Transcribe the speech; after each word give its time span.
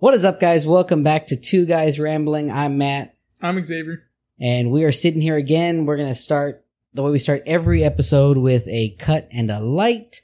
What 0.00 0.14
is 0.14 0.24
up, 0.24 0.40
guys? 0.40 0.66
Welcome 0.66 1.02
back 1.02 1.26
to 1.26 1.36
Two 1.36 1.66
Guys 1.66 2.00
Rambling. 2.00 2.50
I'm 2.50 2.78
Matt, 2.78 3.14
I'm 3.42 3.62
Xavier. 3.62 4.08
and 4.40 4.70
we 4.70 4.84
are 4.84 4.92
sitting 4.92 5.20
here 5.20 5.36
again. 5.36 5.84
We're 5.84 5.98
going 5.98 6.08
to 6.08 6.14
start 6.14 6.64
the 6.94 7.02
way 7.02 7.10
we 7.10 7.18
start 7.18 7.42
every 7.44 7.84
episode 7.84 8.38
with 8.38 8.66
a 8.66 8.96
cut 8.98 9.28
and 9.30 9.50
a 9.50 9.60
light. 9.60 10.22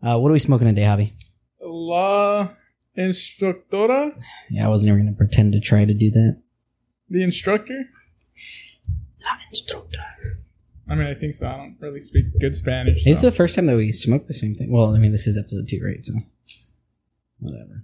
Uh, 0.00 0.18
what 0.18 0.28
are 0.30 0.32
we 0.32 0.38
smoking 0.38 0.68
today, 0.68 0.82
Javi? 0.82 1.12
La 1.60 2.50
instructora, 2.96 4.16
Yeah, 4.48 4.66
I 4.66 4.68
wasn't 4.68 4.90
even 4.90 5.02
going 5.02 5.12
to 5.14 5.18
pretend 5.18 5.54
to 5.54 5.60
try 5.60 5.84
to 5.84 5.92
do 5.94 6.10
that. 6.12 6.40
the 7.10 7.22
instructor. 7.24 7.82
La 9.24 9.32
instructor. 9.50 9.98
I 10.88 10.94
mean, 10.94 11.08
I 11.08 11.14
think 11.14 11.34
so. 11.34 11.48
I 11.48 11.56
don't 11.56 11.76
really 11.80 12.00
speak 12.00 12.26
good 12.40 12.54
Spanish. 12.54 13.04
It's 13.04 13.22
so. 13.22 13.30
the 13.30 13.34
first 13.36 13.56
time 13.56 13.66
that 13.66 13.76
we 13.76 13.90
smoked 13.90 14.28
the 14.28 14.34
same 14.34 14.54
thing. 14.54 14.70
Well, 14.70 14.94
I 14.94 15.00
mean, 15.00 15.10
this 15.10 15.26
is 15.26 15.36
episode 15.36 15.66
two, 15.68 15.80
right? 15.84 15.98
So, 16.06 16.12
whatever. 17.40 17.82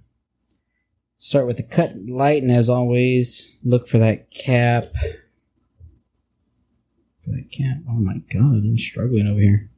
Start 1.25 1.47
with 1.47 1.57
the 1.57 1.63
cut 1.63 1.95
light, 2.09 2.43
and 2.43 2.51
as 2.51 2.69
always, 2.69 3.57
look 3.63 3.87
for 3.87 3.99
that 3.99 4.33
cap. 4.33 4.93
For 7.25 7.31
that 7.31 7.49
cap. 7.53 7.77
Oh 7.89 7.93
my 7.93 8.15
god, 8.33 8.65
I'm 8.65 8.77
struggling 8.77 9.29
over 9.29 9.39
here. 9.39 9.71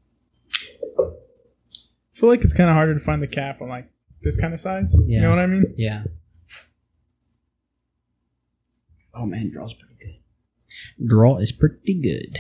I 0.98 1.04
feel 2.12 2.30
like 2.30 2.42
it's 2.44 2.54
kind 2.54 2.70
of 2.70 2.76
harder 2.76 2.94
to 2.94 2.98
find 2.98 3.22
the 3.22 3.26
cap 3.26 3.60
on 3.60 3.68
like 3.68 3.90
this 4.22 4.40
kind 4.40 4.54
of 4.54 4.60
size. 4.60 4.96
Yeah. 5.00 5.16
You 5.16 5.20
know 5.20 5.28
what 5.28 5.38
I 5.38 5.46
mean? 5.46 5.74
Yeah. 5.76 6.04
Oh 9.12 9.26
man, 9.26 9.50
draw's 9.50 9.74
pretty 9.74 9.96
good. 10.00 11.06
Draw 11.06 11.36
is 11.36 11.52
pretty 11.52 12.00
good. 12.00 12.38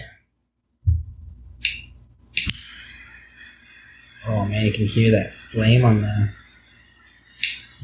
Oh 4.26 4.46
man, 4.46 4.64
you 4.64 4.72
can 4.72 4.86
hear 4.86 5.10
that 5.10 5.34
flame 5.34 5.84
on 5.84 6.00
the. 6.00 6.30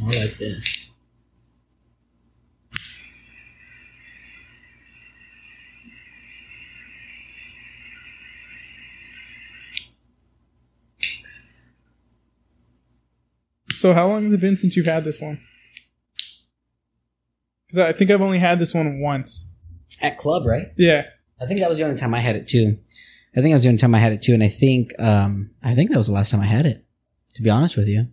I 0.01 0.07
like 0.07 0.39
this. 0.39 0.80
So, 13.81 13.95
how 13.95 14.09
long 14.09 14.25
has 14.25 14.35
it 14.35 14.41
been 14.41 14.59
since 14.59 14.77
you've 14.77 14.85
had 14.85 15.05
this 15.05 15.23
one? 15.23 15.41
Because 17.67 17.79
I 17.79 17.95
think 17.95 18.11
I've 18.11 18.21
only 18.21 18.39
had 18.39 18.59
this 18.59 18.75
one 18.75 19.01
once. 19.01 19.49
At 20.03 20.19
club, 20.19 20.45
right? 20.45 20.67
Yeah. 20.77 21.05
I 21.41 21.47
think 21.47 21.61
that 21.61 21.69
was 21.71 21.79
the 21.79 21.85
only 21.85 21.97
time 21.97 22.13
I 22.13 22.19
had 22.19 22.37
it 22.37 22.47
too. 22.47 22.79
I 23.35 23.41
think 23.41 23.53
that 23.53 23.55
was 23.55 23.63
the 23.63 23.69
only 23.71 23.79
time 23.79 23.95
I 23.95 23.99
had 23.99 24.13
it 24.13 24.21
too, 24.21 24.35
and 24.35 24.43
I 24.43 24.49
think 24.49 24.93
um 25.01 25.53
I 25.63 25.75
think 25.75 25.91
that 25.91 25.97
was 25.97 26.09
the 26.09 26.13
last 26.13 26.31
time 26.31 26.41
I 26.41 26.47
had 26.47 26.67
it. 26.67 26.85
To 27.37 27.43
be 27.43 27.49
honest 27.49 27.79
with 27.79 27.89
you. 27.89 28.09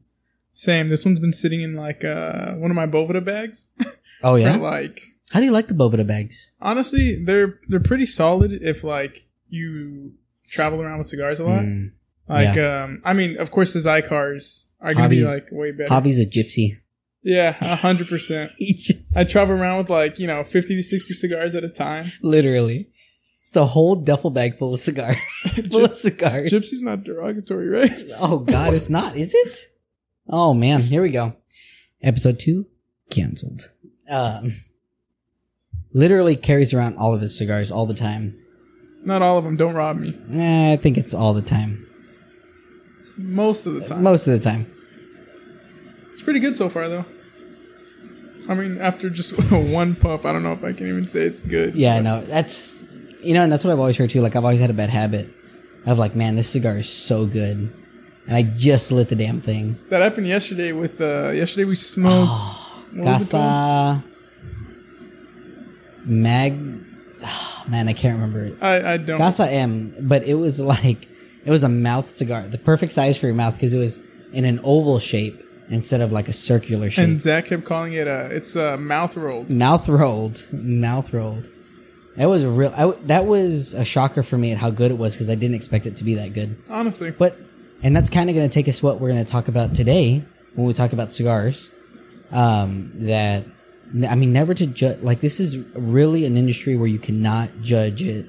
Same. 0.54 0.88
This 0.88 1.04
one's 1.04 1.20
been 1.20 1.34
sitting 1.34 1.60
in 1.60 1.76
like 1.76 2.06
uh, 2.06 2.54
one 2.54 2.72
of 2.72 2.76
my 2.76 2.86
Boveda 2.88 3.24
bags. 3.24 3.68
Oh 4.24 4.34
for, 4.34 4.40
yeah. 4.40 4.56
like 4.56 5.02
How 5.32 5.40
do 5.42 5.46
you 5.46 5.52
like 5.52 5.68
the 5.68 5.74
Boveda 5.76 6.08
bags? 6.08 6.50
honestly, 6.62 7.22
they're 7.24 7.60
they're 7.68 7.82
pretty 7.82 8.06
solid 8.06 8.54
if 8.54 8.86
like 8.86 9.28
you 9.50 10.14
travel 10.50 10.82
around 10.82 11.00
with 11.00 11.08
cigars 11.08 11.42
a 11.42 11.46
lot. 11.46 11.64
Mm. 11.64 11.92
Like, 12.30 12.58
um, 12.58 13.02
I 13.06 13.14
mean, 13.14 13.38
of 13.38 13.52
course, 13.52 13.74
the 13.74 13.82
Xikars 14.82 14.90
are 14.90 14.94
gonna 14.94 15.10
be 15.10 15.24
like 15.24 15.48
way 15.52 15.72
better. 15.72 15.90
Javi's 15.90 16.20
a 16.20 16.26
gypsy. 16.26 16.78
Yeah, 17.24 17.58
a 17.62 17.76
hundred 17.76 18.08
percent. 18.08 18.52
I 19.16 19.24
travel 19.24 19.56
around 19.56 19.80
with 19.80 19.90
like 19.90 20.20
you 20.20 20.28
know 20.28 20.44
fifty 20.44 20.76
to 20.76 20.84
sixty 20.84 21.14
cigars 21.14 21.56
at 21.56 21.64
a 21.64 21.70
time. 21.70 22.12
literally. 22.22 22.90
It's 23.44 23.56
a 23.56 23.66
whole 23.66 23.96
duffel 23.96 24.30
bag 24.30 24.58
full 24.58 24.74
of 24.74 24.80
cigars. 24.82 25.16
full 25.72 25.86
of 25.86 25.96
cigars. 25.96 26.52
Gypsy's 26.52 26.82
not 26.82 27.06
derogatory, 27.06 27.70
right? 27.70 28.06
Oh 28.18 28.40
God, 28.40 28.74
it's 28.74 28.90
not, 28.90 29.16
is 29.16 29.34
it? 29.34 29.58
Oh 30.28 30.54
man, 30.54 30.82
here 30.82 31.02
we 31.02 31.10
go. 31.10 31.34
Episode 32.02 32.40
two 32.40 32.68
canceled. 33.10 33.72
Um, 34.10 34.54
literally 35.94 36.36
carries 36.36 36.74
around 36.74 36.98
all 36.98 37.16
of 37.16 37.22
his 37.22 37.38
cigars 37.38 37.72
all 37.72 37.86
the 37.86 37.94
time. 37.94 38.38
Not 39.04 39.22
all 39.22 39.38
of 39.38 39.46
them. 39.46 39.56
Don't 39.56 39.76
rob 39.76 39.98
me. 39.98 40.18
Eh, 40.34 40.74
I 40.74 40.76
think 40.76 40.98
it's 40.98 41.14
all 41.14 41.34
the 41.34 41.42
time. 41.42 41.87
Most 43.18 43.66
of 43.66 43.74
the 43.76 43.82
time. 43.82 44.04
Most 44.04 44.28
of 44.28 44.34
the 44.34 44.40
time. 44.40 44.72
It's 46.14 46.22
pretty 46.24 46.40
good 46.40 46.56
so 46.56 46.70
far, 46.70 46.88
though. 46.90 47.06
I 48.50 48.54
mean, 48.54 48.78
after 48.80 49.10
just 49.10 49.32
one 49.52 49.96
puff, 49.96 50.26
I 50.26 50.32
don't 50.32 50.44
know 50.44 50.54
if 50.54 50.64
I 50.64 50.72
can 50.74 50.88
even 50.88 51.08
say 51.08 51.22
it's 51.22 51.42
good. 51.42 51.76
Yeah, 51.76 51.96
I 51.96 51.98
but- 51.98 52.04
know. 52.04 52.22
That's 52.26 52.82
you 53.22 53.34
know, 53.34 53.42
and 53.44 53.52
that's 53.52 53.64
what 53.64 53.74
I've 53.74 53.80
always 53.80 53.98
heard 53.98 54.10
too. 54.12 54.22
Like 54.22 54.36
I've 54.36 54.44
always 54.44 54.60
had 54.60 54.70
a 54.70 54.74
bad 54.74 54.90
habit 54.90 55.30
of 55.86 55.98
like, 55.98 56.16
man, 56.16 56.36
this 56.36 56.48
cigar 56.50 56.78
is 56.78 56.88
so 56.88 57.26
good, 57.26 57.74
and 58.28 58.36
I 58.36 58.44
just 58.44 58.92
lit 58.92 59.10
the 59.10 59.16
damn 59.16 59.42
thing. 59.42 59.78
That 59.90 60.02
happened 60.02 60.28
yesterday 60.28 60.72
with 60.72 61.02
uh 61.02 61.30
yesterday 61.32 61.66
we 61.66 61.76
smoked 61.76 62.30
Oh, 62.32 62.84
what 62.94 63.06
was 63.06 63.28
it 63.28 63.32
called? 63.32 63.42
Casa 64.04 64.04
Mag. 66.06 66.54
ah, 67.24 67.66
man, 67.68 67.88
I 67.88 67.94
can't 67.94 68.16
remember 68.16 68.42
it. 68.44 68.58
I, 68.62 68.94
I 68.94 68.98
don't 68.98 69.18
Casa 69.18 69.50
M, 69.50 69.96
but 70.00 70.24
it 70.24 70.36
was 70.36 70.60
like 70.60 71.08
it 71.48 71.52
was 71.52 71.64
a 71.64 71.70
mouth 71.70 72.16
cigar, 72.16 72.44
the 72.48 72.58
perfect 72.60 72.92
size 72.92 73.18
for 73.18 73.26
your 73.26 73.36
mouth 73.36 73.54
because 73.56 73.74
it 73.74 73.80
was 73.80 74.02
in 74.34 74.44
an 74.46 74.60
oval 74.64 75.00
shape 75.00 75.42
instead 75.70 76.02
of 76.02 76.12
like 76.12 76.28
a 76.28 76.34
circular 76.34 76.90
shape. 76.90 77.08
and 77.08 77.22
Zach 77.22 77.46
kept 77.46 77.64
calling 77.66 77.94
it 77.94 78.06
a 78.06 78.26
it's 78.30 78.56
a 78.56 78.78
mouth 78.78 79.16
rolled. 79.18 79.50
mouth 79.50 79.88
rolled, 79.90 80.46
mouth 80.52 81.14
rolled. 81.14 81.50
That 82.18 82.26
was 82.26 82.44
a 82.44 82.50
real. 82.50 82.74
I 82.76 82.92
that 83.06 83.26
was 83.26 83.74
a 83.74 83.86
shocker 83.86 84.24
for 84.24 84.38
me 84.38 84.52
at 84.52 84.58
how 84.58 84.72
good 84.72 84.92
it 84.92 84.98
was 84.98 85.14
because 85.14 85.30
I 85.30 85.36
didn't 85.36 85.56
expect 85.56 85.86
it 85.86 85.96
to 85.98 86.04
be 86.04 86.16
that 86.16 86.34
good. 86.34 86.62
Honestly. 86.70 87.12
But 87.12 87.38
and 87.82 87.96
that's 87.96 88.10
kind 88.10 88.30
of 88.30 88.36
going 88.36 88.48
to 88.50 88.54
take 88.54 88.68
us 88.68 88.84
what 88.84 89.00
we're 89.00 89.10
going 89.10 89.24
to 89.24 89.32
talk 89.32 89.48
about 89.48 89.74
today 89.76 90.24
when 90.56 90.68
we 90.68 90.74
talk 90.74 90.94
about 90.94 91.14
cigars. 91.14 91.72
Um, 92.32 92.92
that 92.96 93.46
I 94.10 94.16
mean, 94.16 94.34
never 94.34 94.54
to 94.54 94.66
judge. 94.66 95.00
Like 95.02 95.22
this 95.22 95.40
is 95.40 95.58
really 95.76 96.26
an 96.26 96.36
industry 96.36 96.76
where 96.76 96.88
you 96.90 97.00
cannot 97.00 97.62
judge 97.62 98.02
it. 98.02 98.26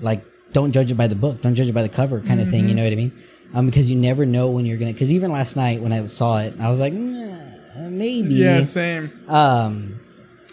Like, 0.00 0.24
don't 0.52 0.72
judge 0.72 0.90
it 0.90 0.94
by 0.94 1.06
the 1.06 1.14
book. 1.16 1.40
Don't 1.42 1.54
judge 1.54 1.68
it 1.68 1.74
by 1.74 1.82
the 1.82 1.88
cover, 1.88 2.20
kind 2.20 2.40
of 2.40 2.48
thing. 2.50 2.68
You 2.68 2.74
know 2.74 2.84
what 2.84 2.92
I 2.92 2.96
mean? 2.96 3.12
Um, 3.54 3.66
because 3.66 3.90
you 3.90 3.96
never 3.98 4.24
know 4.24 4.48
when 4.50 4.64
you're 4.64 4.78
gonna. 4.78 4.92
Because 4.92 5.12
even 5.12 5.30
last 5.32 5.56
night 5.56 5.82
when 5.82 5.92
I 5.92 6.06
saw 6.06 6.40
it, 6.40 6.54
I 6.58 6.68
was 6.68 6.80
like, 6.80 6.92
"Nah, 6.92 7.88
maybe. 7.88 8.34
Yeah, 8.34 8.62
same. 8.62 9.10
Um, 9.28 10.00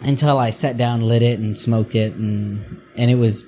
until 0.02 0.38
I 0.38 0.50
sat 0.50 0.76
down, 0.76 1.02
lit 1.02 1.22
it, 1.22 1.38
and 1.38 1.56
smoked 1.56 1.94
it, 1.94 2.14
and 2.14 2.80
and 2.96 3.10
it 3.10 3.14
was, 3.14 3.44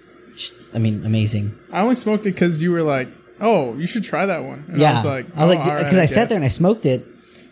I 0.75 0.79
mean, 0.79 1.05
amazing. 1.05 1.59
I 1.73 1.81
only 1.81 1.95
smoked 1.95 2.27
it 2.27 2.33
because 2.33 2.63
you 2.63 2.73
were 2.73 2.83
like, 2.83 3.09
"Oh, 3.41 3.77
you 3.77 3.87
should 3.87 4.05
try 4.05 4.27
that 4.27 4.45
one." 4.45 4.65
And 4.69 4.81
yeah, 4.81 4.93
I 4.93 4.95
was 4.95 5.05
like, 5.05 5.27
I 5.37 5.45
was 5.45 5.57
"Oh, 5.57 5.59
like, 5.59 5.67
all 5.67 5.75
right, 5.75 5.85
because 5.85 5.99
I, 5.99 6.07
sat 6.07 6.29
there 6.29 6.37
and 6.37 6.45
I 6.45 6.49
smoked 6.49 6.87
it. 6.87 7.07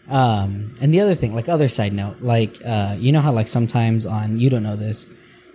Um, 0.09 0.75
and 0.81 0.93
the 0.93 1.00
other 1.00 1.15
thing, 1.15 1.34
like 1.34 1.49
other 1.49 1.69
side 1.69 1.93
note, 1.93 2.17
like 2.21 2.59
uh, 2.65 2.97
you 2.99 3.12
know 3.12 3.21
how 3.21 3.32
like 3.32 3.47
sometimes 3.49 4.06
on 4.06 4.38
you 4.41 4.50
don't 4.50 4.62
know 4.62 4.77
this, 4.77 5.09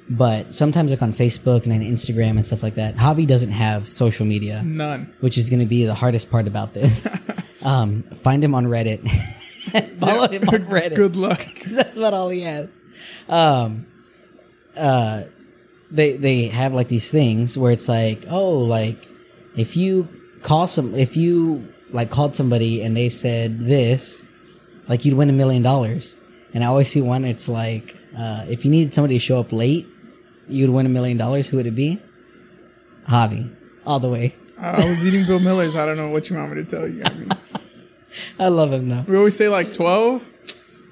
but 0.10 0.56
sometimes 0.56 0.92
like 0.92 1.02
on 1.02 1.14
Facebook 1.14 1.64
and 1.64 1.74
on 1.74 1.80
Instagram 1.82 2.32
and 2.32 2.46
stuff 2.46 2.62
like 2.62 2.76
that, 2.76 2.96
Javi 2.96 3.26
doesn't 3.26 3.52
have 3.52 3.90
social 3.90 4.26
media, 4.26 4.62
None. 4.64 5.14
which 5.20 5.38
is 5.38 5.50
going 5.50 5.62
to 5.62 5.66
be 5.66 5.86
the 5.86 5.96
hardest 5.96 6.30
part 6.30 6.48
about 6.48 6.74
this. 6.74 7.18
um, 7.64 8.04
find 8.22 8.44
him 8.44 8.54
on 8.54 8.66
Reddit, 8.66 9.10
follow 10.00 10.28
him 10.28 10.48
on 10.50 10.66
Reddit. 10.66 10.96
Good 10.96 11.16
luck. 11.16 11.46
because 11.54 11.76
that's 11.76 11.98
about 11.98 12.14
all 12.14 12.30
he 12.30 12.42
has. 12.42 12.80
Um, 13.28 13.88
uh, 14.76 15.24
they 15.90 16.18
they 16.18 16.48
have 16.48 16.74
like 16.74 16.88
these 16.88 17.10
things 17.10 17.58
where 17.58 17.72
it's 17.72 17.88
like, 17.90 18.26
oh, 18.30 18.60
like 18.60 19.08
if 19.56 19.76
you 19.76 20.08
call 20.44 20.68
some, 20.68 20.94
if 20.94 21.18
you 21.18 21.74
like 21.92 22.12
called 22.12 22.36
somebody 22.36 22.84
and 22.84 22.96
they 22.96 23.10
said 23.10 23.60
this, 23.60 24.26
like 24.88 25.06
you'd 25.06 25.18
win 25.18 25.30
a 25.30 25.34
million 25.34 25.64
dollars. 25.64 26.16
And 26.54 26.64
I 26.64 26.68
always 26.68 26.90
see 26.90 27.02
one. 27.02 27.26
It's 27.26 27.50
like, 27.50 27.98
uh, 28.18 28.46
if 28.48 28.64
you 28.64 28.72
needed 28.72 28.94
somebody 28.94 29.16
to 29.16 29.20
show 29.20 29.40
up 29.40 29.52
late, 29.52 29.88
you'd 30.48 30.70
win 30.70 30.86
a 30.86 30.90
million 30.90 31.18
dollars. 31.18 31.48
Who 31.48 31.58
would 31.58 31.68
it 31.68 31.76
be? 31.76 32.02
Javi, 33.08 33.54
all 33.86 34.00
the 34.00 34.10
way. 34.10 34.36
Uh, 34.58 34.66
I 34.84 34.86
was 34.90 35.06
eating 35.06 35.26
Bill 35.26 35.40
Miller's. 35.40 35.76
I 35.76 35.86
don't 35.86 35.98
know 35.98 36.10
what 36.10 36.30
you 36.30 36.36
want 36.38 36.56
me 36.56 36.64
to 36.64 36.70
tell 36.70 36.88
you. 36.88 37.02
I 37.06 37.14
mean, 37.14 37.30
I 38.40 38.48
love 38.48 38.72
him 38.72 38.90
though. 38.90 39.06
we 39.08 39.18
always 39.18 39.36
say 39.36 39.50
like 39.50 39.74
twelve. 39.74 40.32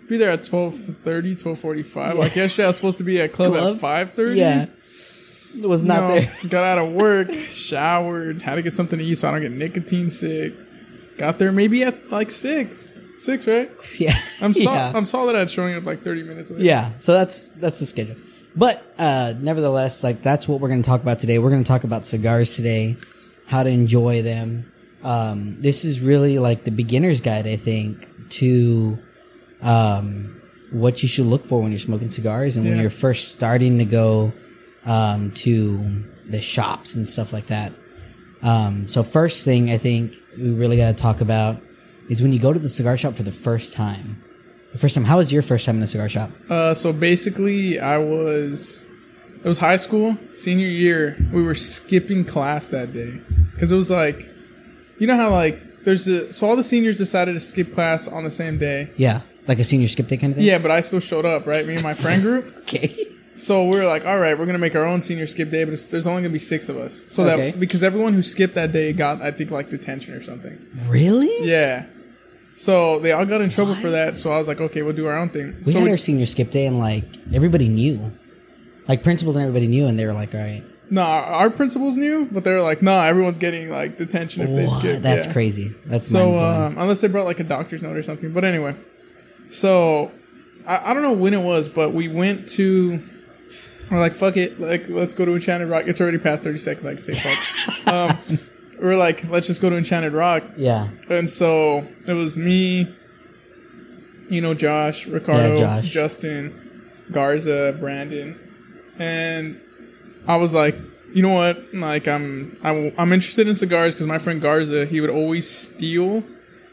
Be 0.10 0.18
there 0.18 0.32
at 0.32 0.42
12.30, 0.44 1.42
12.45. 1.42 2.16
Like 2.18 2.36
yesterday, 2.36 2.66
I 2.66 2.68
was 2.68 2.76
supposed 2.76 2.98
to 2.98 3.06
be 3.06 3.22
at 3.22 3.32
club, 3.32 3.54
Club? 3.54 3.76
at 3.76 3.80
five 3.82 4.14
thirty. 4.14 4.38
Yeah, 4.38 4.66
it 5.58 5.66
was 5.68 5.86
not 5.86 6.02
No, 6.02 6.08
there. 6.16 6.32
got 6.50 6.66
out 6.66 6.78
of 6.78 6.94
work, 6.94 7.32
showered, 7.54 8.42
had 8.42 8.56
to 8.56 8.62
get 8.62 8.74
something 8.74 9.00
to 9.00 9.06
eat 9.06 9.18
so 9.18 9.30
I 9.30 9.32
don't 9.32 9.42
get 9.42 9.52
nicotine 9.54 10.10
sick. 10.10 10.54
Got 11.18 11.40
there 11.40 11.54
maybe 11.54 11.84
at 11.84 12.12
like 12.12 12.32
six, 12.32 13.00
six, 13.16 13.48
right? 13.48 13.72
Yeah, 13.98 14.14
I'm 14.42 14.54
sol- 14.54 14.76
yeah. 14.76 14.92
I'm 14.94 15.06
solid 15.06 15.38
at 15.38 15.50
showing 15.50 15.74
up 15.76 15.86
like 15.86 16.04
30 16.04 16.24
minutes. 16.24 16.52
Late. 16.52 16.60
Yeah, 16.62 16.92
so 16.98 17.14
that's 17.14 17.48
that's 17.56 17.80
the 17.80 17.86
schedule. 17.86 18.18
But 18.56 18.84
uh 18.98 19.34
nevertheless, 19.40 20.04
like 20.04 20.22
that's 20.22 20.48
what 20.48 20.60
we're 20.60 20.70
going 20.70 20.82
to 20.82 20.88
talk 20.88 21.02
about 21.02 21.20
today. 21.20 21.40
We're 21.40 21.50
going 21.50 21.64
to 21.64 21.68
talk 21.68 21.84
about 21.84 22.06
cigars 22.06 22.56
today, 22.56 22.98
how 23.48 23.64
to 23.64 23.70
enjoy 23.70 24.22
them. 24.22 24.72
Um 25.04 25.62
this 25.62 25.86
is 25.86 26.00
really 26.00 26.40
like 26.40 26.64
the 26.64 26.72
beginner's 26.72 27.22
guide, 27.22 27.48
I 27.48 27.56
think, 27.56 28.08
to 28.32 28.98
um 29.62 30.42
what 30.72 31.04
you 31.04 31.10
should 31.10 31.26
look 31.26 31.46
for 31.46 31.62
when 31.62 31.72
you're 31.72 31.80
smoking 31.80 32.10
cigars 32.10 32.58
and 32.58 32.66
when 32.66 32.80
you're 32.82 32.90
first 32.90 33.32
starting 33.32 33.78
to 33.80 33.86
go 33.86 34.34
um 34.86 35.32
to 35.32 36.04
the 36.30 36.42
shops 36.42 36.96
and 36.96 37.08
stuff 37.08 37.34
like 37.34 37.48
that. 37.48 37.74
Um 38.42 38.88
so 38.88 39.04
first 39.04 39.46
thing 39.46 39.72
I 39.72 39.78
think 39.78 40.14
we 40.38 40.52
really 40.52 40.78
got 40.78 40.88
to 40.88 40.94
talk 40.94 41.22
about 41.22 41.62
is 42.10 42.22
when 42.22 42.34
you 42.34 42.40
go 42.40 42.54
to 42.54 42.60
the 42.60 42.70
cigar 42.70 42.98
shop 42.98 43.16
for 43.16 43.24
the 43.24 43.32
first 43.32 43.74
time 43.74 44.24
first 44.78 44.96
time. 44.96 45.04
How 45.06 45.18
was 45.18 45.32
your 45.32 45.42
first 45.42 45.66
time 45.66 45.78
in 45.78 45.84
a 45.84 45.88
cigar 45.88 46.10
shop? 46.10 46.32
Uh, 46.50 46.74
so 46.74 46.92
basically, 46.94 47.80
I 47.80 47.98
was 47.98 48.84
it 49.44 49.48
was 49.48 49.58
high 49.58 49.76
school 49.78 50.18
senior 50.32 50.68
year. 50.68 51.18
We 51.34 51.44
were 51.44 51.56
skipping 51.56 52.26
class 52.26 52.70
that 52.70 52.94
day 52.94 53.20
because 53.52 53.72
it 53.72 53.76
was 53.76 53.90
like, 53.92 54.30
you 55.00 55.08
know 55.08 55.16
how 55.18 55.30
like 55.32 55.84
there's 55.84 56.08
a 56.08 56.32
so 56.32 56.48
all 56.48 56.56
the 56.56 56.64
seniors 56.64 56.98
decided 56.98 57.34
to 57.34 57.40
skip 57.40 57.74
class 57.74 58.08
on 58.08 58.24
the 58.24 58.32
same 58.32 58.58
day. 58.58 58.92
Yeah, 58.98 59.22
like 59.48 59.60
a 59.60 59.64
senior 59.64 59.88
skip 59.88 60.08
day 60.08 60.18
kind 60.18 60.32
of 60.34 60.38
thing. 60.38 60.46
Yeah, 60.46 60.58
but 60.60 60.72
I 60.72 60.82
still 60.82 61.00
showed 61.02 61.26
up, 61.26 61.46
right? 61.46 61.66
Me 61.66 61.74
and 61.76 61.84
my 61.84 61.94
friend 61.94 62.22
group. 62.22 62.56
Okay. 62.64 63.08
So 63.36 63.64
we 63.64 63.80
were 63.80 63.86
like, 63.86 64.06
all 64.06 64.20
right, 64.20 64.38
we're 64.38 64.46
gonna 64.46 64.60
make 64.60 64.76
our 64.76 64.86
own 64.86 65.02
senior 65.02 65.26
skip 65.26 65.50
day, 65.50 65.64
but 65.64 65.74
it's, 65.74 65.88
there's 65.88 66.06
only 66.06 66.22
gonna 66.22 66.32
be 66.34 66.38
six 66.38 66.70
of 66.70 66.78
us. 66.78 67.04
So 67.08 67.24
Okay. 67.28 67.50
that 67.52 67.60
because 67.60 67.82
everyone 67.84 68.14
who 68.14 68.22
skipped 68.22 68.54
that 68.54 68.72
day 68.72 68.94
got, 68.94 69.24
I 69.24 69.32
think, 69.32 69.50
like 69.50 69.72
detention 69.72 70.14
or 70.14 70.22
something. 70.22 70.64
Really? 70.88 71.32
Yeah. 71.50 71.86
So 72.56 73.00
they 73.00 73.12
all 73.12 73.26
got 73.26 73.42
in 73.42 73.50
trouble 73.50 73.76
for 73.76 73.90
that. 73.90 74.14
So 74.14 74.32
I 74.32 74.38
was 74.38 74.48
like, 74.48 74.62
okay, 74.62 74.82
we'll 74.84 74.94
do 74.96 75.08
our 75.08 75.18
own 75.18 75.30
thing. 75.30 75.56
We 75.66 75.72
so 75.72 75.80
had 75.80 75.86
we- 75.86 75.92
our 75.92 75.98
senior 75.98 76.26
skip 76.26 76.52
day, 76.52 76.66
and 76.66 76.80
like 76.80 77.06
everybody 77.34 77.68
knew, 77.68 78.12
like 78.88 79.02
principals 79.04 79.36
and 79.36 79.44
everybody 79.46 79.68
knew, 79.68 79.88
and 79.88 79.98
they 79.98 80.06
were 80.06 80.14
like, 80.14 80.34
"All 80.36 80.42
right, 80.42 80.64
no, 80.90 81.02
our 81.02 81.50
principals 81.50 81.98
knew, 81.98 82.28
but 82.32 82.44
they 82.44 82.52
were 82.54 82.62
like, 82.62 82.82
no, 82.84 82.94
everyone's 83.00 83.40
getting 83.40 83.70
like 83.72 83.98
detention 83.98 84.44
if 84.44 84.50
they 84.50 84.66
What? 84.68 84.80
skip. 84.80 85.02
that's 85.02 85.26
Yeah. 85.26 85.34
crazy. 85.34 85.74
That's 85.88 86.08
So 86.08 86.40
um, 86.40 86.78
unless 86.78 87.02
they 87.02 87.08
brought 87.08 87.26
like 87.26 87.40
a 87.40 87.44
doctor's 87.44 87.82
note 87.82 87.96
or 87.98 88.04
something. 88.04 88.32
But 88.34 88.46
anyway, 88.46 88.76
so 89.50 90.12
I, 90.68 90.92
I 90.92 90.94
don't 90.94 91.02
know 91.02 91.14
when 91.14 91.34
it 91.34 91.42
was, 91.42 91.70
but 91.70 91.94
we 91.94 92.08
went 92.08 92.48
to. 92.50 93.02
We're 93.92 94.00
like, 94.00 94.16
fuck 94.16 94.38
it, 94.38 94.60
like 94.60 94.88
let's 94.90 95.14
go 95.14 95.26
to 95.26 95.34
Enchanted 95.34 95.70
Rock. 95.70 95.84
It's 95.88 96.00
already 96.00 96.18
past 96.20 96.44
thirty 96.44 96.60
seconds. 96.60 96.86
I 96.86 96.94
can 96.94 97.02
say 97.02 97.14
fuck. 97.86 97.88
um, 97.94 98.40
we're 98.84 98.98
like, 98.98 99.28
let's 99.30 99.48
just 99.48 99.62
go 99.62 99.70
to 99.70 99.78
Enchanted 99.78 100.14
Rock. 100.14 100.44
yeah, 100.58 100.90
And 101.10 101.30
so 101.30 101.88
it 102.06 102.14
was 102.14 102.38
me, 102.38 102.94
you 104.30 104.42
know, 104.42 104.54
Josh, 104.54 105.08
Ricardo, 105.08 105.54
Yeah, 105.54 105.80
Josh. 105.82 105.90
Justin, 105.90 106.92
Garza, 107.12 107.76
Brandon, 107.80 108.38
and 109.00 109.60
I 110.28 110.36
was 110.36 110.54
like, 110.54 110.78
you 111.14 111.22
know 111.22 111.34
what? 111.34 111.74
Like, 111.74 112.08
I'm 112.08 112.58
I'm, 112.64 112.94
I'm 112.98 113.14
interested 113.14 113.48
in 113.48 113.56
cigars 113.56 113.94
because 113.94 114.08
my 114.08 114.18
friend 114.20 114.42
Garza, 114.42 114.86
he 114.86 115.00
would 115.02 115.10
always 115.10 115.50
steal. 115.50 116.24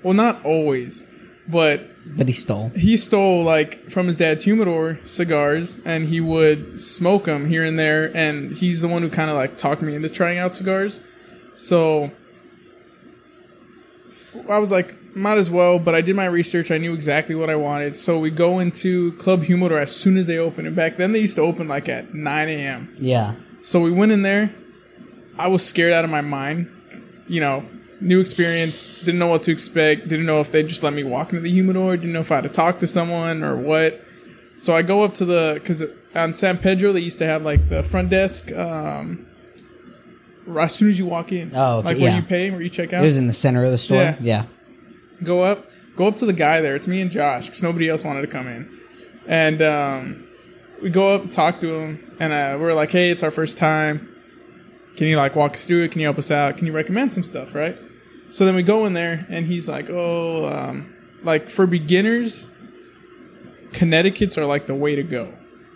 Well, 0.02 0.14
not 0.14 0.44
always, 0.44 1.04
but 1.46 1.82
but 2.16 2.26
he 2.26 2.32
stole. 2.32 2.70
he 2.70 2.96
stole 2.96 3.44
like 3.44 3.90
from 3.90 4.06
his 4.06 4.16
dad's 4.16 4.44
humidor 4.44 4.98
cigars 5.04 5.78
and 5.84 6.08
he 6.08 6.20
would 6.20 6.80
smoke 6.80 7.26
them 7.26 7.46
here 7.48 7.62
and 7.62 7.78
there 7.78 8.10
and 8.16 8.52
he's 8.52 8.80
the 8.80 8.88
one 8.88 9.02
who 9.02 9.10
kind 9.10 9.28
of 9.30 9.36
like 9.36 9.58
talked 9.58 9.82
me 9.82 9.94
into 9.94 10.08
trying 10.08 10.38
out 10.38 10.54
cigars 10.54 11.00
so 11.60 12.10
i 14.48 14.58
was 14.58 14.70
like 14.70 14.96
might 15.14 15.38
as 15.38 15.50
well 15.50 15.78
but 15.78 15.94
i 15.94 16.00
did 16.00 16.14
my 16.14 16.26
research. 16.26 16.70
I 16.70 16.78
knew 16.78 16.94
exactly 16.94 17.34
what 17.34 17.50
i 17.50 17.56
wanted. 17.56 17.96
So 17.96 18.18
we 18.18 18.30
go 18.30 18.60
into 18.60 19.12
club 19.12 19.42
humidor 19.42 19.78
as 19.78 19.94
soon 19.94 20.16
as 20.16 20.26
they 20.26 20.38
open. 20.38 20.66
And 20.66 20.76
back 20.76 20.96
then 20.96 21.12
they 21.12 21.18
used 21.18 21.36
to 21.36 21.42
open 21.42 21.66
like 21.68 21.88
at 21.88 22.14
9 22.14 22.48
a.m 22.48 22.94
Yeah, 22.98 23.34
so 23.62 23.80
we 23.80 23.90
went 23.90 24.12
in 24.12 24.22
there. 24.22 24.54
I 25.36 25.48
was 25.48 25.66
scared 25.66 25.92
out 25.92 26.04
of 26.04 26.10
my 26.10 26.20
mind. 26.20 26.70
You 27.26 27.40
know, 27.40 27.64
new 28.00 28.20
experience, 28.20 29.00
didn't 29.00 29.18
know 29.18 29.26
what 29.26 29.42
to 29.44 29.52
expect, 29.52 30.08
didn't 30.08 30.26
know 30.26 30.40
if 30.40 30.50
they'd 30.52 30.68
just 30.68 30.82
let 30.82 30.92
me 30.92 31.02
walk 31.02 31.30
into 31.30 31.42
the 31.42 31.50
humidor, 31.50 31.96
didn't 31.96 32.12
know 32.12 32.20
if 32.20 32.30
I 32.30 32.36
had 32.36 32.44
to 32.44 32.50
talk 32.50 32.78
to 32.80 32.86
someone 32.86 33.42
or 33.42 33.56
what. 33.56 34.00
So 34.58 34.74
I 34.74 34.82
go 34.82 35.02
up 35.02 35.14
to 35.14 35.24
the, 35.24 35.54
because 35.54 35.82
on 36.14 36.34
San 36.34 36.58
Pedro, 36.58 36.92
they 36.92 37.00
used 37.00 37.18
to 37.18 37.26
have 37.26 37.42
like 37.42 37.68
the 37.68 37.82
front 37.82 38.10
desk, 38.10 38.52
um, 38.52 39.26
as 40.58 40.74
soon 40.74 40.88
as 40.90 40.98
you 40.98 41.06
walk 41.06 41.32
in. 41.32 41.52
Oh, 41.54 41.78
okay, 41.78 41.86
Like 41.88 41.98
yeah. 41.98 42.04
when 42.04 42.16
you 42.16 42.22
pay, 42.22 42.50
or 42.50 42.60
you 42.60 42.70
check 42.70 42.92
out. 42.92 43.02
it 43.02 43.06
was 43.06 43.16
in 43.16 43.26
the 43.26 43.32
center 43.32 43.64
of 43.64 43.70
the 43.70 43.78
store. 43.78 44.02
Yeah. 44.02 44.16
Yeah, 44.20 44.46
go 45.22 45.42
up, 45.42 45.70
go 45.96 46.06
up 46.06 46.16
to 46.16 46.26
the 46.26 46.32
guy 46.32 46.60
there. 46.60 46.76
It's 46.76 46.86
me 46.88 47.00
and 47.00 47.10
Josh 47.10 47.46
because 47.46 47.62
nobody 47.62 47.88
else 47.88 48.04
wanted 48.04 48.22
to 48.22 48.26
come 48.26 48.46
in, 48.48 48.80
and 49.26 49.60
um, 49.62 50.28
we 50.82 50.90
go 50.90 51.14
up, 51.14 51.30
talk 51.30 51.60
to 51.60 51.74
him, 51.74 52.16
and 52.18 52.32
uh, 52.32 52.56
we're 52.60 52.74
like, 52.74 52.90
"Hey, 52.90 53.10
it's 53.10 53.22
our 53.22 53.30
first 53.30 53.58
time. 53.58 54.06
Can 54.96 55.06
you 55.06 55.16
like 55.16 55.36
walk 55.36 55.54
us 55.54 55.66
through 55.66 55.82
it? 55.84 55.92
Can 55.92 56.00
you 56.00 56.06
help 56.06 56.18
us 56.18 56.30
out? 56.30 56.56
Can 56.56 56.66
you 56.66 56.72
recommend 56.72 57.12
some 57.12 57.22
stuff?" 57.24 57.54
Right. 57.54 57.76
So 58.30 58.44
then 58.46 58.54
we 58.54 58.62
go 58.62 58.86
in 58.86 58.92
there, 58.92 59.26
and 59.28 59.46
he's 59.46 59.68
like, 59.68 59.88
"Oh, 59.90 60.46
um, 60.48 60.94
like 61.22 61.50
for 61.50 61.66
beginners, 61.66 62.48
Connecticut's 63.72 64.36
are 64.38 64.46
like 64.46 64.66
the 64.66 64.74
way 64.74 64.96
to 64.96 65.02
go. 65.02 65.32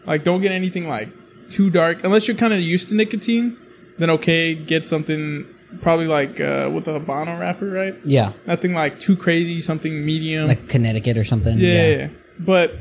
Like, 0.06 0.24
don't 0.24 0.40
get 0.40 0.52
anything 0.52 0.88
like 0.88 1.10
too 1.50 1.70
dark 1.70 2.02
unless 2.04 2.26
you're 2.26 2.36
kind 2.36 2.52
of 2.52 2.60
used 2.60 2.88
to 2.90 2.94
nicotine. 2.94 3.56
Then 3.98 4.10
okay, 4.10 4.54
get 4.54 4.84
something." 4.86 5.46
Probably 5.82 6.06
like 6.06 6.40
uh, 6.40 6.70
with 6.72 6.86
a 6.86 7.00
Habano 7.00 7.36
wrapper, 7.40 7.68
right? 7.68 7.96
yeah, 8.04 8.32
Nothing 8.46 8.74
like 8.74 9.00
too 9.00 9.16
crazy, 9.16 9.60
something 9.60 10.06
medium. 10.06 10.46
like 10.46 10.68
Connecticut 10.68 11.16
or 11.18 11.24
something. 11.24 11.58
yeah, 11.58 11.68
yeah, 11.72 11.96
yeah. 11.96 12.08
But 12.38 12.74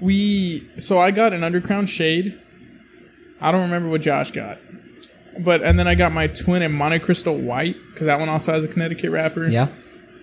we 0.00 0.68
so 0.78 0.98
I 0.98 1.10
got 1.10 1.32
an 1.32 1.40
Undercrown 1.40 1.88
Shade. 1.88 2.38
I 3.40 3.50
don't 3.52 3.62
remember 3.62 3.88
what 3.88 4.00
Josh 4.02 4.30
got. 4.32 4.58
But 5.40 5.62
and 5.62 5.78
then 5.78 5.88
I 5.88 5.94
got 5.94 6.12
my 6.12 6.26
twin 6.28 6.62
in 6.62 6.72
Montecristo 6.72 7.32
white 7.42 7.76
because 7.90 8.06
that 8.06 8.20
one 8.20 8.28
also 8.28 8.52
has 8.52 8.64
a 8.64 8.68
Connecticut 8.68 9.10
wrapper. 9.10 9.48
yeah. 9.48 9.68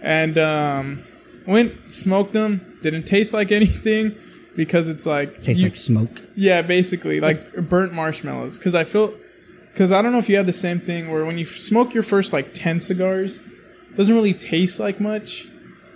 And 0.04 0.38
um, 0.38 1.04
went 1.47 1.92
smoked 1.92 2.33
them. 2.33 2.77
Didn't 2.81 3.04
taste 3.04 3.33
like 3.33 3.51
anything 3.62 4.15
because 4.56 4.88
it's 4.89 5.06
like 5.06 5.42
Tastes 5.42 5.63
you- 5.63 5.69
like 5.69 5.75
smoke. 5.75 6.21
yeah, 6.36 6.62
basically 6.62 7.19
like 7.19 7.56
burnt 7.56 7.94
marshmallows. 7.94 8.57
Because 8.57 8.75
I 8.75 8.83
feel, 8.83 9.13
because 9.73 9.91
I 9.91 10.01
don't 10.01 10.12
know 10.12 10.18
if 10.19 10.29
you 10.29 10.38
had 10.38 10.45
the 10.45 10.53
same 10.53 10.79
thing 10.79 11.09
where 11.12 11.25
when 11.25 11.38
you 11.38 11.45
smoke 11.45 11.94
your 11.94 12.03
first 12.03 12.33
like 12.33 12.53
ten 12.53 12.79
cigars, 12.79 13.38
it 13.39 13.97
doesn't 13.97 14.13
really 14.13 14.33
taste 14.33 14.79
like 14.79 15.00
much 15.00 15.47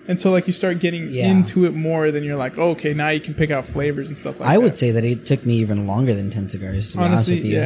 until 0.08 0.32
like 0.32 0.48
you 0.48 0.54
start 0.54 0.80
getting 0.80 1.12
Yeah. 1.12 1.28
into 1.30 1.66
it 1.66 1.74
more. 1.74 2.12
Then 2.12 2.24
you're 2.24 2.36
like, 2.36 2.58
oh, 2.58 2.70
okay, 2.72 2.94
now 2.94 3.10
you 3.10 3.20
can 3.20 3.34
pick 3.34 3.52
out 3.52 3.66
flavors 3.66 4.08
and 4.08 4.18
stuff 4.18 4.40
like 4.40 4.48
I 4.50 4.54
that. 4.54 4.60
I 4.62 4.64
would 4.64 4.78
say 4.78 4.92
that 4.92 5.04
it 5.04 5.26
took 5.26 5.46
me 5.46 5.56
even 5.56 5.88
longer 5.88 6.14
than 6.14 6.30
ten 6.30 6.48
cigars. 6.50 6.92
To 6.92 6.98
be 6.98 7.04
honestly, 7.04 7.34
honest 7.36 7.44
with 7.44 7.52
you. 7.52 7.60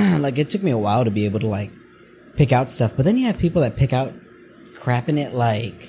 yeah, 0.00 0.18
like 0.20 0.38
it 0.38 0.48
took 0.50 0.62
me 0.62 0.70
a 0.70 0.78
while 0.78 1.04
to 1.04 1.10
be 1.10 1.24
able 1.24 1.40
to 1.40 1.46
like 1.48 1.70
pick 2.36 2.52
out 2.52 2.70
stuff. 2.70 2.92
But 2.96 3.04
then 3.04 3.16
you 3.16 3.26
have 3.26 3.38
people 3.38 3.62
that 3.62 3.76
pick 3.76 3.92
out 3.92 4.12
crap 4.76 5.08
in 5.08 5.18
it 5.18 5.34
like 5.34 5.88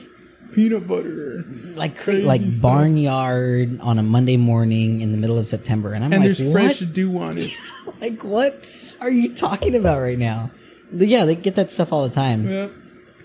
peanut 0.53 0.87
butter. 0.87 1.45
like 1.75 1.97
Crazy 1.97 2.23
like 2.23 2.41
stuff. 2.41 2.61
barnyard 2.63 3.79
on 3.81 3.99
a 3.99 4.03
Monday 4.03 4.37
morning 4.37 5.01
in 5.01 5.11
the 5.11 5.17
middle 5.17 5.37
of 5.37 5.45
September, 5.47 5.93
and 5.93 6.03
I'm 6.03 6.11
And 6.13 6.23
like, 6.23 6.35
there's 6.37 6.41
what? 6.41 6.53
fresh 6.63 6.79
dew 6.79 7.19
on 7.19 7.37
it. 7.37 7.51
like 8.01 8.23
what 8.23 8.67
are 9.01 9.09
you 9.09 9.33
talking 9.35 9.75
about 9.75 9.99
right 10.01 10.17
now? 10.17 10.51
Yeah, 10.91 11.25
they 11.25 11.35
get 11.35 11.55
that 11.55 11.71
stuff 11.71 11.91
all 11.93 12.03
the 12.07 12.13
time. 12.13 12.47
yeah. 12.47 12.67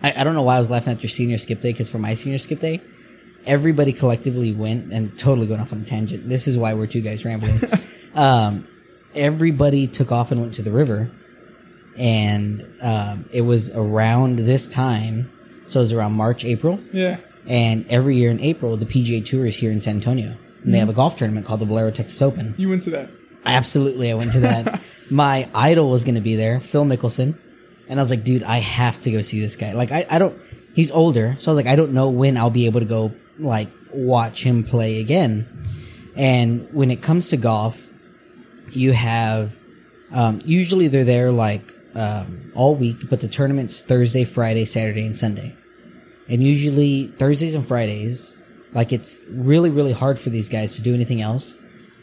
I, 0.02 0.14
I 0.20 0.24
don't 0.24 0.34
know 0.34 0.42
why 0.42 0.56
I 0.56 0.58
was 0.58 0.68
laughing 0.68 0.92
at 0.92 1.02
your 1.02 1.10
senior 1.10 1.38
skip 1.38 1.60
day 1.60 1.70
because 1.72 1.88
for 1.88 1.98
my 1.98 2.14
senior 2.14 2.38
skip 2.38 2.58
day, 2.58 2.80
everybody 3.46 3.92
collectively 3.92 4.52
went 4.52 4.92
and 4.92 5.16
totally 5.18 5.46
going 5.46 5.60
off 5.60 5.72
on 5.72 5.82
a 5.82 5.84
tangent. 5.84 6.28
This 6.28 6.48
is 6.48 6.58
why 6.58 6.74
we're 6.74 6.88
two 6.88 7.00
guys 7.02 7.24
rambling. 7.24 7.60
um, 8.14 8.66
everybody 9.14 9.86
took 9.86 10.10
off 10.10 10.32
and 10.32 10.40
went 10.40 10.54
to 10.54 10.62
the 10.62 10.72
river, 10.72 11.10
and 11.96 12.64
um, 12.80 13.28
it 13.32 13.42
was 13.42 13.70
around 13.70 14.38
this 14.38 14.66
time, 14.66 15.30
so 15.66 15.80
it 15.80 15.84
was 15.84 15.92
around 15.92 16.12
March, 16.14 16.44
April, 16.44 16.80
Yeah. 16.92 17.18
and 17.46 17.86
every 17.88 18.16
year 18.16 18.30
in 18.30 18.40
April 18.40 18.76
the 18.76 18.86
PGA 18.86 19.24
Tour 19.24 19.46
is 19.46 19.56
here 19.56 19.70
in 19.70 19.80
San 19.80 19.96
Antonio, 19.96 20.36
and 20.64 20.72
they 20.74 20.78
have 20.78 20.88
a 20.88 20.92
golf 20.94 21.16
tournament 21.16 21.46
called 21.46 21.60
the 21.60 21.66
Valero 21.66 21.90
Texas 21.90 22.20
Open. 22.22 22.54
You 22.58 22.68
went 22.68 22.82
to 22.84 22.90
that. 22.90 23.10
Absolutely, 23.44 24.10
I 24.10 24.14
went 24.14 24.32
to 24.32 24.40
that. 24.40 24.80
My 25.10 25.48
idol 25.54 25.90
was 25.90 26.04
going 26.04 26.14
to 26.14 26.20
be 26.20 26.36
there, 26.36 26.60
Phil 26.60 26.84
Mickelson, 26.84 27.36
and 27.88 28.00
I 28.00 28.02
was 28.02 28.10
like, 28.10 28.24
dude, 28.24 28.42
I 28.42 28.58
have 28.58 29.00
to 29.02 29.10
go 29.10 29.20
see 29.20 29.40
this 29.40 29.56
guy. 29.56 29.72
Like, 29.72 29.92
I, 29.92 30.06
I 30.08 30.18
don't. 30.18 30.40
He's 30.74 30.90
older, 30.90 31.36
so 31.38 31.50
I 31.50 31.54
was 31.54 31.56
like, 31.56 31.70
I 31.70 31.76
don't 31.76 31.92
know 31.92 32.08
when 32.08 32.36
I'll 32.36 32.50
be 32.50 32.66
able 32.66 32.80
to 32.80 32.86
go 32.86 33.12
like 33.38 33.68
watch 33.92 34.42
him 34.42 34.64
play 34.64 35.00
again. 35.00 35.46
And 36.16 36.68
when 36.72 36.90
it 36.90 37.02
comes 37.02 37.28
to 37.30 37.36
golf, 37.36 37.90
you 38.70 38.92
have 38.92 39.58
um, 40.12 40.40
usually 40.44 40.88
they're 40.88 41.04
there 41.04 41.32
like 41.32 41.74
um, 41.94 42.52
all 42.54 42.74
week, 42.74 43.08
but 43.08 43.20
the 43.20 43.28
tournament's 43.28 43.82
Thursday, 43.82 44.24
Friday, 44.24 44.64
Saturday, 44.64 45.06
and 45.06 45.16
Sunday. 45.16 45.54
And 46.28 46.42
usually 46.42 47.08
Thursdays 47.18 47.54
and 47.54 47.66
Fridays, 47.66 48.34
like 48.72 48.92
it's 48.92 49.20
really, 49.28 49.70
really 49.70 49.92
hard 49.92 50.18
for 50.18 50.30
these 50.30 50.48
guys 50.48 50.76
to 50.76 50.82
do 50.82 50.94
anything 50.94 51.20
else 51.20 51.54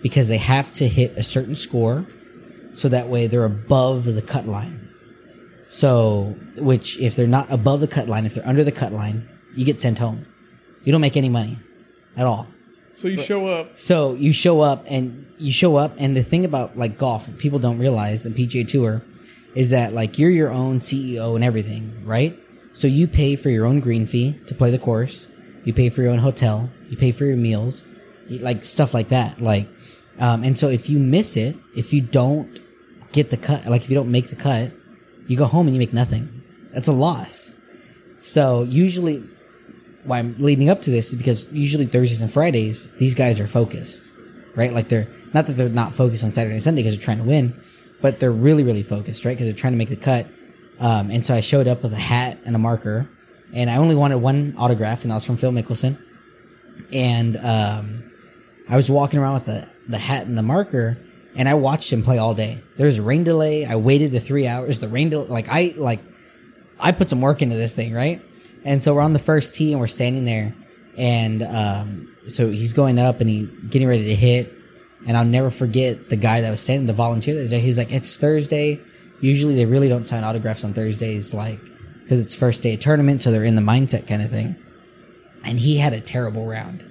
because 0.02 0.28
they 0.28 0.38
have 0.38 0.72
to 0.74 0.88
hit 0.88 1.18
a 1.18 1.24
certain 1.24 1.56
score 1.56 2.06
so 2.74 2.90
that 2.90 3.10
way 3.10 3.28
they're 3.28 3.46
above 3.46 4.06
the 4.06 4.22
cut 4.22 4.48
line. 4.48 4.88
So, 5.70 6.36
which 6.58 7.00
if 7.00 7.16
they're 7.16 7.28
not 7.28 7.48
above 7.52 7.80
the 7.80 7.88
cut 7.88 8.08
line, 8.08 8.26
if 8.26 8.34
they're 8.34 8.48
under 8.48 8.64
the 8.64 8.72
cut 8.72 8.92
line, 8.92 9.30
you 9.56 9.66
get 9.66 9.82
sent 9.82 10.00
home. 10.00 10.26
You 10.84 10.92
don't 10.92 11.02
make 11.02 11.18
any 11.18 11.30
money 11.30 11.60
at 12.18 12.26
all. 12.26 12.48
So 12.96 13.08
you 13.08 13.22
show 13.22 13.46
up. 13.48 13.78
So 13.78 14.14
you 14.16 14.34
show 14.34 14.62
up 14.62 14.86
and 14.88 15.26
you 15.38 15.52
show 15.52 15.76
up, 15.78 15.94
and 15.98 16.18
the 16.18 16.24
thing 16.24 16.44
about 16.44 16.78
like 16.78 16.98
golf, 16.98 17.30
people 17.38 17.60
don't 17.60 17.78
realize 17.78 18.24
the 18.24 18.30
PGA 18.32 18.68
Tour 18.68 19.04
is 19.56 19.70
that 19.72 19.94
like 19.94 20.20
you're 20.20 20.30
your 20.30 20.52
own 20.52 20.80
CEO 20.80 21.36
and 21.36 21.44
everything, 21.44 22.06
right? 22.06 22.38
So 22.74 22.88
you 22.88 23.08
pay 23.08 23.36
for 23.36 23.50
your 23.50 23.66
own 23.66 23.80
green 23.80 24.06
fee 24.06 24.40
to 24.48 24.56
play 24.56 24.72
the 24.72 24.80
course. 24.80 25.28
You 25.66 25.74
pay 25.74 25.90
for 25.90 26.02
your 26.02 26.12
own 26.12 26.20
hotel. 26.20 26.70
You 26.90 26.98
pay 26.98 27.12
for 27.12 27.26
your 27.26 27.38
meals, 27.38 27.84
like 28.30 28.64
stuff 28.64 28.94
like 28.94 29.10
that. 29.10 29.42
Like, 29.42 29.68
um, 30.20 30.44
and 30.44 30.58
so 30.58 30.70
if 30.70 30.90
you 30.90 31.00
miss 31.00 31.38
it, 31.38 31.56
if 31.76 31.94
you 31.94 32.02
don't 32.02 32.60
get 33.12 33.30
the 33.30 33.38
cut, 33.38 33.66
like 33.66 33.84
if 33.84 33.90
you 33.90 33.96
don't 33.96 34.12
make 34.12 34.30
the 34.30 34.36
cut, 34.36 34.72
you 35.28 35.38
go 35.38 35.46
home 35.46 35.68
and 35.68 35.76
you 35.76 35.80
make 35.80 35.94
nothing. 35.94 36.44
That's 36.74 36.88
a 36.88 36.94
loss. 36.94 37.56
So 38.22 38.64
usually 38.64 39.24
why 40.04 40.20
I'm 40.20 40.36
leading 40.40 40.70
up 40.70 40.82
to 40.84 40.92
this 40.92 41.10
is 41.10 41.16
because 41.16 41.52
usually 41.52 41.86
Thursdays 41.86 42.22
and 42.22 42.32
Fridays 42.32 42.88
these 42.98 43.16
guys 43.16 43.40
are 43.40 43.48
focused, 43.48 44.14
right? 44.56 44.74
Like 44.74 44.90
they're 44.90 45.08
not 45.34 45.46
that 45.48 45.54
they're 45.54 45.70
not 45.70 45.96
focused 45.96 46.24
on 46.24 46.32
Saturday 46.32 46.56
and 46.56 46.64
Sunday 46.64 46.82
because 46.82 46.96
they're 46.96 47.04
trying 47.04 47.20
to 47.20 47.24
win, 47.24 47.60
but 48.02 48.20
they're 48.20 48.32
really 48.32 48.64
really 48.64 48.84
focused, 48.84 49.26
right? 49.26 49.32
Because 49.32 49.48
they're 49.48 49.56
trying 49.56 49.74
to 49.74 49.78
make 49.78 49.90
the 49.90 49.96
cut. 49.96 50.28
Um, 50.80 51.12
and 51.12 51.26
so 51.26 51.36
I 51.36 51.42
showed 51.42 51.68
up 51.68 51.84
with 51.84 51.94
a 51.94 51.98
hat 51.98 52.40
and 52.46 52.56
a 52.56 52.60
marker, 52.60 53.10
and 53.54 53.70
I 53.70 53.76
only 53.76 53.96
wanted 53.96 54.18
one 54.18 54.56
autograph, 54.58 55.02
and 55.02 55.12
that 55.12 55.16
was 55.16 55.26
from 55.26 55.38
Phil 55.38 55.52
Mickelson. 55.52 56.02
And 56.94 57.38
um, 57.38 57.99
I 58.70 58.76
was 58.76 58.90
walking 58.90 59.20
around 59.20 59.34
with 59.34 59.46
the 59.46 59.68
the 59.88 59.98
hat 59.98 60.28
and 60.28 60.38
the 60.38 60.44
marker, 60.44 60.98
and 61.36 61.50
I 61.50 61.56
watched 61.56 61.92
him 61.92 62.04
play 62.04 62.20
all 62.20 62.36
day. 62.36 62.60
There 62.78 62.86
was 62.86 63.00
a 63.00 63.02
rain 63.02 63.24
delay. 63.24 63.66
I 63.66 63.76
waited 63.76 64.12
the 64.12 64.20
three 64.20 64.48
hours. 64.48 64.80
The 64.80 64.88
rain 64.88 65.10
delay, 65.10 65.28
like 65.28 65.50
I 65.50 65.74
like, 65.76 66.00
I 66.80 66.92
put 66.92 67.10
some 67.10 67.22
work 67.22 67.42
into 67.42 67.56
this 67.56 67.76
thing, 67.76 67.94
right? 67.94 68.22
And 68.64 68.84
so 68.84 68.94
we're 68.94 69.02
on 69.02 69.14
the 69.14 69.20
first 69.20 69.56
tee, 69.56 69.72
and 69.72 69.80
we're 69.80 69.88
standing 69.88 70.26
there, 70.26 70.54
and 70.98 71.42
um, 71.42 72.16
so 72.28 72.50
he's 72.52 72.74
going 72.74 73.00
up, 73.00 73.22
and 73.22 73.30
he's 73.30 73.50
getting 73.70 73.88
ready 73.88 74.06
to 74.06 74.16
hit. 74.16 74.54
And 75.08 75.16
I'll 75.16 75.26
never 75.26 75.50
forget 75.50 76.10
the 76.10 76.18
guy 76.18 76.42
that 76.42 76.52
was 76.52 76.60
standing, 76.60 76.86
the 76.86 76.94
volunteer 76.94 77.34
that. 77.36 77.58
He's 77.58 77.78
like, 77.78 77.92
"It's 77.92 78.18
Thursday. 78.18 78.80
Usually 79.22 79.56
they 79.56 79.66
really 79.66 79.90
don't 79.90 80.06
sign 80.06 80.24
autographs 80.24 80.64
on 80.64 80.74
Thursdays, 80.74 81.34
like 81.34 81.60
because 82.04 82.20
it's 82.20 82.36
first 82.36 82.62
day 82.62 82.76
of 82.76 82.82
tournament, 82.82 83.24
so 83.24 83.32
they're 83.32 83.44
in 83.44 83.56
the 83.56 83.62
mindset 83.62 84.08
kind 84.08 84.22
of 84.22 84.30
thing." 84.30 84.56
And 85.44 85.58
he 85.58 85.78
had 85.78 85.94
a 85.94 86.02
terrible 86.02 86.46
round. 86.46 86.86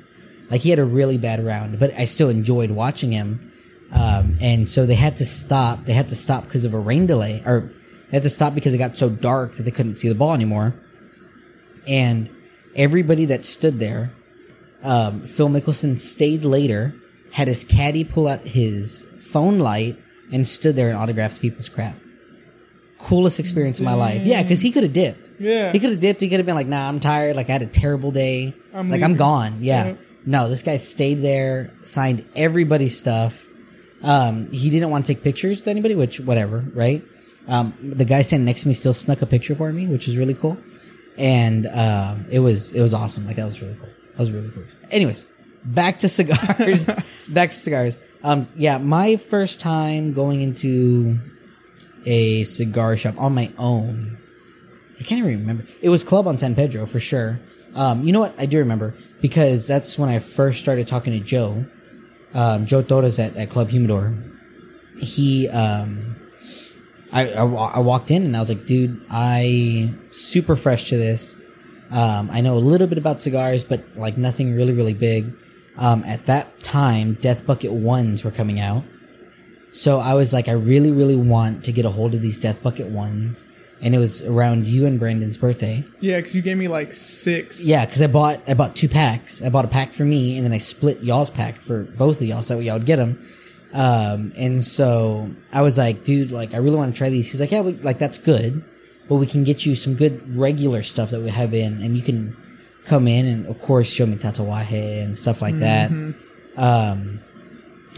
Like 0.51 0.63
he 0.63 0.71
had 0.71 0.79
a 0.79 0.85
really 0.85 1.19
bad 1.19 1.45
round, 1.45 1.79
but 1.79 1.93
I 1.95 2.05
still 2.07 2.29
enjoyed 2.29 2.71
watching 2.71 3.13
him. 3.13 3.53
Um, 3.93 4.37
and 4.41 4.69
so 4.69 4.87
they 4.87 4.95
had 4.95 5.17
to 5.17 5.27
stop. 5.27 5.85
They 5.85 5.95
had 5.95 6.09
to 6.11 6.17
stop 6.17 6.45
because 6.45 6.65
of 6.65 6.75
a 6.75 6.79
rain 6.79 7.07
delay, 7.07 7.43
or 7.45 7.71
they 8.11 8.17
had 8.17 8.23
to 8.23 8.31
stop 8.31 8.55
because 8.55 8.75
it 8.75 8.79
got 8.79 8.97
so 8.97 9.09
dark 9.09 9.55
that 9.57 9.63
they 9.63 9.71
couldn't 9.71 9.99
see 9.99 10.09
the 10.09 10.15
ball 10.15 10.35
anymore. 10.35 10.75
And 11.87 12.31
everybody 12.75 13.25
that 13.27 13.45
stood 13.45 13.79
there, 13.79 14.13
um, 14.83 15.27
Phil 15.27 15.49
Mickelson 15.49 15.99
stayed 15.99 16.45
later, 16.45 16.95
had 17.33 17.49
his 17.49 17.65
caddy 17.65 18.05
pull 18.05 18.29
out 18.29 18.41
his 18.41 19.07
phone 19.21 19.59
light, 19.59 19.99
and 20.33 20.47
stood 20.47 20.77
there 20.77 20.89
and 20.89 20.99
autographed 20.99 21.41
people's 21.41 21.69
crap. 21.69 21.97
Coolest 22.99 23.39
experience 23.39 23.79
of 23.79 23.85
my 23.85 23.95
life. 23.95 24.23
Yeah, 24.25 24.43
because 24.43 24.61
he 24.61 24.71
could 24.71 24.83
have 24.83 24.93
dipped. 24.93 25.31
Yeah. 25.39 25.73
He 25.73 25.79
could 25.79 25.91
have 25.91 26.01
dipped. 26.01 26.21
He 26.21 26.29
could 26.29 26.41
have 26.41 26.47
been 26.47 26.57
like, 26.57 26.67
"Nah, 26.67 26.89
I'm 26.89 27.01
tired. 27.01 27.37
Like 27.37 27.49
I 27.49 27.53
had 27.53 27.63
a 27.63 27.67
terrible 27.67 28.11
day. 28.11 28.55
I'm 28.75 28.91
like 28.91 29.03
I'm 29.03 29.15
gone." 29.17 29.59
Yeah. 29.63 29.87
Yeah. 29.87 29.95
No, 30.29 30.51
this 30.51 30.63
guy 30.63 30.77
stayed 30.77 31.23
there, 31.23 31.73
signed 31.81 32.23
everybody's 32.37 32.95
stuff. 32.95 33.47
Um, 34.03 34.53
he 34.53 34.69
didn't 34.69 34.91
want 34.91 35.07
to 35.07 35.15
take 35.15 35.25
pictures 35.25 35.61
with 35.61 35.69
anybody, 35.69 35.95
which 35.95 36.21
whatever, 36.21 36.67
right? 36.75 37.03
Um, 37.47 37.73
the 37.81 38.05
guy 38.05 38.21
standing 38.21 38.45
next 38.45 38.61
to 38.63 38.69
me 38.69 38.75
still 38.75 38.93
snuck 38.93 39.23
a 39.23 39.27
picture 39.27 39.57
for 39.57 39.73
me, 39.73 39.87
which 39.87 40.07
is 40.07 40.19
really 40.19 40.35
cool. 40.35 40.59
And 41.17 41.67
um, 41.69 42.27
it 42.31 42.41
was 42.41 42.75
it 42.75 42.83
was 42.83 42.93
awesome. 42.93 43.27
Like 43.27 43.37
that 43.37 43.47
was 43.47 43.63
really 43.63 43.77
cool. 43.77 43.89
That 43.89 44.19
was 44.19 44.31
really 44.31 44.51
cool. 44.51 44.65
Anyways, 44.91 45.25
back 45.65 45.97
to 46.01 46.09
cigars. 46.11 46.87
back 47.29 47.49
to 47.53 47.57
cigars. 47.57 47.97
Um, 48.23 48.45
yeah, 48.55 48.77
my 48.77 49.17
first 49.17 49.61
time 49.61 50.13
going 50.13 50.43
into 50.43 51.19
a 52.05 52.45
cigar 52.45 52.99
shop 52.99 53.15
on 53.17 53.35
my 53.35 53.51
own. 53.57 54.19
I 55.01 55.05
can't 55.05 55.21
even 55.21 55.41
remember. 55.41 55.65
It 55.81 55.89
was 55.89 56.05
Club 56.05 56.29
on 56.29 56.37
San 56.37 56.55
Pedro 56.55 56.85
for 56.85 57.01
sure. 57.01 57.41
Um, 57.75 58.05
you 58.05 58.13
know 58.13 58.21
what? 58.21 58.35
I 58.37 58.45
do 58.45 58.59
remember 58.59 58.95
because 59.21 59.67
that's 59.67 59.99
when 59.99 60.09
I 60.09 60.19
first 60.19 60.61
started 60.61 60.87
talking 60.87 61.13
to 61.13 61.21
Joe, 61.21 61.67
um, 62.35 62.67
Joe 62.67 62.83
Torres 62.83 63.19
at, 63.19 63.37
at 63.37 63.51
Club 63.51 63.69
Humidor. 63.69 64.15
He, 65.01 65.49
um, 65.49 66.17
I, 67.13 67.31
I, 67.33 67.45
I 67.45 67.79
walked 67.79 68.11
in 68.11 68.25
and 68.25 68.37
I 68.37 68.41
was 68.41 68.49
like, 68.49 68.67
dude, 68.67 69.05
I 69.11 69.95
super 70.11 70.57
fresh 70.57 70.89
to 70.91 70.97
this. 70.97 71.37
Um, 71.91 72.29
I 72.31 72.41
know 72.41 72.57
a 72.57 72.61
little 72.61 72.87
bit 72.87 72.99
about 72.99 73.21
cigars, 73.21 73.65
but 73.65 73.83
like 73.97 74.19
nothing 74.19 74.55
really, 74.55 74.73
really 74.73 74.95
big. 74.95 75.33
Um, 75.77 76.05
at 76.05 76.27
that 76.27 76.63
time, 76.63 77.15
Death 77.15 77.47
Bucket 77.47 77.73
ones 77.73 78.25
were 78.25 78.31
coming 78.31 78.61
out. 78.61 78.85
So 79.73 80.01
I 80.01 80.15
was 80.15 80.33
like, 80.33 80.49
I 80.49 80.53
really, 80.53 80.91
really 80.91 81.17
want 81.17 81.65
to 81.65 81.73
get 81.73 81.85
a 81.85 81.91
hold 81.91 82.15
of 82.15 82.21
these 82.21 82.39
Death 82.39 82.63
Bucket 82.63 82.89
ones. 82.89 83.49
And 83.81 83.95
it 83.95 83.99
was 83.99 84.23
around 84.23 84.67
you 84.67 84.87
and 84.87 84.99
Brandon's 84.99 85.39
birthday. 85.39 85.85
Yeah, 86.01 86.17
because 86.17 86.35
you 86.35 86.43
gave 86.43 86.57
me 86.57 86.67
like 86.67 86.93
six. 86.93 87.61
Yeah, 87.61 87.87
because 87.87 88.03
I 88.03 88.09
bought 88.09 88.41
I 88.49 88.55
bought 88.55 88.75
two 88.75 88.89
packs. 88.89 89.41
I 89.41 89.51
bought 89.51 89.65
a 89.65 89.69
pack 89.69 89.93
for 89.93 90.05
me, 90.05 90.37
and 90.37 90.45
then 90.45 90.53
I 90.53 90.59
split 90.59 91.03
y'all's 91.03 91.31
pack 91.31 91.61
for 91.61 91.85
both 91.85 92.21
of 92.21 92.27
y'all, 92.27 92.43
so 92.43 92.55
that 92.55 92.59
way 92.59 92.67
y'all 92.67 92.79
would 92.79 92.87
get 92.87 92.97
them. 92.97 93.19
Um, 93.73 94.33
and 94.37 94.65
so 94.65 95.31
I 95.53 95.63
was 95.63 95.79
like, 95.79 96.03
dude, 96.03 96.33
like 96.33 96.55
I 96.55 96.57
really 96.57 96.77
want 96.77 96.93
to 96.93 96.99
try 96.99 97.09
these. 97.11 97.31
He's 97.31 97.41
like, 97.41 97.53
yeah, 97.53 97.61
we, 97.61 97.75
like 97.75 97.99
that's 97.99 98.19
good, 98.19 98.65
but 99.09 99.17
we 99.17 99.27
can 99.27 99.45
get 99.45 99.65
you 99.65 99.77
some 99.77 99.95
good 99.95 100.37
regular 100.37 100.83
stuff 100.83 101.11
that 101.11 101.21
we 101.21 101.31
have 101.31 101.55
in, 101.55 101.81
and 101.81 101.97
you 101.97 102.03
can 102.03 102.37
come 102.85 103.07
in 103.07 103.27
and 103.27 103.47
of 103.47 103.61
course 103.61 103.89
show 103.93 104.07
me 104.07 104.17
Tatuaje 104.17 105.05
and 105.05 105.17
stuff 105.17 105.43
like 105.43 105.57
that. 105.59 105.91
Um, 106.57 107.21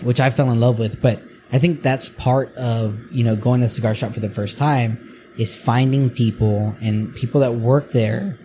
which 0.02 0.20
I 0.20 0.30
fell 0.30 0.50
in 0.50 0.60
love 0.60 0.78
with, 0.78 1.00
but 1.00 1.22
I 1.52 1.58
think 1.58 1.82
that's 1.82 2.10
part 2.10 2.54
of 2.56 3.00
you 3.10 3.24
know 3.24 3.36
going 3.36 3.60
to 3.60 3.66
the 3.66 3.70
cigar 3.70 3.94
shop 3.94 4.12
for 4.12 4.20
the 4.20 4.30
first 4.30 4.58
time 4.58 5.06
is 5.40 5.58
finding 5.58 6.10
people 6.10 6.76
and 6.80 7.14
people 7.14 7.40
that 7.40 7.54
work 7.54 7.90
there 7.92 8.38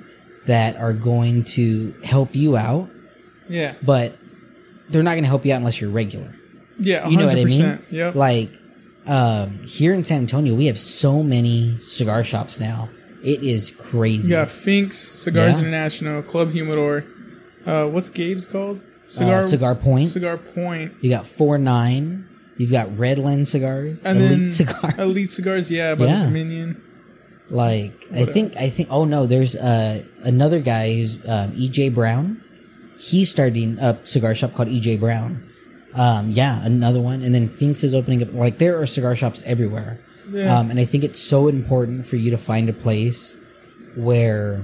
that 0.47 0.77
are 0.77 0.93
going 0.93 1.43
to 1.43 1.93
help 2.03 2.35
you 2.35 2.55
out, 2.55 2.89
Yeah. 3.49 3.73
but 3.83 4.17
they're 4.89 5.03
not 5.03 5.11
going 5.11 5.23
to 5.23 5.27
help 5.29 5.45
you 5.45 5.53
out 5.53 5.57
unless 5.57 5.81
you're 5.81 5.89
regular. 5.89 6.33
Yeah. 6.79 7.03
100%. 7.05 7.11
You 7.11 7.17
know 7.17 7.25
what 7.27 7.37
I 7.37 7.43
mean? 7.43 7.79
Yep. 7.91 8.15
Like 8.15 8.51
um, 9.07 9.59
here 9.63 9.93
in 9.93 10.03
San 10.03 10.19
Antonio, 10.19 10.53
we 10.55 10.67
have 10.67 10.79
so 10.79 11.21
many 11.21 11.77
cigar 11.81 12.23
shops 12.23 12.59
now. 12.59 12.89
It 13.23 13.41
is 13.43 13.71
crazy. 13.71 14.31
Yeah, 14.33 14.45
Finks, 14.45 14.97
Cigars 14.97 15.53
Yeah. 15.53 15.59
International, 15.59 16.21
Club 16.21 16.51
Humidor. 16.51 17.05
Uh, 17.65 17.85
what's 17.87 18.09
Gabe's 18.11 18.45
called? 18.45 18.79
Uh, 19.19 19.41
Cigar 19.41 19.75
Point. 19.75 20.11
Cigar 20.11 20.37
Point. 20.37 20.93
You 21.01 21.09
got 21.09 21.25
four 21.27 21.57
nine. 21.57 22.27
You've 22.57 22.71
got 22.71 22.87
Redland 22.89 23.47
cigars, 23.47 24.03
And 24.03 24.17
Elite 24.19 24.29
then 24.29 24.49
cigars, 24.49 24.93
Elite 24.97 25.29
Cigars, 25.29 25.69
yeah, 25.69 25.93
by 25.95 26.05
Yeah. 26.05 26.19
the 26.19 26.25
Dominion. 26.25 26.81
Like 27.49 27.93
I 28.13 28.21
What 28.21 28.29
think 28.29 28.55
else? 28.55 28.63
I 28.63 28.69
think 28.69 28.89
oh 28.91 29.05
no, 29.05 29.25
there's 29.27 29.55
uh 29.55 30.03
another 30.23 30.59
guy 30.59 30.93
who's 30.95 31.17
um, 31.27 31.51
EJ 31.53 31.93
Brown. 31.93 32.41
He's 32.97 33.29
starting 33.29 33.77
a 33.79 33.99
cigar 34.05 34.33
shop 34.33 34.53
called 34.53 34.69
EJ 34.69 34.99
Brown. 34.99 35.47
Um, 35.93 36.31
yeah, 36.31 36.65
another 36.65 36.99
one, 37.01 37.21
and 37.23 37.33
then 37.33 37.47
Thinks 37.47 37.83
is 37.83 37.93
opening 37.95 38.21
up. 38.23 38.33
Like 38.33 38.57
there 38.57 38.79
are 38.81 38.85
cigar 38.87 39.15
shops 39.15 39.43
everywhere, 39.45 39.99
Yeah. 40.29 40.57
um, 40.57 40.69
and 40.69 40.79
I 40.79 40.85
think 40.85 41.03
it's 41.03 41.21
so 41.21 41.47
important 41.47 42.05
for 42.05 42.15
you 42.17 42.31
to 42.31 42.37
find 42.37 42.67
a 42.67 42.73
place 42.73 43.37
where, 43.95 44.61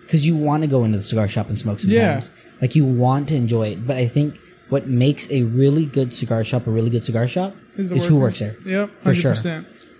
because 0.00 0.26
you 0.26 0.34
want 0.34 0.62
to 0.64 0.66
go 0.68 0.84
into 0.84 0.98
the 0.98 1.04
cigar 1.04 1.28
shop 1.28 1.48
and 1.48 1.56
smoke 1.58 1.78
Yeah. 1.84 2.20
sometimes. 2.20 2.30
Like 2.60 2.74
you 2.74 2.84
want 2.84 3.28
to 3.28 3.36
enjoy 3.36 3.68
it, 3.68 3.86
but 3.86 3.96
I 3.96 4.06
think 4.06 4.38
what 4.70 4.88
makes 4.88 5.30
a 5.30 5.42
really 5.44 5.84
good 5.86 6.12
cigar 6.12 6.42
shop 6.44 6.66
a 6.66 6.70
really 6.70 6.90
good 6.90 7.04
cigar 7.04 7.28
shop 7.28 7.54
Who's 7.76 7.92
is 7.92 8.06
who 8.06 8.16
works 8.16 8.38
there 8.40 8.56
Yep. 8.64 8.90
For 9.02 9.14
sure. 9.14 9.36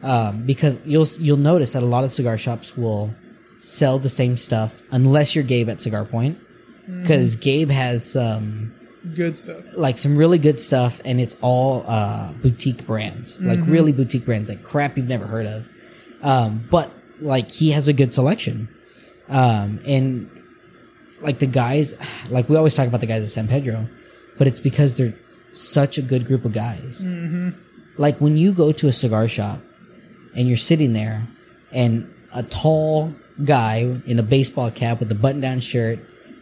100%. 0.02 0.08
um, 0.08 0.44
because 0.46 0.80
you'll 0.84 1.06
you'll 1.18 1.36
notice 1.36 1.72
that 1.74 1.82
a 1.82 1.86
lot 1.86 2.04
of 2.04 2.12
cigar 2.12 2.36
shops 2.38 2.76
will 2.76 3.14
sell 3.58 3.98
the 3.98 4.08
same 4.08 4.36
stuff 4.36 4.82
unless 4.90 5.34
you're 5.34 5.44
Gabe 5.44 5.68
at 5.68 5.80
Cigar 5.80 6.04
Point, 6.04 6.38
Mm-hmm. 6.82 7.02
because 7.02 7.36
Gabe 7.36 7.70
has 7.70 8.04
some 8.04 8.74
Good 9.14 9.36
stuff. 9.36 9.62
like 9.76 9.98
some 9.98 10.16
really 10.16 10.38
good 10.38 10.58
stuff, 10.58 11.00
and 11.04 11.20
it's 11.20 11.36
all 11.40 11.84
uh, 11.86 12.32
boutique 12.42 12.86
brands, 12.86 13.40
like 13.40 13.58
Mm-hmm. 13.60 13.70
really 13.72 13.92
boutique 13.92 14.24
brands, 14.24 14.50
like 14.50 14.64
crap 14.64 14.96
you've 14.96 15.08
never 15.08 15.26
heard 15.26 15.46
of. 15.46 15.68
Um, 16.22 16.66
but 16.70 16.90
like 17.20 17.50
he 17.50 17.70
has 17.70 17.86
a 17.88 17.92
good 17.92 18.12
selection, 18.12 18.68
um, 19.28 19.78
and 19.86 20.28
like 21.20 21.38
the 21.38 21.46
guys, 21.46 21.94
like 22.30 22.48
we 22.48 22.56
always 22.56 22.74
talk 22.74 22.88
about 22.88 23.00
the 23.00 23.06
guys 23.06 23.22
at 23.22 23.28
San 23.30 23.46
Pedro, 23.46 23.88
but 24.38 24.46
it's 24.48 24.58
because 24.60 24.96
they're 24.96 25.14
such 25.52 25.98
a 25.98 26.02
good 26.02 26.26
group 26.26 26.44
of 26.44 26.52
guys. 26.52 27.02
Mm-hmm. 27.06 27.50
Like 27.96 28.20
when 28.20 28.36
you 28.36 28.52
go 28.52 28.72
to 28.72 28.88
a 28.88 28.92
cigar 28.92 29.28
shop 29.28 29.60
and 30.34 30.48
you're 30.48 30.56
sitting 30.56 30.92
there 30.92 31.26
and 31.72 32.12
a 32.34 32.42
tall 32.42 33.14
guy 33.44 34.00
in 34.06 34.18
a 34.18 34.22
baseball 34.22 34.70
cap 34.70 35.00
with 35.00 35.10
a 35.10 35.14
button 35.14 35.40
down 35.40 35.60
shirt 35.60 35.98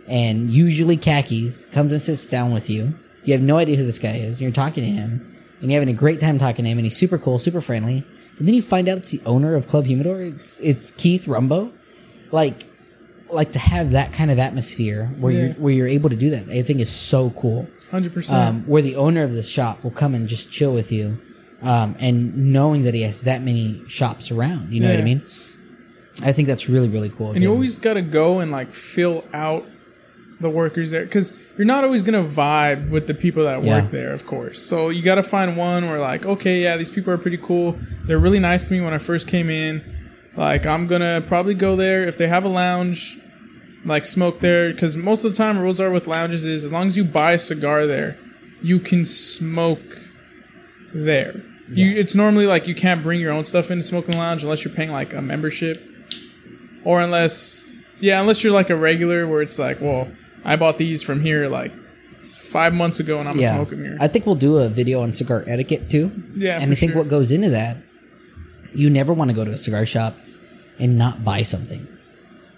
and 0.08 0.50
usually 0.50 0.96
khakis 0.96 1.66
comes 1.66 1.92
and 1.92 2.02
sits 2.02 2.26
down 2.26 2.52
with 2.52 2.68
you. 2.68 2.94
You 3.24 3.32
have 3.34 3.42
no 3.42 3.56
idea 3.58 3.76
who 3.76 3.84
this 3.84 3.98
guy 3.98 4.16
is. 4.16 4.36
And 4.38 4.40
you're 4.42 4.52
talking 4.52 4.82
to 4.84 4.90
him 4.90 5.36
and 5.60 5.70
you're 5.70 5.80
having 5.80 5.94
a 5.94 5.98
great 5.98 6.20
time 6.20 6.38
talking 6.38 6.64
to 6.64 6.70
him 6.70 6.78
and 6.78 6.84
he's 6.86 6.96
super 6.96 7.18
cool, 7.18 7.38
super 7.38 7.60
friendly. 7.60 8.04
And 8.38 8.48
then 8.48 8.54
you 8.54 8.62
find 8.62 8.88
out 8.88 8.98
it's 8.98 9.10
the 9.10 9.20
owner 9.26 9.54
of 9.54 9.68
Club 9.68 9.86
Humidor. 9.86 10.20
It's, 10.22 10.58
it's 10.60 10.90
Keith 10.92 11.28
Rumbo. 11.28 11.72
Like, 12.32 12.64
like 13.28 13.52
to 13.52 13.58
have 13.58 13.92
that 13.92 14.12
kind 14.12 14.30
of 14.30 14.38
atmosphere 14.38 15.06
where 15.18 15.32
Yeah. 15.32 15.38
you're, 15.44 15.52
where 15.54 15.72
you're 15.72 15.86
able 15.88 16.10
to 16.10 16.16
do 16.16 16.30
that, 16.30 16.48
I 16.48 16.62
think 16.62 16.80
is 16.80 16.90
so 16.90 17.30
cool 17.30 17.68
Hundred 17.90 18.12
percent. 18.14 18.36
um, 18.38 18.62
where 18.66 18.82
the 18.82 18.96
owner 18.96 19.22
of 19.22 19.32
the 19.32 19.42
shop 19.42 19.84
will 19.84 19.90
come 19.92 20.14
and 20.14 20.26
just 20.28 20.50
chill 20.50 20.72
with 20.72 20.90
you, 20.90 21.18
um, 21.62 21.96
and 21.98 22.52
knowing 22.52 22.82
that 22.84 22.94
he 22.94 23.02
has 23.02 23.22
that 23.24 23.42
many 23.42 23.82
shops 23.88 24.30
around. 24.30 24.72
You 24.72 24.80
know 24.80 24.90
what 24.90 25.00
I 25.00 25.04
mean? 25.04 25.22
I 26.22 26.32
think 26.32 26.48
that's 26.48 26.68
really 26.68 26.88
really 26.88 27.08
cool. 27.10 27.32
And 27.32 27.42
you 27.42 27.50
always 27.50 27.78
got 27.78 27.94
to 27.94 28.02
go 28.02 28.40
and 28.40 28.50
like 28.50 28.72
fill 28.72 29.24
out 29.32 29.66
the 30.40 30.48
workers 30.50 30.90
there 30.90 31.04
because 31.04 31.32
you're 31.58 31.66
not 31.66 31.84
always 31.84 32.02
gonna 32.02 32.24
vibe 32.24 32.88
with 32.90 33.06
the 33.06 33.12
people 33.14 33.44
that 33.44 33.62
Yeah. 33.62 33.82
work 33.82 33.90
there, 33.90 34.12
of 34.12 34.26
course. 34.26 34.62
So 34.62 34.88
you 34.88 35.02
got 35.02 35.16
to 35.16 35.22
find 35.22 35.54
one 35.56 35.86
where 35.86 35.98
like, 36.00 36.24
okay, 36.24 36.62
yeah, 36.62 36.78
these 36.78 36.90
people 36.90 37.12
are 37.12 37.18
pretty 37.18 37.36
cool. 37.36 37.78
They're 38.06 38.18
really 38.18 38.38
nice 38.38 38.64
to 38.66 38.72
me 38.72 38.80
when 38.80 38.94
I 38.94 38.98
first 38.98 39.26
came 39.26 39.50
in. 39.50 39.82
Like 40.36 40.64
I'm 40.66 40.86
gonna 40.86 41.22
probably 41.26 41.54
go 41.54 41.76
there 41.76 42.02
if 42.04 42.16
they 42.16 42.26
have 42.28 42.44
a 42.44 42.48
lounge. 42.48 43.18
like 43.84 44.04
smoke 44.04 44.40
there 44.40 44.72
because 44.72 44.94
most 44.96 45.24
of 45.24 45.30
the 45.30 45.36
time 45.36 45.58
rules 45.58 45.80
are 45.80 45.90
with 45.90 46.06
lounges 46.06 46.44
is 46.44 46.64
as 46.64 46.72
long 46.72 46.86
as 46.88 46.96
you 46.98 47.04
buy 47.04 47.32
a 47.32 47.38
cigar 47.38 47.86
there, 47.86 48.16
you 48.62 48.78
can 48.78 49.04
smoke 49.06 49.98
there. 50.94 51.42
You, 51.72 51.92
it's 51.92 52.14
normally 52.14 52.46
like 52.46 52.66
you 52.66 52.74
can't 52.74 53.02
bring 53.02 53.20
your 53.20 53.32
own 53.32 53.44
stuff 53.44 53.70
into 53.70 53.84
smoking 53.84 54.18
lounge 54.18 54.42
unless 54.42 54.64
you're 54.64 54.74
paying 54.74 54.90
like 54.90 55.12
a 55.12 55.22
membership, 55.22 55.80
or 56.84 57.00
unless 57.00 57.74
yeah, 58.00 58.20
unless 58.20 58.42
you're 58.42 58.52
like 58.52 58.70
a 58.70 58.76
regular 58.76 59.26
where 59.28 59.42
it's 59.42 59.58
like, 59.58 59.80
well, 59.80 60.10
I 60.44 60.56
bought 60.56 60.78
these 60.78 61.02
from 61.02 61.20
here 61.20 61.48
like 61.48 61.72
five 62.24 62.74
months 62.74 63.00
ago 63.00 63.20
and 63.20 63.28
I'm 63.28 63.38
yeah. 63.38 63.62
them 63.62 63.84
here. 63.84 63.96
I 64.00 64.08
think 64.08 64.26
we'll 64.26 64.34
do 64.34 64.58
a 64.58 64.68
video 64.68 65.02
on 65.02 65.14
cigar 65.14 65.44
etiquette 65.46 65.90
too. 65.90 66.10
Yeah, 66.34 66.60
and 66.60 66.72
I 66.72 66.74
think 66.74 66.92
sure. 66.92 67.02
what 67.02 67.08
goes 67.08 67.30
into 67.30 67.50
that, 67.50 67.76
you 68.74 68.90
never 68.90 69.12
want 69.12 69.30
to 69.30 69.34
go 69.34 69.44
to 69.44 69.52
a 69.52 69.58
cigar 69.58 69.86
shop 69.86 70.16
and 70.78 70.96
not 70.96 71.24
buy 71.24 71.42
something, 71.42 71.86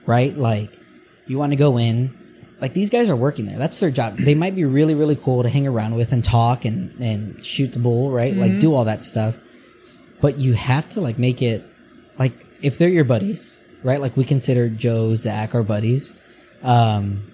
right? 0.06 0.36
Like, 0.36 0.78
you 1.26 1.38
want 1.38 1.52
to 1.52 1.56
go 1.56 1.78
in. 1.78 2.18
Like 2.62 2.72
these 2.74 2.88
guys 2.90 3.10
are 3.10 3.16
working 3.16 3.44
there. 3.44 3.58
That's 3.58 3.78
their 3.80 3.90
job. 3.90 4.16
They 4.18 4.34
might 4.36 4.54
be 4.54 4.64
really, 4.64 4.94
really 4.94 5.16
cool 5.16 5.42
to 5.42 5.48
hang 5.48 5.66
around 5.66 5.96
with 5.96 6.12
and 6.12 6.24
talk 6.24 6.64
and 6.64 6.98
and 7.00 7.44
shoot 7.44 7.72
the 7.72 7.80
bull, 7.80 8.10
right? 8.12 8.32
Mm-hmm. 8.32 8.40
Like 8.40 8.60
do 8.60 8.72
all 8.72 8.84
that 8.86 9.02
stuff. 9.04 9.38
But 10.20 10.38
you 10.38 10.54
have 10.54 10.88
to 10.90 11.00
like 11.00 11.18
make 11.18 11.42
it 11.42 11.64
like 12.18 12.32
if 12.62 12.78
they're 12.78 12.88
your 12.88 13.04
buddies, 13.04 13.58
right? 13.82 14.00
Like 14.00 14.16
we 14.16 14.24
consider 14.24 14.68
Joe, 14.70 15.16
Zach 15.16 15.54
our 15.56 15.64
buddies. 15.64 16.14
Um, 16.62 17.32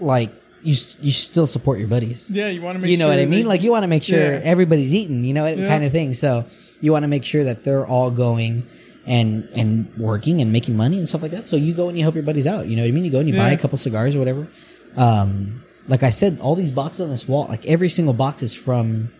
like 0.00 0.30
you, 0.62 0.74
you 1.00 1.12
still 1.12 1.46
support 1.46 1.78
your 1.78 1.88
buddies 1.88 2.30
yeah, 2.30 2.48
you 2.48 2.60
want 2.60 2.76
to 2.76 2.82
make 2.82 2.90
you 2.90 2.96
know 2.96 3.04
sure 3.06 3.16
what 3.16 3.22
I 3.22 3.26
mean? 3.26 3.46
Like 3.46 3.62
you 3.62 3.70
want 3.70 3.84
to 3.84 3.88
make 3.88 4.02
sure 4.02 4.18
Yeah. 4.18 4.40
everybody's 4.42 4.94
eating, 4.94 5.22
you 5.24 5.34
know, 5.34 5.46
Yeah. 5.46 5.68
kind 5.68 5.84
of 5.84 5.92
thing. 5.92 6.14
So 6.14 6.44
you 6.80 6.92
want 6.92 7.04
to 7.04 7.08
make 7.08 7.24
sure 7.24 7.44
that 7.44 7.64
they're 7.64 7.86
all 7.86 8.10
going 8.10 8.66
and 9.06 9.48
and 9.54 9.96
working 9.96 10.40
and 10.40 10.52
making 10.52 10.76
money 10.76 10.98
and 10.98 11.08
stuff 11.08 11.22
like 11.22 11.30
that. 11.30 11.48
So 11.48 11.56
you 11.56 11.72
go 11.74 11.88
and 11.88 11.96
you 11.96 12.04
help 12.04 12.14
your 12.14 12.24
buddies 12.24 12.46
out. 12.46 12.66
You 12.66 12.76
know 12.76 12.82
what 12.82 12.88
I 12.88 12.92
mean? 12.92 13.04
You 13.04 13.10
go 13.10 13.20
and 13.20 13.28
you 13.28 13.34
buy 13.34 13.50
a 13.50 13.58
couple 13.58 13.78
cigars 13.78 14.16
or 14.16 14.18
whatever. 14.18 14.48
Um, 14.96 15.62
like 15.88 16.02
I 16.02 16.10
said, 16.10 16.40
all 16.40 16.54
these 16.56 16.72
boxes 16.72 17.02
on 17.02 17.10
this 17.10 17.28
wall, 17.28 17.46
like 17.48 17.64
every 17.66 17.88
single 17.88 18.14
box 18.14 18.42
is 18.42 18.54
from 18.54 19.10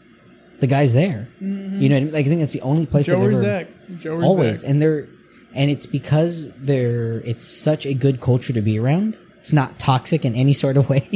the 0.59 0.67
guys 0.67 0.93
there. 0.95 1.29
You 1.41 1.47
know, 1.89 1.95
what 1.95 2.01
I 2.01 2.05
mean? 2.05 2.13
Like 2.13 2.27
I 2.27 2.29
think 2.29 2.41
that's 2.41 2.53
the 2.53 2.63
only 2.63 2.87
place 2.87 3.09
Mm-hmm. 3.09 3.21
Joe 3.21 3.23
I've 3.23 3.31
ever 3.31 3.41
Zach. 3.41 3.69
Joe 3.99 4.21
always, 4.23 4.61
Zach. 4.61 4.71
and 4.71 4.83
they're 4.83 5.09
and 5.55 5.71
it's 5.71 5.87
because 5.87 6.49
they're 6.59 7.21
it's 7.21 7.45
such 7.45 7.87
a 7.87 7.95
good 7.95 8.21
culture 8.21 8.53
to 8.53 8.61
be 8.63 8.79
around. 8.79 9.17
It's 9.39 9.53
not 9.53 9.79
toxic 9.79 10.25
in 10.25 10.35
any 10.35 10.53
sort 10.55 10.77
of 10.77 10.89
way. 10.89 11.09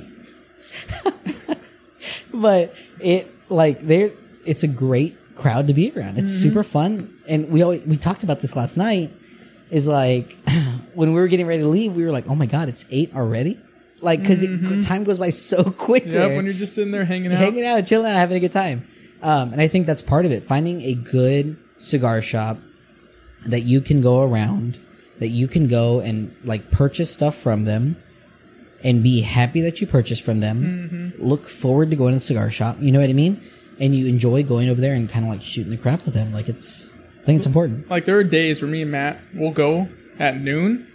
but 2.33 2.75
it 3.00 3.33
like 3.49 3.81
they're 3.81 4.12
it's 4.47 4.62
a 4.62 4.69
great 4.69 5.17
crowd 5.40 5.68
to 5.68 5.75
be 5.75 5.92
around. 5.97 6.18
It's 6.18 6.30
mm-hmm. 6.30 6.42
super 6.42 6.62
fun, 6.62 7.16
and 7.26 7.50
we 7.50 7.62
always, 7.62 7.82
we 7.87 7.97
talked 7.97 8.23
about 8.23 8.40
this 8.40 8.54
last 8.56 8.76
night. 8.76 9.12
Is 9.70 9.87
like 9.87 10.37
when 10.94 11.12
we 11.12 11.20
were 11.20 11.28
getting 11.28 11.47
ready 11.47 11.62
to 11.62 11.68
leave, 11.68 11.94
we 11.94 12.04
were 12.04 12.12
like, 12.12 12.28
"Oh 12.28 12.35
my 12.35 12.47
god, 12.47 12.68
it's 12.68 12.85
eight 12.90 13.14
already!" 13.14 13.59
Like 14.00 14.20
because 14.20 14.42
mm-hmm. 14.42 14.80
time 14.80 15.04
goes 15.04 15.18
by 15.18 15.30
so 15.30 15.64
quick. 15.70 16.04
There 16.04 16.37
when 16.37 16.44
you're 16.44 16.54
just 16.54 16.75
sitting 16.75 16.90
there 16.90 17.04
hanging 17.04 17.32
out. 17.32 17.38
hanging 17.38 17.64
out, 17.64 17.87
chilling, 17.87 18.12
having 18.12 18.37
a 18.37 18.40
good 18.40 18.52
time. 18.52 18.87
Um, 19.23 19.52
and 19.52 19.61
I 19.61 19.68
think 19.68 19.87
that's 19.87 20.02
part 20.02 20.25
of 20.25 20.32
it. 20.32 20.44
Finding 20.44 20.82
a 20.82 20.94
good 20.94 21.56
cigar 21.76 22.23
shop 22.23 22.59
that 23.47 23.62
you 23.62 23.80
can 23.80 24.00
go 24.00 24.23
around, 24.23 24.80
that 25.18 25.28
you 25.28 25.47
can 25.49 25.68
go 25.68 26.00
and 26.00 26.35
like 26.44 26.70
purchase 26.70 27.12
stuff 27.12 27.37
from 27.37 27.64
them 27.64 27.97
and 28.82 29.02
be 29.02 29.20
happy 29.20 29.61
that 29.61 29.80
you 29.80 29.87
purchased 29.87 30.23
from 30.23 30.40
them. 30.40 30.62
Mm-hmm. 31.14 31.23
Look 31.23 31.47
forward 31.47 31.90
to 31.90 31.97
going 31.97 32.12
to 32.12 32.16
the 32.16 32.25
cigar 32.25 32.50
shop. 32.50 32.78
You 32.80 32.92
know 32.92 33.00
what 33.00 33.11
I 33.11 33.14
mean? 33.14 33.40
And 33.80 33.94
you 33.94 34.06
enjoy 34.06 34.42
going 34.44 34.68
over 34.68 34.80
there 34.80 34.94
and 34.94 35.08
kind 35.08 35.25
of 35.25 35.30
like 35.30 35.42
shooting 35.42 35.70
the 35.70 35.76
crap 35.78 36.04
with 36.04 36.12
them. 36.14 36.32
Like 36.32 36.49
it's, 36.49 36.87
I 37.22 37.25
think 37.25 37.38
it's 37.38 37.46
important. 37.46 37.88
Like 37.90 38.04
there 38.04 38.18
are 38.18 38.25
days 38.25 38.60
where 38.60 38.70
me 38.70 38.82
and 38.82 38.90
Matt 38.90 39.18
will 39.34 39.52
go 39.52 39.88
at 40.18 40.37
noon, 40.38 40.87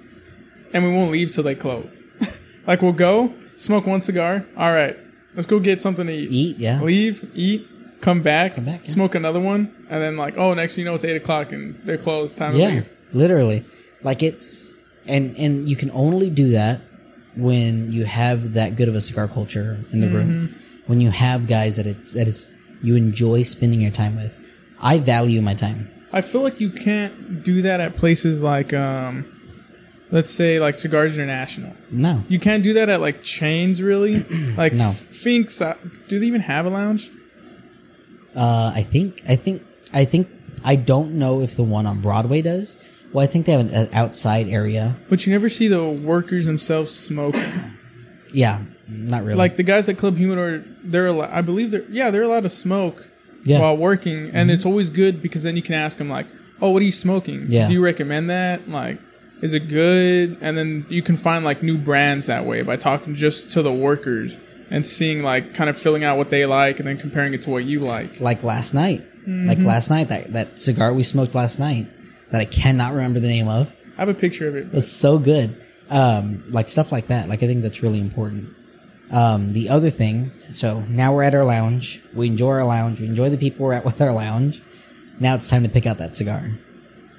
and 0.72 0.84
we 0.84 0.92
won't 0.92 1.12
leave 1.12 1.32
till 1.32 1.44
they 1.44 1.56
close. 1.56 2.04
like 2.68 2.82
we'll 2.84 2.92
go 2.94 3.34
smoke 3.56 3.86
one 3.88 4.02
cigar. 4.02 4.46
All 4.56 4.72
right, 4.72 4.96
let's 5.34 5.48
go 5.48 5.60
get 5.60 5.82
something 5.82 6.06
to 6.06 6.14
eat. 6.14 6.32
Eat, 6.32 6.58
yeah. 6.58 6.80
Leave, 6.82 7.28
eat, 7.34 7.68
come 8.02 8.22
back, 8.22 8.54
Come 8.56 8.66
back, 8.66 8.82
yeah. 8.86 8.92
smoke 8.94 9.16
another 9.16 9.40
one, 9.40 9.74
and 9.90 10.00
then 10.02 10.16
like 10.16 10.38
oh 10.38 10.54
next 10.54 10.76
thing 10.76 10.84
you 10.86 10.90
know 10.92 10.96
it's 10.96 11.04
eight 11.06 11.18
o'clock 11.18 11.52
and 11.52 11.80
they're 11.86 11.98
closed. 11.98 12.38
Time 12.38 12.52
to 12.54 12.60
Yeah, 12.60 12.68
leave. 12.68 12.90
literally. 13.14 13.66
Like 14.04 14.22
it's 14.22 14.76
and 15.08 15.36
and 15.38 15.68
you 15.68 15.76
can 15.76 15.90
only 15.92 16.30
do 16.30 16.50
that 16.50 16.82
when 17.36 17.92
you 17.92 18.06
have 18.06 18.54
that 18.54 18.76
good 18.76 18.90
of 18.90 18.96
a 18.96 19.02
cigar 19.02 19.28
culture 19.28 19.84
in 19.92 20.02
the 20.02 20.08
room. 20.10 20.30
Mm-hmm. 20.50 20.60
When 20.88 21.02
you 21.02 21.10
have 21.10 21.48
guys 21.48 21.78
that 21.78 21.88
it's 21.88 22.14
that 22.14 22.28
is 22.28 22.48
you 22.82 22.96
enjoy 22.96 23.44
spending 23.44 23.82
your 23.82 23.92
time 23.92 24.16
with. 24.16 24.36
I 24.80 24.98
value 24.98 25.42
my 25.42 25.54
time. 25.54 25.90
I 26.12 26.22
feel 26.22 26.42
like 26.42 26.60
you 26.60 26.70
can't 26.70 27.44
do 27.44 27.62
that 27.64 27.80
at 27.80 27.98
places 27.98 28.42
like 28.44 28.74
um, 28.74 29.26
let's 30.12 30.32
say 30.32 30.60
like 30.60 30.76
Cigars 30.76 31.16
International. 31.18 31.74
No. 31.92 32.24
You 32.28 32.40
can't 32.40 32.64
do 32.64 32.74
that 32.74 32.90
at 32.90 33.02
like 33.02 33.24
chains 33.24 33.82
really. 33.82 34.24
like 34.58 34.74
No. 34.74 34.92
Finks, 34.92 35.62
uh, 35.62 35.76
do 36.08 36.20
they 36.20 36.26
even 36.28 36.42
have 36.42 36.66
a 36.66 36.70
lounge? 36.70 37.12
Uh 38.36 38.72
I 38.76 38.84
think 38.84 39.24
I 39.28 39.36
think 39.36 39.64
I 39.94 40.06
think 40.06 40.30
I 40.64 40.76
don't 40.76 41.14
know 41.14 41.42
if 41.42 41.56
the 41.56 41.64
one 41.64 41.86
on 41.86 42.02
Broadway 42.02 42.42
does. 42.42 42.76
Well, 43.14 43.24
I 43.24 43.28
think 43.28 43.46
they 43.46 43.54
have 43.54 43.62
an, 43.62 43.70
an 43.70 43.90
outside 43.94 44.50
area. 44.50 44.98
But 45.10 45.26
you 45.26 45.32
never 45.32 45.48
see 45.48 45.68
the 45.70 45.84
workers 45.90 46.46
themselves 46.46 46.92
smoke. 46.94 47.36
Yeah, 48.34 48.64
not 48.88 49.24
really. 49.24 49.36
like 49.38 49.58
the 49.58 49.64
guys 49.64 49.90
at 49.90 49.98
Club 49.98 50.18
Humidor, 50.18 50.64
they're 50.84 51.08
al- 51.08 51.22
I 51.24 51.42
believe 51.42 51.72
they're 51.72 51.86
yeah 51.90 52.12
they're 52.12 52.24
allowed 52.24 52.44
to 52.44 52.50
smoke 52.50 53.08
Yeah. 53.44 53.56
Mm-hmm. 53.56 53.62
while 53.64 53.78
working, 53.78 54.30
and 54.34 54.50
it's 54.52 54.66
always 54.66 54.90
good 54.90 55.22
because 55.22 55.44
then 55.44 55.56
you 55.56 55.62
can 55.62 55.76
ask 55.76 55.98
them 55.98 56.10
like, 56.10 56.28
oh, 56.62 56.72
what 56.72 56.82
are 56.82 56.86
you 56.86 56.92
smoking? 56.92 57.46
Yeah. 57.50 57.68
Do 57.68 57.74
you 57.74 57.84
recommend 57.84 58.30
that? 58.30 58.68
Like, 58.70 59.00
is 59.42 59.54
it 59.54 59.68
good? 59.68 60.38
And 60.42 60.58
then 60.58 60.86
you 60.90 61.02
can 61.04 61.18
find 61.18 61.44
like 61.46 61.62
new 61.62 61.78
brands 61.78 62.26
that 62.28 62.46
way 62.46 62.62
by 62.64 62.76
talking 62.78 63.14
just 63.16 63.52
to 63.52 63.62
the 63.62 63.74
workers 63.74 64.40
and 64.72 64.86
seeing 64.86 65.22
like 65.22 65.54
kind 65.54 65.70
of 65.70 65.78
filling 65.78 66.04
out 66.04 66.18
what 66.18 66.30
they 66.32 66.46
like 66.46 66.80
and 66.80 66.88
then 66.88 66.98
comparing 66.98 67.34
it 67.36 67.42
to 67.44 67.50
what 67.52 67.66
you 67.66 67.82
like. 67.82 68.20
like 68.20 68.44
last 68.44 68.74
night. 68.74 69.04
Like 69.28 69.60
last 69.60 69.90
night 69.90 70.08
that 70.10 70.34
that 70.34 70.60
cigar 70.60 70.94
we 70.94 71.02
smoked 71.04 71.34
last 71.36 71.58
night 71.60 71.88
that 72.32 72.42
I 72.42 72.46
cannot 72.46 72.94
remember 72.94 73.20
the 73.20 73.28
name 73.28 73.48
of. 73.48 73.74
I 73.98 74.02
have 74.02 74.10
a 74.10 74.14
picture 74.14 74.48
of 74.48 74.56
it. 74.56 74.72
was 74.74 74.92
so 74.92 75.18
good. 75.20 75.60
Um, 75.90 76.44
like 76.50 76.70
stuff 76.70 76.92
like 76.92 77.08
that. 77.08 77.28
Like 77.30 77.44
I 77.44 77.48
think 77.48 77.62
that's 77.62 77.82
really 77.84 78.00
important. 78.00 78.55
Um, 79.12 79.52
the 79.52 79.70
other 79.70 79.90
thing, 79.90 80.32
so 80.52 80.82
now 80.82 81.14
we're 81.14 81.24
at 81.24 81.36
our 81.36 81.46
lounge. 81.46 82.02
We 82.14 82.28
enjoy 82.28 82.50
our 82.50 82.66
lounge. 82.66 83.00
We 83.00 83.06
enjoy 83.06 83.30
the 83.30 83.38
people 83.38 83.66
we're 83.66 83.74
at 83.74 83.86
with 83.86 84.02
our 84.02 84.12
lounge. 84.12 84.62
Now 85.20 85.36
it's 85.36 85.48
time 85.48 85.64
to 85.64 85.70
pick 85.70 85.86
out 85.86 86.00
that 86.00 86.16
cigar. 86.16 86.58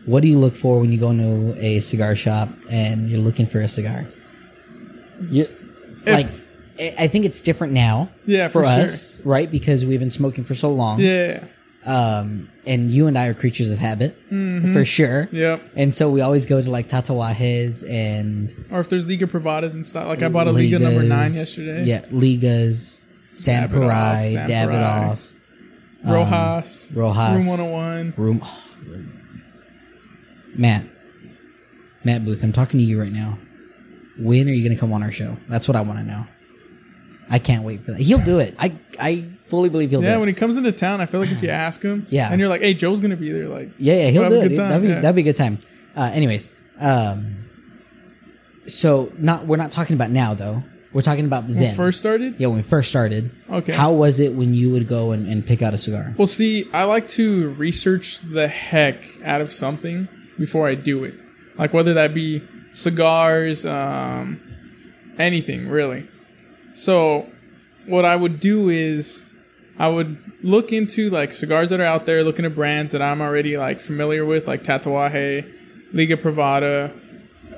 What 0.05 0.23
do 0.23 0.29
you 0.29 0.39
look 0.39 0.55
for 0.55 0.81
when 0.81 0.93
you 0.93 0.99
go 0.99 1.11
into 1.11 1.57
a 1.59 1.81
cigar 1.81 2.15
shop 2.15 2.49
and 2.71 3.09
you're 3.09 3.21
looking 3.21 3.47
for 3.47 3.61
a 3.61 3.69
cigar? 3.69 4.07
You 5.31 5.49
like, 6.07 6.29
I 6.79 6.95
I 6.99 7.09
think 7.09 7.25
it's 7.25 7.41
different 7.41 7.73
now. 7.73 8.11
Yeah, 8.27 8.49
for, 8.49 8.63
for 8.63 8.65
sure. 8.65 8.85
us, 8.85 9.21
right? 9.21 9.51
Because 9.51 9.87
we've 9.87 10.01
been 10.01 10.11
smoking 10.11 10.45
for 10.45 10.55
so 10.55 10.71
long. 10.73 11.01
Yeah. 11.01 11.47
Um, 11.87 12.51
and 12.67 12.91
you 12.91 13.07
and 13.07 13.17
I 13.17 13.27
are 13.29 13.35
creatures 13.35 13.71
of 13.71 13.79
habit, 13.79 14.19
Mm-hmm. 14.31 14.73
for 14.73 14.85
sure. 14.85 15.29
Yep. 15.31 15.63
And 15.77 15.95
so 15.95 16.11
we 16.11 16.21
always 16.21 16.45
go 16.45 16.61
to 16.61 16.69
like 16.71 16.89
Tatuajes 16.89 17.89
and 17.89 18.53
Or 18.73 18.81
if 18.81 18.89
there's 18.89 19.07
Liga 19.07 19.27
Privadas 19.29 19.77
and 19.77 19.87
stuff. 19.87 20.09
Like 20.09 20.21
I 20.23 20.29
bought 20.29 20.49
a 20.49 20.53
Liga 20.53 20.79
number 20.81 21.05
nine 21.05 21.33
yesterday. 21.33 21.85
Yeah, 21.85 22.01
Ligas, 22.07 23.01
San 23.31 23.69
Parai, 23.69 24.35
Davidoff, 24.49 25.33
um, 26.05 26.13
Rojas. 26.13 26.91
Rojas. 26.93 27.37
Room 27.37 27.47
101. 27.47 28.15
Room. 28.17 28.41
oh, 28.43 28.69
Matt, 30.57 30.87
Matt 32.05 32.25
Booth, 32.25 32.43
I'm 32.43 32.53
talking 32.53 32.79
to 32.81 32.85
you 32.85 33.01
right 33.01 33.13
now. 33.13 33.39
When 34.19 34.49
are 34.49 34.53
you 34.53 34.63
going 34.65 34.75
to 34.75 34.81
come 34.81 34.93
on 34.93 35.03
our 35.03 35.13
show? 35.13 35.37
That's 35.49 35.69
what 35.69 35.77
I 35.77 35.83
want 35.83 35.99
to 35.99 36.05
know. 36.05 36.27
I 37.29 37.39
can't 37.39 37.65
wait 37.65 37.85
for 37.85 37.93
that. 37.93 38.01
He'll 38.01 38.19
do 38.25 38.39
it. 38.39 38.55
I 38.59 38.73
I 38.99 39.29
fully 39.47 39.69
believe 39.69 39.91
he'll 39.91 40.03
Yeah, 40.03 40.15
do 40.15 40.21
when 40.21 40.29
he 40.29 40.35
comes 40.35 40.57
into 40.57 40.73
town, 40.73 41.01
I 41.01 41.07
feel 41.07 41.21
like 41.21 41.31
if 41.31 41.43
you 41.43 41.49
ask 41.67 41.83
him, 41.83 42.07
Yeah. 42.11 42.31
and 42.31 42.39
you're 42.41 42.49
like, 42.49 42.61
"Hey, 42.63 42.75
Joe's 42.75 43.01
gonna 43.01 43.17
be 43.17 43.31
there," 43.33 43.49
like, 43.49 43.71
Yeah, 43.79 43.95
yeah, 43.95 44.11
he'll 44.11 44.23
We'll 44.23 44.31
do 44.31 44.37
it. 44.53 44.57
That'd 44.57 44.83
be 44.83 44.89
yeah. 44.89 45.01
that'd 45.01 45.17
be 45.17 45.23
a 45.23 45.25
good 45.25 45.37
time. 45.37 45.59
Uh, 45.97 46.11
anyways, 46.13 46.51
um, 46.79 47.37
so 48.67 49.13
not 49.19 49.47
we're 49.47 49.57
not 49.57 49.73
talking 49.73 49.95
about 49.95 50.11
now 50.11 50.35
though. 50.35 50.63
We're 50.93 51.03
talking 51.03 51.27
about 51.27 51.45
when 51.45 51.57
then. 51.57 51.71
we 51.73 51.77
first 51.77 51.99
started. 51.99 52.37
yeah, 52.39 52.47
when 52.47 52.57
we 52.57 52.63
first 52.63 52.89
started. 52.89 53.31
Okay. 53.51 53.73
How 53.75 53.93
was 53.93 54.19
it 54.19 54.33
when 54.33 54.55
you 54.55 54.71
would 54.71 54.89
go 54.89 55.13
and, 55.13 55.29
and 55.29 55.45
pick 55.45 55.61
out 55.61 55.75
a 55.75 55.79
cigar? 55.79 56.15
Well, 56.17 56.27
see, 56.27 56.69
I 56.73 56.85
like 56.85 57.07
to 57.09 57.51
research 57.51 58.21
the 58.23 58.49
heck 58.49 59.03
out 59.23 59.43
of 59.43 59.53
something 59.53 60.09
before 60.39 60.67
I 60.67 60.75
do 60.75 61.05
it. 61.05 61.15
Like 61.59 61.75
whether 61.75 61.93
that 61.95 62.15
be 62.15 62.43
cigars, 62.73 63.67
um, 63.67 64.41
anything 65.19 65.69
really. 65.69 66.09
So, 66.75 67.27
what 67.87 68.05
I 68.07 68.17
would 68.17 68.41
do 68.41 68.71
is 68.71 69.23
I 69.79 69.89
would 69.89 70.17
look 70.43 70.73
into 70.73 71.11
like 71.11 71.33
cigars 71.33 71.71
that 71.71 71.81
are 71.81 71.85
out 71.85 72.07
there, 72.07 72.23
looking 72.23 72.45
at 72.45 72.55
brands 72.55 72.93
that 72.93 73.03
I'm 73.03 73.21
already 73.21 73.57
like 73.57 73.81
familiar 73.81 74.25
with, 74.25 74.47
like 74.47 74.63
Tatuaje, 74.65 75.53
Liga 75.93 76.17
Privada, 76.17 76.99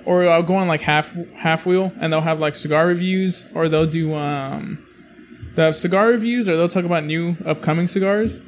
or 0.04 0.26
I'll 0.28 0.42
go 0.42 0.56
on 0.56 0.68
like 0.68 0.80
half 0.80 1.16
half 1.34 1.64
wheel 1.66 1.92
and 2.00 2.12
they'll 2.12 2.20
have 2.22 2.40
like 2.40 2.56
cigar 2.56 2.86
reviews, 2.86 3.46
or 3.54 3.68
they'll 3.68 3.86
do 3.86 4.14
um, 4.14 4.84
they 5.54 5.62
have 5.64 5.76
cigar 5.76 6.08
reviews, 6.08 6.48
or 6.48 6.56
they'll 6.56 6.68
talk 6.68 6.84
about 6.84 7.04
new 7.04 7.36
upcoming 7.44 7.86
cigars. 7.88 8.40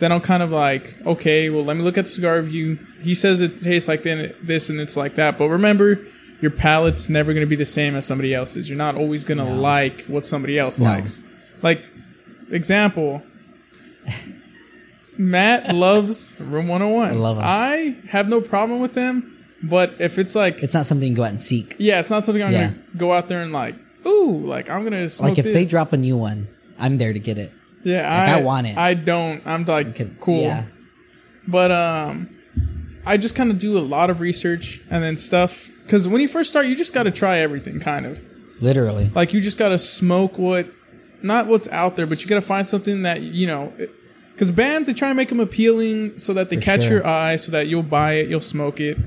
Then 0.00 0.10
I'll 0.10 0.20
kind 0.20 0.42
of 0.42 0.50
like, 0.50 0.96
okay, 1.06 1.50
well, 1.50 1.64
let 1.64 1.76
me 1.76 1.84
look 1.84 1.96
at 1.96 2.06
the 2.06 2.10
cigar 2.10 2.36
review. 2.36 2.78
He 3.00 3.14
says 3.14 3.40
it 3.40 3.62
tastes 3.62 3.86
like 3.88 4.02
this 4.02 4.68
and 4.68 4.80
it's 4.80 4.96
like 4.96 5.14
that, 5.14 5.38
but 5.38 5.48
remember, 5.48 6.04
your 6.40 6.50
palate's 6.50 7.08
never 7.08 7.32
going 7.32 7.46
to 7.46 7.48
be 7.48 7.54
the 7.56 7.64
same 7.64 7.94
as 7.94 8.04
somebody 8.04 8.34
else's. 8.34 8.68
You're 8.68 8.76
not 8.76 8.96
always 8.96 9.22
going 9.22 9.38
to 9.38 9.44
No. 9.44 9.54
like 9.54 10.02
what 10.06 10.26
somebody 10.26 10.58
else 10.58 10.80
No. 10.80 10.86
likes. 10.86 11.20
Like, 11.62 11.84
example, 12.50 13.22
Matt 15.16 15.74
loves 15.74 16.32
Room 16.38 16.68
101. 16.68 17.08
I 17.08 17.12
love 17.12 17.38
'em. 17.38 17.44
I 17.46 17.96
have 18.08 18.28
no 18.28 18.40
problem 18.40 18.80
with 18.80 18.94
them, 18.94 19.44
but 19.62 19.94
if 19.98 20.18
it's 20.18 20.34
like, 20.34 20.62
It's 20.62 20.74
not 20.74 20.86
something 20.86 21.08
you 21.08 21.14
go 21.16 21.22
out 21.24 21.30
and 21.30 21.42
seek. 21.42 21.76
yeah, 21.78 22.00
it's 22.00 22.10
not 22.10 22.24
something 22.24 22.42
I'm 22.42 22.52
Yeah. 22.52 22.66
going 22.68 22.74
to 22.92 22.98
go 22.98 23.12
out 23.12 23.28
there 23.28 23.42
and 23.42 23.52
like, 23.52 23.76
ooh, 24.06 24.44
like 24.44 24.68
I'm 24.70 24.80
going 24.80 24.92
to 24.92 25.08
smoke 25.08 25.30
Like 25.30 25.38
if 25.38 25.44
they 25.44 25.52
this. 25.52 25.70
drop 25.70 25.92
a 25.92 25.96
new 25.96 26.16
one, 26.16 26.48
I'm 26.78 26.98
there 26.98 27.12
to 27.12 27.18
get 27.20 27.38
it. 27.38 27.52
yeah, 27.84 28.08
I, 28.08 28.38
I 28.38 28.42
want 28.42 28.66
it. 28.66 28.76
I 28.76 28.94
don't. 28.94 29.42
I'm 29.46 29.64
like, 29.64 29.94
Could- 29.94 30.18
cool. 30.20 30.42
Yeah. 30.42 30.64
But 31.46 31.70
um, 31.70 32.30
I 33.04 33.16
just 33.18 33.34
kind 33.34 33.50
of 33.50 33.58
do 33.58 33.76
a 33.76 33.80
lot 33.80 34.08
of 34.10 34.20
research 34.20 34.80
and 34.90 35.04
then 35.04 35.16
stuff. 35.18 35.68
Because 35.82 36.08
when 36.08 36.22
you 36.22 36.28
first 36.28 36.48
start, 36.48 36.64
you 36.66 36.74
just 36.74 36.94
got 36.94 37.02
to 37.02 37.10
try 37.10 37.38
everything, 37.40 37.78
kind 37.80 38.06
of. 38.06 38.20
Literally. 38.62 39.10
Like 39.14 39.34
you 39.34 39.42
just 39.42 39.58
got 39.58 39.68
to 39.68 39.78
smoke 39.78 40.38
what, 40.38 40.66
not 41.24 41.46
what's 41.46 41.66
out 41.68 41.96
there, 41.96 42.06
but 42.06 42.22
you 42.22 42.28
got 42.28 42.36
to 42.36 42.42
find 42.42 42.68
something 42.68 43.02
that 43.02 43.22
you 43.22 43.46
know. 43.46 43.72
Because 44.32 44.50
bands 44.50 44.88
they 44.88 44.94
try 44.94 45.08
and 45.08 45.16
make 45.16 45.28
them 45.28 45.40
appealing 45.40 46.18
so 46.18 46.34
that 46.34 46.50
they 46.50 46.56
For 46.56 46.62
catch 46.62 46.82
sure. 46.82 46.92
your 46.92 47.06
eye, 47.06 47.36
so 47.36 47.52
that 47.52 47.68
you'll 47.68 47.82
buy 47.82 48.14
it, 48.14 48.28
you'll 48.28 48.40
smoke 48.40 48.80
it, 48.80 48.98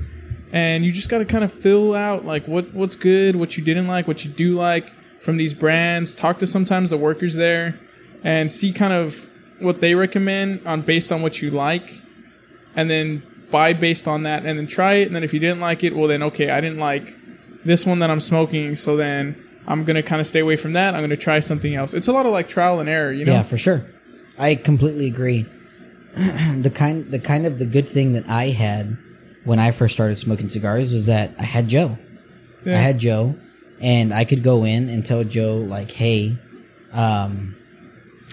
and 0.52 0.84
you 0.84 0.90
just 0.90 1.08
got 1.08 1.18
to 1.18 1.24
kind 1.24 1.44
of 1.44 1.52
fill 1.52 1.94
out 1.94 2.24
like 2.24 2.48
what 2.48 2.74
what's 2.74 2.96
good, 2.96 3.36
what 3.36 3.56
you 3.56 3.64
didn't 3.64 3.86
like, 3.86 4.08
what 4.08 4.24
you 4.24 4.30
do 4.30 4.54
like 4.54 4.92
from 5.20 5.36
these 5.36 5.54
brands. 5.54 6.14
Talk 6.14 6.38
to 6.40 6.46
sometimes 6.46 6.90
the 6.90 6.98
workers 6.98 7.36
there, 7.36 7.78
and 8.24 8.50
see 8.50 8.72
kind 8.72 8.92
of 8.92 9.26
what 9.60 9.80
they 9.80 9.94
recommend 9.94 10.66
on 10.66 10.82
based 10.82 11.12
on 11.12 11.22
what 11.22 11.40
you 11.42 11.50
like, 11.50 12.02
and 12.74 12.90
then 12.90 13.22
buy 13.50 13.72
based 13.72 14.08
on 14.08 14.24
that, 14.24 14.44
and 14.44 14.58
then 14.58 14.66
try 14.66 14.94
it. 14.94 15.06
And 15.06 15.14
then 15.14 15.22
if 15.24 15.32
you 15.32 15.40
didn't 15.40 15.60
like 15.60 15.84
it, 15.84 15.94
well 15.94 16.08
then 16.08 16.22
okay, 16.24 16.50
I 16.50 16.60
didn't 16.60 16.78
like 16.78 17.16
this 17.64 17.84
one 17.84 17.98
that 17.98 18.10
I'm 18.10 18.20
smoking, 18.20 18.76
so 18.76 18.96
then 18.96 19.44
I'm 19.68 19.84
gonna 19.84 20.02
kind 20.02 20.20
of 20.20 20.26
stay 20.26 20.40
away 20.40 20.56
from 20.56 20.72
that. 20.72 20.94
I'm 20.94 21.02
gonna 21.02 21.16
try 21.16 21.40
something 21.40 21.74
else. 21.74 21.92
It's 21.92 22.08
a 22.08 22.12
lot 22.12 22.24
of 22.24 22.32
like 22.32 22.48
trial 22.48 22.80
and 22.80 22.88
error, 22.88 23.12
you 23.12 23.26
know. 23.26 23.32
Yeah, 23.34 23.42
for 23.42 23.58
sure. 23.58 23.84
I 24.38 24.54
completely 24.54 25.06
agree. 25.06 25.44
the 26.16 26.72
kind 26.74 27.10
the 27.12 27.18
kind 27.18 27.44
of 27.44 27.58
the 27.58 27.66
good 27.66 27.86
thing 27.86 28.14
that 28.14 28.28
I 28.28 28.48
had 28.48 28.96
when 29.44 29.58
I 29.58 29.70
first 29.70 29.94
started 29.94 30.18
smoking 30.18 30.48
cigars 30.48 30.92
was 30.92 31.06
that 31.06 31.34
I 31.38 31.44
had 31.44 31.68
Joe. 31.68 31.98
Yeah. 32.64 32.78
I 32.78 32.80
had 32.80 32.98
Joe 32.98 33.36
and 33.80 34.12
I 34.12 34.24
could 34.24 34.42
go 34.42 34.64
in 34.64 34.88
and 34.88 35.04
tell 35.04 35.22
Joe 35.22 35.56
like, 35.56 35.90
"Hey, 35.90 36.38
um 36.90 37.54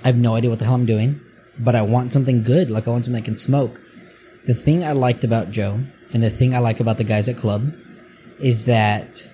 I 0.04 0.08
have 0.08 0.18
no 0.18 0.36
idea 0.36 0.50
what 0.50 0.60
the 0.60 0.66
hell 0.66 0.76
I'm 0.76 0.86
doing, 0.86 1.20
but 1.60 1.76
I 1.76 1.82
want 1.82 2.14
something 2.14 2.44
good. 2.44 2.72
Like 2.72 2.88
I 2.88 2.92
want 2.92 3.06
something 3.06 3.22
I 3.22 3.26
can 3.26 3.38
smoke." 3.38 3.82
The 4.46 4.54
thing 4.54 4.86
I 4.86 4.94
liked 4.94 5.26
about 5.26 5.52
Joe 5.52 5.82
and 6.14 6.24
the 6.24 6.30
thing 6.30 6.56
I 6.56 6.60
like 6.60 6.80
about 6.80 6.98
the 6.98 7.04
guys 7.04 7.28
at 7.28 7.36
club 7.36 7.74
is 8.40 8.66
that 8.66 9.30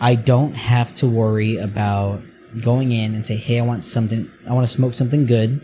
I 0.00 0.14
don't 0.14 0.54
have 0.54 0.94
to 0.96 1.06
worry 1.06 1.56
about 1.56 2.22
going 2.60 2.92
in 2.92 3.14
and 3.14 3.26
say, 3.26 3.36
"Hey, 3.36 3.58
I 3.58 3.62
want 3.62 3.84
something. 3.84 4.30
I 4.48 4.52
want 4.52 4.66
to 4.66 4.72
smoke 4.72 4.94
something 4.94 5.26
good," 5.26 5.60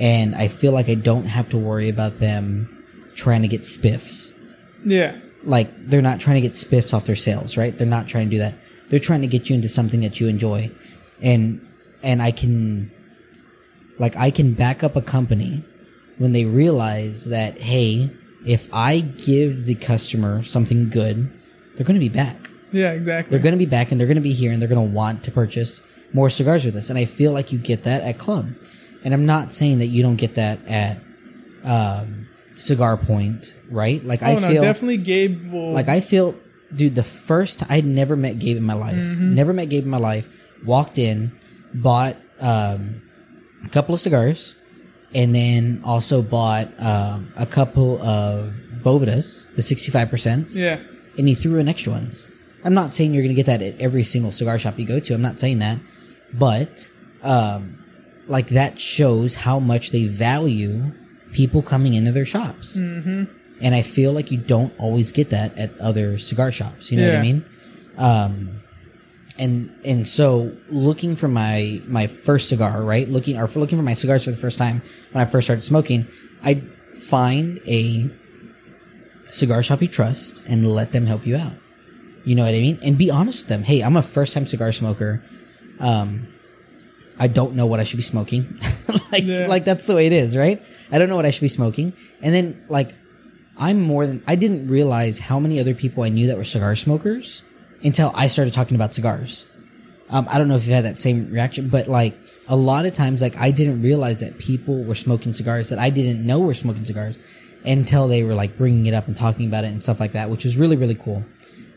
and 0.00 0.34
I 0.34 0.48
feel 0.48 0.72
like 0.72 0.88
I 0.88 0.94
don't 0.94 1.26
have 1.26 1.48
to 1.50 1.58
worry 1.58 1.88
about 1.88 2.18
them 2.18 2.68
trying 3.14 3.42
to 3.42 3.48
get 3.48 3.62
spiffs. 3.62 4.32
yeah, 4.84 5.16
Like 5.44 5.70
they're 5.88 6.02
not 6.02 6.20
trying 6.20 6.36
to 6.36 6.40
get 6.40 6.52
spiffs 6.52 6.94
off 6.94 7.04
their 7.04 7.16
sales, 7.16 7.56
right? 7.56 7.76
They're 7.76 7.86
not 7.86 8.06
trying 8.06 8.26
to 8.26 8.30
do 8.30 8.38
that. 8.38 8.54
They're 8.90 9.00
trying 9.00 9.22
to 9.22 9.26
get 9.26 9.50
you 9.50 9.56
into 9.56 9.68
something 9.68 10.00
that 10.00 10.20
you 10.20 10.28
enjoy, 10.28 10.70
and 11.20 11.60
and 12.02 12.22
I 12.22 12.30
can, 12.30 12.92
like, 13.98 14.16
I 14.16 14.30
can 14.30 14.54
back 14.54 14.84
up 14.84 14.94
a 14.94 15.02
company 15.02 15.64
when 16.18 16.32
they 16.32 16.44
realize 16.44 17.24
that, 17.26 17.58
hey, 17.58 18.10
if 18.46 18.68
I 18.72 19.00
give 19.00 19.66
the 19.66 19.74
customer 19.74 20.44
something 20.44 20.90
good, 20.90 21.28
they're 21.74 21.84
going 21.86 21.94
to 21.94 22.00
be 22.00 22.08
back 22.08 22.50
yeah, 22.72 22.92
exactly. 22.92 23.30
they're 23.30 23.42
going 23.42 23.52
to 23.52 23.58
be 23.58 23.66
back 23.66 23.90
and 23.90 24.00
they're 24.00 24.06
going 24.06 24.16
to 24.16 24.20
be 24.20 24.32
here 24.32 24.52
and 24.52 24.60
they're 24.60 24.68
going 24.68 24.88
to 24.88 24.94
want 24.94 25.24
to 25.24 25.30
purchase 25.30 25.80
more 26.12 26.30
cigars 26.30 26.64
with 26.64 26.76
us. 26.76 26.90
And 26.90 26.98
I 26.98 27.04
feel 27.04 27.32
like 27.32 27.52
you 27.52 27.58
get 27.58 27.84
that 27.84 28.02
at 28.02 28.18
club. 28.18 28.50
And 29.04 29.14
I'm 29.14 29.26
not 29.26 29.52
saying 29.52 29.78
that 29.78 29.86
you 29.86 30.02
don't 30.02 30.16
get 30.16 30.34
that 30.34 30.58
at 30.66 30.98
um, 31.64 32.28
Cigar 32.56 32.96
Point, 32.96 33.54
right? 33.70 34.04
Like 34.04 34.22
oh 34.22 34.26
I 34.26 34.34
no, 34.38 34.48
feel 34.48 34.62
definitely 34.62 34.98
Gabe 34.98 35.52
will. 35.52 35.72
like 35.72 35.88
I 35.88 36.00
feel, 36.00 36.34
dude. 36.74 36.94
The 36.94 37.04
first 37.04 37.62
I'd 37.70 37.84
never 37.84 38.16
met 38.16 38.38
Gabe 38.38 38.56
in 38.56 38.64
my 38.64 38.74
life. 38.74 38.96
Never 38.96 39.52
met 39.52 39.68
Gabe 39.68 39.84
in 39.84 39.90
my 39.90 39.98
life. 39.98 40.28
Walked 40.64 40.98
in, 40.98 41.38
bought 41.72 42.16
um, 42.40 43.02
a 43.64 43.68
couple 43.68 43.94
of 43.94 44.00
cigars, 44.00 44.56
and 45.14 45.34
then 45.34 45.80
also 45.84 46.20
bought 46.20 46.68
um, 46.78 47.32
a 47.36 47.46
couple 47.46 48.02
of 48.02 48.52
Bovedas, 48.82 49.46
the 49.54 49.62
65 49.62 50.08
percent 50.10 50.54
yeah, 50.54 50.80
and 51.16 51.28
he 51.28 51.34
threw 51.34 51.58
in 51.58 51.68
extra 51.68 51.92
ones. 51.92 52.30
I'm 52.68 52.74
not 52.74 52.92
saying 52.92 53.14
you're 53.14 53.22
going 53.22 53.34
to 53.34 53.42
get 53.42 53.46
that 53.46 53.62
at 53.62 53.80
every 53.80 54.04
single 54.04 54.30
cigar 54.30 54.58
shop 54.58 54.78
you 54.78 54.84
go 54.84 55.00
to. 55.00 55.14
I'm 55.14 55.22
not 55.22 55.40
saying 55.40 55.60
that, 55.60 55.78
but 56.34 56.90
um, 57.22 57.82
like 58.26 58.48
that 58.48 58.78
shows 58.78 59.34
how 59.34 59.58
much 59.58 59.90
they 59.90 60.04
value 60.04 60.92
people 61.32 61.62
coming 61.62 61.94
into 61.94 62.12
their 62.12 62.26
shops. 62.26 62.76
Mm-hmm. 62.76 63.24
And 63.62 63.74
I 63.74 63.80
feel 63.80 64.12
like 64.12 64.30
you 64.30 64.36
don't 64.36 64.74
always 64.78 65.12
get 65.12 65.30
that 65.30 65.56
at 65.56 65.78
other 65.78 66.18
cigar 66.18 66.52
shops. 66.52 66.92
You 66.92 66.98
know 66.98 67.06
what 67.08 67.16
I 67.16 67.22
mean? 67.22 67.46
Um, 67.96 68.60
and 69.38 69.74
and 69.82 70.06
so 70.06 70.54
looking 70.68 71.16
for 71.16 71.28
my 71.28 71.80
my 71.86 72.06
first 72.06 72.50
cigar, 72.50 72.82
right? 72.82 73.08
Looking 73.08 73.38
or 73.38 73.46
for 73.46 73.60
looking 73.60 73.78
for 73.78 73.82
my 73.82 73.94
cigars 73.94 74.24
for 74.24 74.30
the 74.30 74.36
first 74.36 74.58
time 74.58 74.82
when 75.12 75.26
I 75.26 75.30
first 75.30 75.46
started 75.46 75.62
smoking, 75.62 76.06
I 76.44 76.62
find 76.94 77.62
a 77.66 78.10
cigar 79.30 79.62
shop 79.62 79.80
you 79.80 79.88
trust 79.88 80.42
and 80.46 80.70
let 80.70 80.92
them 80.92 81.06
help 81.06 81.26
you 81.26 81.38
out. 81.38 81.54
You 82.24 82.34
know 82.34 82.44
what 82.44 82.54
I 82.54 82.60
mean? 82.60 82.78
And 82.82 82.98
be 82.98 83.10
honest 83.10 83.42
with 83.44 83.48
them. 83.48 83.62
Hey, 83.62 83.82
I'm 83.82 83.96
a 83.96 84.02
first 84.02 84.32
time 84.34 84.46
cigar 84.46 84.72
smoker. 84.72 85.22
Um, 85.78 86.28
I 87.18 87.26
don't 87.28 87.54
know 87.54 87.66
what 87.66 87.80
I 87.80 87.84
should 87.84 87.96
be 87.96 88.02
smoking. 88.02 88.60
like, 89.12 89.24
Yeah. 89.24 89.46
like 89.48 89.64
that's 89.64 89.86
the 89.86 89.94
way 89.94 90.06
it 90.06 90.12
is, 90.12 90.36
right? 90.36 90.62
I 90.92 90.98
don't 90.98 91.08
know 91.08 91.16
what 91.16 91.26
I 91.26 91.30
should 91.30 91.40
be 91.42 91.48
smoking. 91.48 91.92
And 92.22 92.34
then 92.34 92.64
like, 92.68 92.94
I'm 93.56 93.80
more 93.80 94.06
than, 94.06 94.22
I 94.26 94.36
didn't 94.36 94.68
realize 94.68 95.18
how 95.18 95.40
many 95.40 95.58
other 95.58 95.74
people 95.74 96.04
I 96.04 96.10
knew 96.10 96.28
that 96.28 96.36
were 96.36 96.44
cigar 96.44 96.76
smokers 96.76 97.42
until 97.82 98.12
I 98.14 98.28
started 98.28 98.54
talking 98.54 98.76
about 98.76 98.94
cigars. 98.94 99.46
Um, 100.10 100.26
I 100.30 100.38
don't 100.38 100.48
know 100.48 100.56
if 100.56 100.66
you 100.66 100.72
had 100.72 100.84
that 100.84 100.98
same 100.98 101.30
reaction, 101.32 101.68
but 101.68 101.88
like 101.88 102.16
a 102.46 102.56
lot 102.56 102.86
of 102.86 102.92
times, 102.92 103.20
like 103.20 103.36
I 103.36 103.50
didn't 103.50 103.82
realize 103.82 104.20
that 104.20 104.38
people 104.38 104.84
were 104.84 104.94
smoking 104.94 105.32
cigars 105.32 105.70
that 105.70 105.78
I 105.78 105.90
didn't 105.90 106.24
know 106.24 106.38
were 106.38 106.54
smoking 106.54 106.84
cigars 106.84 107.18
until 107.64 108.06
they 108.08 108.22
were 108.22 108.34
like 108.34 108.56
bringing 108.56 108.86
it 108.86 108.94
up 108.94 109.06
and 109.08 109.16
talking 109.16 109.46
about 109.48 109.64
it 109.64 109.68
and 109.68 109.82
stuff 109.82 109.98
like 110.00 110.12
that, 110.12 110.30
which 110.30 110.44
was 110.44 110.56
really, 110.56 110.76
really 110.76 110.94
cool. 110.94 111.24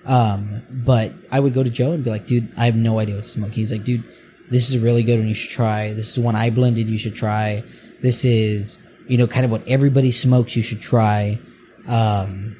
Um, 0.05 0.63
but 0.69 1.13
I 1.31 1.39
would 1.39 1.53
go 1.53 1.63
to 1.63 1.69
Joe 1.69 1.91
and 1.91 2.03
be 2.03 2.09
like, 2.09 2.25
dude, 2.25 2.51
I 2.57 2.65
have 2.65 2.75
no 2.75 2.99
idea 2.99 3.15
what 3.15 3.23
to 3.25 3.29
smoke. 3.29 3.51
He's 3.51 3.71
like, 3.71 3.83
dude, 3.83 4.03
this 4.49 4.67
is 4.69 4.75
a 4.75 4.79
really 4.79 5.03
good 5.03 5.19
one. 5.19 5.27
You 5.27 5.33
should 5.33 5.51
try. 5.51 5.93
This 5.93 6.11
is 6.11 6.19
one 6.19 6.35
I 6.35 6.49
blended. 6.49 6.87
You 6.87 6.97
should 6.97 7.15
try. 7.15 7.63
This 8.01 8.25
is, 8.25 8.79
you 9.07 9.17
know, 9.17 9.27
kind 9.27 9.45
of 9.45 9.51
what 9.51 9.67
everybody 9.67 10.11
smokes. 10.11 10.55
You 10.55 10.63
should 10.63 10.81
try. 10.81 11.39
Um, 11.87 12.57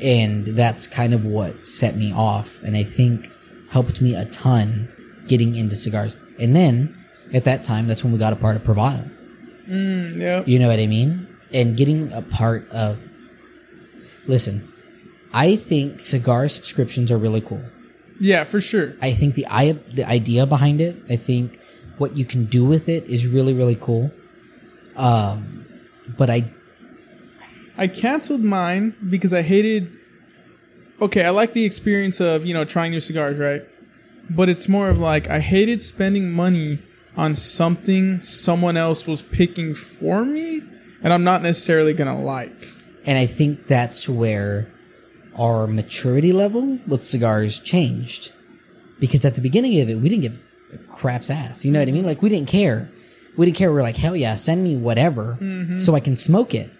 and 0.00 0.46
that's 0.46 0.86
kind 0.86 1.12
of 1.12 1.24
what 1.24 1.66
set 1.66 1.96
me 1.96 2.12
off 2.12 2.62
and 2.62 2.76
I 2.76 2.84
think 2.84 3.30
helped 3.70 4.00
me 4.00 4.14
a 4.14 4.24
ton 4.26 4.88
getting 5.26 5.56
into 5.56 5.76
cigars. 5.76 6.16
And 6.38 6.54
then 6.54 6.96
at 7.34 7.44
that 7.44 7.64
time, 7.64 7.86
that's 7.88 8.02
when 8.02 8.12
we 8.12 8.18
got 8.18 8.32
a 8.32 8.36
part 8.36 8.56
of 8.56 8.62
Privada. 8.62 9.10
mm, 9.68 10.16
yeah, 10.16 10.42
You 10.46 10.58
know 10.58 10.68
what 10.68 10.78
I 10.78 10.86
mean? 10.86 11.26
And 11.52 11.76
getting 11.76 12.12
a 12.12 12.22
part 12.22 12.68
of. 12.70 12.98
Listen, 14.26 14.72
I 15.32 15.56
think 15.56 16.00
cigar 16.00 16.48
subscriptions 16.48 17.10
are 17.12 17.18
really 17.18 17.40
cool. 17.40 17.62
yeah, 18.20 18.44
for 18.44 18.60
sure. 18.60 18.94
I 19.00 19.12
think 19.12 19.34
the 19.34 19.46
i 19.46 19.72
the 19.72 20.04
idea 20.04 20.46
behind 20.46 20.80
it. 20.80 20.96
I 21.08 21.16
think 21.16 21.58
what 21.98 22.16
you 22.16 22.24
can 22.24 22.46
do 22.46 22.64
with 22.64 22.88
it 22.88 23.04
is 23.04 23.26
really 23.26 23.54
really 23.54 23.76
cool. 23.76 24.10
Um, 24.96 25.64
but 26.16 26.30
I 26.30 26.50
I 27.76 27.86
canceled 27.86 28.42
mine 28.42 28.94
because 29.08 29.32
I 29.32 29.42
hated. 29.42 29.92
Okay, 31.00 31.24
I 31.24 31.30
like 31.30 31.52
the 31.52 31.64
experience 31.64 32.20
of 32.20 32.44
you 32.44 32.54
know 32.54 32.64
trying 32.64 32.90
new 32.90 33.00
cigars, 33.00 33.38
right? 33.38 33.62
But 34.30 34.48
it's 34.48 34.68
more 34.68 34.88
of 34.88 34.98
like 34.98 35.28
I 35.30 35.38
hated 35.40 35.80
spending 35.80 36.30
money 36.32 36.80
on 37.16 37.34
something 37.34 38.20
someone 38.20 38.76
else 38.76 39.06
was 39.06 39.22
picking 39.22 39.74
for 39.74 40.24
me, 40.24 40.62
and 41.02 41.12
I'm 41.12 41.24
not 41.24 41.42
necessarily 41.42 41.92
gonna 41.94 42.20
like. 42.20 42.68
and 43.04 43.16
I 43.16 43.26
think 43.26 43.66
that's 43.68 44.08
where 44.08 44.68
our 45.38 45.66
maturity 45.66 46.32
level 46.32 46.78
with 46.86 47.02
cigars 47.04 47.60
changed. 47.60 48.32
Because 48.98 49.24
at 49.24 49.34
the 49.36 49.40
beginning 49.40 49.80
of 49.80 49.88
it, 49.88 49.96
we 49.96 50.08
didn't 50.08 50.22
give 50.22 50.42
a 50.72 50.78
crap's 50.92 51.30
ass. 51.30 51.64
You 51.64 51.72
know 51.72 51.78
what 51.78 51.88
I 51.88 51.92
mean? 51.92 52.04
Like 52.04 52.20
we 52.20 52.28
didn't 52.28 52.48
care. 52.48 52.90
We 53.36 53.46
didn't 53.46 53.56
care. 53.56 53.72
We 53.72 53.78
are 53.78 53.82
like, 53.82 53.96
hell 53.96 54.16
yeah, 54.16 54.34
send 54.34 54.64
me 54.64 54.76
whatever 54.76 55.38
so 55.78 55.94
I 55.94 56.00
can 56.00 56.16
smoke 56.16 56.54
it. 56.54 56.70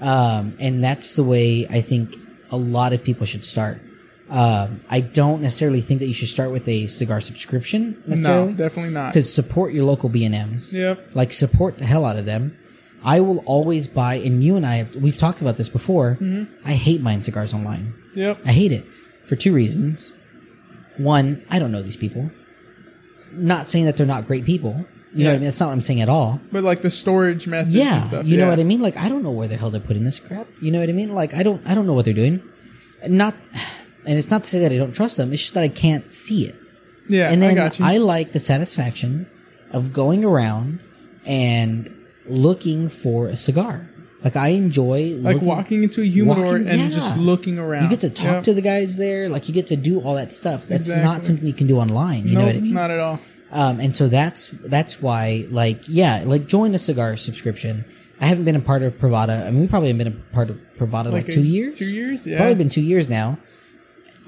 Um, 0.00 0.56
and 0.60 0.84
that's 0.84 1.16
the 1.16 1.24
way 1.24 1.66
I 1.68 1.80
think 1.80 2.16
a 2.50 2.56
lot 2.56 2.92
of 2.92 3.02
people 3.02 3.26
should 3.26 3.44
start. 3.44 3.80
Um, 4.28 4.80
I 4.88 5.00
don't 5.00 5.40
necessarily 5.40 5.80
think 5.80 6.00
that 6.00 6.08
you 6.08 6.14
should 6.14 6.28
start 6.28 6.50
with 6.50 6.68
a 6.68 6.86
cigar 6.86 7.20
subscription. 7.20 8.02
No, 8.06 8.52
definitely 8.52 8.92
not. 8.92 9.08
Because 9.08 9.32
support 9.32 9.72
your 9.72 9.84
local 9.84 10.08
B 10.08 10.24
and 10.24 10.34
M's. 10.34 10.72
Yep. 10.74 11.10
Like 11.14 11.32
support 11.32 11.78
the 11.78 11.84
hell 11.86 12.04
out 12.04 12.16
of 12.16 12.24
them. 12.24 12.56
I 13.04 13.20
will 13.20 13.38
always 13.46 13.86
buy, 13.86 14.14
and 14.14 14.42
you 14.42 14.56
and 14.56 14.66
I 14.66 14.76
have 14.76 14.94
we've 14.96 15.16
talked 15.16 15.40
about 15.40 15.56
this 15.56 15.68
before. 15.68 16.16
Mm-hmm. 16.20 16.52
I 16.68 16.72
hate 16.72 17.02
buying 17.04 17.22
cigars 17.22 17.54
online. 17.54 17.94
Yep. 18.14 18.40
I 18.44 18.52
hate 18.52 18.72
it 18.72 18.86
for 19.26 19.36
two 19.36 19.52
reasons. 19.52 20.12
One, 20.96 21.44
I 21.50 21.58
don't 21.58 21.72
know 21.72 21.82
these 21.82 21.96
people. 21.96 22.30
Not 23.32 23.68
saying 23.68 23.84
that 23.84 23.96
they're 23.96 24.06
not 24.06 24.26
great 24.26 24.44
people. 24.44 24.86
You 25.14 25.24
know 25.24 25.30
what 25.30 25.36
I 25.36 25.38
mean? 25.38 25.44
That's 25.44 25.60
not 25.60 25.66
what 25.66 25.72
I'm 25.72 25.80
saying 25.80 26.00
at 26.02 26.08
all. 26.10 26.40
But 26.52 26.62
like 26.64 26.82
the 26.82 26.90
storage 26.90 27.46
methods 27.46 27.74
Yeah, 27.74 27.96
and 27.96 28.04
stuff. 28.04 28.26
you 28.26 28.36
know 28.36 28.48
what 28.48 28.58
I 28.60 28.64
mean. 28.64 28.82
Like 28.82 28.96
I 28.98 29.08
don't 29.08 29.22
know 29.22 29.30
where 29.30 29.48
the 29.48 29.56
hell 29.56 29.70
they're 29.70 29.80
putting 29.80 30.04
this 30.04 30.20
crap. 30.20 30.46
You 30.60 30.70
know 30.70 30.80
what 30.80 30.88
I 30.90 30.92
mean? 30.92 31.14
Like 31.14 31.32
I 31.34 31.42
don't, 31.42 31.66
I 31.66 31.74
don't 31.74 31.86
know 31.86 31.94
what 31.94 32.04
they're 32.04 32.12
doing. 32.14 32.42
Not, 33.06 33.34
and 34.04 34.18
it's 34.18 34.30
not 34.30 34.44
to 34.44 34.50
say 34.50 34.58
that 34.60 34.72
I 34.72 34.76
don't 34.76 34.94
trust 34.94 35.16
them. 35.16 35.32
It's 35.32 35.42
just 35.42 35.54
that 35.54 35.62
I 35.62 35.68
can't 35.68 36.12
see 36.12 36.46
it. 36.46 36.56
Yeah, 37.08 37.30
and 37.30 37.42
I 37.42 37.46
then 37.46 37.56
got 37.56 37.78
you. 37.78 37.84
I 37.84 37.98
like 37.98 38.32
the 38.32 38.40
satisfaction 38.40 39.26
of 39.70 39.92
going 39.92 40.24
around 40.24 40.80
and 41.24 41.88
looking 42.28 42.88
for 42.88 43.28
a 43.28 43.36
cigar. 43.36 43.88
Like 44.24 44.34
I 44.36 44.48
enjoy 44.48 45.14
like 45.18 45.34
looking- 45.34 45.48
walking 45.48 45.82
into 45.84 46.00
a 46.02 46.04
humidor 46.04 46.44
walking- 46.44 46.68
and 46.68 46.80
yeah. 46.80 46.88
just 46.88 47.16
looking 47.16 47.58
around. 47.58 47.84
You 47.84 47.90
get 47.90 48.00
to 48.00 48.10
talk 48.10 48.24
Yep. 48.26 48.42
to 48.44 48.54
the 48.54 48.62
guys 48.62 48.96
there. 48.96 49.28
Like 49.28 49.46
you 49.48 49.54
get 49.54 49.66
to 49.68 49.76
do 49.76 50.00
all 50.00 50.14
that 50.16 50.32
stuff. 50.32 50.66
That's 50.66 50.86
Exactly. 50.88 51.04
not 51.04 51.24
something 51.24 51.46
you 51.46 51.52
can 51.52 51.66
do 51.66 51.78
online. 51.78 52.26
You 52.26 52.36
know 52.36 52.46
what 52.46 52.56
I 52.56 52.60
mean? 52.60 52.72
Not 52.74 52.90
at 52.90 52.98
all. 52.98 53.20
Um, 53.52 53.78
and 53.78 53.96
so 53.96 54.08
that's 54.08 54.50
that's 54.64 55.00
why, 55.00 55.46
like, 55.50 55.82
yeah, 55.88 56.24
like 56.26 56.48
join 56.48 56.74
a 56.74 56.78
cigar 56.80 57.16
subscription. 57.16 57.84
I 58.20 58.26
haven't 58.26 58.44
been 58.44 58.56
a 58.56 58.60
part 58.60 58.82
of 58.82 58.98
Privada. 58.98 59.46
I 59.46 59.50
mean, 59.52 59.60
we 59.60 59.66
probably 59.68 59.88
haven't 59.90 60.04
been 60.04 60.12
a 60.30 60.34
part 60.34 60.50
of 60.50 60.56
Privada 60.78 61.12
like, 61.12 61.28
a- 61.28 61.32
two 61.32 61.44
years. 61.44 61.78
Two 61.78 61.84
years, 61.84 62.26
yeah. 62.26 62.38
Probably 62.38 62.54
been 62.56 62.68
two 62.70 62.80
years 62.82 63.08
now. 63.08 63.38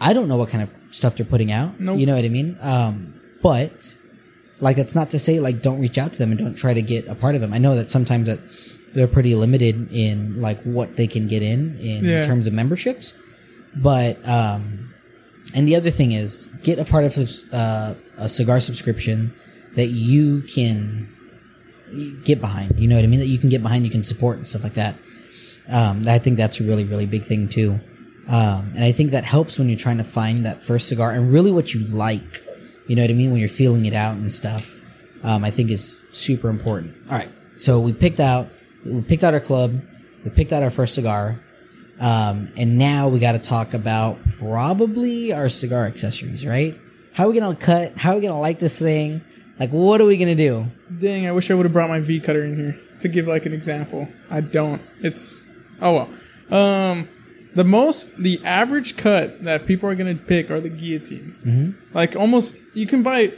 I 0.01 0.13
don't 0.13 0.29
know 0.29 0.37
what 0.37 0.51
kind 0.51 0.63
of 0.63 0.71
stuff 0.95 1.17
they're 1.17 1.27
putting 1.27 1.51
out. 1.51 1.81
Nope. 1.81 1.99
You 1.99 2.07
know 2.07 2.15
what 2.15 2.25
I 2.25 2.29
mean? 2.29 2.57
Um, 2.61 3.15
but 3.43 3.97
like 4.61 4.77
that's 4.77 4.95
not 4.95 5.11
to 5.11 5.19
say 5.19 5.41
like 5.41 5.63
don't 5.63 5.81
reach 5.81 5.99
out 5.99 6.13
to 6.13 6.19
them 6.19 6.31
and 6.33 6.39
don't 6.41 6.55
try 6.55 6.75
to 6.75 6.83
get 6.83 7.07
a 7.09 7.15
part 7.15 7.35
of 7.35 7.41
them. 7.41 7.53
I 7.53 7.59
know 7.59 7.75
that 7.77 7.91
sometimes 7.91 8.27
that 8.27 8.41
they're 8.95 9.07
pretty 9.07 9.35
limited 9.35 9.93
in 9.93 10.41
like 10.41 10.61
what 10.63 10.97
they 10.97 11.07
can 11.07 11.29
get 11.29 11.43
in 11.43 11.79
in 11.79 12.05
Yeah. 12.05 12.25
terms 12.25 12.47
of 12.47 12.53
memberships. 12.53 13.15
But 13.77 14.19
um, 14.29 14.93
and 15.55 15.69
the 15.69 15.77
other 15.77 15.91
thing 15.91 16.13
is 16.13 16.49
get 16.63 16.79
a 16.79 16.85
part 16.85 17.05
of 17.05 17.17
uh, 17.53 17.95
a 18.17 18.29
cigar 18.29 18.61
subscription 18.61 19.33
that 19.77 19.89
you 19.89 20.43
can 20.43 21.09
get 22.25 22.41
behind. 22.41 22.79
You 22.79 22.89
know 22.89 22.97
what 22.97 23.05
I 23.05 23.09
mean? 23.09 23.21
That 23.21 23.27
you 23.27 23.39
can 23.39 23.49
get 23.49 23.63
behind, 23.63 23.85
you 23.85 23.91
can 23.91 24.03
support 24.05 24.39
and 24.39 24.49
stuff 24.49 24.63
like 24.65 24.75
that. 24.75 24.97
Um, 25.69 26.07
I 26.09 26.19
think 26.19 26.37
that's 26.37 26.61
a 26.61 26.65
really, 26.65 26.85
really 26.85 27.07
big 27.07 27.25
thing 27.25 27.49
too. 27.49 27.79
Um, 28.27 28.73
and 28.75 28.85
I 28.85 28.93
think 28.93 29.13
that 29.13 29.25
helps 29.25 29.59
when 29.59 29.69
you're 29.69 29.79
trying 29.79 29.99
to 29.99 30.05
find 30.05 30.45
that 30.45 30.63
first 30.63 30.89
cigar 30.89 31.13
and 31.13 31.33
really 31.33 31.51
what 31.51 31.73
you 31.73 31.81
like. 31.87 32.43
You 32.89 32.97
know 32.97 33.03
what 33.03 33.11
I 33.11 33.15
mean? 33.15 33.31
When 33.31 33.39
you're 33.39 33.49
feeling 33.49 33.85
it 33.85 33.95
out 33.95 34.17
and 34.17 34.33
stuff. 34.33 34.75
Um, 35.23 35.45
I 35.45 35.51
think 35.51 35.71
is 35.71 36.01
super 36.13 36.49
important. 36.49 36.97
All 37.11 37.17
right. 37.17 37.31
So 37.59 37.81
we 37.81 37.93
picked 37.93 38.21
out, 38.21 38.49
we 38.85 39.03
picked 39.03 39.25
out 39.25 39.35
our 39.35 39.41
club. 39.41 39.81
We 40.25 40.31
picked 40.31 40.53
out 40.53 40.63
our 40.63 40.71
first 40.71 40.95
cigar. 40.95 41.41
Um, 42.01 42.53
and 42.57 42.79
now 42.79 43.09
we 43.09 43.19
got 43.19 43.33
to 43.33 43.39
talk 43.39 43.75
about 43.75 44.19
probably 44.39 45.33
our 45.33 45.49
cigar 45.49 45.87
accessories, 45.87 46.47
right? 46.47 46.77
How 47.13 47.25
are 47.25 47.31
we 47.31 47.41
going 47.41 47.57
to 47.57 47.61
cut? 47.63 47.99
How 47.99 48.13
are 48.13 48.15
we 48.17 48.23
going 48.23 48.35
to 48.35 48.39
light 48.39 48.61
this 48.61 48.79
thing? 48.79 49.23
Like, 49.59 49.71
what 49.71 50.01
are 50.01 50.05
we 50.05 50.17
going 50.17 50.37
to 50.37 50.37
do? 50.37 50.67
Dang, 50.99 51.27
I 51.27 51.33
wish 51.33 51.51
I 51.51 51.55
would 51.55 51.67
have 51.67 51.73
brought 51.73 51.89
my 51.91 51.99
V 51.99 52.21
cutter 52.21 52.45
in 52.45 52.57
here 52.57 52.81
to 53.01 53.09
give 53.09 53.27
like 53.27 53.45
an 53.47 53.53
example. 53.53 54.09
I 54.31 54.41
don't. 54.41 54.81
It's 55.01 55.49
oh 55.81 56.09
well. 56.49 56.57
Um, 56.61 57.09
the 57.55 57.65
most, 57.65 58.17
the 58.17 58.41
average 58.45 58.97
cut 58.97 59.43
that 59.45 59.67
people 59.67 59.89
are 59.89 59.95
gonna 59.95 60.15
pick 60.15 60.51
are 60.51 60.61
the 60.61 60.69
guillotines. 60.69 61.45
Mm-hmm. 61.45 61.95
Like 61.95 62.17
almost, 62.17 62.63
you 62.75 62.87
can 62.87 63.03
buy 63.03 63.33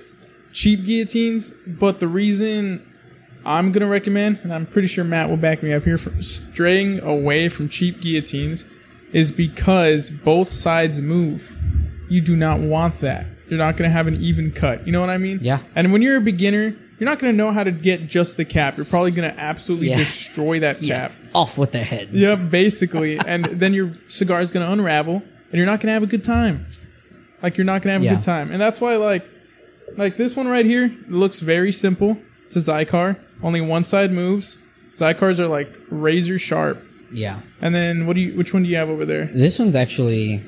cheap 0.52 0.84
guillotines, 0.84 1.54
but 1.66 2.00
the 2.00 2.08
reason 2.08 2.86
I'm 3.44 3.72
gonna 3.72 3.86
recommend, 3.86 4.40
and 4.42 4.52
I'm 4.52 4.66
pretty 4.66 4.88
sure 4.88 5.04
Matt 5.04 5.28
will 5.28 5.36
back 5.36 5.62
me 5.62 5.72
up 5.72 5.84
here, 5.84 5.98
for 5.98 6.22
straying 6.22 7.00
away 7.00 7.48
from 7.48 7.68
cheap 7.68 8.00
guillotines, 8.00 8.64
is 9.12 9.32
because 9.32 10.10
both 10.10 10.50
sides 10.50 11.00
move. 11.00 11.56
You 12.08 12.20
do 12.20 12.36
not 12.36 12.60
want 12.60 12.98
that. 13.00 13.26
You're 13.48 13.58
not 13.58 13.76
gonna 13.76 13.90
have 13.90 14.06
an 14.06 14.20
even 14.20 14.52
cut. 14.52 14.86
You 14.86 14.92
know 14.92 15.00
what 15.00 15.10
I 15.10 15.18
mean? 15.18 15.38
Yeah. 15.42 15.60
And 15.74 15.92
when 15.92 16.02
you're 16.02 16.16
a 16.16 16.20
beginner, 16.20 16.76
you're 17.00 17.08
not 17.08 17.18
going 17.18 17.32
to 17.32 17.36
know 17.36 17.50
how 17.50 17.64
to 17.64 17.72
get 17.72 18.06
just 18.06 18.36
the 18.36 18.44
cap. 18.44 18.76
You're 18.76 18.86
probably 18.86 19.10
going 19.10 19.28
to 19.28 19.40
absolutely 19.40 19.88
Yeah. 19.88 19.96
destroy 19.96 20.60
that 20.60 20.80
cap. 20.80 21.10
Off 21.34 21.58
with 21.58 21.72
their 21.72 21.82
heads. 21.84 22.12
Yep, 22.12 22.50
basically. 22.50 23.18
and 23.18 23.44
then 23.46 23.74
your 23.74 23.96
cigar 24.08 24.40
is 24.42 24.50
going 24.52 24.64
to 24.64 24.70
unravel 24.72 25.16
and 25.16 25.54
you're 25.54 25.66
not 25.66 25.80
going 25.80 25.88
to 25.88 25.92
have 25.94 26.02
a 26.04 26.06
good 26.06 26.22
time. 26.22 26.66
Like 27.42 27.56
you're 27.56 27.64
not 27.64 27.82
going 27.82 27.88
to 27.88 27.92
have 27.94 28.02
Yeah. 28.04 28.12
a 28.12 28.14
good 28.16 28.22
time. 28.24 28.52
And 28.52 28.60
that's 28.60 28.80
why 28.80 28.94
like 28.96 29.24
like 29.96 30.16
this 30.16 30.36
one 30.36 30.46
right 30.46 30.64
here 30.66 30.94
looks 31.08 31.40
very 31.40 31.72
simple. 31.72 32.16
It's 32.46 32.54
a 32.56 32.60
Xikar. 32.60 33.16
Only 33.42 33.60
one 33.60 33.82
side 33.82 34.12
moves. 34.12 34.58
Xikars 34.94 35.38
are 35.38 35.48
like 35.48 35.72
razor 35.90 36.38
sharp. 36.38 36.84
Yeah. 37.12 37.40
And 37.60 37.74
then 37.74 38.06
what 38.06 38.14
do 38.14 38.20
you 38.20 38.36
which 38.36 38.52
one 38.52 38.62
do 38.64 38.68
you 38.68 38.76
have 38.76 38.88
over 38.90 39.04
there? 39.06 39.24
This 39.32 39.58
one's 39.58 39.74
actually, 39.74 40.42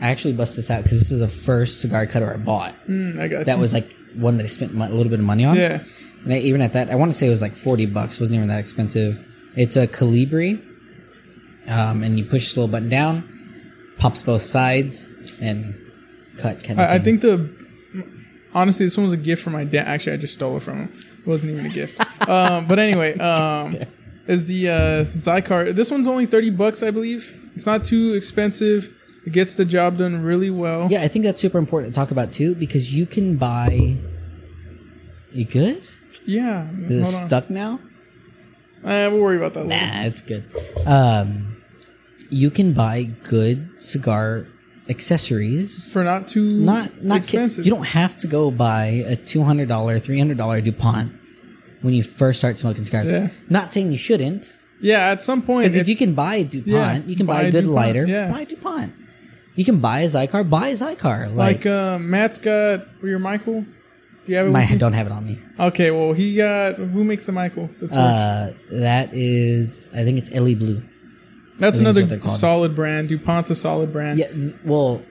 I 0.00 0.10
actually 0.10 0.34
bust 0.34 0.56
this 0.56 0.70
out 0.70 0.84
because 0.84 1.00
this 1.00 1.10
is 1.10 1.18
the 1.18 1.28
first 1.28 1.80
cigar 1.80 2.06
cutter 2.06 2.32
I 2.32 2.36
bought. 2.36 2.74
Mm, 2.88 3.20
I 3.20 3.28
got 3.28 3.46
That 3.46 3.56
you. 3.56 3.60
was 3.60 3.74
like 3.74 3.94
one 4.14 4.36
that 4.38 4.44
I 4.44 4.46
spent 4.46 4.72
a 4.72 4.76
little 4.76 5.10
bit 5.10 5.20
of 5.20 5.24
money 5.24 5.44
on. 5.44 5.56
Yeah. 5.56 5.82
And 6.24 6.34
I, 6.34 6.38
even 6.38 6.60
at 6.62 6.72
that, 6.72 6.90
I 6.90 6.94
want 6.96 7.12
to 7.12 7.16
say 7.16 7.26
it 7.26 7.30
was 7.30 7.42
like 7.42 7.56
40 7.56 7.86
bucks. 7.86 8.18
wasn't 8.20 8.36
even 8.36 8.48
that 8.48 8.58
expensive. 8.58 9.24
It's 9.56 9.76
a 9.76 9.86
Colibri. 9.86 10.64
Um, 11.66 12.02
and 12.02 12.18
you 12.18 12.24
push 12.24 12.46
this 12.46 12.56
little 12.56 12.68
button 12.68 12.88
down, 12.88 13.74
pops 13.98 14.22
both 14.22 14.42
sides, 14.42 15.06
and 15.40 15.74
cut 16.38 16.64
kind 16.64 16.80
of 16.80 16.88
I, 16.88 16.94
I 16.94 16.98
think 16.98 17.20
the 17.20 17.54
honestly, 18.54 18.86
this 18.86 18.96
one 18.96 19.04
was 19.04 19.12
a 19.12 19.18
gift 19.18 19.42
from 19.42 19.52
my 19.52 19.64
dad. 19.64 19.86
Actually, 19.86 20.14
I 20.14 20.16
just 20.16 20.34
stole 20.34 20.56
it 20.56 20.62
from 20.62 20.84
him. 20.84 21.00
It 21.20 21.26
wasn't 21.26 21.52
even 21.52 21.66
a 21.66 21.68
gift. 21.68 22.00
um, 22.28 22.66
but 22.66 22.78
anyway, 22.78 23.12
um, 23.18 23.72
is 24.26 24.46
the 24.46 24.68
uh, 24.68 25.04
Xikar. 25.04 25.74
This 25.74 25.90
one's 25.90 26.08
only 26.08 26.26
thirty 26.26 26.50
bucks, 26.50 26.82
I 26.82 26.90
believe. 26.90 27.50
It's 27.54 27.66
not 27.66 27.84
too 27.84 28.14
expensive. 28.14 28.94
It 29.28 29.32
gets 29.32 29.52
the 29.56 29.66
job 29.66 29.98
done 29.98 30.22
really 30.22 30.48
well. 30.48 30.88
Yeah, 30.90 31.02
I 31.02 31.08
think 31.08 31.22
that's 31.26 31.38
super 31.38 31.58
important 31.58 31.92
to 31.92 32.00
talk 32.00 32.10
about 32.10 32.32
too 32.32 32.54
because 32.54 32.94
you 32.94 33.04
can 33.04 33.36
buy. 33.36 33.98
You 35.34 35.44
good? 35.44 35.82
Yeah. 36.24 36.70
Is 36.88 37.06
it 37.12 37.26
stuck 37.26 37.50
now? 37.50 37.78
Eh, 38.82 39.06
we'll 39.08 39.20
worry 39.20 39.36
about 39.36 39.52
that 39.52 39.66
later. 39.66 39.84
Nah, 39.86 40.02
it's 40.04 40.22
good. 40.22 40.44
Um, 40.86 41.62
you 42.30 42.50
can 42.50 42.72
buy 42.72 43.02
good 43.02 43.68
cigar 43.82 44.46
accessories. 44.88 45.92
For 45.92 46.02
not 46.04 46.26
too 46.26 46.60
Not 46.60 47.02
not 47.04 47.16
ki- 47.16 47.18
expensive. 47.36 47.66
you 47.66 47.70
don't 47.70 47.86
have 47.88 48.16
to 48.18 48.26
go 48.26 48.50
buy 48.50 49.04
a 49.06 49.14
two 49.16 49.42
hundred 49.42 49.68
dollar, 49.68 49.98
three 49.98 50.16
hundred 50.18 50.38
dollar 50.38 50.62
Dupont 50.62 51.12
when 51.82 51.92
you 51.92 52.02
first 52.02 52.38
start 52.38 52.58
smoking 52.58 52.84
cigars. 52.84 53.10
Yeah. 53.10 53.28
Not 53.50 53.74
saying 53.74 53.92
you 53.92 53.98
shouldn't, 53.98 54.56
yeah, 54.80 55.10
at 55.10 55.20
some 55.20 55.42
point, 55.42 55.64
because 55.64 55.76
if, 55.76 55.86
you 55.86 55.96
can 55.96 56.14
buy 56.14 56.36
a 56.36 56.44
DuPont, 56.44 56.66
Yeah, 56.66 56.98
you 57.06 57.14
can 57.16 57.26
buy, 57.26 57.34
buy 57.34 57.42
a 57.42 57.48
a 57.48 57.50
good 57.52 57.64
DuPont, 57.64 57.74
lighter. 57.76 58.06
yeah. 58.06 58.30
Buy 58.32 58.40
a 58.40 58.46
DuPont. 58.46 58.92
You 59.58 59.64
can 59.64 59.80
buy 59.80 60.02
a 60.02 60.06
Xikar. 60.06 60.48
Buy 60.48 60.68
a 60.68 60.74
Xikar. 60.74 61.34
like 61.34 61.64
Like, 61.64 61.66
uh, 61.66 61.98
Matt's 61.98 62.38
got 62.38 62.86
your 63.02 63.18
Michael. 63.18 63.62
Do 63.62 63.68
you 64.32 64.36
have 64.36 64.46
it? 64.46 64.50
my, 64.50 64.60
with 64.60 64.68
I 64.68 64.72
you? 64.74 64.78
don't 64.78 64.92
have 64.92 65.06
it 65.06 65.12
on 65.12 65.26
me. 65.26 65.42
Okay, 65.58 65.90
well 65.90 66.12
he 66.12 66.36
got 66.36 66.76
who 66.76 67.02
makes 67.02 67.26
the 67.26 67.32
Michael? 67.32 67.68
The 67.80 67.88
torch? 67.88 67.92
Uh, 67.92 68.50
that 68.70 69.10
is, 69.12 69.88
I 69.92 70.04
think 70.04 70.16
it's 70.18 70.30
Ellie 70.32 70.54
Blue. 70.54 70.80
That's 71.58 71.76
think 71.78 71.88
is 71.88 71.96
what 71.96 72.08
they're 72.08 72.18
another 72.18 72.18
called. 72.18 72.38
solid 72.38 72.76
brand. 72.76 73.08
DuPont's 73.08 73.50
a 73.50 73.56
solid 73.56 73.92
brand. 73.92 74.20
Yeah, 74.20 74.28
well, 74.64 75.02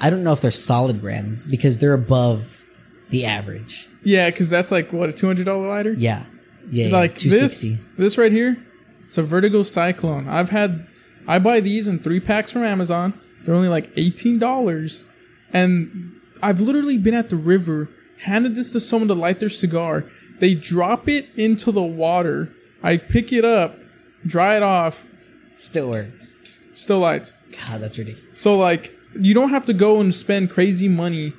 I 0.00 0.08
don't 0.08 0.22
know 0.22 0.32
if 0.32 0.40
they're 0.40 0.52
solid 0.52 1.00
brands 1.00 1.44
because 1.44 1.80
they're 1.80 1.94
above 1.94 2.64
the 3.10 3.24
average. 3.24 3.88
Yeah, 4.04 4.30
because 4.30 4.48
that's 4.48 4.70
like 4.70 4.92
what 4.92 5.08
a 5.08 5.12
two 5.12 5.26
hundred 5.26 5.46
dollar 5.46 5.66
lighter. 5.66 5.94
Yeah, 5.94 6.26
yeah, 6.70 6.92
like 6.92 7.18
two 7.18 7.28
this, 7.28 7.74
this 7.98 8.16
right 8.18 8.30
here. 8.30 8.56
It's 9.08 9.18
a 9.18 9.24
Vertigo 9.24 9.64
Cyclone. 9.64 10.28
I've 10.28 10.50
had, 10.50 10.86
I 11.26 11.40
buy 11.40 11.58
these 11.58 11.88
in 11.88 11.98
three 11.98 12.20
packs 12.20 12.52
from 12.52 12.62
Amazon. 12.62 13.20
They're 13.44 13.54
only 13.54 13.68
like 13.68 13.90
eighteen 13.96 14.38
dollars, 14.38 15.04
and 15.52 16.12
I've 16.42 16.60
literally 16.60 16.98
been 16.98 17.14
at 17.14 17.28
the 17.30 17.36
river, 17.36 17.88
handed 18.22 18.54
this 18.54 18.72
to 18.72 18.80
someone 18.80 19.08
to 19.08 19.14
light 19.14 19.40
their 19.40 19.48
cigar. 19.48 20.04
They 20.40 20.54
drop 20.54 21.08
it 21.08 21.28
into 21.36 21.70
the 21.72 21.82
water. 21.82 22.52
I 22.82 22.96
pick 22.96 23.32
it 23.32 23.44
up, 23.44 23.78
dry 24.26 24.56
it 24.56 24.62
off, 24.62 25.06
Still 25.56 25.90
works. 25.90 26.30
still 26.74 26.98
lights. 26.98 27.36
God, 27.66 27.80
that's 27.80 27.96
ridiculous. 27.98 28.38
So 28.38 28.56
like 28.58 28.92
you 29.18 29.32
don't 29.34 29.50
have 29.50 29.64
to 29.66 29.72
go 29.74 30.00
and 30.00 30.12
spend 30.14 30.50
crazy 30.50 30.88
money 30.88 31.32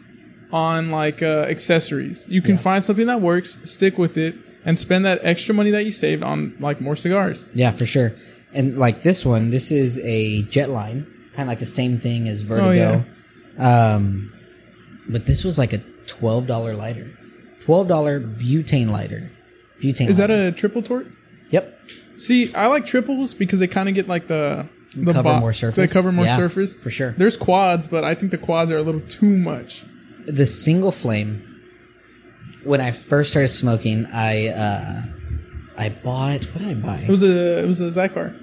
on 0.51 0.91
like 0.91 1.21
uh, 1.21 1.45
accessories. 1.49 2.25
You 2.29 2.41
can 2.41 2.55
Yeah. 2.55 2.61
find 2.61 2.83
something 2.83 3.07
that 3.07 3.19
works, 3.21 3.57
stick 3.65 3.97
with 3.97 4.17
it, 4.17 4.35
and 4.63 4.79
spend 4.79 5.03
that 5.05 5.19
extra 5.23 5.53
money 5.53 5.71
that 5.71 5.83
you 5.83 5.91
saved 5.91 6.23
on 6.23 6.55
like 6.59 6.79
more 6.79 6.95
cigars. 6.95 7.47
Yeah, 7.53 7.71
for 7.71 7.85
sure. 7.85 8.13
And 8.53 8.77
like 8.77 9.03
this 9.03 9.25
one, 9.25 9.49
this 9.49 9.71
is 9.71 9.99
a 10.03 10.43
Jetline, 10.43 11.05
kind 11.35 11.41
of 11.41 11.47
like 11.47 11.59
the 11.59 11.65
same 11.65 11.97
thing 11.99 12.27
as 12.27 12.41
Vertigo. 12.41 13.05
Um, 13.57 14.33
but 15.07 15.25
this 15.25 15.43
was 15.43 15.57
like 15.57 15.73
a 15.73 15.79
twelve 16.07 16.47
dollar 16.47 16.75
lighter, 16.75 17.09
twelve 17.61 17.87
dollar 17.87 18.19
butane 18.19 18.89
lighter. 18.89 19.29
Butane. 19.81 20.09
Is 20.09 20.17
that 20.17 20.31
a 20.31 20.51
triple 20.51 20.81
torch? 20.81 21.07
Yep. 21.51 21.79
See, 22.17 22.53
I 22.55 22.67
like 22.67 22.85
triples 22.85 23.33
because 23.33 23.59
they 23.59 23.67
kind 23.67 23.87
of 23.89 23.95
get 23.95 24.07
like 24.07 24.27
the 24.27 24.67
the 24.95 25.11
Cover 25.13 25.23
bo- 25.33 25.39
more 25.39 25.53
surface. 25.53 25.75
They 25.75 25.87
cover 25.93 26.11
more 26.11 26.25
Yeah, 26.25 26.37
surface 26.37 26.73
for 26.75 26.89
sure. 26.89 27.13
There's 27.17 27.35
quads, 27.37 27.85
but 27.87 28.03
I 28.05 28.15
think 28.15 28.31
the 28.31 28.37
quads 28.37 28.71
are 28.71 28.77
a 28.77 28.81
little 28.81 29.01
too 29.01 29.37
much. 29.37 29.83
the 30.25 30.45
single 30.45 30.91
flame 30.91 31.51
when 32.63 32.81
i 32.81 32.89
first 32.89 33.29
started 33.29 33.49
smoking 33.53 34.07
i 34.07 34.47
uh 34.47 35.03
i 35.77 35.89
bought 35.89 36.45
what 36.45 36.59
did 36.63 36.67
i 36.69 36.73
buy 36.73 36.97
It 37.07 37.09
was 37.09 37.21
a 37.21 37.59
it 37.63 37.67
was 37.67 37.79
a 37.79 37.85
Xikar. 37.91 38.33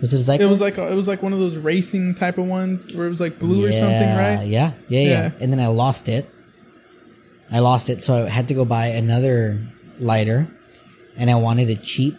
Was 0.00 0.12
it? 0.12 0.40
It 0.40 0.46
was 0.46 0.60
like 0.60 0.78
a, 0.78 0.90
it 0.92 0.94
was 0.94 1.08
like 1.08 1.22
one 1.22 1.32
of 1.32 1.38
those 1.38 1.56
racing 1.56 2.14
type 2.14 2.38
of 2.38 2.46
ones 2.46 2.92
where 2.94 3.06
it 3.06 3.08
was 3.10 3.20
like 3.20 3.38
blue 3.38 3.66
or 3.66 3.72
something, 3.72 3.90
Yeah, 3.90 4.36
right? 4.38 4.46
Yeah, 4.46 4.72
yeah, 4.88 5.00
yeah, 5.00 5.08
Yeah. 5.08 5.30
And 5.40 5.52
then 5.52 5.58
I 5.60 5.66
lost 5.68 6.08
it. 6.08 6.28
I 7.50 7.60
lost 7.60 7.88
it, 7.90 8.02
so 8.04 8.26
I 8.26 8.28
had 8.28 8.48
to 8.48 8.54
go 8.54 8.64
buy 8.64 8.86
another 8.88 9.58
lighter, 9.98 10.46
and 11.16 11.30
I 11.30 11.34
wanted 11.36 11.70
a 11.70 11.76
cheap 11.76 12.16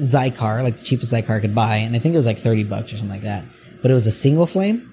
Xikar, 0.00 0.62
like 0.64 0.76
the 0.78 0.84
cheapest 0.84 1.12
Xikar 1.12 1.30
I 1.36 1.40
could 1.40 1.54
buy, 1.54 1.76
and 1.76 1.94
I 1.94 2.00
think 2.00 2.14
it 2.14 2.16
was 2.18 2.26
like 2.26 2.38
thirty 2.38 2.64
bucks 2.64 2.92
or 2.92 2.96
something 2.96 3.08
like 3.14 3.22
that. 3.22 3.44
But 3.82 3.90
it 3.90 3.94
was 3.94 4.06
a 4.08 4.12
single 4.12 4.46
flame, 4.48 4.90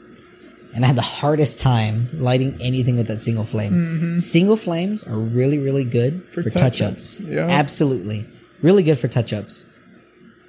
and 0.75 0.83
I 0.83 0.87
had 0.87 0.95
the 0.95 1.01
hardest 1.01 1.57
time 1.57 2.09
lighting 2.13 2.57
anything 2.61 2.95
with 2.95 3.07
that 3.07 3.21
single 3.21 3.43
flame. 3.43 3.73
Mm-hmm. 3.73 4.17
Single 4.19 4.55
flames 4.57 5.03
are 5.03 5.17
really, 5.17 5.57
really 5.57 5.83
good 5.83 6.23
For 6.31 6.43
for, 6.43 6.49
touch-ups, 6.51 7.17
touch-ups. 7.17 7.21
yeah. 7.23 7.47
Absolutely, 7.49 8.27
really 8.61 8.83
good 8.83 8.99
for 8.99 9.07
touch-ups. 9.07 9.65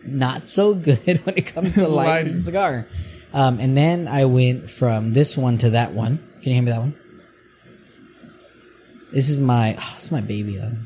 Not 0.05 0.49
so 0.49 0.75
good 0.75 1.19
when 1.25 1.37
it 1.37 1.47
comes 1.47 1.75
to 1.75 1.89
lighting 1.89 2.33
the 2.33 2.41
cigar. 2.41 2.89
Um, 3.33 3.61
and 3.61 3.77
then 3.77 4.09
I 4.09 4.25
went 4.27 4.71
from 4.71 5.13
this 5.13 5.37
one 5.37 5.59
to 5.59 5.71
that 5.71 5.93
one. 5.93 6.19
Can 6.43 6.51
you 6.51 6.55
hand 6.55 6.67
me 6.67 6.73
that 6.73 6.81
one? 6.81 6.95
This 9.13 9.29
is 9.29 9.39
my, 9.39 9.77
oh, 9.81 9.93
it's 9.97 10.11
my 10.11 10.21
baby 10.21 10.57
though. 10.57 10.77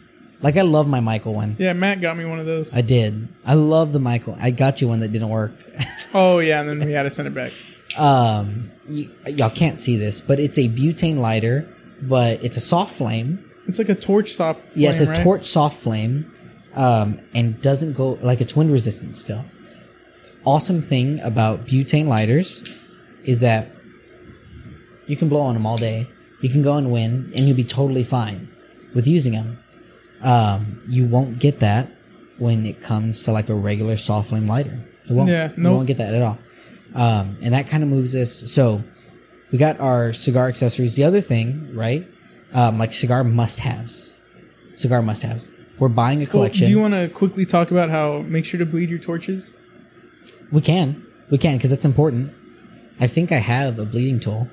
Like 0.43 0.57
I 0.57 0.63
love 0.63 0.87
my 0.87 1.01
Michael 1.01 1.35
one. 1.35 1.57
Yeah, 1.59 1.73
Matt 1.73 2.01
got 2.01 2.17
me 2.17 2.25
one 2.25 2.39
of 2.39 2.47
those. 2.47 2.75
I 2.75 2.83
did. 2.83 3.27
I 3.45 3.55
love 3.55 3.93
the 3.93 3.99
Michael. 3.99 4.37
I 4.39 4.51
got 4.51 4.81
you 4.81 4.89
one 4.89 5.01
that 5.01 5.09
didn't 5.09 5.31
work. 5.31 5.53
oh 6.15 6.39
yeah, 6.41 6.61
and 6.61 6.69
then 6.81 6.87
we 6.87 6.93
had 6.93 7.05
to 7.05 7.11
send 7.11 7.27
it 7.29 7.35
back. 7.35 7.53
um, 7.99 8.71
y- 8.89 9.09
y'all 9.29 9.49
can't 9.51 9.81
see 9.81 9.97
this, 9.97 10.21
but 10.21 10.39
it's 10.39 10.59
a 10.59 10.69
butane 10.69 11.19
lighter, 11.19 11.67
but 12.03 12.45
it's 12.45 12.59
a 12.59 12.61
soft 12.61 12.97
flame. 12.97 13.51
It's 13.67 13.79
like 13.79 13.89
a 13.89 13.95
torch 13.95 14.35
soft. 14.35 14.61
Flame, 14.73 14.85
yeah, 14.85 14.91
it's 14.91 15.01
a 15.01 15.07
right? 15.07 15.23
torch 15.23 15.47
soft 15.47 15.81
flame, 15.81 16.31
um, 16.77 17.19
and 17.35 17.61
doesn't 17.63 17.95
go 17.95 18.19
like 18.23 18.41
it's 18.41 18.55
wind 18.55 18.71
resistant 18.71 19.17
still. 19.17 19.45
Awesome 20.45 20.81
thing 20.81 21.19
about 21.21 21.67
butane 21.67 22.07
lighters 22.07 22.63
is 23.25 23.41
that 23.41 23.73
you 25.07 25.17
can 25.17 25.29
blow 25.29 25.41
on 25.41 25.55
them 25.55 25.67
all 25.67 25.77
day. 25.77 26.09
You 26.43 26.51
can 26.51 26.63
go 26.63 26.77
in 26.77 26.91
wind, 26.91 27.33
and 27.35 27.41
you'll 27.41 27.57
be 27.57 27.65
totally 27.65 28.05
fine 28.05 28.49
with 28.95 29.07
using 29.07 29.33
them. 29.33 29.59
Um, 30.21 30.83
you 30.87 31.07
won't 31.07 31.39
get 31.39 31.61
that 31.61 31.91
when 32.39 32.67
it 32.67 32.81
comes 32.81 33.23
to 33.25 33.33
like 33.33 33.49
a 33.49 33.55
regular 33.55 33.97
soft 33.97 34.29
flame 34.29 34.47
lighter. 34.47 34.79
It 35.09 35.13
won't. 35.13 35.31
Yeah, 35.31 35.53
you 35.57 35.63
won't 35.73 35.87
get 35.87 35.97
that 35.97 36.15
at 36.15 36.23
all. 36.23 36.39
Um, 36.95 37.39
and 37.41 37.55
that 37.55 37.67
kind 37.67 37.83
of 37.83 37.89
moves 37.89 38.15
us. 38.15 38.53
So 38.53 38.83
we 39.51 39.59
got 39.59 39.81
our 39.81 40.13
cigar 40.13 40.49
accessories. 40.49 40.95
The 40.97 41.05
other 41.05 41.21
thing, 41.21 41.75
right? 41.75 42.07
Um, 42.53 42.79
like 42.79 42.93
cigar 42.93 43.25
must-haves. 43.25 44.13
Cigar 44.75 45.03
must-haves. 45.03 45.49
We're 45.79 45.89
buying 45.89 46.19
a 46.19 46.25
Well, 46.25 46.31
collection. 46.31 46.67
do 46.67 46.71
you 46.71 46.81
want 46.81 46.95
to 46.95 47.09
quickly 47.09 47.45
talk 47.45 47.71
about 47.71 47.91
how 47.91 48.23
make 48.27 48.45
sure 48.45 48.59
to 48.59 48.67
bleed 48.67 48.91
your 48.91 48.99
torches? 48.99 49.53
we 50.53 50.61
can, 50.61 51.05
we 51.31 51.39
can, 51.39 51.57
because 51.57 51.71
that's 51.71 51.85
important. 51.85 52.33
I 53.01 53.07
think 53.09 53.33
I 53.33 53.37
have 53.39 53.79
a 53.79 53.85
bleeding 53.85 54.21
tool. 54.21 54.49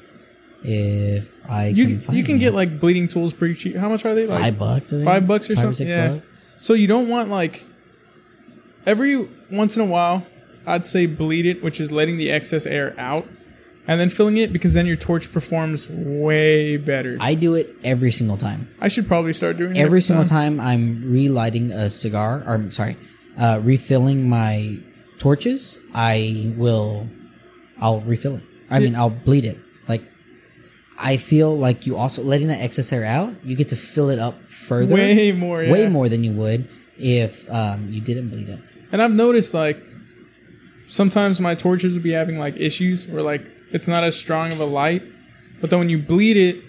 If 0.64 1.34
I 1.50 1.68
You 1.68 1.86
can 1.88 2.02
find 2.02 2.18
you 2.18 2.24
can 2.24 2.36
one. 2.36 2.40
get 2.40 2.54
like 2.54 2.80
bleeding 2.80 3.08
tools 3.08 3.34
pretty 3.34 3.54
cheap. 3.56 3.76
How 3.76 3.90
much 3.90 4.06
are 4.06 4.16
they? 4.16 4.26
Like 4.28 4.40
five 4.40 4.58
bucks. 4.60 4.92
Five 5.04 5.28
bucks 5.28 5.50
or 5.50 5.56
five 5.56 5.64
something? 5.64 5.88
six 5.88 5.92
Yeah. 5.92 6.08
bucks. 6.16 6.56
So 6.58 6.74
you 6.74 6.88
don't 6.88 7.10
want 7.10 7.30
like 7.30 7.66
every 8.86 9.28
once 9.52 9.76
in 9.76 9.82
a 9.82 9.86
while, 9.86 10.26
I'd 10.66 10.86
say 10.86 11.06
bleed 11.06 11.46
it, 11.46 11.62
which 11.64 11.80
is 11.82 11.92
letting 11.92 12.18
the 12.18 12.32
excess 12.32 12.66
air 12.66 12.96
out, 12.98 13.28
and 13.88 14.00
then 14.00 14.10
filling 14.10 14.38
it 14.38 14.54
because 14.54 14.74
then 14.74 14.86
your 14.86 14.96
torch 14.96 15.32
performs 15.32 15.90
way 15.90 16.78
better. 16.78 17.18
I, 17.20 17.36
do 17.36 17.56
it 17.56 17.76
every 17.84 18.12
single 18.12 18.38
time. 18.38 18.74
I 18.80 18.88
should 18.88 19.08
probably 19.08 19.34
start 19.34 19.58
doing 19.58 19.76
it 19.76 19.80
Every 19.80 20.02
single 20.02 20.26
time 20.26 20.60
I'm 20.60 21.12
relighting 21.12 21.72
a 21.72 21.90
cigar, 21.90 22.44
or 22.48 22.54
I'm 22.56 22.72
sorry, 22.72 22.98
uh, 23.38 23.60
refilling 23.64 24.30
my 24.30 24.80
torches, 25.20 25.80
I 25.94 26.54
will, 26.58 27.10
I'll 27.80 28.02
refill 28.02 28.38
it. 28.38 28.44
I 28.70 28.80
mean, 28.80 28.96
I'll 28.96 29.10
bleed 29.10 29.46
it. 29.46 29.60
Like, 29.88 30.04
I 30.98 31.18
feel 31.18 31.58
like 31.58 31.86
you 31.86 31.98
also 31.98 32.24
letting 32.24 32.48
that 32.48 32.62
excess 32.62 32.92
air 32.94 33.04
out, 33.04 33.34
you 33.44 33.56
get 33.56 33.70
to 33.70 33.76
fill 33.76 34.10
it 34.10 34.20
up 34.20 34.48
further, 34.48 34.94
Way 34.96 35.32
more, 35.32 35.62
yeah. 35.62 35.72
way 35.72 35.90
more 35.90 36.08
than 36.10 36.24
you 36.24 36.32
would 36.34 36.70
if 36.98 37.50
um, 37.52 37.92
you 37.92 38.02
didn't 38.02 38.30
bleed 38.30 38.48
it. 38.50 38.60
And 38.92 39.02
I've 39.02 39.12
noticed 39.14 39.54
like 39.54 39.78
sometimes 40.88 41.40
my 41.40 41.56
torches 41.56 41.94
would 41.94 42.04
be 42.04 42.12
having 42.12 42.38
like 42.38 42.56
issues 42.58 43.08
where 43.08 43.22
like 43.22 43.52
it's 43.74 43.88
not 43.88 44.04
as 44.04 44.16
strong 44.16 44.52
of 44.54 44.60
a 44.62 44.66
light, 44.66 45.04
but 45.60 45.70
then 45.70 45.80
when 45.80 45.90
you 45.90 45.98
bleed 46.00 46.38
it 46.38 46.64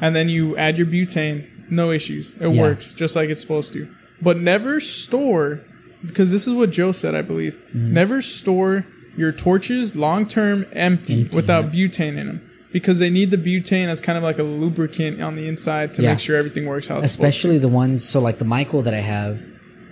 and 0.00 0.16
then 0.16 0.28
you 0.28 0.56
add 0.56 0.76
your 0.78 0.86
butane, 0.86 1.46
no 1.70 1.90
issues. 1.92 2.34
It 2.40 2.48
Yeah. 2.52 2.60
works 2.62 2.92
just 2.92 3.14
like 3.14 3.28
it's 3.30 3.40
supposed 3.40 3.72
to. 3.74 3.86
But 4.20 4.38
never 4.38 4.80
store 4.80 5.60
because 6.04 6.32
this 6.32 6.46
is 6.48 6.54
what 6.54 6.70
Joe 6.70 6.92
said, 6.92 7.14
I 7.14 7.22
believe. 7.22 7.54
Mm-hmm. 7.68 7.92
Never 7.92 8.22
store 8.22 8.84
your 9.16 9.32
torches 9.32 9.94
long 9.94 10.26
term 10.26 10.66
empty, 10.72 11.22
Empty, 11.22 11.36
without 11.36 11.72
butane 11.72 12.16
in 12.16 12.26
them. 12.26 12.42
Because 12.72 13.00
they 13.00 13.10
need 13.10 13.30
the 13.32 13.36
butane 13.36 13.88
as 13.88 14.00
kind 14.00 14.16
of 14.16 14.22
like 14.22 14.38
a 14.38 14.42
lubricant 14.44 15.20
on 15.20 15.34
the 15.36 15.46
inside 15.48 15.92
to 15.94 16.02
Yeah. 16.02 16.10
make 16.10 16.20
sure 16.20 16.36
everything 16.36 16.66
works 16.66 16.86
how 16.88 16.94
supposed 16.96 17.10
especially 17.10 17.58
the 17.58 17.68
ones 17.68 18.04
so 18.08 18.20
like 18.20 18.38
the 18.38 18.44
Michael 18.44 18.82
that 18.82 18.94
I 18.94 19.00
have, 19.00 19.42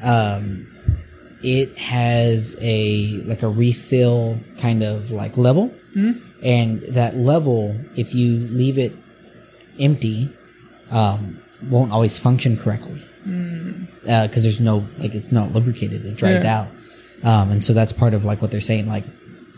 um, 0.01 0.67
it 1.43 1.77
has 1.79 2.57
a 2.61 3.21
like 3.27 3.43
a 3.43 3.49
refill 3.49 4.39
kind 4.59 4.83
of 4.83 5.11
like 5.11 5.37
level, 5.37 5.73
Mhm. 5.97 6.21
And 6.43 6.83
that 6.83 7.17
level, 7.17 7.77
if 7.97 8.15
you 8.15 8.39
leave 8.49 8.79
it 8.79 8.95
empty, 9.79 10.33
um, 10.91 11.41
won't 11.69 11.93
always 11.93 12.19
function 12.19 12.57
correctly 12.57 13.03
because 14.03 14.43
there's 14.43 14.61
no 14.61 14.87
like 14.99 15.15
it's 15.15 15.31
not 15.33 15.53
lubricated; 15.53 16.05
it 16.07 16.17
dries 16.17 16.43
Yeah. 16.45 16.61
out, 16.61 16.69
um, 17.25 17.51
and 17.51 17.65
so 17.65 17.73
that's 17.73 17.93
part 17.93 18.15
of 18.15 18.25
like 18.25 18.41
what 18.41 18.51
they're 18.51 18.61
saying, 18.61 18.87
like 18.87 19.05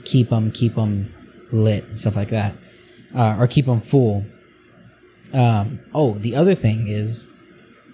keep 0.05 0.31
them, 0.31 0.51
keep 0.51 0.75
them 0.75 1.13
lit, 1.53 1.85
and 1.85 1.99
stuff 1.99 2.17
like 2.17 2.29
that, 2.29 2.55
uh, 3.15 3.37
or 3.39 3.47
keep 3.47 3.67
them 3.67 3.81
full. 3.81 4.25
Um, 5.33 5.79
oh, 5.95 6.15
the 6.19 6.35
other 6.35 6.55
thing 6.55 6.89
is 6.89 7.29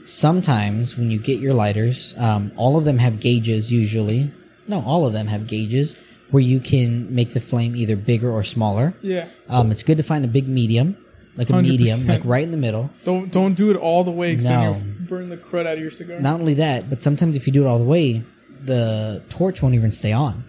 sometimes 0.05 0.97
when 0.97 1.11
you 1.11 1.19
get 1.19 1.41
your 1.41 1.53
lighters, 1.55 2.15
um, 2.19 2.53
all 2.57 2.77
of 2.79 2.85
them 2.85 2.99
have 2.99 3.21
gauges 3.21 3.73
usually. 3.73 4.33
No, 4.69 4.81
all 4.83 5.07
of 5.07 5.13
them 5.13 5.27
have 5.27 5.47
gauges 5.47 5.97
where 6.31 6.43
you 6.43 6.61
can 6.61 7.15
make 7.15 7.31
the 7.35 7.41
flame 7.41 7.77
either 7.77 7.97
bigger 7.97 8.31
or 8.31 8.43
smaller. 8.43 8.95
Yeah. 9.03 9.29
Um, 9.49 9.71
it's 9.71 9.83
good 9.83 9.97
to 9.99 10.03
find 10.03 10.25
a 10.25 10.29
big 10.29 10.49
medium, 10.49 10.97
like 11.37 11.51
a 11.51 11.53
100%. 11.53 11.63
medium, 11.63 12.07
like 12.07 12.23
right 12.25 12.43
in 12.43 12.51
the 12.51 12.57
middle. 12.57 12.91
Don't 13.05 13.31
don't 13.33 13.55
do 13.55 13.71
it 13.71 13.77
all 13.77 14.03
the 14.05 14.11
way 14.11 14.33
because 14.33 14.47
then 14.49 14.61
No. 14.61 14.71
you'll 14.73 15.07
burn 15.09 15.29
the 15.29 15.37
crud 15.37 15.67
out 15.67 15.75
of 15.75 15.79
your 15.81 15.91
cigar. 15.91 16.21
Not 16.21 16.41
only 16.41 16.55
that, 16.55 16.91
but 16.91 17.03
sometimes 17.03 17.37
if 17.37 17.47
you 17.47 17.53
do 17.53 17.65
it 17.65 17.69
all 17.69 17.79
the 17.79 17.85
way, 17.85 18.25
the 18.65 19.23
torch 19.29 19.63
won't 19.63 19.75
even 19.75 19.93
stay 19.93 20.13
on. 20.13 20.45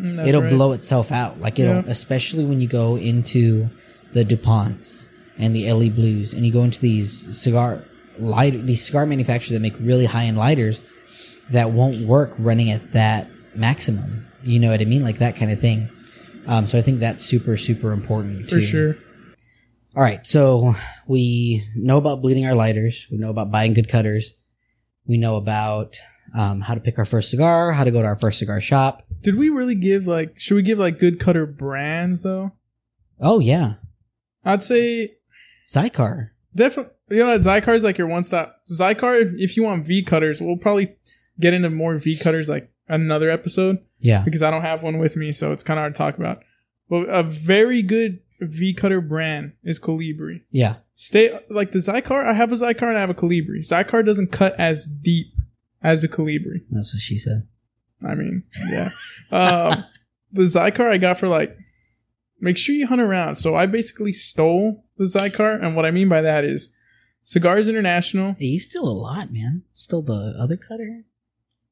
Mm, 0.00 0.26
it'll 0.26 0.42
right. 0.42 0.50
blow 0.50 0.72
itself 0.72 1.10
out. 1.12 1.40
Like 1.40 1.58
it'll, 1.58 1.74
Yeah. 1.76 1.82
especially 1.86 2.44
when 2.44 2.60
you 2.60 2.68
go 2.68 2.96
into 2.96 3.68
the 4.12 4.24
Duponts 4.24 5.06
and 5.36 5.54
the 5.54 5.68
Elie 5.68 5.90
Bleus, 5.90 6.32
and 6.32 6.46
you 6.46 6.52
go 6.52 6.62
into 6.64 6.80
these 6.80 7.36
cigar 7.36 7.84
light, 8.18 8.66
these 8.66 8.82
cigar 8.84 9.06
manufacturers 9.06 9.50
that 9.52 9.60
make 9.60 9.74
really 9.80 10.04
high 10.06 10.24
end 10.24 10.36
lighters 10.38 10.80
that 11.50 11.72
won't 11.72 12.00
work 12.06 12.32
running 12.38 12.70
at 12.70 12.92
that 12.92 13.28
maximum. 13.54 14.24
You 14.48 14.58
know 14.58 14.70
what 14.70 14.80
I 14.80 14.84
mean? 14.86 15.02
Like 15.02 15.18
that 15.18 15.36
kind 15.36 15.50
of 15.50 15.60
thing. 15.60 15.90
Um, 16.46 16.66
so 16.66 16.78
I 16.78 16.82
think 16.82 17.00
that's 17.00 17.24
super, 17.24 17.56
super 17.58 17.92
important 17.92 18.44
for 18.44 18.56
too. 18.56 18.62
sure. 18.62 18.96
All 19.94 20.02
right, 20.02 20.24
so 20.26 20.74
we 21.06 21.64
know 21.74 21.98
about 21.98 22.22
bleeding 22.22 22.46
our 22.46 22.54
lighters. 22.54 23.06
We 23.10 23.18
know 23.18 23.30
about 23.30 23.50
buying 23.50 23.74
good 23.74 23.88
cutters. 23.88 24.32
We 25.06 25.18
know 25.18 25.36
about 25.36 25.96
um, 26.36 26.60
how 26.60 26.74
to 26.74 26.80
pick 26.80 26.98
our 26.98 27.04
first 27.04 27.30
cigar, 27.30 27.72
how 27.72 27.84
to 27.84 27.90
go 27.90 28.00
to 28.00 28.06
our 28.06 28.16
first 28.16 28.38
cigar 28.38 28.60
shop. 28.60 29.02
Did 29.22 29.34
we 29.36 29.48
really 29.50 29.74
give 29.74 30.06
like? 30.06 30.38
Should 30.38 30.54
we 30.54 30.62
give 30.62 30.78
like 30.78 30.98
good 30.98 31.18
cutter 31.18 31.46
brands 31.46 32.22
though? 32.22 32.52
Oh 33.20 33.40
yeah, 33.40 33.74
I'd 34.44 34.62
say 34.62 35.16
Xikar. 35.70 36.30
definitely. 36.54 36.92
You 37.10 37.24
know, 37.24 37.30
what? 37.30 37.40
Xikar 37.40 37.74
is 37.74 37.84
like 37.84 37.98
your 37.98 38.06
one 38.06 38.22
stop. 38.24 38.56
Xikar, 38.70 39.34
if 39.38 39.56
you 39.56 39.64
want 39.64 39.84
V 39.84 40.02
cutters, 40.02 40.40
we'll 40.40 40.58
probably 40.58 40.94
get 41.40 41.54
into 41.54 41.70
more 41.70 41.96
V 41.96 42.16
cutters 42.16 42.48
like 42.48 42.70
another 42.88 43.30
episode 43.30 43.78
Yeah, 44.00 44.22
because 44.24 44.42
I 44.42 44.50
don't 44.50 44.62
have 44.62 44.82
one 44.82 44.98
with 44.98 45.16
me, 45.16 45.32
so 45.32 45.52
it's 45.52 45.62
kind 45.62 45.78
of 45.78 45.82
hard 45.82 45.94
to 45.94 45.98
talk 45.98 46.18
about. 46.18 46.42
But 46.88 47.08
a 47.08 47.22
very 47.22 47.82
good 47.82 48.20
V 48.40 48.72
cutter 48.74 49.00
brand 49.00 49.52
is 49.62 49.78
Colibri. 49.78 50.42
yeah, 50.50 50.76
Stay 50.94 51.38
like 51.50 51.72
the 51.72 51.78
Xikar. 51.78 52.26
I 52.26 52.32
have 52.32 52.52
a 52.52 52.56
Xikar 52.56 52.88
and 52.88 52.96
I 52.96 53.00
have 53.00 53.10
a 53.10 53.14
Colibri. 53.14 53.60
Xikar 53.60 54.04
doesn't 54.04 54.32
cut 54.32 54.54
as 54.58 54.86
deep 54.86 55.32
as 55.82 56.04
a 56.04 56.08
Colibri. 56.08 56.62
that's 56.70 56.94
what 56.94 57.00
she 57.00 57.16
said. 57.16 57.46
I 58.02 58.14
mean, 58.14 58.44
yeah. 58.68 58.90
um, 59.30 59.84
the 60.32 60.42
Xikar 60.42 60.90
I 60.90 60.98
got 60.98 61.18
for 61.18 61.28
like, 61.28 61.56
make 62.40 62.56
sure 62.56 62.74
you 62.74 62.86
hunt 62.86 63.00
around. 63.00 63.36
So 63.36 63.54
I 63.54 63.66
basically 63.66 64.12
stole 64.12 64.84
the 64.96 65.04
Xikar, 65.04 65.62
and 65.62 65.74
what 65.76 65.84
I 65.84 65.90
mean 65.90 66.08
by 66.08 66.22
that 66.22 66.44
is, 66.44 66.70
Cigars 67.24 67.68
International. 67.68 68.36
Hey, 68.38 68.46
you 68.46 68.60
still 68.60 68.88
a 68.88 68.90
lot, 68.90 69.32
man. 69.32 69.62
Still 69.74 70.02
the 70.02 70.34
other 70.38 70.56
cutter. 70.56 71.04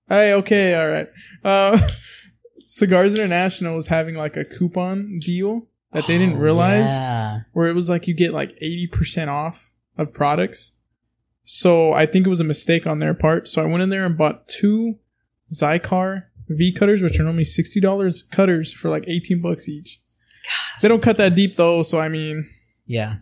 Hey, 0.09 0.33
okay, 0.35 0.75
all 0.75 0.89
right. 0.89 1.07
Uh, 1.45 1.87
Cigars 2.61 3.15
International 3.15 3.77
was 3.77 3.89
having 3.89 4.15
like 4.17 4.37
a 4.37 4.45
coupon 4.45 5.19
deal 5.21 5.67
that 5.93 6.07
they 6.07 6.19
didn't 6.19 6.37
Oh, 6.37 6.41
realize, 6.41 6.87
Yeah. 6.87 7.41
where 7.53 7.69
it 7.69 7.75
was 7.75 7.89
like 7.89 8.07
you 8.09 8.15
get 8.15 8.33
like 8.33 8.53
eighty 8.61 8.87
percent 8.87 9.31
off 9.31 9.73
of 9.97 10.13
products. 10.13 10.75
So 11.45 11.93
I 11.93 12.07
think 12.07 12.27
it 12.27 12.31
was 12.31 12.41
a 12.41 12.45
mistake 12.45 12.87
on 12.87 12.99
their 12.99 13.15
part. 13.15 13.49
So 13.49 13.63
I 13.63 13.67
went 13.67 13.83
in 13.83 13.89
there 13.89 14.05
and 14.05 14.17
bought 14.19 14.49
two 14.49 14.99
Xikar 15.53 16.25
V 16.49 16.73
cutters, 16.73 17.03
which 17.03 17.19
are 17.21 17.23
normally 17.25 17.45
sixty 17.45 17.81
dollars 17.81 18.25
cutters 18.31 18.73
for 18.73 18.89
like 18.91 19.05
eighteen 19.09 19.41
bucks 19.41 19.69
each. 19.69 20.01
They 20.83 20.89
don't 20.89 21.03
cut 21.03 21.17
that 21.17 21.35
deep 21.35 21.55
though, 21.55 21.83
so 21.83 21.99
I 22.01 22.09
mean, 22.09 22.45
Yeah. 22.87 23.17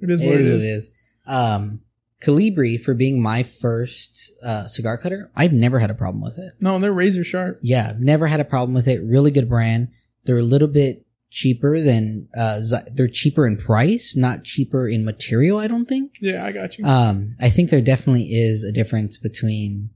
it 0.00 0.10
is 0.10 0.20
what 0.20 0.28
it 0.34 0.34
it 0.34 0.40
is, 0.42 0.48
is. 0.48 0.62
what 0.62 0.68
it 0.68 0.74
is. 0.74 0.90
Um, 1.26 1.80
Colibri 2.22 2.80
for 2.80 2.94
being 2.94 3.20
my 3.22 3.42
first 3.42 4.32
uh, 4.42 4.66
cigar 4.66 4.96
cutter, 4.98 5.30
I've 5.36 5.52
never 5.52 5.78
had 5.78 5.90
a 5.90 5.94
problem 5.94 6.22
with 6.22 6.38
it. 6.38 6.54
No, 6.60 6.78
they're 6.78 6.92
razor 6.92 7.24
sharp. 7.24 7.58
Yeah, 7.62 7.90
I've 7.90 8.00
never 8.00 8.26
had 8.26 8.40
a 8.40 8.44
problem 8.44 8.74
with 8.74 8.88
it. 8.88 9.02
Really 9.02 9.30
good 9.30 9.48
brand. 9.48 9.88
They're 10.24 10.38
a 10.38 10.42
little 10.42 10.68
bit 10.68 11.04
cheaper 11.30 11.80
than 11.82 12.28
uh, 12.36 12.60
Zy- 12.60 12.88
they're 12.92 13.08
cheaper 13.08 13.46
in 13.46 13.56
price, 13.58 14.16
not 14.16 14.44
cheaper 14.44 14.88
in 14.88 15.04
material. 15.04 15.58
I 15.58 15.66
don't 15.66 15.86
think. 15.86 16.14
Yeah, 16.20 16.44
I 16.44 16.52
got 16.52 16.78
you. 16.78 16.84
Um, 16.86 17.36
I 17.40 17.50
think 17.50 17.68
there 17.70 17.82
definitely 17.82 18.32
is 18.32 18.62
a 18.64 18.72
difference 18.72 19.18
between 19.18 19.90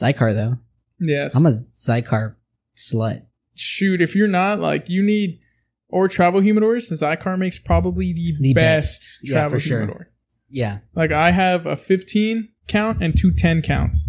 Xikar 0.00 0.32
though. 0.34 0.58
yes. 1.00 1.34
I'm 1.34 1.46
a 1.46 1.58
Xikar 1.76 2.36
slut. 2.76 3.26
Shoot, 3.54 4.00
if 4.00 4.14
you're 4.14 4.28
not 4.28 4.60
like 4.60 4.88
you 4.88 5.02
need 5.02 5.40
or 5.88 6.06
travel 6.08 6.40
humidors, 6.40 6.90
Xikar 6.92 7.36
makes 7.36 7.58
probably 7.58 8.12
the, 8.12 8.36
The 8.38 8.54
best, 8.54 9.00
best. 9.00 9.18
Yeah, 9.22 9.32
travel 9.32 9.58
for 9.58 9.60
sure. 9.60 10.10
Yeah, 10.50 10.78
Like 10.94 11.12
I 11.12 11.30
have 11.30 11.66
a 11.66 11.76
15 11.76 12.48
count 12.66 13.02
and 13.02 13.16
two 13.16 13.32
10 13.32 13.62
counts. 13.62 14.08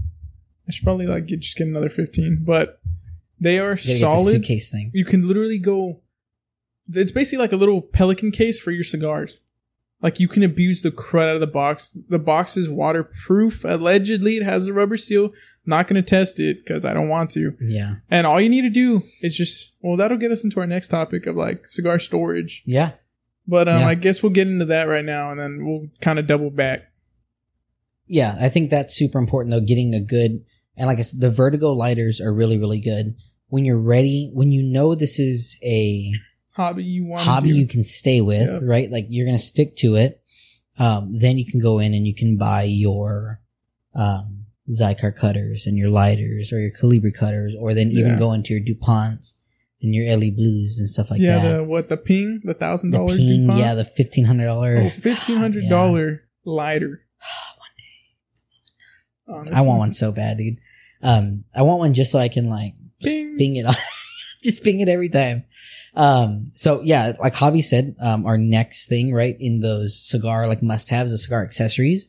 I 0.68 0.72
should 0.72 0.84
probably 0.84 1.08
like 1.08 1.26
get, 1.28 1.40
just 1.42 1.58
get 1.58 1.68
another 1.68 1.90
15, 1.90 2.44
but 2.46 2.82
they 3.40 3.60
are 3.60 3.72
you 3.72 3.76
gotta 3.76 3.88
get 3.88 3.94
the 3.94 4.00
solid. 4.00 4.32
suitcase 4.32 4.70
thing. 4.70 4.92
You 4.94 5.06
can 5.06 5.28
literally 5.28 5.58
go. 5.58 6.02
It's 6.94 7.12
basically 7.12 7.40
like 7.40 7.54
a 7.54 7.58
little 7.58 7.82
pelican 7.82 8.32
case 8.32 8.60
for 8.60 8.72
your 8.72 8.84
cigars. 8.84 9.42
Like 10.02 10.20
you 10.20 10.28
can 10.28 10.44
abuse 10.44 10.82
the 10.82 10.92
crud 10.92 11.30
out 11.30 11.36
of 11.36 11.42
the 11.42 11.48
box. 11.48 11.92
The 12.10 12.20
box 12.20 12.58
is 12.58 12.68
waterproof. 12.70 13.64
Allegedly, 13.64 14.38
it 14.38 14.44
has 14.44 14.68
a 14.68 14.74
rubber 14.74 14.98
seal. 14.98 15.32
Not 15.66 15.88
going 15.88 16.02
to 16.04 16.08
test 16.08 16.40
it 16.40 16.64
because 16.66 16.86
I 16.86 16.94
don't 16.94 17.08
want 17.10 17.30
to. 17.32 17.56
Yeah, 17.62 17.98
And 18.10 18.26
all 18.26 18.42
you 18.42 18.50
need 18.50 18.64
to 18.64 18.70
do 18.70 19.04
is 19.22 19.36
just 19.38 19.74
well, 19.82 19.96
that'll 19.96 20.18
get 20.18 20.32
us 20.32 20.44
into 20.44 20.60
our 20.60 20.66
next 20.66 20.88
topic 20.88 21.28
of 21.28 21.36
like 21.36 21.68
cigar 21.68 22.00
storage. 22.00 22.64
yeah. 22.66 22.94
But 23.52 23.68
um, 23.68 23.82
Yeah. 23.82 23.88
I 23.88 23.96
guess 23.96 24.24
we'll 24.24 24.32
get 24.32 24.48
into 24.48 24.64
that 24.66 24.88
right 24.88 25.04
now, 25.04 25.30
and 25.30 25.38
then 25.40 25.66
we'll 25.66 25.88
kind 26.00 26.18
of 26.20 26.26
double 26.26 26.50
back. 26.50 26.84
Yeah, 28.08 28.38
I 28.40 28.48
think 28.48 28.70
that's 28.70 28.96
super 28.96 29.20
important 29.20 29.52
though. 29.52 29.60
Getting 29.60 29.94
a 29.94 30.00
good 30.00 30.44
and 30.78 30.88
like 30.88 31.00
I 31.00 31.02
said, 31.02 31.20
the 31.20 31.30
Vertigo 31.32 31.74
lighters 31.74 32.22
are 32.22 32.34
really 32.34 32.58
really 32.58 32.80
good. 32.80 33.16
When 33.50 33.66
you're 33.66 33.82
ready, 33.82 34.32
when 34.34 34.52
you 34.54 34.64
know 34.64 34.96
this 34.96 35.20
is 35.20 35.58
a 35.64 36.12
Hobby 36.52 36.84
you 36.86 37.06
want 37.06 37.24
hobby 37.26 37.50
you 37.50 37.68
can 37.68 37.84
stay 37.84 38.22
with, 38.22 38.48
Yep. 38.50 38.62
right? 38.66 38.90
Like 38.90 39.08
you're 39.10 39.26
gonna 39.26 39.38
stick 39.40 39.76
to 39.78 39.96
it. 39.96 40.22
Um, 40.80 41.12
then 41.12 41.38
you 41.38 41.46
can 41.46 41.60
go 41.60 41.80
in 41.80 41.94
and 41.94 42.08
you 42.08 42.16
can 42.16 42.38
buy 42.38 42.64
your 42.64 43.42
um, 43.94 44.46
Xikar 44.70 45.14
cutters 45.16 45.68
and 45.68 45.78
your 45.78 45.90
lighters 45.90 46.54
or 46.54 46.60
your 46.62 46.72
Colibri 46.72 47.14
cutters, 47.14 47.54
or 47.60 47.74
then 47.74 47.92
even 47.92 48.12
Yeah. 48.14 48.20
go 48.20 48.32
into 48.32 48.54
your 48.54 48.64
Duponts 48.64 49.34
and 49.82 49.96
your 49.96 50.08
Elie 50.08 50.32
Bleus 50.32 50.80
and 50.80 50.90
stuff 50.90 51.12
like 51.12 51.22
yeah, 51.22 51.40
that. 51.40 51.44
Yeah, 51.44 51.58
the 51.58 51.64
what 51.64 51.90
the 51.90 51.98
ping, 51.98 52.42
the 52.44 52.54
thousand 52.54 52.92
dollar 52.92 53.16
Ping, 53.16 53.44
DuPont? 53.44 53.60
yeah, 53.60 53.74
the 53.76 53.86
fifteen 53.86 54.26
hundred 54.26 54.46
dollar. 54.46 54.78
oh, 54.78 54.90
fifteen 54.90 55.38
hundred 55.38 55.70
dollar 55.70 56.24
lighter. 56.46 57.02
One 57.58 57.70
day, 57.78 59.40
Honestly. 59.40 59.56
I 59.56 59.62
want 59.62 59.80
one 59.80 59.94
so 59.94 60.12
bad, 60.12 60.38
dude. 60.38 60.58
Um, 61.02 61.46
I 61.56 61.64
want 61.64 61.80
one 61.80 61.94
just 61.94 62.12
so 62.12 62.20
I 62.20 62.30
can 62.30 62.50
like 62.50 62.74
just 63.02 63.16
Bing. 63.16 63.38
bing 63.38 63.56
it 63.56 63.66
on, 63.68 63.76
just 64.44 64.64
ping 64.64 64.80
it 64.80 64.90
every 64.90 65.10
time. 65.10 65.46
Um, 65.94 66.52
so 66.54 66.82
yeah, 66.82 67.14
like 67.20 67.34
Javi 67.34 67.64
said, 67.64 67.96
um, 68.00 68.26
our 68.26 68.38
next 68.38 68.88
thing, 68.88 69.14
right, 69.14 69.36
in 69.40 69.60
those 69.60 70.00
cigar 70.00 70.48
like 70.48 70.64
must 70.64 70.90
haves, 70.90 71.12
the 71.12 71.18
cigar 71.18 71.44
accessories, 71.44 72.08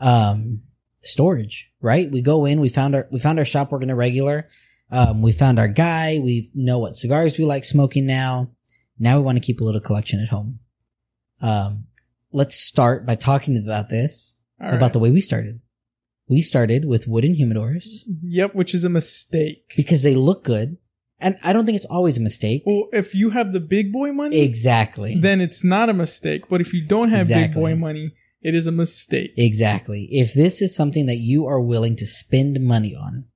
um, 0.00 0.62
storage, 1.00 1.70
right? 1.80 2.10
We 2.10 2.20
go 2.20 2.44
in, 2.44 2.60
we 2.60 2.68
found 2.68 2.94
our, 2.94 3.08
we 3.10 3.18
found 3.18 3.38
our 3.38 3.44
shop 3.44 3.72
working 3.72 3.90
a 3.90 3.96
regular. 3.96 4.48
Um, 4.92 5.22
we 5.22 5.32
found 5.32 5.58
our 5.58 5.68
guy. 5.68 6.20
We 6.22 6.50
know 6.54 6.78
what 6.78 6.96
cigars 6.96 7.38
we 7.38 7.44
like 7.44 7.64
smoking 7.64 8.06
now. 8.06 8.50
Now 8.98 9.16
we 9.18 9.24
want 9.24 9.36
to 9.36 9.44
keep 9.44 9.60
a 9.60 9.64
little 9.64 9.80
collection 9.80 10.20
at 10.20 10.28
home. 10.28 10.58
Um, 11.40 11.86
let's 12.30 12.54
start 12.54 13.06
by 13.06 13.14
talking 13.16 13.56
about 13.56 13.88
this, 13.88 14.36
All 14.60 14.68
about 14.68 14.80
right. 14.80 14.92
the 14.92 14.98
way 14.98 15.10
we 15.10 15.20
started. 15.20 15.60
We 16.28 16.40
started 16.42 16.84
with 16.84 17.08
wooden 17.08 17.34
humidors 17.34 18.02
Yep, 18.22 18.54
which 18.54 18.74
is 18.74 18.84
a 18.84 18.88
mistake. 18.88 19.72
because 19.76 20.02
they 20.02 20.14
look 20.14 20.44
good. 20.44 20.76
And 21.18 21.36
I 21.42 21.52
don't 21.52 21.66
think 21.66 21.76
it's 21.76 21.84
always 21.86 22.18
a 22.18 22.20
mistake. 22.20 22.62
Well, 22.66 22.88
if 22.92 23.14
you 23.14 23.30
have 23.30 23.52
the 23.52 23.60
big 23.60 23.92
boy 23.92 24.12
money, 24.12 24.40
Exactly. 24.40 25.16
then 25.18 25.40
it's 25.40 25.62
not 25.64 25.88
a 25.88 25.92
mistake. 25.94 26.48
But 26.48 26.60
if 26.60 26.72
you 26.74 26.84
don't 26.86 27.10
have 27.10 27.28
big 27.28 27.54
boy 27.54 27.76
money, 27.76 28.14
it 28.40 28.54
is 28.54 28.66
a 28.66 28.72
mistake. 28.72 29.32
exactly. 29.36 30.08
If 30.10 30.34
this 30.34 30.60
is 30.60 30.74
something 30.74 31.06
that 31.06 31.18
you 31.18 31.46
are 31.46 31.60
willing 31.60 31.94
to 31.96 32.06
spend 32.06 32.60
money 32.60 32.94
on, 32.94 33.26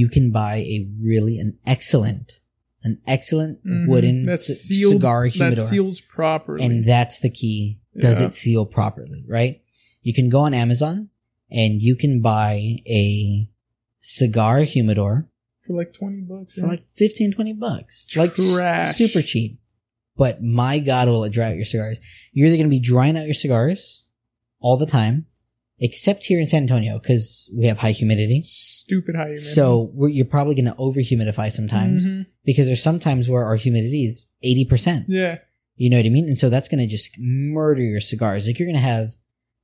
you 0.00 0.08
can 0.08 0.30
buy 0.30 0.56
a 0.58 0.78
really 1.00 1.38
an 1.38 1.56
excellent, 1.64 2.40
an 2.82 2.98
excellent 3.06 3.64
Mhm. 3.64 3.88
wooden 3.88 4.22
That's 4.24 4.46
c- 4.46 4.54
sealed. 4.54 4.92
cigar 4.94 5.24
that 5.24 5.32
humidor. 5.34 5.66
seals 5.66 6.00
properly. 6.00 6.64
and 6.64 6.84
that's 6.84 7.20
the 7.20 7.30
key. 7.30 7.80
Does 7.98 8.20
Yeah. 8.20 8.26
it 8.26 8.34
seal 8.34 8.66
properly? 8.66 9.24
Right? 9.26 9.62
You 10.02 10.12
can 10.12 10.28
go 10.28 10.40
on 10.40 10.52
Amazon 10.54 11.08
and 11.50 11.80
you 11.80 11.96
can 11.96 12.20
buy 12.20 12.54
a 13.04 13.48
cigar 14.00 14.60
humidor 14.64 15.28
for 15.66 15.72
like 15.76 15.92
twenty 15.92 16.20
bucks. 16.20 16.54
for 16.54 16.60
yeah. 16.60 16.66
like 16.66 16.84
15, 16.94 17.32
20 17.32 17.52
bucks. 17.54 18.06
Like 18.16 18.36
super 18.36 19.22
cheap. 19.22 19.58
But 20.16 20.42
my 20.42 20.78
God, 20.78 21.08
will 21.08 21.24
it 21.24 21.32
dry 21.32 21.46
out 21.50 21.56
your 21.56 21.64
cigars? 21.64 21.98
You're 22.32 22.48
either 22.48 22.56
going 22.56 22.66
to 22.70 22.70
be 22.70 22.80
drying 22.80 23.16
out 23.16 23.24
your 23.26 23.34
cigars 23.34 24.06
all 24.60 24.76
the 24.76 24.86
time, 24.86 25.26
except 25.78 26.24
here 26.24 26.40
in 26.40 26.46
San 26.46 26.62
Antonio 26.62 26.98
because 26.98 27.50
we 27.56 27.66
have 27.66 27.78
high 27.78 27.90
humidity. 27.92 28.42
stupid 28.44 29.14
high 29.16 29.24
humidity. 29.24 29.42
So 29.50 29.90
we're, 29.94 30.08
you're 30.08 30.24
probably 30.24 30.54
going 30.54 30.66
to 30.66 30.76
over 30.78 31.00
humidify 31.00 31.50
sometimes 31.52 32.06
Mhm. 32.06 32.26
because 32.44 32.66
there's 32.66 32.82
sometimes 32.82 33.28
where 33.28 33.44
our 33.44 33.56
humidity 33.56 34.04
is 34.06 34.26
80%. 34.44 35.04
yeah, 35.08 35.38
You 35.76 35.90
know 35.90 35.96
what 35.98 36.06
I 36.06 36.10
mean? 36.10 36.26
And 36.28 36.38
so 36.38 36.48
that's 36.48 36.68
going 36.68 36.78
to 36.80 36.86
just 36.86 37.10
murder 37.18 37.82
your 37.82 38.00
cigars. 38.00 38.46
Like 38.46 38.58
you're 38.58 38.66
going 38.68 38.76
to 38.76 38.80
have 38.80 39.16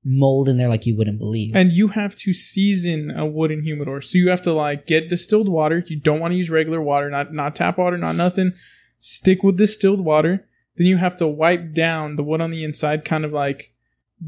mold 0.04 0.48
in 0.48 0.56
there 0.56 0.68
like 0.68 0.84
you 0.84 0.96
wouldn't 0.96 1.18
believe. 1.18 1.54
and 1.54 1.72
you 1.72 1.88
have 1.88 2.16
to 2.16 2.34
season 2.34 3.10
a 3.12 3.24
wooden 3.24 3.62
humidor. 3.62 4.00
So 4.00 4.18
you 4.18 4.28
have 4.30 4.42
to 4.42 4.52
like 4.52 4.86
get 4.86 5.08
distilled 5.08 5.48
water. 5.48 5.84
You 5.86 6.00
don't 6.00 6.18
want 6.20 6.32
to 6.32 6.36
use 6.38 6.50
regular 6.50 6.82
water, 6.82 7.08
not 7.08 7.32
not 7.32 7.54
tap 7.54 7.78
water, 7.78 7.96
not 7.96 8.16
nothing. 8.16 8.52
Stick 8.98 9.42
with 9.44 9.56
distilled 9.56 10.04
water. 10.04 10.44
Then 10.76 10.88
you 10.88 10.96
have 10.96 11.16
to 11.18 11.28
wipe 11.28 11.72
down 11.72 12.16
the 12.16 12.24
wood 12.24 12.40
on 12.40 12.50
the 12.50 12.64
inside, 12.64 13.04
kind 13.04 13.24
of 13.24 13.32
like 13.32 13.72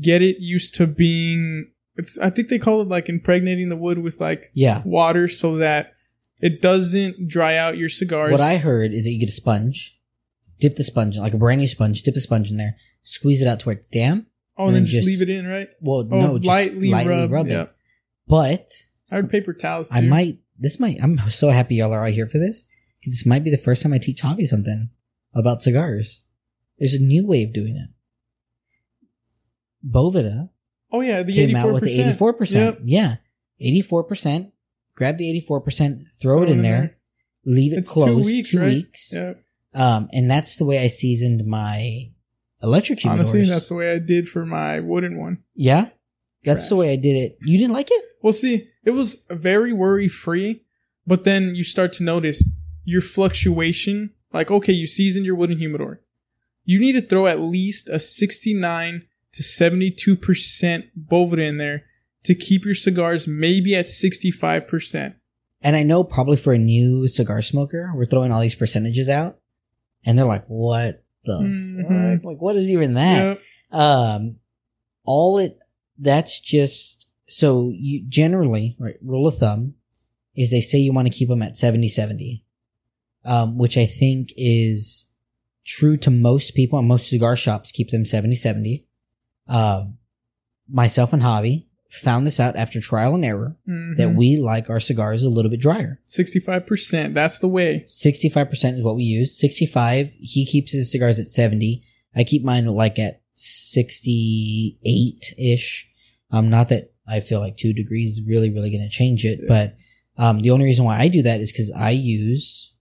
get 0.01 0.23
it 0.23 0.37
used 0.41 0.75
to 0.77 0.87
being. 0.87 1.71
It's 1.97 2.19
I 2.19 2.31
think 2.31 2.49
they 2.49 2.59
call 2.59 2.81
it 2.83 2.89
like 2.89 3.09
impregnating 3.09 3.69
the 3.69 3.77
wood 3.77 3.99
with 3.99 4.21
like 4.21 4.51
yeah. 4.55 4.83
water 4.85 5.29
so 5.29 5.59
that 5.59 5.95
it 6.41 6.61
doesn't 6.61 7.29
dry 7.29 7.57
out 7.57 7.79
your 7.79 7.89
cigars. 7.89 8.33
What 8.33 8.41
I 8.41 8.57
heard 8.57 8.93
is 8.93 9.05
that 9.05 9.11
you 9.11 9.21
get 9.21 9.29
a 9.29 9.33
sponge, 9.33 9.99
dip 10.59 10.77
the 10.77 10.85
sponge, 10.85 11.17
like 11.17 11.35
a 11.35 11.39
brand 11.39 11.61
new 11.61 11.69
sponge, 11.69 12.03
dip 12.03 12.15
the 12.15 12.21
sponge 12.21 12.51
in 12.51 12.57
there, 12.57 12.77
squeeze 13.03 13.41
it 13.41 13.49
out 13.49 13.61
to 13.61 13.67
where 13.67 13.77
it's 13.77 13.89
damp. 13.89 14.27
oh, 14.59 14.67
and 14.67 14.77
then 14.77 14.87
just, 14.87 15.07
leave 15.07 15.23
it 15.23 15.29
in, 15.29 15.47
right? 15.47 15.69
Well, 15.81 16.09
Oh, 16.11 16.21
no, 16.21 16.39
just 16.39 16.47
lightly, 16.49 16.93
rub. 16.93 17.47
it. 17.47 17.71
But 18.27 18.71
I 19.11 19.17
heard 19.17 19.31
paper 19.31 19.53
towels 19.53 19.91
too. 19.91 19.97
I 19.97 20.01
might, 20.01 20.39
this 20.59 20.81
might, 20.81 20.99
I'm 21.03 21.19
so 21.29 21.51
happy 21.51 21.77
y'all 21.77 21.93
are 21.93 22.05
all 22.05 22.11
here 22.11 22.27
for 22.27 22.39
this 22.39 22.65
because 23.01 23.13
this 23.13 23.27
might 23.27 23.45
be 23.45 23.51
the 23.51 23.57
first 23.57 23.83
time 23.83 23.93
I 23.93 23.99
teach 23.99 24.23
Javi 24.23 24.47
something 24.47 24.91
about 25.35 25.63
cigars. 25.63 26.25
There's 26.79 26.95
a 26.95 27.03
new 27.03 27.27
way 27.27 27.45
of 27.45 27.53
doing 27.53 27.77
it. 27.77 27.91
Boveda 29.87 30.51
Oh 30.95 31.01
yeah, 31.01 31.25
the 31.25 31.33
came 31.33 31.51
eighty 31.51 31.57
out 31.59 31.73
with 31.73 31.83
the 31.83 31.99
84%. 31.99 32.83
Yeah. 32.85 33.17
84%. 33.61 34.53
Grab 34.95 35.19
the 35.19 35.45
84%, 35.49 36.05
throw 36.23 36.45
it 36.45 36.49
in 36.51 36.63
there, 36.63 36.97
leave 37.45 37.73
it 37.73 37.79
It's 37.79 37.91
closed 37.91 38.23
two 38.23 38.25
weeks, 38.25 38.51
two 38.51 38.61
right? 38.61 38.69
weeks. 38.69 39.13
Yep. 39.13 39.43
Um, 39.75 40.09
and 40.13 40.31
that's 40.31 40.57
the 40.57 40.65
way 40.65 40.79
I 40.79 40.87
seasoned 40.87 41.45
my 41.49 42.13
electric 42.63 43.01
humidors. 43.01 43.11
Honestly, 43.11 43.45
that's 43.45 43.69
the 43.71 43.75
way 43.75 43.93
I 43.93 43.99
did 43.99 44.29
for 44.29 44.47
my 44.47 44.79
wooden 44.79 45.19
one. 45.21 45.43
yeah, 45.57 45.89
that's 46.45 46.63
Trash. 46.63 46.69
the 46.69 46.77
way 46.77 46.93
I 46.93 46.97
did 46.97 47.17
it. 47.17 47.39
You 47.43 47.59
didn't 47.59 47.75
like 47.75 47.91
it? 47.91 48.05
Well, 48.23 48.33
see, 48.33 48.69
it 48.85 48.91
was 48.93 49.25
very 49.31 49.73
worry 49.73 50.07
free, 50.07 50.63
but 51.09 51.25
then 51.25 51.57
you 51.57 51.65
start 51.65 51.93
to 51.95 52.05
notice 52.05 52.49
your 52.85 53.01
fluctuation. 53.01 54.11
Like, 54.33 54.53
okay, 54.53 54.73
you 54.73 54.87
seasoned 54.87 55.27
your 55.27 55.35
wooden 55.35 55.59
humidor. 55.59 56.03
You 56.65 56.79
need 56.79 56.93
to 56.93 57.03
throw 57.03 57.27
at 57.27 57.41
least 57.41 57.89
a 57.89 57.99
69 57.99 59.07
to 59.35 59.43
72% 59.43 60.85
Boveda 61.11 61.39
in 61.47 61.57
there 61.59 61.85
to 62.25 62.35
keep 62.35 62.65
your 62.65 62.75
cigars 62.75 63.27
maybe 63.29 63.75
at 63.75 63.87
65%. 63.87 65.15
And 65.63 65.77
I 65.77 65.83
know 65.83 66.05
probably 66.05 66.37
for 66.37 66.53
a 66.53 66.59
new 66.59 67.07
cigar 67.09 67.43
smoker, 67.43 67.93
we're 67.95 68.07
throwing 68.07 68.33
all 68.33 68.41
these 68.41 68.55
percentages 68.55 69.09
out, 69.09 69.39
and 70.05 70.19
they're 70.19 70.27
like, 70.27 70.45
"What 70.47 71.05
the 71.25 71.39
Mhm. 71.41 72.17
fuck? 72.17 72.25
Like, 72.25 72.41
what 72.41 72.57
is 72.57 72.71
even 72.71 72.95
that?" 72.95 73.39
Yep. 73.73 73.81
Um, 73.81 74.37
all 75.05 75.39
it 75.39 75.59
that's 75.99 76.41
just 76.41 77.09
so 77.27 77.71
you 77.75 78.05
generally 78.09 78.77
right 78.79 78.97
rule 79.03 79.27
of 79.27 79.37
thumb 79.39 79.75
is 80.37 80.51
they 80.51 80.61
say 80.61 80.79
you 80.79 80.93
want 80.93 81.07
to 81.11 81.17
keep 81.17 81.29
them 81.29 81.43
at 81.43 81.57
70 81.57 81.89
70 81.89 82.45
um, 83.25 83.57
which 83.59 83.77
i 83.79 83.87
think 83.87 84.33
is 84.37 85.07
true 85.65 85.97
to 85.97 86.11
most 86.11 86.55
people 86.55 86.79
and 86.79 86.89
most 86.89 87.09
cigar 87.09 87.37
shops 87.37 87.71
keep 87.71 87.91
them 87.91 88.05
70 88.05 88.35
70 88.35 88.87
um, 89.49 89.99
myself 90.69 91.13
and 91.13 91.23
Javi 91.23 91.67
found 91.91 92.27
this 92.27 92.41
out 92.41 92.57
after 92.57 92.81
trial 92.81 93.15
and 93.15 93.25
error 93.25 93.57
Mhm. 93.69 93.97
that 93.99 94.15
we 94.17 94.37
like 94.37 94.69
our 94.69 94.81
cigars 94.81 95.23
a 95.23 95.29
little 95.29 95.51
bit 95.51 95.61
drier. 95.61 96.01
65%. 96.07 97.15
That's 97.15 97.39
the 97.39 97.47
way. 97.49 97.85
65% 97.87 98.79
is 98.79 98.83
what 98.83 98.97
we 98.97 99.05
use. 99.05 99.39
65, 99.39 100.13
he 100.21 100.45
keeps 100.45 100.73
his 100.73 100.91
cigars 100.91 101.21
at 101.21 101.27
70. 101.27 101.83
I 102.17 102.25
keep 102.25 102.43
mine 102.43 102.67
like 102.67 102.99
at 102.99 103.21
68 103.35 105.35
ish. 105.39 105.89
Um, 106.31 106.51
not 106.51 106.69
that 106.71 106.93
I 107.07 107.21
feel 107.21 107.41
like 107.41 107.57
two 107.57 107.73
degrees 107.73 108.19
is 108.19 108.27
really, 108.27 108.51
really 108.51 108.71
going 108.71 108.83
to 108.83 108.89
change 108.89 109.25
it, 109.25 109.41
but, 109.47 109.77
um, 110.17 110.41
the 110.41 110.51
only 110.51 110.65
reason 110.65 110.85
why 110.85 110.99
I 110.99 111.09
do 111.09 111.23
that 111.23 111.41
is 111.41 111.53
because 111.53 111.71
I 111.71 111.91
use 111.91 112.73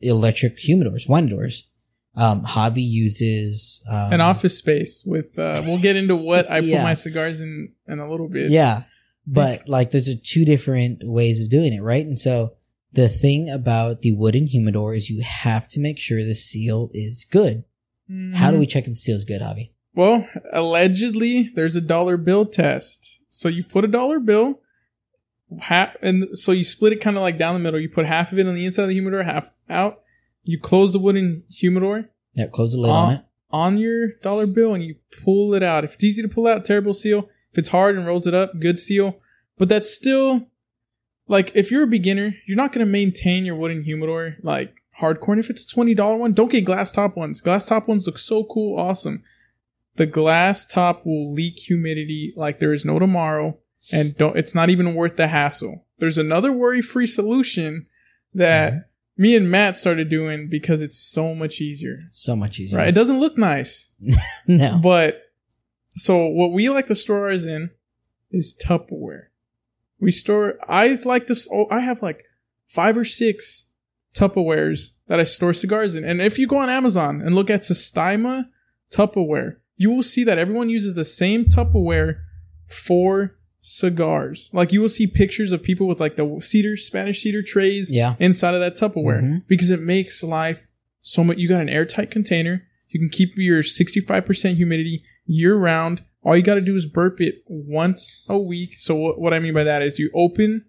electric 0.00 0.58
humidors, 0.58 1.08
wine 1.08 1.26
doors. 1.28 1.68
Um, 2.16 2.44
Javi 2.44 2.82
uses, 2.82 3.82
um, 3.90 4.12
An 4.14 4.20
office 4.22 4.56
space 4.56 5.04
with, 5.04 5.38
uh, 5.38 5.62
we'll 5.66 5.78
get 5.78 5.96
into 5.96 6.16
what 6.16 6.50
I 6.50 6.60
Yeah. 6.60 6.78
put 6.78 6.82
my 6.84 6.94
cigars 6.94 7.40
in 7.42 7.72
in 7.86 7.98
a 7.98 8.10
little 8.10 8.28
bit. 8.28 8.50
Yeah. 8.50 8.84
But 9.26 9.68
like 9.68 9.90
there's 9.90 10.08
a 10.08 10.16
two 10.16 10.44
different 10.44 11.00
ways 11.02 11.40
of 11.42 11.50
doing 11.50 11.72
it, 11.74 11.80
right? 11.82 12.06
And 12.06 12.18
so 12.18 12.54
the 12.92 13.08
thing 13.10 13.50
about 13.50 14.00
the 14.00 14.12
wooden 14.12 14.46
humidor 14.46 14.94
is 14.94 15.10
you 15.10 15.20
have 15.22 15.68
to 15.70 15.80
make 15.80 15.98
sure 15.98 16.24
the 16.24 16.34
seal 16.34 16.90
is 16.94 17.26
good. 17.30 17.64
How 18.34 18.50
do 18.50 18.56
Mhm. 18.56 18.60
we 18.60 18.66
check 18.66 18.84
if 18.84 18.90
the 18.90 18.96
seal 18.96 19.16
is 19.16 19.24
good, 19.24 19.42
Javi? 19.42 19.70
Well, 19.94 20.26
allegedly, 20.52 21.50
there's 21.54 21.76
a 21.76 21.80
dollar 21.80 22.16
bill 22.16 22.46
test. 22.46 23.18
So 23.28 23.48
you 23.48 23.64
put 23.64 23.84
a 23.84 23.88
dollar 23.88 24.20
bill, 24.20 24.60
half, 25.60 25.96
and 26.02 26.28
so 26.38 26.52
you 26.52 26.64
split 26.64 26.92
it 26.92 27.00
kind 27.00 27.16
of 27.16 27.22
like 27.22 27.38
down 27.38 27.54
the 27.54 27.60
middle. 27.60 27.80
You 27.80 27.88
put 27.88 28.06
half 28.06 28.32
of 28.32 28.38
it 28.38 28.46
on 28.46 28.54
the 28.54 28.64
inside 28.64 28.84
of 28.84 28.88
the 28.88 28.94
humidor, 28.94 29.22
half 29.24 29.50
out. 29.68 30.00
You 30.46 30.58
close 30.60 30.92
the 30.92 30.98
wooden 30.98 31.44
humidor 31.50 32.08
Yeah, 32.34 32.46
close 32.46 32.72
the 32.72 32.80
lid 32.80 32.90
on 32.90 33.10
Uh, 33.12 33.14
it. 33.16 33.20
on 33.50 33.78
your 33.78 34.12
dollar 34.22 34.46
bill 34.46 34.74
and 34.74 34.82
you 34.84 34.96
pull 35.24 35.54
it 35.54 35.62
out. 35.62 35.84
If 35.84 35.94
it's 35.94 36.04
easy 36.04 36.22
to 36.22 36.28
pull 36.28 36.46
out, 36.46 36.64
terrible 36.64 36.94
seal. 36.94 37.28
If 37.52 37.58
it's 37.58 37.68
hard 37.70 37.96
and 37.96 38.06
rolls 38.06 38.26
it 38.26 38.34
up, 38.34 38.58
good 38.60 38.78
seal. 38.78 39.18
But 39.58 39.68
that's 39.68 39.90
still 39.90 40.48
like 41.28 41.50
if 41.54 41.70
you're 41.70 41.82
a 41.84 41.86
beginner, 41.88 42.34
you're 42.46 42.56
not 42.56 42.72
going 42.72 42.86
to 42.86 42.90
maintain 42.90 43.44
your 43.44 43.56
wooden 43.56 43.82
humidor 43.84 44.36
like 44.42 44.74
hardcore. 45.00 45.30
And 45.32 45.40
if 45.40 45.50
it's 45.50 45.64
a 45.64 45.68
twenty 45.68 45.94
dollar 45.94 46.16
one, 46.16 46.32
don't 46.32 46.50
get 46.50 46.64
glass 46.64 46.92
top 46.92 47.16
ones. 47.16 47.40
Glass 47.40 47.64
top 47.64 47.88
ones 47.88 48.06
look 48.06 48.18
so 48.18 48.44
cool, 48.44 48.78
awesome. 48.78 49.22
The 49.96 50.06
glass 50.06 50.66
top 50.66 51.06
will 51.06 51.32
leak 51.32 51.58
humidity 51.58 52.34
like 52.36 52.60
there 52.60 52.72
is 52.74 52.84
no 52.84 52.98
tomorrow, 52.98 53.58
and 53.90 54.14
don't. 54.16 54.36
It's 54.36 54.54
not 54.54 54.68
even 54.68 54.94
worth 54.94 55.16
the 55.16 55.28
hassle. 55.28 55.86
There's 55.98 56.18
another 56.18 56.52
worry-free 56.52 57.06
solution 57.06 57.86
that 58.34 58.90
me 59.16 59.34
and 59.34 59.50
Matt 59.50 59.76
started 59.76 60.08
doing 60.08 60.48
because 60.48 60.82
it's 60.82 60.98
so 60.98 61.34
much 61.34 61.60
easier. 61.60 61.96
So 62.10 62.36
much 62.36 62.60
easier. 62.60 62.78
Right. 62.78 62.88
It 62.88 62.94
doesn't 62.94 63.20
look 63.20 63.38
nice. 63.38 63.90
no. 64.46 64.78
But 64.82 65.22
so 65.96 66.26
what 66.26 66.52
we 66.52 66.68
like 66.68 66.86
to 66.86 66.94
store 66.94 67.28
ours 67.28 67.46
in 67.46 67.70
is 68.30 68.54
Tupperware. 68.54 69.26
We 69.98 70.12
store 70.12 70.58
I 70.68 70.98
like 71.04 71.26
this 71.26 71.48
oh, 71.50 71.66
I 71.70 71.80
have 71.80 72.02
like 72.02 72.24
five 72.68 72.96
or 72.96 73.04
six 73.04 73.66
Tupperwares 74.14 74.90
that 75.06 75.20
I 75.20 75.24
store 75.24 75.54
cigars 75.54 75.94
in. 75.94 76.04
And 76.04 76.20
if 76.20 76.38
you 76.38 76.46
go 76.46 76.58
on 76.58 76.68
Amazon 76.68 77.22
and 77.22 77.34
look 77.34 77.50
at 77.50 77.60
Sistema 77.60 78.48
Tupperware, 78.90 79.56
you 79.76 79.90
will 79.90 80.02
see 80.02 80.24
that 80.24 80.38
everyone 80.38 80.68
uses 80.68 80.94
the 80.94 81.04
same 81.04 81.46
Tupperware 81.46 82.20
for 82.66 83.35
cigars. 83.66 84.48
Like 84.52 84.72
you 84.72 84.80
will 84.80 84.88
see 84.88 85.06
pictures 85.08 85.50
of 85.52 85.62
people 85.62 85.86
with 85.88 85.98
like 86.00 86.16
the 86.16 86.38
cedar, 86.40 86.76
Spanish 86.76 87.22
cedar 87.22 87.42
trays 87.42 87.90
Yeah. 87.90 88.14
inside 88.20 88.54
of 88.54 88.60
that 88.60 88.76
Tupperware 88.76 89.22
Mhm. 89.22 89.42
because 89.48 89.70
it 89.70 89.80
makes 89.82 90.22
life 90.22 90.68
so 91.02 91.24
much. 91.24 91.38
You 91.38 91.48
got 91.48 91.60
an 91.60 91.68
airtight 91.68 92.10
container. 92.10 92.62
You 92.90 93.00
can 93.00 93.08
keep 93.08 93.30
your 93.36 93.62
65% 93.64 94.56
humidity 94.56 95.02
year 95.26 95.56
round. 95.56 96.02
All 96.22 96.36
you 96.36 96.42
got 96.42 96.54
to 96.54 96.60
do 96.60 96.76
is 96.76 96.86
burp 96.86 97.20
it 97.20 97.42
once 97.46 98.22
a 98.28 98.38
week. 98.38 98.74
So 98.78 98.94
what, 98.94 99.20
what 99.20 99.34
I 99.34 99.40
mean 99.40 99.54
by 99.54 99.64
that 99.64 99.82
is 99.82 99.98
you 99.98 100.10
open 100.14 100.64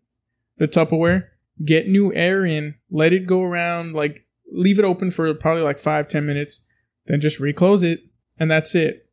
the 0.58 0.68
Tupperware, 0.68 1.26
get 1.64 1.88
new 1.88 2.12
air 2.16 2.46
in, 2.46 2.76
let 2.90 3.14
it 3.14 3.28
go 3.28 3.44
around, 3.44 3.94
like 3.94 4.26
leave 4.52 4.80
it 4.80 4.86
open 4.86 5.12
for 5.12 5.32
probably 5.36 5.62
like 5.64 5.78
five, 5.78 6.08
ten 6.08 6.26
minutes, 6.26 6.62
then 7.06 7.22
just 7.22 7.40
reclose 7.40 7.84
it. 7.84 8.02
And 8.40 8.50
that's 8.50 8.74
it. 8.76 9.04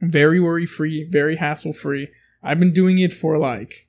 Very 0.00 0.40
worry 0.40 0.66
free, 0.66 1.06
very 1.10 1.36
hassle 1.36 1.72
free. 1.72 2.08
I've 2.42 2.58
been 2.60 2.72
doing 2.72 2.98
it 2.98 3.12
for 3.12 3.38
like, 3.38 3.88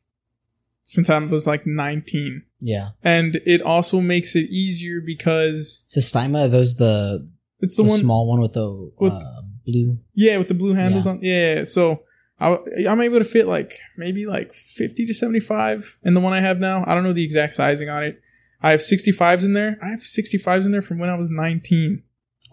since 0.86 1.10
I 1.10 1.18
was 1.20 1.45
like 1.48 1.66
19 1.68 2.43
Yeah. 2.62 2.89
and 3.04 3.36
it 3.45 3.62
also 3.62 4.00
makes 4.02 4.36
it 4.36 4.50
easier 4.50 5.02
because 5.02 5.84
Sistema, 5.89 6.50
those 6.50 6.78
the, 6.78 7.30
it's 7.60 7.76
the, 7.76 7.84
the, 7.84 7.89
one 7.89 8.00
small 8.00 8.28
one 8.28 8.39
with 8.41 8.54
the 8.54 8.91
with- 9.00 9.12
uh, 9.14 9.41
blue. 9.66 9.98
yeah 10.14 10.38
with 10.38 10.48
the 10.48 10.54
blue 10.54 10.74
handles 10.74 11.06
Yeah. 11.06 11.12
on 11.12 11.20
yeah 11.22 11.64
so 11.66 12.04
I, 12.39 12.56
i'm 12.88 13.02
able 13.02 13.18
to 13.18 13.26
fit 13.26 13.48
like 13.48 13.74
maybe 13.98 14.26
like 14.26 14.54
50 14.54 15.06
to 15.08 15.14
75 15.14 15.98
in 16.04 16.14
the 16.14 16.22
one 16.22 16.32
i 16.32 16.39
have 16.39 16.58
now 16.60 16.86
i 16.88 16.93
don't 16.93 17.04
know 17.04 17.12
the 17.12 17.24
exact 17.24 17.54
sizing 17.56 17.89
on 17.89 18.02
it 18.04 18.22
i 18.62 18.72
have 18.72 18.80
65s 18.80 19.43
in 19.43 19.52
there 19.54 19.78
i 19.82 19.89
have 19.89 20.00
65s 20.00 20.64
in 20.66 20.72
there 20.72 20.82
from 20.82 21.00
when 21.00 21.10
i 21.10 21.16
was 21.16 21.30
19 21.30 22.02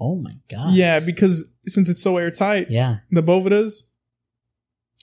Oh 0.01 0.16
my 0.16 0.32
god. 0.51 0.74
yeah 0.74 0.99
because 0.99 1.45
since 1.68 1.88
it's 1.88 2.03
so 2.03 2.16
airtight 2.16 2.68
Yeah. 2.68 2.97
the 3.12 3.22
bovedas 3.22 3.82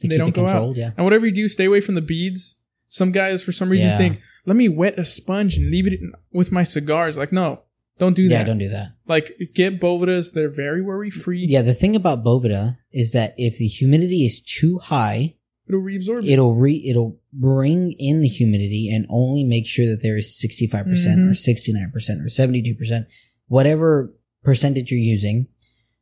To 0.02 0.08
They 0.08 0.18
don't 0.18 0.34
go 0.34 0.47
out. 0.47 0.76
Yeah. 0.76 0.91
and 0.97 1.04
whatever 1.06 1.26
you 1.26 1.32
do 1.32 1.47
stay 1.47 1.66
away 1.66 1.82
from 1.82 1.95
the 1.95 2.02
beads 2.02 2.56
some 2.88 3.12
guys 3.12 3.41
for 3.43 3.52
some 3.54 3.70
reason 3.70 3.88
Yeah. 3.88 3.97
think 3.97 4.20
let 4.45 4.56
me 4.58 4.68
wet 4.68 4.99
a 4.99 5.06
sponge 5.06 5.56
and 5.58 5.70
leave 5.72 5.88
it 5.88 5.93
in, 5.93 6.12
with 6.34 6.52
my 6.52 6.64
cigars 6.64 7.18
like 7.18 7.32
no 7.32 7.62
don't 7.99 8.16
do 8.16 8.28
that. 8.30 8.36
Yeah. 8.36 8.43
Don't 8.45 8.58
do 8.58 8.70
that. 8.70 8.93
like 9.08 9.38
get 9.54 9.80
bovedas 9.80 10.34
they're 10.34 10.49
very 10.49 10.82
worry 10.82 11.12
free 11.12 11.45
Yeah. 11.47 11.62
The 11.62 11.74
thing 11.76 11.95
about 11.95 12.24
Bovida 12.24 12.78
is 12.91 13.12
that 13.14 13.36
if 13.38 13.58
the 13.60 13.68
humidity 13.68 14.26
is 14.26 14.41
too 14.41 14.80
high, 14.80 15.36
it'll 15.68 15.82
reabsorb 15.82 16.24
it. 16.26 16.30
it'll 16.32 16.56
re 16.56 16.84
it'll 16.89 17.20
bring 17.32 17.91
in 17.99 18.22
the 18.22 18.28
humidity 18.28 18.89
and 18.93 19.06
only 19.10 19.43
make 19.43 19.68
sure 19.68 19.86
that 19.86 20.02
there 20.02 20.18
is 20.18 20.28
65% 20.43 20.82
or 21.30 21.34
69% 21.34 21.93
or 21.93 22.28
72% 22.28 23.06
whatever 23.47 24.12
percentage 24.43 24.89
you're 24.91 24.99
using 24.99 25.47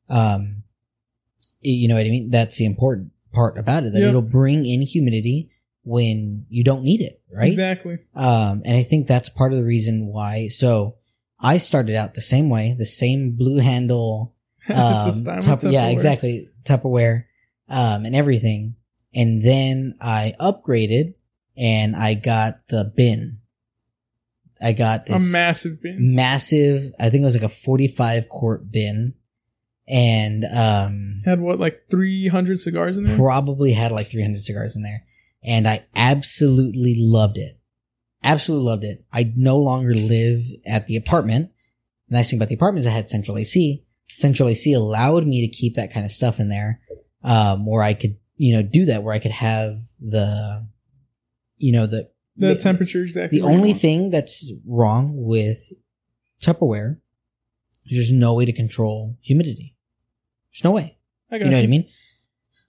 um 0.10 0.64
you 1.60 1.88
know 1.89 1.95
what 1.95 2.06
i 2.06 2.10
mean 2.10 2.30
that's 2.30 2.56
the 2.58 2.66
important 2.66 3.12
part 3.32 3.58
about 3.58 3.84
it 3.84 3.94
that 3.94 4.00
Yep. 4.00 4.10
it'll 4.10 4.22
bring 4.22 4.66
in 4.66 4.82
humidity 4.82 5.50
when 5.84 6.46
you 6.50 6.64
don't 6.64 6.84
need 6.84 7.02
it 7.02 7.22
right 7.34 7.48
Exactly. 7.48 8.00
um 8.16 8.62
and 8.66 8.76
i 8.78 8.84
think 8.84 9.08
that's 9.08 9.30
part 9.30 9.52
of 9.54 9.58
the 9.58 9.64
reason 9.66 10.08
why 10.08 10.48
so 10.48 10.96
i 11.40 11.58
started 11.58 11.96
out 11.96 12.14
the 12.16 12.22
same 12.22 12.50
way 12.50 12.76
the 12.78 12.86
same 12.86 13.32
blue 13.32 13.58
handle 13.60 14.36
um, 14.74 15.24
Tup- 15.42 15.64
yeah, 15.64 15.88
exactly. 15.88 16.48
Tupperware, 16.64 17.24
um, 17.70 18.06
and 18.06 18.16
everything. 18.16 18.76
And 19.16 19.42
then 19.42 19.96
I 20.00 20.36
upgraded 20.40 21.16
and 21.58 21.96
I 21.96 22.14
got 22.14 22.68
the 22.68 22.92
bin. 22.96 23.40
I 24.62 24.74
got 24.74 25.10
A 25.10 25.14
this 25.14 25.32
massive 25.32 25.82
bin. 25.82 26.14
massive, 26.14 26.94
I 27.00 27.10
think 27.10 27.22
it 27.22 27.26
was 27.26 27.34
like 27.34 27.44
a 27.44 27.50
45 27.50 28.30
quart 28.30 28.70
bin 28.72 29.16
and, 29.90 30.46
um, 30.46 31.22
Had 31.26 31.42
what, 31.42 31.60
like 31.60 31.86
300 31.90 32.60
cigars 32.60 32.98
in 32.98 33.06
there? 33.06 33.18
probably 33.18 33.74
had 33.74 33.92
like 33.92 34.12
300 34.12 34.44
cigars 34.44 34.76
in 34.76 34.84
there. 34.84 35.04
And 35.44 35.68
I 35.68 35.86
absolutely 35.96 36.96
loved 36.98 37.38
it. 37.38 37.60
Absolutely 38.24 38.68
loved 38.68 38.84
it. 38.84 39.06
I 39.12 39.34
no 39.36 39.58
longer 39.58 39.96
live 39.96 40.44
at 40.66 40.88
the 40.88 40.96
apartment. 40.96 41.52
The 42.10 42.18
nice 42.18 42.30
thing 42.30 42.38
about 42.38 42.50
the 42.50 42.56
apartment 42.56 42.82
is 42.82 42.88
I 42.88 42.92
had 42.92 43.10
central 43.10 43.38
AC. 43.38 43.84
Central 44.10 44.50
AC 44.50 44.74
allowed 44.74 45.26
me 45.26 45.48
to 45.48 45.58
keep 45.58 45.76
that 45.76 45.94
kind 45.94 46.06
of 46.06 46.12
stuff 46.12 46.40
in 46.40 46.50
there, 46.50 46.82
um, 47.24 47.66
where 47.66 47.82
I 47.82 47.94
could, 47.94 48.18
you 48.36 48.54
know, 48.54 48.62
do 48.62 48.86
that, 48.86 49.04
where 49.04 49.14
I 49.14 49.20
could 49.20 49.32
have 49.32 49.78
the, 50.00 50.68
you 51.58 51.72
know, 51.72 51.88
the, 51.88 52.10
the, 52.36 52.56
temperature 52.56 53.04
exactly. 53.04 53.40
the 53.40 53.46
only 53.46 53.70
want. 53.70 53.82
thing 53.82 54.10
that's 54.10 54.52
wrong 54.66 55.14
with 55.16 55.72
Tupperware 56.42 57.00
is 57.88 57.98
there's 57.98 58.12
no 58.12 58.34
way 58.34 58.46
to 58.46 58.54
control 58.54 59.18
humidity. 59.22 59.76
There's 60.60 60.70
no 60.70 60.76
way. 60.76 60.97
I 61.32 61.38
got 61.38 61.45
You 61.45 61.51
know 61.51 61.57
what 61.57 61.64
I 61.64 61.68
mean? 61.68 61.88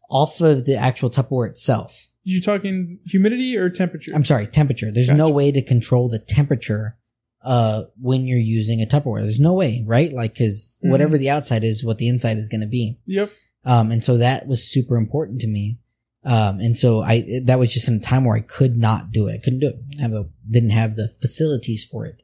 Off 0.09 0.41
of 0.41 0.65
the 0.65 0.77
actual 0.77 1.11
Tupperware 1.11 1.49
itself. 1.49 2.07
You're 2.23 2.43
talking 2.43 2.99
humidity 3.07 3.57
or 3.57 3.69
temperature? 3.71 4.13
I'm 4.15 4.25
sorry, 4.25 4.47
temperature. 4.47 4.91
There's 4.93 5.11
no 5.11 5.29
way 5.31 5.51
to 5.51 5.63
control 5.63 6.09
the 6.09 6.19
temperature 6.19 6.97
uh 7.43 7.85
when 7.99 8.27
you're 8.27 8.39
using 8.39 8.83
a 8.83 8.87
Tupperware. 8.87 9.23
There's 9.23 9.41
no 9.41 9.55
way, 9.55 9.83
right? 9.87 10.13
Like 10.13 10.37
cuz 10.37 10.77
Mhm. 10.85 10.91
whatever 10.91 11.17
the 11.17 11.31
outside 11.31 11.65
is 11.65 11.83
what 11.83 11.97
the 11.99 12.09
inside 12.09 12.37
is 12.37 12.49
going 12.49 12.61
to 12.61 12.67
be. 12.67 12.99
Yep. 13.07 13.31
Um 13.65 13.91
and 13.91 14.05
so 14.05 14.19
that 14.19 14.47
was 14.47 14.63
super 14.63 14.97
important 14.99 15.41
to 15.41 15.49
me. 15.49 15.79
Um 16.23 16.61
and 16.61 16.77
so 16.77 17.01
I 17.01 17.41
that 17.45 17.59
was 17.59 17.73
just 17.73 17.87
some 17.87 17.99
time 17.99 18.25
where 18.27 18.37
I 18.37 18.41
could 18.41 18.77
not 18.77 19.11
do 19.11 19.27
it. 19.29 19.35
I 19.35 19.39
couldn't 19.39 19.61
do 19.61 19.69
it. 19.69 19.77
I 19.99 20.03
have 20.03 20.13
a, 20.13 20.27
didn't 20.51 20.71
have 20.71 20.97
the 20.97 21.09
facilities 21.23 21.85
for 21.85 22.05
it. 22.05 22.23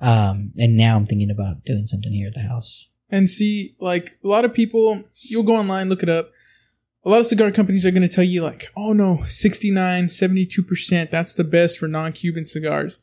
Um 0.00 0.52
and 0.56 0.76
now 0.78 0.96
I'm 0.96 1.06
thinking 1.06 1.30
about 1.30 1.64
doing 1.66 1.86
something 1.86 2.12
here 2.12 2.28
at 2.28 2.34
the 2.34 2.40
house. 2.40 2.88
And 3.14 3.30
see, 3.30 3.76
like 3.80 4.18
a 4.24 4.26
lot 4.26 4.44
of 4.44 4.52
people, 4.52 5.04
you'll 5.14 5.44
go 5.44 5.54
online, 5.56 5.88
look 5.88 6.02
it 6.02 6.08
up. 6.08 6.32
A 7.04 7.08
lot 7.08 7.20
of 7.20 7.26
cigar 7.26 7.52
companies 7.52 7.86
are 7.86 7.92
going 7.92 8.02
to 8.02 8.08
tell 8.08 8.24
you, 8.24 8.42
like, 8.42 8.72
oh 8.76 8.92
no, 8.92 9.18
69, 9.28 10.06
72%, 10.06 11.10
that's 11.10 11.34
the 11.34 11.44
best 11.44 11.78
for 11.78 11.86
non 11.86 12.12
Cuban 12.12 12.44
cigars. 12.44 12.98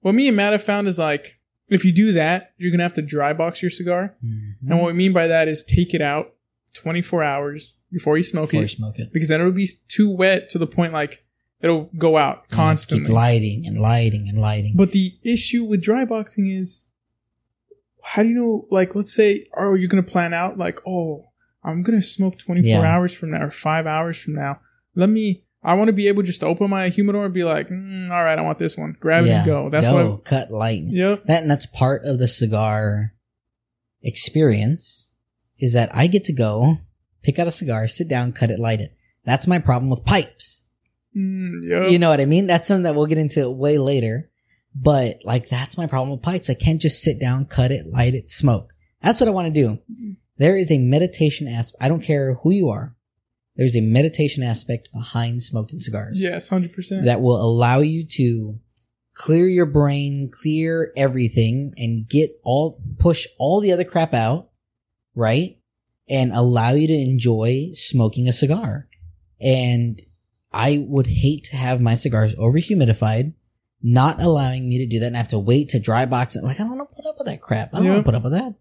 What 0.00 0.14
me 0.16 0.26
and 0.26 0.36
Matt 0.36 0.52
have 0.52 0.62
found 0.62 0.88
is 0.88 0.98
like, 0.98 1.38
if 1.68 1.84
you 1.84 1.92
do 1.92 2.12
that, 2.12 2.52
you're 2.58 2.70
going 2.72 2.78
to 2.78 2.84
have 2.84 2.94
to 2.94 3.02
dry 3.02 3.32
box 3.32 3.62
your 3.62 3.70
cigar. 3.70 4.16
Mm-hmm. 4.24 4.70
And 4.72 4.80
what 4.80 4.88
we 4.88 4.92
mean 4.94 5.12
by 5.12 5.28
that 5.28 5.46
is 5.46 5.62
take 5.62 5.94
it 5.94 6.02
out 6.02 6.34
24 6.72 7.22
hours 7.22 7.78
before 7.92 8.16
you 8.16 8.24
smoke 8.24 8.50
Before 8.50 8.62
you 8.62 8.64
it. 8.64 8.70
smoke 8.70 8.98
it. 8.98 9.12
because 9.12 9.28
then 9.28 9.40
it'll 9.40 9.52
be 9.52 9.68
too 9.86 10.10
wet 10.10 10.48
to 10.50 10.58
the 10.58 10.66
point 10.66 10.92
like 10.92 11.24
it'll 11.60 11.90
go 11.96 12.16
out 12.16 12.42
mm-hmm. 12.48 12.54
You 12.54 12.56
have 12.58 12.66
constantly. 12.66 13.06
keep 13.06 13.14
lighting 13.14 13.66
and 13.66 13.80
lighting 13.80 14.28
and 14.28 14.40
lighting. 14.40 14.72
But 14.74 14.92
the 14.92 15.16
issue 15.22 15.64
with 15.64 15.80
dry 15.82 16.04
boxing 16.04 16.50
is, 16.50 16.84
how 18.04 18.22
do 18.22 18.28
you 18.28 18.34
know? 18.34 18.66
Like, 18.70 18.94
let's 18.94 19.14
say, 19.14 19.46
are 19.54 19.76
you 19.76 19.88
going 19.88 20.04
to 20.04 20.10
plan 20.10 20.32
out 20.34 20.58
like, 20.58 20.78
oh, 20.86 21.24
I'm 21.64 21.82
going 21.82 21.98
to 21.98 22.06
smoke 22.06 22.38
24 22.38 22.68
Yeah. 22.68 22.80
hours 22.82 23.14
from 23.14 23.30
now 23.30 23.42
or 23.42 23.50
five 23.50 23.86
hours 23.86 24.18
from 24.18 24.34
now. 24.34 24.60
Let 24.94 25.08
me. 25.08 25.40
I 25.62 25.72
want 25.74 25.88
to 25.88 25.94
be 25.94 26.08
able 26.08 26.22
to 26.22 26.26
just 26.26 26.40
to 26.40 26.46
open 26.46 26.68
my 26.68 26.90
humidor 26.90 27.24
and 27.24 27.32
be 27.32 27.42
like, 27.42 27.70
mm, 27.70 28.10
all 28.10 28.22
right, 28.22 28.38
I 28.38 28.42
want 28.42 28.58
this 28.58 28.76
one. 28.76 28.94
Grab 29.00 29.24
it 29.24 29.30
and 29.30 29.46
go. 29.46 29.70
That's 29.70 29.86
go, 29.86 30.10
what. 30.10 30.24
cut 30.26 30.50
light. 30.50 30.82
Yep. 30.86 31.24
That 31.24 31.40
and 31.40 31.50
that's 31.50 31.64
part 31.64 32.04
of 32.04 32.18
the 32.18 32.28
cigar 32.28 33.14
experience 34.02 35.10
is 35.58 35.72
that 35.72 35.88
I 35.94 36.06
get 36.06 36.24
to 36.24 36.32
go 36.32 36.78
pick 37.22 37.38
out 37.38 37.46
a 37.46 37.50
cigar, 37.50 37.88
sit 37.88 38.08
down, 38.08 38.32
cut 38.32 38.50
it, 38.50 38.58
light 38.60 38.80
it. 38.80 38.92
That's 39.24 39.46
my 39.46 39.58
problem 39.58 39.88
with 39.90 40.04
pipes. 40.04 40.64
Mm, 41.16 41.60
yep. 41.66 41.90
You 41.90 41.98
know 41.98 42.10
what 42.10 42.20
I 42.20 42.26
mean? 42.26 42.46
That's 42.46 42.68
something 42.68 42.82
that 42.82 42.94
we'll 42.94 43.06
get 43.06 43.18
into 43.18 43.48
way 43.48 43.78
later. 43.78 44.30
But 44.74 45.20
like 45.24 45.48
that's 45.48 45.78
my 45.78 45.86
problem 45.86 46.10
with 46.10 46.22
pipes. 46.22 46.50
I 46.50 46.54
can't 46.54 46.80
just 46.80 47.02
sit 47.02 47.20
down, 47.20 47.46
cut 47.46 47.70
it, 47.70 47.86
light 47.86 48.14
it, 48.14 48.30
smoke. 48.30 48.72
That's 49.02 49.20
what 49.20 49.28
I 49.28 49.32
want 49.32 49.52
to 49.52 49.60
do. 49.60 49.78
Mm-hmm. 49.92 50.12
There 50.38 50.56
is 50.56 50.72
a 50.72 50.78
meditation 50.78 51.46
aspect. 51.46 51.82
I 51.82 51.88
don't 51.88 52.02
care 52.02 52.34
who 52.42 52.50
you 52.50 52.70
are. 52.70 52.96
There's 53.56 53.76
a 53.76 53.80
meditation 53.80 54.42
aspect 54.42 54.88
behind 54.92 55.44
smoking 55.44 55.78
cigars 55.78 56.20
yes, 56.20 56.48
hundred 56.48 56.72
percent. 56.72 57.04
that 57.04 57.20
will 57.20 57.40
allow 57.40 57.78
you 57.78 58.04
to 58.04 58.58
clear 59.14 59.46
your 59.46 59.66
brain, 59.66 60.28
clear 60.32 60.92
everything, 60.96 61.72
and 61.76 62.08
get 62.08 62.32
all 62.42 62.80
push 62.98 63.26
all 63.38 63.60
the 63.60 63.72
other 63.72 63.84
crap 63.84 64.12
out, 64.12 64.50
right? 65.14 65.56
And 66.08 66.32
allow 66.32 66.70
you 66.70 66.88
to 66.88 66.92
enjoy 66.92 67.70
smoking 67.74 68.28
a 68.28 68.32
cigar. 68.32 68.88
And 69.40 70.02
I 70.52 70.84
would 70.86 71.06
hate 71.06 71.44
to 71.44 71.56
have 71.56 71.80
my 71.80 71.94
cigars 71.94 72.34
over 72.36 72.58
humidified, 72.58 73.34
not 73.86 74.20
allowing 74.20 74.66
me 74.68 74.78
to 74.78 74.86
do 74.86 74.98
that 75.00 75.06
and 75.08 75.14
I 75.16 75.18
have 75.18 75.28
to 75.28 75.38
wait 75.38 75.68
to 75.68 75.78
dry 75.78 76.06
box 76.06 76.34
it. 76.36 76.42
Like 76.42 76.58
I 76.58 76.64
don't 76.64 76.76
want 76.76 76.88
to 76.88 76.94
put 76.96 77.06
up 77.06 77.16
with 77.18 77.26
that 77.28 77.40
crap. 77.42 77.68
I 77.72 77.76
don't 77.76 77.84
Yeah. 77.86 77.92
want 77.92 78.04
to 78.06 78.10
put 78.10 78.16
up 78.16 78.22
with 78.24 78.32
that. 78.32 78.54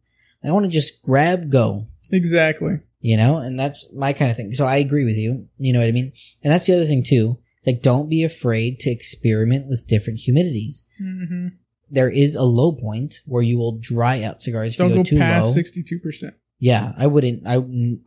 I 0.43 0.51
want 0.51 0.65
to 0.65 0.69
just 0.71 1.01
grab, 1.01 1.49
go 1.49 1.87
Exactly. 2.11 2.79
you 2.99 3.15
know 3.17 3.37
and 3.37 3.57
that's 3.59 3.87
my 3.93 4.11
kind 4.13 4.29
of 4.29 4.37
thing 4.37 4.51
so 4.53 4.65
i 4.65 4.75
agree 4.77 5.03
with 5.05 5.15
you 5.17 5.47
you 5.57 5.73
know 5.73 5.79
what 5.79 5.87
i 5.87 5.91
mean 5.91 6.11
and 6.43 6.51
that's 6.53 6.65
the 6.67 6.73
other 6.73 6.85
thing 6.85 7.03
too 7.03 7.37
it's 7.57 7.65
like 7.67 7.81
don't 7.81 8.07
be 8.09 8.23
afraid 8.23 8.79
to 8.79 8.89
experiment 8.91 9.67
with 9.67 9.87
different 9.87 10.19
humidities 10.19 10.83
hmm 10.99 11.47
there 11.89 12.09
is 12.09 12.35
a 12.35 12.43
low 12.43 12.71
point 12.71 13.15
where 13.25 13.41
you 13.43 13.57
will 13.57 13.77
dry 13.79 14.21
out 14.23 14.41
cigars 14.41 14.73
if 14.73 14.77
Don't 14.77 14.89
you 14.89 14.95
go, 14.95 15.03
go 15.03 15.09
too 15.09 15.17
past 15.17 15.45
low 15.47 15.51
sixty-two 15.53 15.99
percent. 15.99 16.33
yeah 16.59 16.93
i 16.97 17.07
wouldn't 17.07 17.41
i 17.47 17.55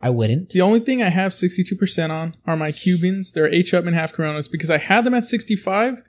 i 0.01 0.09
wouldn't 0.09 0.49
The 0.51 0.61
only 0.61 0.79
thing 0.79 1.01
I 1.03 1.09
have 1.09 1.31
62% 1.31 2.09
on 2.09 2.35
are 2.45 2.55
my 2.57 2.71
Cubans. 2.71 3.33
They're 3.33 3.47
H. 3.47 3.71
Upmann 3.73 3.93
half 3.93 4.13
Coronas 4.13 4.47
because 4.47 4.69
I 4.71 4.77
had 4.77 5.03
them 5.05 5.13
at 5.13 5.25
65 5.25 6.01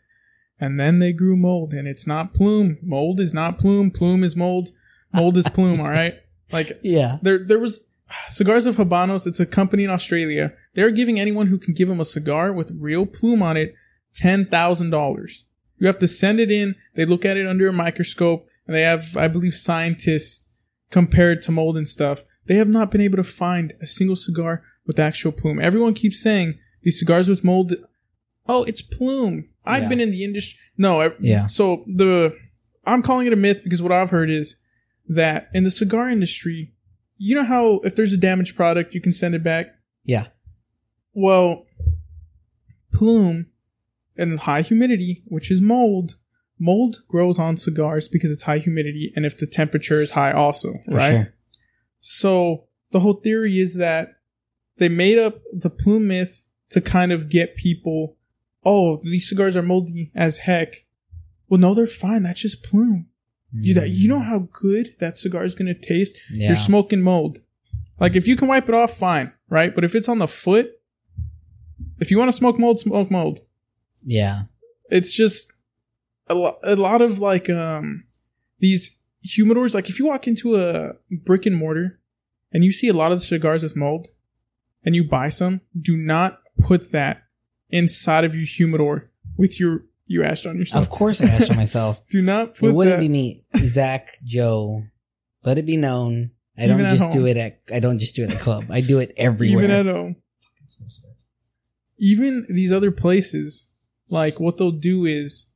and 0.60 0.78
then 0.78 0.98
they 0.98 1.12
grew 1.12 1.36
mold 1.36 1.72
and 1.72 1.86
it's 1.86 2.06
not 2.06 2.34
plume. 2.34 2.78
Mold 2.82 3.20
is 3.20 3.32
not 3.32 3.58
plume. 3.58 3.90
Plume 3.90 4.24
is 4.24 4.34
mold. 4.34 4.70
Mold 5.12 5.36
is 5.36 5.48
plume, 5.48 5.80
all 5.80 5.88
right? 5.88 6.14
Like 6.50 6.80
yeah 6.82 7.18
there 7.20 7.44
there 7.44 7.58
was 7.58 7.88
Cigars 8.30 8.64
of 8.64 8.76
Habanos, 8.76 9.26
it's 9.26 9.38
a 9.38 9.44
company 9.44 9.84
in 9.84 9.90
Australia. 9.90 10.54
They're 10.74 10.90
giving 10.90 11.20
anyone 11.20 11.48
who 11.48 11.58
can 11.58 11.74
give 11.74 11.88
them 11.88 12.00
a 12.00 12.06
cigar 12.06 12.52
with 12.52 12.74
real 12.78 13.04
plume 13.04 13.42
on 13.42 13.58
it 13.58 13.74
$10,000. 14.18 15.44
You 15.78 15.86
have 15.86 15.98
to 15.98 16.08
send 16.08 16.40
it 16.40 16.50
in. 16.50 16.74
They 16.94 17.04
look 17.04 17.24
at 17.24 17.36
it 17.36 17.46
under 17.46 17.68
a 17.68 17.72
microscope 17.72 18.48
and 18.66 18.74
they 18.74 18.82
have, 18.82 19.16
I 19.16 19.28
believe, 19.28 19.54
scientists 19.54 20.44
compare 20.90 21.32
it 21.32 21.42
to 21.42 21.52
mold 21.52 21.76
and 21.76 21.86
stuff. 21.86 22.22
They 22.46 22.56
have 22.56 22.68
not 22.68 22.90
been 22.90 23.00
able 23.00 23.18
to 23.18 23.24
find 23.24 23.74
a 23.80 23.86
single 23.86 24.16
cigar 24.16 24.62
with 24.86 24.98
actual 24.98 25.32
plume. 25.32 25.60
Everyone 25.60 25.94
keeps 25.94 26.22
saying 26.22 26.58
these 26.82 26.98
cigars 26.98 27.28
with 27.28 27.44
mold, 27.44 27.74
oh, 28.48 28.64
it's 28.64 28.80
plume. 28.80 29.50
I've 29.68 29.82
Yeah. 29.84 29.88
been 29.88 30.00
in 30.00 30.10
the 30.10 30.24
industry. 30.24 30.58
No, 30.76 31.00
I, 31.02 31.10
Yeah. 31.20 31.46
So 31.46 31.84
the, 31.86 32.36
I'm 32.86 33.02
calling 33.02 33.26
it 33.26 33.32
a 33.32 33.36
myth 33.36 33.60
because 33.62 33.82
what 33.82 33.92
I've 33.92 34.10
heard 34.10 34.30
is 34.30 34.56
that 35.08 35.48
in 35.54 35.64
the 35.64 35.70
cigar 35.70 36.08
industry, 36.08 36.72
you 37.16 37.34
know 37.34 37.44
how 37.44 37.80
if 37.84 37.94
there's 37.96 38.12
a 38.12 38.16
damaged 38.16 38.56
product, 38.56 38.94
you 38.94 39.00
can 39.00 39.12
send 39.12 39.34
it 39.34 39.42
back? 39.44 39.66
yeah 40.04 40.28
Well, 41.12 41.66
plume 42.92 43.46
and 44.16 44.40
high 44.40 44.62
humidity, 44.62 45.22
which 45.26 45.50
is 45.50 45.60
mold, 45.60 46.16
mold 46.58 46.98
grows 47.08 47.38
on 47.38 47.56
cigars 47.56 48.08
because 48.08 48.30
it's 48.30 48.42
high 48.42 48.58
humidity 48.58 49.12
and 49.14 49.24
if 49.26 49.36
the 49.38 49.46
temperature 49.46 50.00
is 50.00 50.12
high 50.12 50.32
also, 50.32 50.72
for 50.86 50.94
right? 50.96 51.10
sure. 51.10 51.34
So 52.00 52.64
the 52.92 53.00
whole 53.00 53.14
theory 53.14 53.58
is 53.58 53.74
that 53.74 54.20
they 54.78 54.88
made 54.88 55.18
up 55.18 55.40
the 55.52 55.70
plume 55.70 56.06
myth 56.08 56.46
to 56.70 56.80
kind 56.80 57.12
of 57.12 57.28
get 57.28 57.56
people, 57.56 58.16
oh, 58.64 58.98
these 59.02 59.28
cigars 59.28 59.56
are 59.56 59.62
moldy 59.62 60.10
as 60.14 60.38
heck. 60.38 60.84
Well, 61.48 61.60
no, 61.60 61.74
they're 61.74 61.86
fine. 61.86 62.22
That's 62.24 62.40
just 62.40 62.62
plume. 62.62 63.06
You 63.52 63.72
that 63.74 63.88
you 63.90 64.08
know 64.08 64.20
how 64.20 64.48
good 64.52 64.94
that 64.98 65.16
cigar 65.16 65.42
is 65.44 65.54
going 65.54 65.74
to 65.74 65.80
taste. 65.80 66.14
yeah 66.30 66.48
You're 66.48 66.56
smoking 66.56 67.00
mold. 67.00 67.38
Like 67.98 68.14
if 68.14 68.28
you 68.28 68.36
can 68.36 68.46
wipe 68.46 68.68
it 68.68 68.74
off, 68.74 68.94
fine, 68.96 69.32
right? 69.48 69.74
But 69.74 69.84
if 69.84 69.94
it's 69.94 70.08
on 70.08 70.18
the 70.18 70.28
foot, 70.28 70.70
if 71.98 72.10
you 72.10 72.18
want 72.18 72.28
to 72.28 72.36
smoke 72.36 72.58
mold, 72.58 72.78
smoke 72.80 73.10
mold. 73.10 73.40
yeah 74.04 74.42
It's 74.90 75.12
just 75.14 75.52
a, 76.28 76.34
lo- 76.34 76.58
a 76.62 76.76
lot 76.76 77.00
of 77.00 77.20
like 77.20 77.48
um 77.48 78.04
these 78.58 78.98
humidors. 79.26 79.74
Like 79.74 79.88
if 79.88 79.98
you 79.98 80.06
walk 80.06 80.26
into 80.28 80.56
a 80.56 80.92
brick 81.10 81.46
and 81.46 81.56
mortar 81.56 81.98
and 82.52 82.64
you 82.64 82.72
see 82.72 82.88
a 82.88 82.92
lot 82.92 83.12
of 83.12 83.22
cigars 83.22 83.62
with 83.62 83.76
mold, 83.76 84.08
and 84.84 84.94
you 84.94 85.04
buy 85.04 85.28
some, 85.30 85.60
do 85.80 85.96
not 85.96 86.40
put 86.60 86.92
that 86.92 87.22
inside 87.70 88.24
of 88.24 88.34
your 88.34 88.44
humidor 88.46 89.10
with 89.36 89.58
your 89.60 89.84
you 90.06 90.24
ashed 90.24 90.46
on 90.46 90.56
yourself. 90.56 90.84
of 90.84 90.90
course 90.90 91.20
i 91.20 91.26
asked 91.26 91.50
on 91.50 91.56
myself 91.56 92.00
Do 92.10 92.22
not 92.22 92.54
put 92.54 92.70
it 92.70 92.72
wouldn't 92.72 92.96
that. 92.96 93.00
be 93.00 93.08
me 93.08 93.44
zach 93.64 94.18
joe 94.24 94.84
let 95.44 95.58
it 95.58 95.66
be 95.66 95.76
known 95.76 96.30
i 96.56 96.64
Even 96.64 96.78
don't 96.78 96.88
just 96.96 97.10
do 97.10 97.26
it 97.26 97.36
at 97.36 97.60
i 97.72 97.78
don't 97.80 97.98
just 97.98 98.16
do 98.16 98.24
it 98.24 98.30
at 98.30 98.40
club 98.40 98.64
i 98.70 98.80
do 98.80 98.98
it 99.00 99.12
everywhere 99.16 99.64
even 99.64 99.70
at 99.76 99.86
home. 99.86 100.16
even 101.98 102.46
these 102.48 102.72
other 102.72 102.90
places, 102.90 103.66
like 104.08 104.38
what 104.40 104.56
they'll 104.56 104.70
do 104.70 105.04
is, 105.04 105.46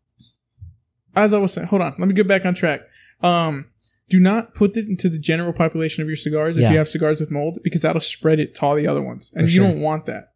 as 1.14 1.32
I 1.34 1.38
was 1.38 1.52
saying, 1.52 1.68
hold 1.68 1.82
on, 1.82 1.94
let 1.98 2.08
me 2.08 2.14
get 2.14 2.26
back 2.26 2.44
on 2.44 2.54
track. 2.54 2.80
Um, 3.22 3.70
do 4.08 4.18
not 4.20 4.54
put 4.54 4.76
it 4.76 4.86
into 4.88 5.08
the 5.08 5.18
general 5.18 5.52
population 5.52 6.02
of 6.02 6.08
your 6.08 6.16
cigars 6.16 6.56
if 6.56 6.62
Yeah. 6.62 6.72
you 6.72 6.78
have 6.78 6.88
cigars 6.88 7.20
with 7.20 7.30
mold, 7.30 7.58
because 7.62 7.82
that'll 7.82 8.00
spread 8.00 8.40
it 8.40 8.54
to 8.56 8.62
all 8.62 8.74
the 8.74 8.86
other 8.86 9.02
ones, 9.02 9.30
and 9.34 9.46
For 9.46 9.50
you 9.52 9.62
sure. 9.62 9.68
don't 9.72 9.80
want 9.80 10.06
that. 10.06 10.32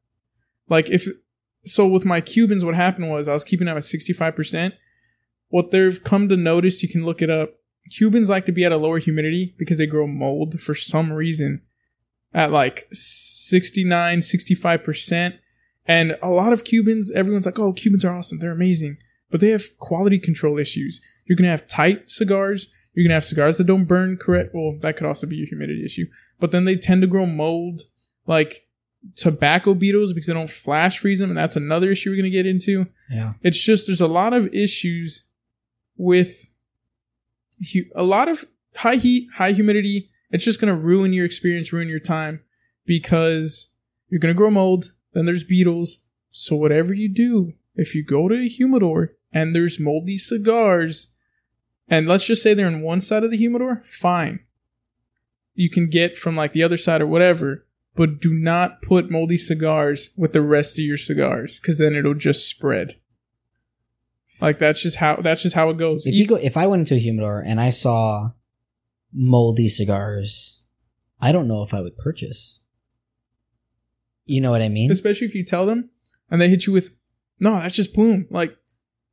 Like 0.68 0.89
if 0.91 1.07
so, 1.67 1.87
with 1.87 2.05
my 2.05 2.21
Cubans, 2.21 2.64
what 2.64 2.75
happened 2.75 3.11
was 3.11 3.29
I 3.29 3.33
was 3.33 3.45
keeping 3.45 3.67
them 3.67 3.77
at 3.77 3.85
sixty 3.85 4.12
five 4.12 4.37
percent. 4.37 4.75
What 5.49 5.71
they've 5.71 6.03
come 6.03 6.29
to 6.29 6.37
notice, 6.37 6.83
you 6.83 6.89
can 6.89 7.05
look 7.05 7.23
it 7.23 7.31
up. 7.31 7.55
Cubans 7.91 8.29
like 8.29 8.47
to 8.47 8.53
be 8.53 8.64
at 8.64 8.73
a 8.73 8.77
lower 8.77 8.99
humidity 8.99 9.55
because 9.59 9.79
they 9.79 9.87
grow 9.87 10.07
mold 10.07 10.61
for 10.61 10.75
some 10.75 11.12
reason 11.12 11.62
at 12.37 12.53
like 12.53 12.87
69, 12.93 14.19
65%. 14.21 15.39
And 15.87 16.19
a 16.23 16.29
lot 16.29 16.53
of 16.53 16.64
Cubans, 16.64 17.11
everyone's 17.12 17.47
like, 17.47 17.59
oh, 17.59 17.73
Cubans 17.73 18.05
are 18.05 18.14
awesome. 18.14 18.39
They're 18.39 18.51
amazing. 18.51 18.99
But 19.31 19.41
they 19.41 19.51
have 19.51 19.77
quality 19.79 20.19
control 20.19 20.59
issues. 20.59 21.01
You're 21.25 21.37
going 21.37 21.45
to 21.45 21.51
have 21.51 21.67
tight 21.67 22.11
cigars. 22.11 22.69
You're 22.93 23.05
going 23.05 23.11
to 23.11 23.14
have 23.14 23.25
cigars 23.25 23.59
that 23.59 23.67
don't 23.67 23.87
burn 23.87 24.17
correct. 24.17 24.51
Well, 24.55 24.77
that 24.81 24.97
could 24.97 25.07
also 25.07 25.27
be 25.27 25.43
a 25.43 25.47
humidity 25.47 25.85
issue. 25.85 26.07
But 26.39 26.51
then 26.51 26.64
they 26.64 26.77
tend 26.77 27.01
to 27.01 27.07
grow 27.07 27.27
mold, 27.27 27.83
like 28.27 28.66
tobacco 29.15 29.75
beetles, 29.75 30.13
because 30.13 30.27
they 30.27 30.35
don't 30.35 30.51
flash 30.51 30.99
freeze 30.99 31.21
them. 31.21 31.31
And 31.31 31.39
that's 31.39 31.57
another 31.57 31.91
issue 31.91 32.11
we're 32.11 32.17
going 32.17 32.25
to 32.25 32.31
get 32.31 32.47
into. 32.47 32.87
yeah 33.11 33.35
It's 33.43 33.61
just 33.61 33.87
there's 33.87 34.01
a 34.01 34.07
lot 34.07 34.33
of 34.33 34.53
issues 34.55 35.25
with 35.97 36.49
hu- 37.73 37.91
a 37.95 38.03
lot 38.03 38.29
of 38.29 38.45
high 38.77 38.97
heat, 38.97 39.29
high 39.35 39.53
humidity. 39.53 40.11
It's 40.31 40.45
just 40.45 40.61
going 40.61 40.75
to 40.75 40.81
ruin 40.81 41.13
your 41.13 41.25
experience, 41.25 41.73
ruin 41.73 41.89
your 41.89 42.01
time 42.01 42.41
because 42.85 43.69
you're 44.09 44.21
going 44.21 44.35
to 44.35 44.39
grow 44.39 44.51
mold. 44.51 44.93
Then 45.13 45.25
there's 45.27 45.45
beetles. 45.45 45.99
So 46.31 46.57
whatever 46.57 46.93
you 46.93 47.09
do, 47.09 47.53
if 47.75 47.95
you 47.95 48.05
go 48.05 48.29
to 48.29 48.35
a 48.37 48.49
humidor 48.49 49.13
and 49.33 49.55
there's 49.55 49.81
moldy 49.81 50.19
cigars, 50.19 51.09
and 51.89 52.09
let's 52.09 52.25
just 52.25 52.43
say 52.43 52.53
they're 52.55 52.67
in 52.67 52.83
one 52.83 53.01
side 53.01 53.25
of 53.25 53.31
the 53.31 53.37
humidor, 53.37 53.83
fine. 53.85 54.41
You 55.55 55.71
can 55.71 55.89
get 55.89 56.17
from 56.19 56.37
like 56.37 56.53
the 56.53 56.63
other 56.63 56.77
side 56.77 57.01
or 57.01 57.07
whatever, 57.07 57.66
but 57.97 58.21
do 58.21 58.33
not 58.35 58.83
put 58.83 59.11
moldy 59.11 59.39
cigars 59.39 60.11
with 60.17 60.33
the 60.33 60.43
rest 60.43 60.79
of 60.79 60.85
your 60.85 60.97
cigars 60.97 61.59
because 61.59 61.79
then 61.79 61.95
it'll 61.95 62.15
just 62.15 62.49
spread. 62.49 62.97
Like 64.41 64.59
that's 64.59 64.83
just 64.83 64.97
how 64.97 65.17
that's 65.17 65.43
just 65.43 65.55
how 65.55 65.71
it 65.71 65.79
goes. 65.79 66.07
If 66.07 66.15
you 66.15 66.27
go, 66.27 66.37
if 66.37 66.57
I 66.57 66.67
went 66.67 66.81
into 66.81 66.95
a 66.95 66.99
humidor 66.99 67.43
and 67.45 67.61
I 67.61 67.71
saw 67.71 68.33
moldy 69.13 69.69
cigars, 69.69 70.63
I 71.21 71.33
don't 71.33 71.49
know 71.49 71.63
if 71.63 71.73
I 71.73 71.81
would 71.81 71.97
purchase. 71.97 72.61
You 74.27 74.41
know 74.41 74.51
what 74.51 74.63
I 74.63 74.69
mean? 74.69 74.91
especially 74.91 75.27
if 75.27 75.35
you 75.35 75.45
tell 75.45 75.67
them 75.67 75.91
and 76.31 76.41
they 76.41 76.49
hit 76.49 76.67
you 76.67 76.73
with, 76.73 76.91
no, 77.39 77.53
that's 77.61 77.75
just 77.75 77.95
plume. 77.95 78.27
Like 78.31 78.57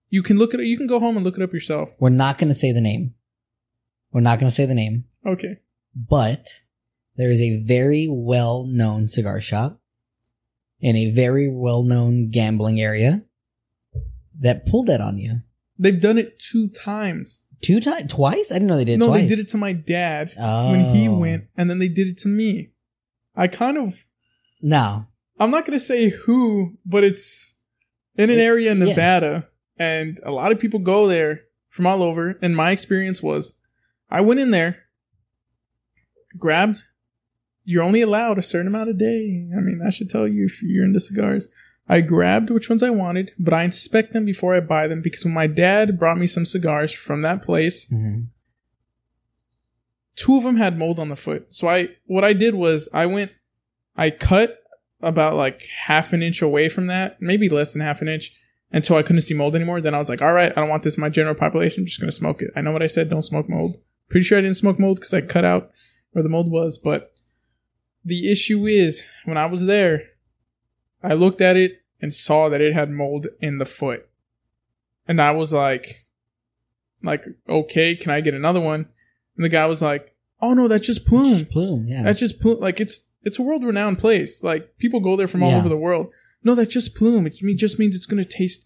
you 0.09 0.23
can 0.23 0.37
look 0.37 0.53
at 0.53 0.59
it. 0.59 0.65
You 0.65 0.75
can 0.77 0.87
go 0.87 0.99
home 0.99 1.15
and 1.15 1.23
look 1.23 1.37
it 1.37 1.43
up 1.43 1.53
yourself. 1.53 1.95
We're 1.99 2.09
not 2.09 2.37
going 2.37 2.47
to 2.49 2.53
say 2.53 2.71
the 2.71 2.81
name. 2.81 3.13
We're 4.11 4.21
not 4.21 4.39
going 4.39 4.49
to 4.49 4.55
say 4.55 4.65
the 4.65 4.75
name, 4.75 5.05
Okay. 5.25 5.57
but 5.95 6.47
there 7.15 7.31
is 7.31 7.41
a 7.41 7.61
very 7.63 8.07
well 8.09 8.65
known 8.65 9.07
cigar 9.07 9.39
shop 9.41 9.79
in 10.79 10.95
a 10.95 11.11
very 11.11 11.49
well 11.49 11.83
known 11.83 12.29
gambling 12.29 12.79
area 12.81 13.23
that 14.39 14.65
pulled 14.65 14.87
that 14.87 15.01
on 15.01 15.17
you? 15.17 15.41
They've 15.77 15.99
done 15.99 16.17
it 16.17 16.39
two 16.39 16.69
times. 16.69 17.41
Two 17.61 17.79
times, 17.79 18.11
twice? 18.11 18.51
I 18.51 18.55
didn't 18.55 18.67
know 18.67 18.75
they 18.77 18.83
did. 18.85 18.93
it 18.93 18.97
no, 18.97 19.07
twice. 19.07 19.21
they 19.21 19.27
did 19.27 19.39
it 19.39 19.47
to 19.49 19.57
my 19.57 19.71
dad 19.73 20.33
when 20.37 20.93
he 20.93 21.07
Oh. 21.07 21.17
went, 21.17 21.45
and 21.55 21.69
then 21.69 21.79
they 21.79 21.87
did 21.87 22.07
it 22.07 22.17
to 22.19 22.27
me. 22.27 22.71
I 23.35 23.47
kind 23.47 23.77
of, 23.77 24.05
No, 24.61 25.07
I'm 25.39 25.49
not 25.51 25.65
gonna 25.65 25.79
say 25.79 26.09
who, 26.09 26.77
but 26.85 27.03
it's 27.03 27.55
in 28.17 28.29
an 28.29 28.37
area 28.39 28.71
in 28.71 28.79
yeah. 28.79 28.85
Nevada, 28.85 29.47
and 29.77 30.19
a 30.23 30.31
lot 30.31 30.51
of 30.51 30.59
people 30.59 30.79
go 30.79 31.07
there 31.07 31.41
from 31.69 31.87
all 31.87 32.03
over. 32.03 32.37
And 32.41 32.55
my 32.55 32.71
experience 32.71 33.23
was, 33.23 33.53
I 34.09 34.21
went 34.21 34.39
in 34.41 34.51
there, 34.51 34.83
grabbed. 36.37 36.83
You're 37.65 37.83
only 37.83 38.01
allowed 38.01 38.37
a 38.37 38.43
certain 38.43 38.67
amount 38.67 38.89
a 38.89 38.93
day. 38.93 39.47
I 39.55 39.59
mean, 39.61 39.79
that 39.83 39.93
should 39.93 40.09
tell 40.09 40.27
you 40.27 40.45
if 40.45 40.61
you're 40.61 40.83
into 40.83 40.99
cigars. 40.99 41.47
I 41.87 42.01
grabbed 42.01 42.49
which 42.49 42.69
ones 42.69 42.81
I 42.83 42.89
wanted, 42.89 43.31
but 43.37 43.53
I 43.53 43.63
inspect 43.63 44.13
them 44.13 44.25
before 44.25 44.55
I 44.55 44.59
buy 44.61 44.87
them 44.87 45.01
because 45.01 45.25
when 45.25 45.33
my 45.33 45.47
dad 45.47 45.99
brought 45.99 46.17
me 46.17 46.27
some 46.27 46.45
cigars 46.45 46.91
from 46.91 47.21
that 47.21 47.41
place, 47.41 47.85
Mhm. 47.91 48.27
two 50.15 50.37
of 50.37 50.43
them 50.43 50.57
had 50.57 50.77
mold 50.77 50.99
on 50.99 51.09
the 51.09 51.15
foot. 51.15 51.53
So 51.53 51.67
I 51.67 51.89
what 52.05 52.23
I 52.23 52.33
did 52.33 52.55
was 52.55 52.87
I 52.93 53.05
went 53.05 53.31
I 53.95 54.09
cut 54.09 54.59
about 55.01 55.35
like 55.35 55.67
half 55.85 56.13
an 56.13 56.23
inch 56.23 56.41
away 56.41 56.69
from 56.69 56.87
that, 56.87 57.21
maybe 57.21 57.49
less 57.49 57.73
than 57.73 57.81
half 57.81 58.01
an 58.01 58.07
inch 58.07 58.31
until 58.71 58.95
I 58.95 59.03
couldn't 59.03 59.21
see 59.23 59.33
mold 59.33 59.55
anymore. 59.55 59.81
Then 59.81 59.93
I 59.93 59.97
was 59.99 60.09
like, 60.09 60.21
all 60.21 60.33
right, 60.33 60.51
I 60.51 60.55
don't 60.61 60.69
want 60.69 60.83
this 60.83 60.97
in 60.97 61.01
my 61.01 61.09
general 61.09 61.35
population. 61.35 61.81
I'm 61.81 61.87
just 61.87 61.99
gonna 61.99 62.11
smoke 62.11 62.41
it. 62.41 62.51
I 62.55 62.61
know 62.61 62.71
what 62.71 62.83
I 62.83 62.87
said, 62.87 63.09
don't 63.09 63.21
smoke 63.21 63.49
mold. 63.49 63.77
Pretty 64.09 64.23
sure 64.23 64.37
I 64.37 64.41
didn't 64.41 64.55
smoke 64.57 64.79
mold 64.79 64.97
because 64.99 65.13
I 65.13 65.21
cut 65.21 65.45
out 65.45 65.71
where 66.11 66.23
the 66.23 66.29
mold 66.29 66.49
was, 66.49 66.77
but 66.77 67.12
the 68.05 68.31
issue 68.31 68.65
is 68.65 69.03
when 69.25 69.37
I 69.37 69.45
was 69.45 69.65
there, 69.65 70.03
I 71.01 71.13
looked 71.13 71.41
at 71.41 71.57
it 71.57 71.81
and 72.01 72.13
saw 72.13 72.49
that 72.49 72.61
it 72.61 72.73
had 72.73 72.89
mold 72.89 73.27
in 73.41 73.57
the 73.57 73.65
foot. 73.65 74.07
And 75.07 75.21
I 75.21 75.31
was 75.31 75.51
like, 75.53 76.05
like, 77.03 77.25
okay, 77.49 77.95
can 77.95 78.11
I 78.11 78.21
get 78.21 78.33
another 78.33 78.59
one? 78.61 78.87
And 79.35 79.43
the 79.43 79.49
guy 79.49 79.65
was 79.65 79.81
like, 79.81 80.15
"Oh 80.41 80.53
no, 80.53 80.67
that's 80.67 80.85
just 80.87 81.05
plume. 81.05 81.25
Just 81.25 81.49
plume, 81.49 81.87
yeah. 81.87 82.03
That's 82.03 82.19
just 82.19 82.39
plume. 82.39 82.59
Like 82.59 82.79
it's 82.79 83.01
it's 83.23 83.39
a 83.39 83.41
world 83.41 83.63
renowned 83.63 83.99
place. 83.99 84.43
Like 84.43 84.77
people 84.77 84.99
go 84.99 85.15
there 85.15 85.27
from 85.27 85.43
all 85.43 85.51
Yeah. 85.51 85.57
over 85.59 85.69
the 85.69 85.77
world. 85.77 86.11
No, 86.43 86.55
that's 86.55 86.73
just 86.73 86.95
plume. 86.95 87.25
It 87.27 87.35
just 87.57 87.79
means 87.79 87.95
it's 87.95 88.05
gonna 88.05 88.23
taste 88.25 88.65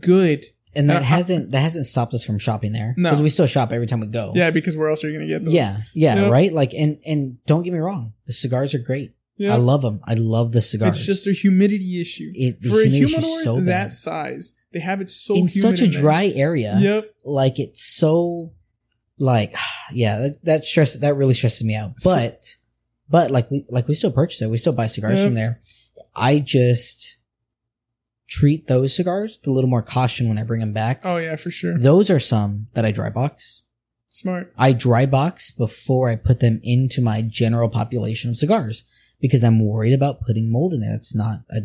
good. 0.00 0.46
And 0.76 0.90
that 0.90 1.02
uh, 1.02 1.04
hasn't 1.04 1.50
that 1.52 1.60
hasn't 1.60 1.86
stopped 1.86 2.14
us 2.14 2.22
from 2.24 2.38
shopping 2.38 2.72
there. 2.72 2.94
No. 2.96 3.10
because 3.10 3.22
we 3.22 3.28
still 3.30 3.46
shop 3.46 3.72
every 3.72 3.86
time 3.86 4.00
we 4.00 4.06
go. 4.06 4.32
Yeah, 4.34 4.50
because 4.50 4.76
where 4.76 4.88
else 4.88 5.02
are 5.04 5.08
you 5.10 5.14
gonna 5.18 5.26
get 5.26 5.44
those? 5.44 5.54
yeah, 5.54 5.78
yeah, 5.94 6.16
Yeah. 6.22 6.28
right. 6.28 6.52
Like, 6.52 6.74
and 6.74 6.98
and 7.06 7.44
don't 7.46 7.62
get 7.62 7.72
me 7.72 7.78
wrong, 7.78 8.12
the 8.26 8.32
cigars 8.32 8.74
are 8.74 8.78
great. 8.78 9.14
yeah. 9.36 9.52
I 9.54 9.56
love 9.56 9.82
them. 9.82 10.00
I 10.04 10.14
love 10.14 10.52
the 10.52 10.60
cigars. 10.62 10.96
It's 10.98 11.06
just 11.06 11.26
a 11.26 11.32
humidity 11.32 12.00
issue. 12.00 12.30
It- 12.34 12.60
the 12.62 12.68
For 12.70 12.80
a 12.80 12.86
humidity 12.86 13.04
is 13.04 13.24
humidor 13.24 13.42
so 13.42 13.56
bad. 13.56 13.66
that 13.66 13.92
size, 13.92 14.52
they 14.72 14.80
have 14.80 15.00
it 15.00 15.10
so 15.10 15.34
in 15.34 15.48
humid 15.48 15.50
such 15.50 15.80
a 15.80 15.84
in 15.84 15.90
there. 15.90 16.00
dry 16.00 16.26
area. 16.34 16.78
Yep. 16.80 17.14
like 17.24 17.58
it's 17.58 17.82
so 17.84 18.52
like 19.18 19.54
yeah 19.92 20.18
that, 20.18 20.44
that 20.44 20.64
stress 20.64 20.94
that 20.98 21.16
really 21.16 21.34
stresses 21.34 21.64
me 21.64 21.74
out 21.74 21.98
So- 22.00 22.14
but 22.14 22.56
but 23.08 23.30
like 23.30 23.50
we 23.50 23.64
like 23.68 23.88
we 23.88 23.94
still 23.94 24.10
purchase 24.12 24.42
it 24.42 24.48
we 24.50 24.58
still 24.58 24.72
buy 24.72 24.86
cigars 24.88 25.18
Yeah. 25.18 25.24
from 25.26 25.34
there 25.34 25.60
i 26.14 26.38
just 26.38 27.18
treat 28.28 28.66
those 28.66 28.94
cigars 28.96 29.38
with 29.40 29.46
a 29.48 29.52
little 29.52 29.70
more 29.70 29.82
caution 29.82 30.28
when 30.28 30.38
i 30.38 30.42
bring 30.42 30.60
them 30.60 30.72
back 30.72 31.00
Oh 31.04 31.16
yeah, 31.18 31.36
for 31.36 31.50
sure. 31.50 31.78
those 31.78 32.10
are 32.10 32.18
some 32.20 32.66
that 32.74 32.84
i 32.84 32.90
dry 32.90 33.10
box 33.10 33.62
Smart. 34.10 34.52
i 34.58 34.72
dry 34.72 35.06
box 35.06 35.50
before 35.50 36.08
i 36.10 36.16
put 36.16 36.40
them 36.40 36.60
into 36.62 37.00
my 37.00 37.22
general 37.22 37.68
population 37.68 38.30
of 38.30 38.36
cigars 38.36 38.84
because 39.20 39.44
i'm 39.44 39.64
worried 39.64 39.92
about 39.94 40.20
putting 40.22 40.50
mold 40.50 40.72
in 40.74 40.80
there 40.80 40.94
it's 40.94 41.14
not 41.14 41.40
a, 41.50 41.60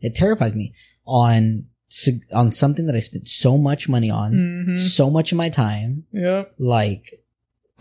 it 0.00 0.14
terrifies 0.14 0.54
me 0.54 0.72
on 1.06 1.66
on 2.32 2.52
something 2.52 2.86
that 2.86 2.94
i 2.94 3.00
spent 3.00 3.28
so 3.28 3.58
much 3.58 3.88
money 3.88 4.08
on 4.10 4.32
hmm 4.32 4.76
so 4.76 5.10
much 5.10 5.32
of 5.32 5.36
my 5.38 5.48
time 5.48 6.04
Yeah. 6.12 6.44
like 6.58 7.22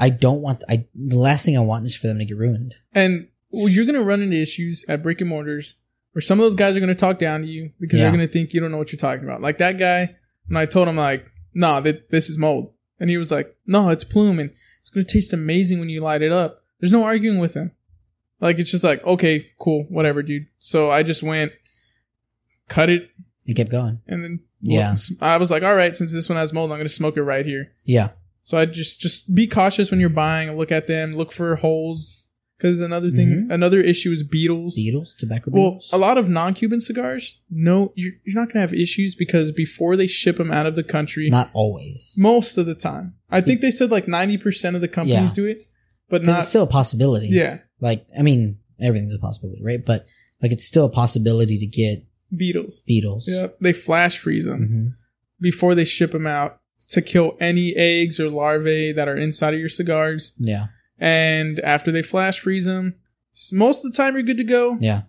I 0.01 0.07
don't 0.09 0.41
want 0.41 0.63
I 0.69 0.85
the 0.95 1.17
last 1.17 1.43
thing 1.45 1.57
I 1.57 1.61
want 1.61 1.85
is 1.85 1.93
for 1.93 2.07
them 2.07 2.19
to 2.19 2.25
get 2.25 2.37
ruined. 2.37 2.73
And 2.95 3.27
well, 3.51 3.67
you're 3.67 3.83
gonna 3.85 4.01
run 4.01 4.21
into 4.21 4.37
issues 4.37 4.85
at 4.87 5.03
brick 5.03 5.19
and 5.19 5.29
mortars 5.29 5.75
where 6.13 6.21
some 6.21 6.39
of 6.39 6.43
those 6.43 6.55
guys 6.55 6.75
are 6.75 6.79
gonna 6.79 6.95
talk 6.95 7.19
down 7.19 7.41
to 7.41 7.47
you 7.47 7.71
because 7.79 7.99
Yeah. 7.99 8.05
they're 8.05 8.11
gonna 8.17 8.27
think 8.27 8.53
you 8.53 8.59
don't 8.61 8.71
know 8.71 8.77
what 8.77 8.91
you're 8.91 8.97
talking 8.99 9.23
about. 9.23 9.41
Like 9.41 9.57
that 9.59 9.77
guy, 9.77 10.15
and 10.47 10.57
I 10.57 10.65
told 10.65 10.87
him 10.87 10.95
like, 10.97 11.25
"Nah, 11.53 11.81
th- 11.81 12.03
this 12.09 12.29
is 12.29 12.37
mold," 12.37 12.73
and 12.99 13.09
he 13.09 13.17
was 13.17 13.31
like, 13.31 13.55
"No, 13.67 13.89
it's 13.89 14.03
plume, 14.03 14.39
and 14.39 14.51
it's 14.81 14.89
gonna 14.89 15.05
taste 15.05 15.33
amazing 15.33 15.79
when 15.79 15.89
you 15.89 16.01
light 16.01 16.21
it 16.21 16.31
up." 16.31 16.63
There's 16.79 16.91
no 16.91 17.03
arguing 17.03 17.37
with 17.39 17.53
him. 17.55 17.71
Like 18.41 18.57
it's 18.59 18.71
just 18.71 18.83
like, 18.85 19.03
okay, 19.05 19.47
cool, 19.59 19.83
whatever, 19.89 20.23
dude. 20.23 20.47
So 20.59 20.89
I 20.89 21.03
just 21.03 21.21
went, 21.21 21.51
cut 22.69 22.89
it, 22.89 23.09
You 23.45 23.53
kept 23.53 23.69
going. 23.71 23.99
and 24.07 24.23
then 24.23 24.39
Yeah. 24.61 24.95
I 25.21 25.37
was 25.37 25.51
like, 25.51 25.63
all 25.63 25.75
right, 25.75 25.95
since 25.95 26.13
this 26.13 26.29
one 26.29 26.37
has 26.37 26.53
mold, 26.53 26.71
I'm 26.71 26.77
gonna 26.77 26.89
smoke 26.89 27.17
it 27.17 27.23
right 27.23 27.45
here. 27.45 27.71
Yeah. 27.85 28.11
So 28.43 28.57
I 28.57 28.65
just 28.65 28.99
just 28.99 29.33
be 29.35 29.45
cautious 29.45 29.91
when 29.91 29.99
you're 29.99 30.09
buying. 30.09 30.55
Look 30.57 30.71
at 30.71 30.87
them. 30.87 31.13
Look 31.13 31.31
for 31.31 31.55
holes. 31.57 32.23
Because 32.59 32.81
another 32.81 33.09
thing, 33.09 33.47
Mhm. 33.47 33.53
another 33.53 33.79
issue 33.79 34.11
is 34.11 34.21
beetles. 34.21 34.75
Beetles, 34.75 35.15
tobacco 35.17 35.49
beetles. 35.49 35.89
Well, 35.93 35.99
a 35.99 36.01
lot 36.01 36.17
of 36.17 36.27
non-Cuban 36.27 36.81
cigars, 36.81 37.37
no, 37.49 37.93
you're, 37.95 38.11
you're 38.25 38.35
not 38.35 38.51
gonna 38.51 38.59
have 38.59 38.73
issues 38.73 39.15
because 39.15 39.53
before 39.53 39.95
they 39.95 40.07
ship 40.07 40.35
them 40.37 40.51
out 40.51 40.65
of 40.65 40.75
the 40.75 40.83
country, 40.83 41.29
not 41.29 41.49
always. 41.53 42.15
most 42.17 42.57
of 42.57 42.65
the 42.65 42.75
time, 42.75 43.13
I 43.31 43.39
think 43.39 43.61
they 43.61 43.71
said 43.71 43.91
like 43.91 44.09
ninety 44.09 44.37
percent 44.37 44.75
of 44.75 44.81
the 44.81 44.89
companies 44.89 45.29
Yeah. 45.31 45.35
do 45.35 45.45
it, 45.45 45.65
but 46.09 46.21
not. 46.21 46.39
it's 46.39 46.49
still 46.49 46.63
a 46.63 46.67
possibility. 46.67 47.29
yeah, 47.29 47.59
Like 47.79 48.05
I 48.17 48.23
mean, 48.23 48.57
everything's 48.81 49.13
a 49.15 49.19
possibility, 49.19 49.63
right? 49.63 49.83
But 49.85 50.05
like 50.43 50.51
it's 50.51 50.65
still 50.65 50.85
a 50.85 50.89
possibility 50.89 51.57
to 51.59 51.65
get 51.65 52.03
beetles. 52.35 52.83
beetles. 52.85 53.25
Yeah, 53.25 53.47
they 53.61 53.71
flash 53.73 54.17
freeze 54.17 54.45
them 54.45 54.67
hmm 54.67 54.87
before 55.41 55.73
they 55.75 55.85
ship 55.85 56.11
them 56.11 56.27
out 56.27 56.59
to 56.89 57.01
kill 57.01 57.37
any 57.39 57.73
eggs 57.77 58.19
or 58.19 58.29
larvae 58.29 58.91
that 58.91 59.07
are 59.07 59.15
inside 59.15 59.53
of 59.53 59.59
your 59.61 59.69
cigars. 59.69 60.33
Yeah. 60.37 60.65
And 60.99 61.59
after 61.61 61.91
they 61.91 62.01
flash 62.01 62.39
freeze 62.39 62.65
them, 62.65 62.95
most 63.53 63.85
of 63.85 63.91
the 63.91 63.95
time 63.97 64.13
you're 64.15 64.23
good 64.23 64.37
to 64.37 64.43
go. 64.43 64.77
Yeah. 64.81 65.03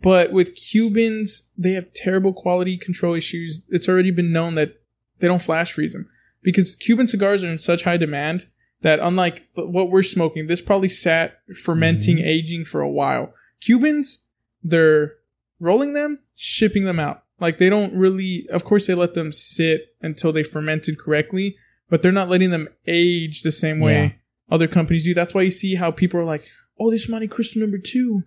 But 0.00 0.32
with 0.32 0.54
Cubans, 0.54 1.44
they 1.56 1.72
have 1.72 1.92
terrible 1.92 2.32
quality 2.32 2.76
control 2.76 3.14
issues. 3.14 3.62
It's 3.68 3.88
already 3.88 4.10
been 4.10 4.32
known 4.32 4.54
that 4.56 4.80
they 5.20 5.26
don't 5.28 5.42
flash 5.42 5.72
freeze 5.72 5.92
them 5.92 6.08
because 6.42 6.76
Cuban 6.76 7.08
cigars 7.08 7.42
are 7.42 7.48
in 7.50 7.58
such 7.58 7.82
high 7.82 7.96
demand 7.96 8.46
that 8.82 9.00
unlike 9.00 9.52
th- 9.54 9.68
what 9.68 9.90
we're 9.90 10.04
smoking, 10.04 10.46
this 10.46 10.60
probably 10.60 10.88
sat 10.88 11.38
fermenting, 11.56 12.18
Mhm. 12.18 12.26
aging 12.26 12.64
for 12.64 12.80
a 12.80 12.88
while. 12.90 13.34
Cubans, 13.60 14.18
they're 14.62 15.14
rolling 15.58 15.94
them, 15.94 16.20
shipping 16.36 16.84
them 16.84 17.00
out. 17.00 17.24
Like 17.40 17.58
they 17.58 17.68
don't 17.68 17.92
really, 17.94 18.46
of 18.50 18.62
course, 18.64 18.86
they 18.86 18.94
let 18.94 19.14
them 19.14 19.32
sit 19.32 19.96
until 20.00 20.32
they 20.32 20.44
fermented 20.44 20.96
correctly, 20.98 21.56
but 21.90 22.02
they're 22.02 22.12
not 22.12 22.28
letting 22.28 22.50
them 22.50 22.68
age 22.86 23.42
the 23.42 23.50
same 23.52 23.80
way. 23.80 24.18
Other 24.50 24.66
companies 24.68 25.04
do. 25.04 25.14
That's 25.14 25.34
why 25.34 25.42
you 25.42 25.50
see 25.50 25.74
how 25.74 25.90
people 25.90 26.18
are 26.20 26.24
like, 26.24 26.44
"Oh, 26.78 26.90
this 26.90 27.08
Montecristo 27.08 27.56
number 27.56 27.78
two, 27.78 28.22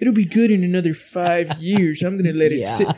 it'll 0.00 0.14
be 0.14 0.24
good 0.24 0.50
in 0.50 0.64
another 0.64 0.94
five 0.94 1.58
years. 1.60 2.02
I'm 2.02 2.16
gonna 2.16 2.32
let 2.32 2.52
it 2.52 2.60
Yeah. 2.60 2.74
sit." 2.74 2.88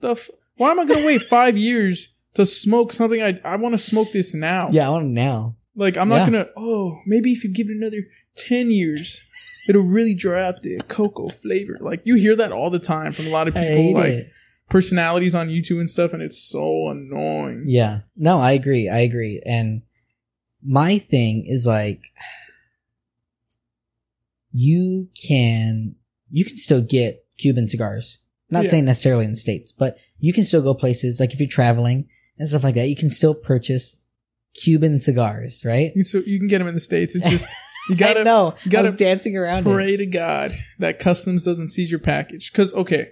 The 0.00 0.10
f- 0.12 0.30
why 0.56 0.70
am 0.70 0.80
I 0.80 0.84
gonna 0.86 1.06
wait 1.06 1.22
five 1.22 1.56
years 1.56 2.08
to 2.34 2.46
smoke 2.46 2.92
something? 2.92 3.22
I 3.22 3.40
I 3.44 3.56
want 3.56 3.72
to 3.74 3.78
smoke 3.78 4.12
this 4.12 4.34
now. 4.34 4.70
Yeah, 4.70 4.86
I 4.88 4.90
want 4.90 5.06
now. 5.08 5.56
Like 5.74 5.96
I'm 5.96 6.08
not 6.08 6.24
gonna. 6.26 6.48
Oh, 6.56 6.98
maybe 7.06 7.32
if 7.32 7.42
you 7.44 7.50
give 7.52 7.68
it 7.68 7.76
another 7.76 8.02
ten 8.36 8.70
years, 8.70 9.20
it'll 9.68 9.82
really 9.82 10.14
dry 10.14 10.42
up 10.42 10.62
the 10.62 10.80
cocoa 10.88 11.28
flavor. 11.28 11.76
Like 11.80 12.02
you 12.04 12.14
hear 12.16 12.36
that 12.36 12.52
all 12.52 12.70
the 12.70 12.78
time 12.78 13.12
from 13.12 13.26
a 13.26 13.30
lot 13.30 13.48
of 13.48 13.54
people, 13.54 13.94
like 13.94 14.08
it. 14.08 14.30
personalities 14.70 15.34
on 15.34 15.48
YouTube 15.48 15.80
and 15.80 15.90
stuff, 15.90 16.12
and 16.12 16.22
it's 16.22 16.40
so 16.40 16.88
annoying. 16.90 17.64
Yeah. 17.66 18.00
No, 18.16 18.38
I 18.40 18.52
agree. 18.52 18.88
I 18.88 18.98
agree. 19.00 19.42
And 19.46 19.82
my 20.64 20.98
thing 20.98 21.44
is 21.46 21.66
like 21.66 22.02
you 24.52 25.08
can 25.28 25.94
you 26.30 26.44
can 26.44 26.56
still 26.56 26.80
get 26.80 27.24
Cuban 27.38 27.68
cigars. 27.68 28.18
Not 28.50 28.64
Yeah. 28.64 28.70
saying 28.70 28.84
necessarily 28.86 29.24
in 29.24 29.32
the 29.32 29.36
States, 29.36 29.72
but 29.72 29.98
you 30.18 30.32
can 30.32 30.44
still 30.44 30.62
go 30.62 30.74
places 30.74 31.20
like 31.20 31.32
if 31.32 31.40
you're 31.40 31.48
traveling 31.48 32.08
and 32.38 32.48
stuff 32.48 32.64
like 32.64 32.74
that, 32.76 32.88
you 32.88 32.96
can 32.96 33.10
still 33.10 33.34
purchase 33.34 34.00
Cuban 34.54 35.00
cigars, 35.00 35.62
right? 35.64 35.92
So 36.02 36.22
you 36.26 36.38
can 36.38 36.48
get 36.48 36.58
them 36.58 36.68
in 36.68 36.74
the 36.74 36.80
states. 36.80 37.14
It's 37.14 37.28
just 37.28 37.48
you 37.88 37.96
gotta 37.96 38.24
know. 38.24 38.54
you 38.64 38.70
gotta 38.70 38.90
dancing 38.90 39.36
around 39.36 39.66
it. 39.66 39.72
pray 39.72 39.96
to 39.96 40.06
God 40.06 40.58
that 40.78 40.98
customs 40.98 41.44
doesn't 41.44 41.68
seize 41.68 41.90
your 41.90 42.00
package. 42.00 42.52
Cause 42.52 42.72
okay, 42.74 43.10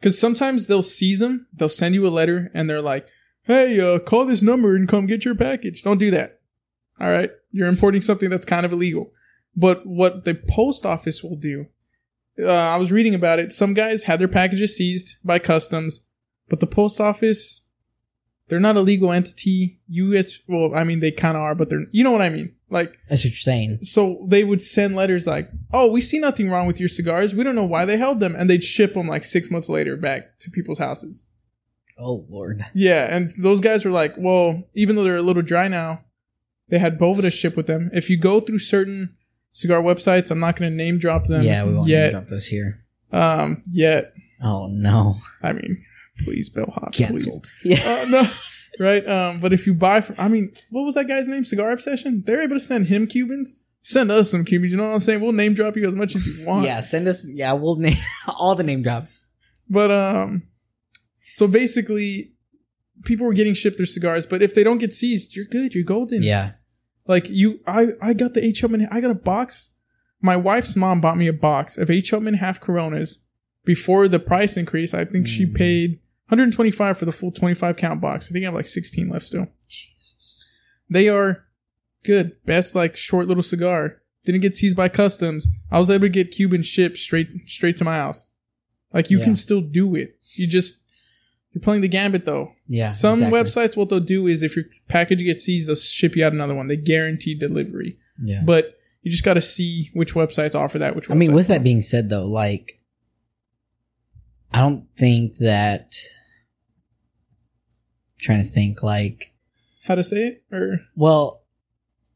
cause 0.00 0.18
sometimes 0.18 0.66
they'll 0.66 0.82
seize 0.82 1.20
them. 1.20 1.46
They'll 1.52 1.68
send 1.68 1.94
you 1.94 2.06
a 2.06 2.08
letter 2.10 2.50
and 2.54 2.68
they're 2.68 2.80
like, 2.82 3.06
"Hey, 3.44 3.78
uh, 3.78 3.98
call 3.98 4.24
this 4.24 4.42
number 4.42 4.74
and 4.74 4.88
come 4.88 5.06
get 5.06 5.24
your 5.24 5.34
package." 5.34 5.82
Don't 5.82 5.98
do 5.98 6.10
that. 6.12 6.40
All 7.00 7.10
right, 7.10 7.30
you're 7.50 7.68
importing 7.68 8.02
something 8.02 8.30
that's 8.30 8.46
kind 8.46 8.64
of 8.66 8.72
illegal. 8.72 9.10
But 9.56 9.86
what 9.86 10.24
the 10.24 10.34
post 10.34 10.86
office 10.86 11.22
will 11.22 11.36
do, 11.36 11.66
uh, 12.40 12.50
I 12.50 12.76
was 12.76 12.92
reading 12.92 13.14
about 13.14 13.38
it. 13.38 13.52
Some 13.52 13.74
guys 13.74 14.04
had 14.04 14.20
their 14.20 14.28
packages 14.28 14.76
seized 14.76 15.16
by 15.24 15.38
customs, 15.38 16.00
but 16.48 16.60
the 16.60 16.66
post 16.66 17.00
office, 17.00 17.62
they're 18.48 18.60
not 18.60 18.76
a 18.76 18.80
legal 18.80 19.12
entity. 19.12 19.80
U.S. 19.88 20.38
Well, 20.46 20.74
I 20.74 20.84
mean, 20.84 21.00
they 21.00 21.10
kind 21.10 21.36
of 21.36 21.42
are, 21.42 21.54
but 21.54 21.68
they're. 21.70 21.84
You 21.92 22.04
know 22.04 22.10
what 22.12 22.22
I 22.22 22.28
mean? 22.28 22.54
Like 22.70 22.98
That's 23.10 23.22
what 23.22 23.32
you're 23.32 23.36
saying. 23.36 23.80
so 23.82 24.24
they 24.28 24.44
would 24.44 24.62
send 24.62 24.96
letters 24.96 25.26
like, 25.26 25.50
"Oh, 25.74 25.90
we 25.90 26.00
see 26.00 26.18
nothing 26.18 26.48
wrong 26.50 26.66
with 26.66 26.80
your 26.80 26.88
cigars. 26.88 27.34
We 27.34 27.44
don't 27.44 27.54
know 27.54 27.66
why 27.66 27.84
they 27.84 27.98
held 27.98 28.20
them," 28.20 28.34
and 28.34 28.48
they'd 28.48 28.64
ship 28.64 28.94
them 28.94 29.08
like 29.08 29.24
six 29.24 29.50
months 29.50 29.68
later 29.68 29.96
back 29.96 30.38
to 30.40 30.50
people's 30.50 30.78
houses. 30.78 31.24
Oh 31.98 32.24
lord. 32.30 32.64
Yeah, 32.74 33.14
and 33.14 33.32
those 33.36 33.60
guys 33.60 33.84
were 33.84 33.90
like, 33.90 34.14
well, 34.16 34.62
even 34.74 34.96
though 34.96 35.04
they're 35.04 35.16
a 35.16 35.22
little 35.22 35.42
dry 35.42 35.68
now, 35.68 36.00
they 36.72 36.78
had 36.78 36.98
Boveda 36.98 37.30
ship 37.30 37.54
with 37.54 37.66
them. 37.66 37.90
If 37.92 38.08
you 38.08 38.16
go 38.16 38.40
through 38.40 38.60
certain 38.60 39.14
cigar 39.52 39.82
websites, 39.82 40.30
I'm 40.30 40.40
not 40.40 40.56
going 40.56 40.70
to 40.70 40.74
name 40.74 40.98
drop 40.98 41.26
them 41.26 41.42
yeah, 41.42 41.64
we 41.64 41.74
won't 41.74 41.86
yet. 41.86 42.04
name 42.04 42.12
drop 42.12 42.28
those 42.28 42.46
here. 42.46 42.82
Um, 43.12 43.62
yet, 43.70 44.14
Oh 44.42 44.68
no. 44.70 45.16
I 45.42 45.52
mean, 45.52 45.84
please, 46.24 46.48
bellhop, 46.48 46.92
Cancelled. 46.92 47.46
please. 47.62 47.78
Yeah. 47.78 48.02
Uh, 48.02 48.04
no, 48.08 48.30
right? 48.80 49.06
Um, 49.06 49.40
but 49.40 49.52
if 49.52 49.66
you 49.66 49.74
buy 49.74 50.00
from, 50.00 50.16
I 50.18 50.28
mean, 50.28 50.52
what 50.70 50.84
was 50.84 50.94
that 50.96 51.06
guy's 51.08 51.28
name? 51.28 51.44
Cigar 51.44 51.70
Obsession. 51.70 52.22
They're 52.26 52.42
able 52.42 52.56
to 52.56 52.60
send 52.60 52.86
him 52.86 53.06
Cubans. 53.06 53.60
Send 53.82 54.10
us 54.10 54.30
some 54.30 54.44
Cubans. 54.44 54.72
You 54.72 54.78
know 54.78 54.86
what 54.86 54.94
I'm 54.94 55.00
saying? 55.00 55.20
We'll 55.20 55.32
name 55.32 55.54
drop 55.54 55.76
you 55.76 55.86
as 55.86 55.94
much 55.94 56.16
as 56.16 56.26
you 56.26 56.46
want. 56.46 56.64
Yeah, 56.64 56.80
send 56.80 57.06
us 57.06 57.26
yeah, 57.28 57.52
we'll 57.52 57.76
name 57.76 57.96
all 58.38 58.54
the 58.54 58.64
name 58.64 58.82
drops. 58.82 59.24
But 59.68 59.90
um, 59.90 60.44
so 61.30 61.46
basically, 61.46 62.32
people 63.04 63.26
were 63.26 63.32
getting 63.32 63.54
shipped 63.54 63.76
their 63.76 63.86
cigars. 63.86 64.26
But 64.26 64.42
if 64.42 64.54
they 64.54 64.64
don't 64.64 64.78
get 64.78 64.92
seized, 64.92 65.36
you're 65.36 65.44
good. 65.44 65.74
You're 65.74 65.84
golden. 65.84 66.22
Yeah. 66.22 66.52
Like 67.06 67.28
you, 67.28 67.60
I 67.66 67.88
I 68.00 68.12
got 68.14 68.34
the 68.34 68.44
H. 68.44 68.62
Upmann. 68.62 68.86
I 68.90 69.00
got 69.00 69.10
a 69.10 69.14
box. 69.14 69.70
My 70.20 70.36
wife's 70.36 70.76
mom 70.76 71.00
bought 71.00 71.16
me 71.16 71.26
a 71.26 71.32
box 71.32 71.76
of 71.76 71.90
H. 71.90 72.12
Upmann 72.12 72.36
half 72.36 72.60
Coronas 72.60 73.18
before 73.64 74.06
the 74.08 74.20
price 74.20 74.56
increase. 74.56 74.94
I 74.94 75.04
think 75.04 75.26
she 75.26 75.44
Mm. 75.46 75.54
paid 75.54 76.00
125 76.28 76.96
for 76.96 77.04
the 77.04 77.12
full 77.12 77.32
25 77.32 77.76
count 77.76 78.00
box. 78.00 78.28
I 78.28 78.32
think 78.32 78.44
I 78.44 78.46
have 78.46 78.54
like 78.54 78.66
16 78.66 79.08
left 79.08 79.26
still. 79.26 79.48
Jesus. 79.68 80.48
They 80.88 81.08
are 81.08 81.44
good. 82.04 82.36
Best 82.46 82.74
like 82.74 82.96
short 82.96 83.26
little 83.26 83.42
cigar. 83.42 84.00
Didn't 84.24 84.40
get 84.42 84.54
seized 84.54 84.76
by 84.76 84.88
customs. 84.88 85.48
I 85.70 85.80
was 85.80 85.90
able 85.90 86.02
to 86.02 86.08
get 86.08 86.30
Cuban 86.30 86.62
shipped 86.62 86.98
straight 86.98 87.28
straight 87.48 87.76
to 87.78 87.84
my 87.84 87.96
house. 87.96 88.26
Like 88.92 89.10
you 89.10 89.18
Yeah. 89.18 89.24
can 89.24 89.34
still 89.34 89.60
do 89.60 89.96
it. 89.96 90.18
You 90.36 90.46
just 90.46 90.76
you're 91.52 91.62
playing 91.62 91.82
the 91.82 91.88
gambit 91.88 92.24
though. 92.24 92.52
Yeah. 92.68 92.90
Some 92.90 93.22
exactly. 93.22 93.40
websites, 93.68 93.76
what 93.76 93.88
they'll 93.90 94.00
do 94.00 94.26
is 94.26 94.42
if 94.42 94.56
your 94.56 94.64
package 94.88 95.20
gets 95.20 95.44
seized, 95.44 95.68
they'll 95.68 95.76
ship 95.76 96.16
you 96.16 96.24
out 96.24 96.32
another 96.32 96.54
one. 96.54 96.66
They 96.68 96.76
guarantee 96.76 97.34
delivery, 97.34 97.98
Yeah. 98.22 98.42
but 98.44 98.76
you 99.02 99.10
just 99.10 99.24
got 99.24 99.34
to 99.34 99.40
see 99.40 99.90
which 99.94 100.14
websites 100.14 100.54
offer 100.54 100.78
that. 100.78 100.94
Which 100.96 101.10
I 101.10 101.14
mean, 101.14 101.32
with 101.34 101.48
that 101.48 101.62
being 101.64 101.82
said, 101.82 102.08
though, 102.08 102.24
like, 102.26 102.80
I 104.52 104.60
don't 104.60 104.86
think 104.96 105.38
that. 105.38 105.94
trying 108.18 108.38
to 108.42 108.48
think, 108.48 108.82
like, 108.82 109.32
how 109.84 109.96
to 109.96 110.04
say 110.04 110.26
it, 110.28 110.44
or 110.52 110.78
well, 110.94 111.42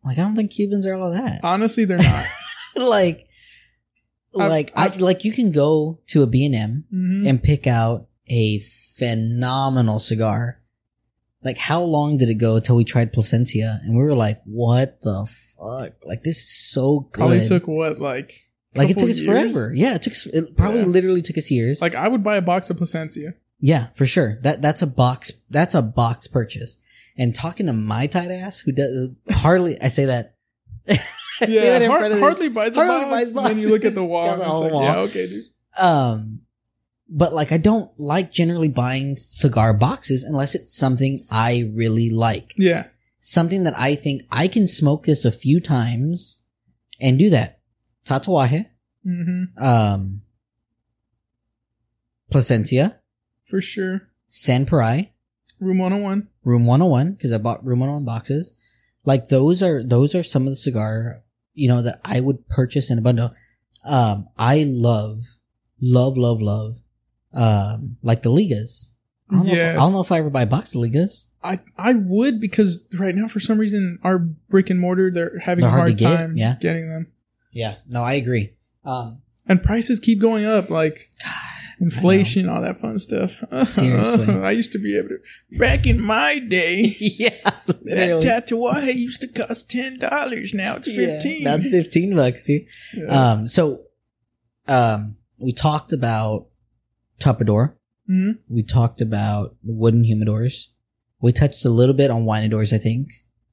like 0.05 0.19
I 0.19 0.23
don't 0.23 0.37
think 0.37 0.53
Cubans 0.53 0.87
are 0.87 0.95
all 0.95 1.11
that. 1.11 1.41
honestly, 1.43 1.85
they're 1.85 1.99
not. 1.99 2.25
like, 2.77 3.27
I've- 4.39 4.49
like 4.49 4.73
I 4.77 4.85
I've- 4.85 4.99
like 5.01 5.25
you 5.25 5.33
can 5.33 5.51
go 5.51 5.99
to 6.09 6.23
a 6.23 6.27
B 6.29 6.45
and 6.47 6.55
M 6.55 6.85
Mhm. 6.95 7.29
and 7.29 7.43
pick 7.43 7.67
out 7.67 8.07
a 8.31 8.61
phenomenal 8.99 9.99
cigar. 9.99 10.61
Like, 11.43 11.59
how 11.59 11.83
long 11.83 12.17
did 12.17 12.29
it 12.29 12.35
go 12.35 12.57
until 12.57 12.77
we 12.77 12.85
tried 12.85 13.13
Plasencia 13.13 13.79
and 13.85 13.97
we 13.97 14.03
were 14.03 14.15
like, 14.15 14.41
"What 14.45 15.01
the 15.03 15.27
fuck? 15.57 15.93
Like, 16.05 16.23
this 16.25 16.39
is 16.39 16.71
so 16.71 17.01
good." 17.13 17.19
Probably 17.21 17.45
took 17.47 17.69
what 17.69 17.99
like 18.01 18.43
like 18.75 18.91
it 18.91 18.99
took 18.99 19.11
us 19.11 19.19
years? 19.21 19.27
forever. 19.53 19.73
Yeah, 19.75 19.95
it 19.95 20.03
took 20.03 20.13
us. 20.13 20.27
It 20.27 20.57
probably 20.57 20.81
Yeah. 20.81 20.87
literally 20.87 21.23
took 21.23 21.39
us 21.39 21.51
years. 21.51 21.81
Like 21.81 21.95
I 21.95 22.09
would 22.09 22.23
buy 22.25 22.37
a 22.37 22.43
box 22.43 22.69
of 22.71 22.79
Plasencia. 22.79 23.35
Yeah, 23.61 23.89
for 23.95 24.07
sure. 24.07 24.39
That 24.43 24.61
that's 24.61 24.83
a 24.83 24.87
box. 24.87 25.33
That's 25.51 25.75
a 25.75 25.83
box 25.83 26.27
purchase. 26.27 26.79
And 27.19 27.35
talking 27.35 27.67
to 27.67 27.73
my 27.73 28.07
tight 28.09 28.31
ass, 28.31 28.59
who 28.61 28.73
does 28.73 29.09
hardly, 29.31 29.81
I 29.81 29.89
say 29.89 30.07
that. 30.07 30.35
I 30.89 30.95
say 30.97 31.01
Yeah, 31.49 31.61
that 31.63 31.83
in 31.83 31.91
Har- 31.91 31.99
front 32.01 32.13
of 32.13 32.19
this. 32.19 32.23
hardly 32.29 32.49
buys 32.51 32.77
a 32.77 32.81
Hardly 32.81 33.05
box. 33.07 33.11
buys 33.11 33.35
and 33.35 33.47
then 33.47 33.59
you 33.59 33.71
look 33.71 33.85
at 33.87 33.95
the 33.95 34.05
wall. 34.05 34.31
And 34.33 34.41
it's 34.43 34.51
like, 34.51 34.73
wall. 34.73 34.83
yeah, 34.83 34.97
okay, 34.99 35.27
dude. 35.29 35.45
Um, 35.79 36.41
but 37.09 37.33
like, 37.33 37.53
I 37.53 37.57
don't 37.59 37.91
like 37.99 38.33
generally 38.33 38.69
buying 38.69 39.17
cigar 39.17 39.73
boxes 39.75 40.25
unless 40.25 40.55
it's 40.55 40.77
something 40.77 41.25
I 41.31 41.71
really 41.75 42.11
like, 42.11 42.55
Yeah, 42.57 42.87
something 43.21 43.63
that 43.65 43.79
I 43.79 43.95
think 43.95 44.23
I 44.31 44.49
can 44.49 44.67
smoke 44.67 45.05
this 45.05 45.25
a 45.25 45.33
few 45.33 45.61
times 45.61 46.39
and 47.01 47.19
do 47.19 47.31
that. 47.31 47.61
Tatuaje, 48.05 48.67
hmm 49.05 49.45
um, 49.59 50.23
Plasencia, 52.31 53.01
for 53.45 53.61
sure. 53.61 54.09
San 54.29 54.67
Parai, 54.67 55.11
Room 55.61 55.79
101. 55.79 56.29
Room 56.45 56.67
101 56.67 57.13
because 57.13 57.33
I 57.33 57.39
bought 57.39 57.65
Room 57.65 57.81
101 57.81 58.05
boxes. 58.05 58.53
Like 59.05 59.29
those 59.29 59.63
are 59.63 59.83
those 59.83 60.15
are 60.15 60.23
some 60.23 60.43
of 60.43 60.49
the 60.51 60.57
cigar, 60.57 61.23
you 61.55 61.69
know, 61.69 61.83
that 61.83 62.01
I 62.05 62.21
would 62.21 62.49
purchase 62.49 62.91
in 62.91 62.99
a 62.99 63.03
bundle. 63.03 63.33
Um, 63.85 64.29
I 64.37 64.65
love, 64.67 65.23
love, 65.81 66.17
love, 66.17 66.43
love, 66.43 66.75
um, 67.37 67.97
like 68.03 68.23
the 68.23 68.31
Ligas. 68.31 68.91
I 69.31 69.35
don't, 69.35 69.47
know 69.47 69.53
if, 69.53 69.59
I 69.69 69.75
don't 69.75 69.93
know 69.93 70.01
if 70.01 70.13
I 70.13 70.19
ever 70.19 70.31
buy 70.31 70.43
a 70.43 70.47
box 70.47 70.75
of 70.75 70.81
Ligas. 70.83 71.27
I 71.43 71.61
I 71.77 71.95
would 71.95 72.41
because 72.41 72.85
right 72.99 73.15
now 73.15 73.29
for 73.29 73.41
some 73.41 73.59
reason 73.59 73.99
our 74.03 74.19
brick 74.19 74.71
and 74.71 74.81
mortar 74.81 75.11
they're 75.13 75.39
having 75.41 75.63
They're 75.63 75.69
a 75.69 75.73
hard 75.73 75.89
hard 75.91 75.99
get, 75.99 76.17
time 76.17 76.37
yeah. 76.37 76.57
getting 76.61 76.89
them, 76.89 77.13
Yeah, 77.53 77.77
no, 77.89 78.03
I 78.03 78.15
agree. 78.15 78.55
Um, 78.85 79.21
and 79.49 79.63
prices 79.63 80.01
keep 80.01 80.21
going 80.21 80.45
up 80.45 80.71
like 80.71 81.11
inflation, 81.81 82.49
all 82.49 82.63
that 82.63 82.81
fun 82.81 82.99
stuff. 82.99 83.43
Seriously. 83.69 84.35
I 84.43 84.53
used 84.53 84.73
to 84.73 84.79
be 84.79 84.97
able 84.99 85.11
to. 85.11 85.19
Back 85.59 85.87
in 85.87 86.01
my 86.03 86.39
day, 86.39 86.97
yeah, 87.01 87.31
that 87.67 87.83
literally. 87.85 88.23
Tatuaje 88.25 88.95
used 88.95 89.21
to 89.23 89.29
cost 89.29 89.71
ten 89.71 89.99
dollars. 89.99 90.55
Now 90.55 90.77
it's 90.77 90.89
Yeah, 90.89 90.95
fifteen. 91.19 91.45
that's 91.45 91.69
fifteen 91.69 92.17
bucks. 92.17 92.45
See, 92.45 92.67
Yeah. 92.95 93.07
um, 93.33 93.47
so, 93.49 93.83
um, 94.69 95.17
we 95.39 95.53
talked 95.53 95.93
about 95.93 96.47
Tupperdoor. 97.21 97.75
Mhm. 98.11 98.39
We 98.49 98.63
talked 98.63 99.01
about 99.01 99.57
wooden 99.65 100.05
humidors. 100.05 100.69
We 101.21 101.33
touched 101.33 101.65
a 101.65 101.71
little 101.71 101.95
bit 101.95 102.11
on 102.11 102.25
winadors, 102.25 102.73
I 102.73 102.79
think. 102.79 103.09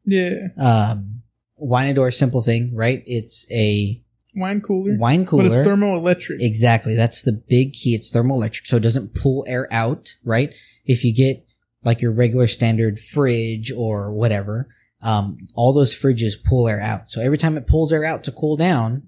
yeah, 0.05 0.47
Um, 0.57 1.22
winador, 1.57 2.11
simple 2.11 2.41
thing, 2.41 2.76
right? 2.76 3.01
It's 3.07 3.47
a 3.51 4.01
wine 4.36 4.59
cooler, 4.61 4.97
wine 4.97 5.26
cooler. 5.26 5.47
but 5.49 5.59
it's 5.59 5.68
thermoelectric. 5.68 6.41
exactly. 6.41 6.93
That's 6.93 7.24
the 7.24 7.32
big 7.32 7.72
key. 7.74 7.95
It's 7.95 8.11
thermoelectric, 8.11 8.68
so 8.68 8.78
it 8.78 8.82
doesn't 8.84 9.16
pull 9.16 9.45
air 9.47 9.68
out, 9.72 10.16
right? 10.26 10.53
If 10.86 11.05
you 11.05 11.14
get 11.14 11.45
like 11.86 12.01
your 12.01 12.11
regular 12.11 12.47
standard 12.47 12.99
fridge 12.99 13.72
or 13.72 14.11
whatever, 14.14 14.68
um, 15.01 15.47
all 15.53 15.72
those 15.74 15.93
fridges 15.93 16.34
pull 16.43 16.68
air 16.68 16.82
out. 16.82 17.09
So 17.11 17.22
every 17.22 17.38
time 17.38 17.55
it 17.57 17.66
pulls 17.68 17.91
air 17.93 18.03
out 18.05 18.24
to 18.26 18.32
cool 18.32 18.55
down, 18.57 19.03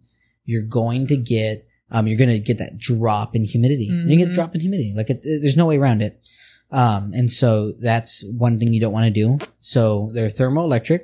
you're 0.46 0.62
going 0.62 1.08
to 1.08 1.18
get, 1.18 1.65
um, 1.92 2.08
you're 2.08 2.18
going 2.18 2.30
to 2.30 2.40
get 2.40 2.58
that 2.58 2.78
drop 2.78 3.36
in 3.36 3.44
humidity. 3.44 3.86
You 3.86 4.18
get 4.18 4.26
the 4.26 4.32
Mhm. 4.32 4.36
drop 4.36 4.56
in 4.56 4.62
humidity. 4.62 4.94
Like 4.96 5.10
it, 5.10 5.22
there's 5.24 5.58
no 5.58 5.66
way 5.68 5.78
around 5.78 6.02
it. 6.02 6.20
Um, 6.72 7.14
and 7.14 7.32
so 7.32 7.74
that's 7.80 8.24
one 8.26 8.60
thing 8.60 8.74
you 8.74 8.82
don't 8.82 8.92
want 8.94 9.06
to 9.06 9.12
do. 9.12 9.38
So 9.62 10.10
they're 10.14 10.30
thermoelectric. 10.30 11.02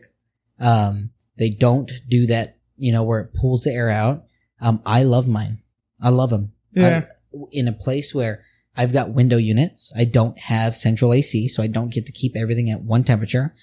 Um, 0.59 1.11
they 1.38 1.49
don't 1.49 1.91
do 2.09 2.25
that, 2.27 2.57
you 2.77 2.91
know, 2.91 3.03
where 3.03 3.19
it 3.21 3.34
pulls 3.34 3.63
the 3.63 3.71
air 3.71 3.89
out. 3.89 4.25
Um, 4.59 4.82
I 4.86 5.03
love 5.03 5.27
mine. 5.27 5.59
I 6.01 6.09
love 6.09 6.29
them. 6.29 6.51
yeah, 6.73 7.05
in 7.51 7.67
a 7.67 7.73
place 7.73 8.13
where 8.15 8.43
I've 8.75 8.93
got 8.93 9.13
window 9.13 9.38
units. 9.38 9.91
I 9.95 10.05
don't 10.05 10.38
have 10.39 10.75
central 10.75 11.13
AC, 11.13 11.47
so 11.47 11.61
I 11.63 11.67
don't 11.67 11.93
get 11.93 12.05
to 12.07 12.11
keep 12.11 12.36
everything 12.36 12.69
at 12.69 12.82
one 12.82 13.03
temperature. 13.03 13.53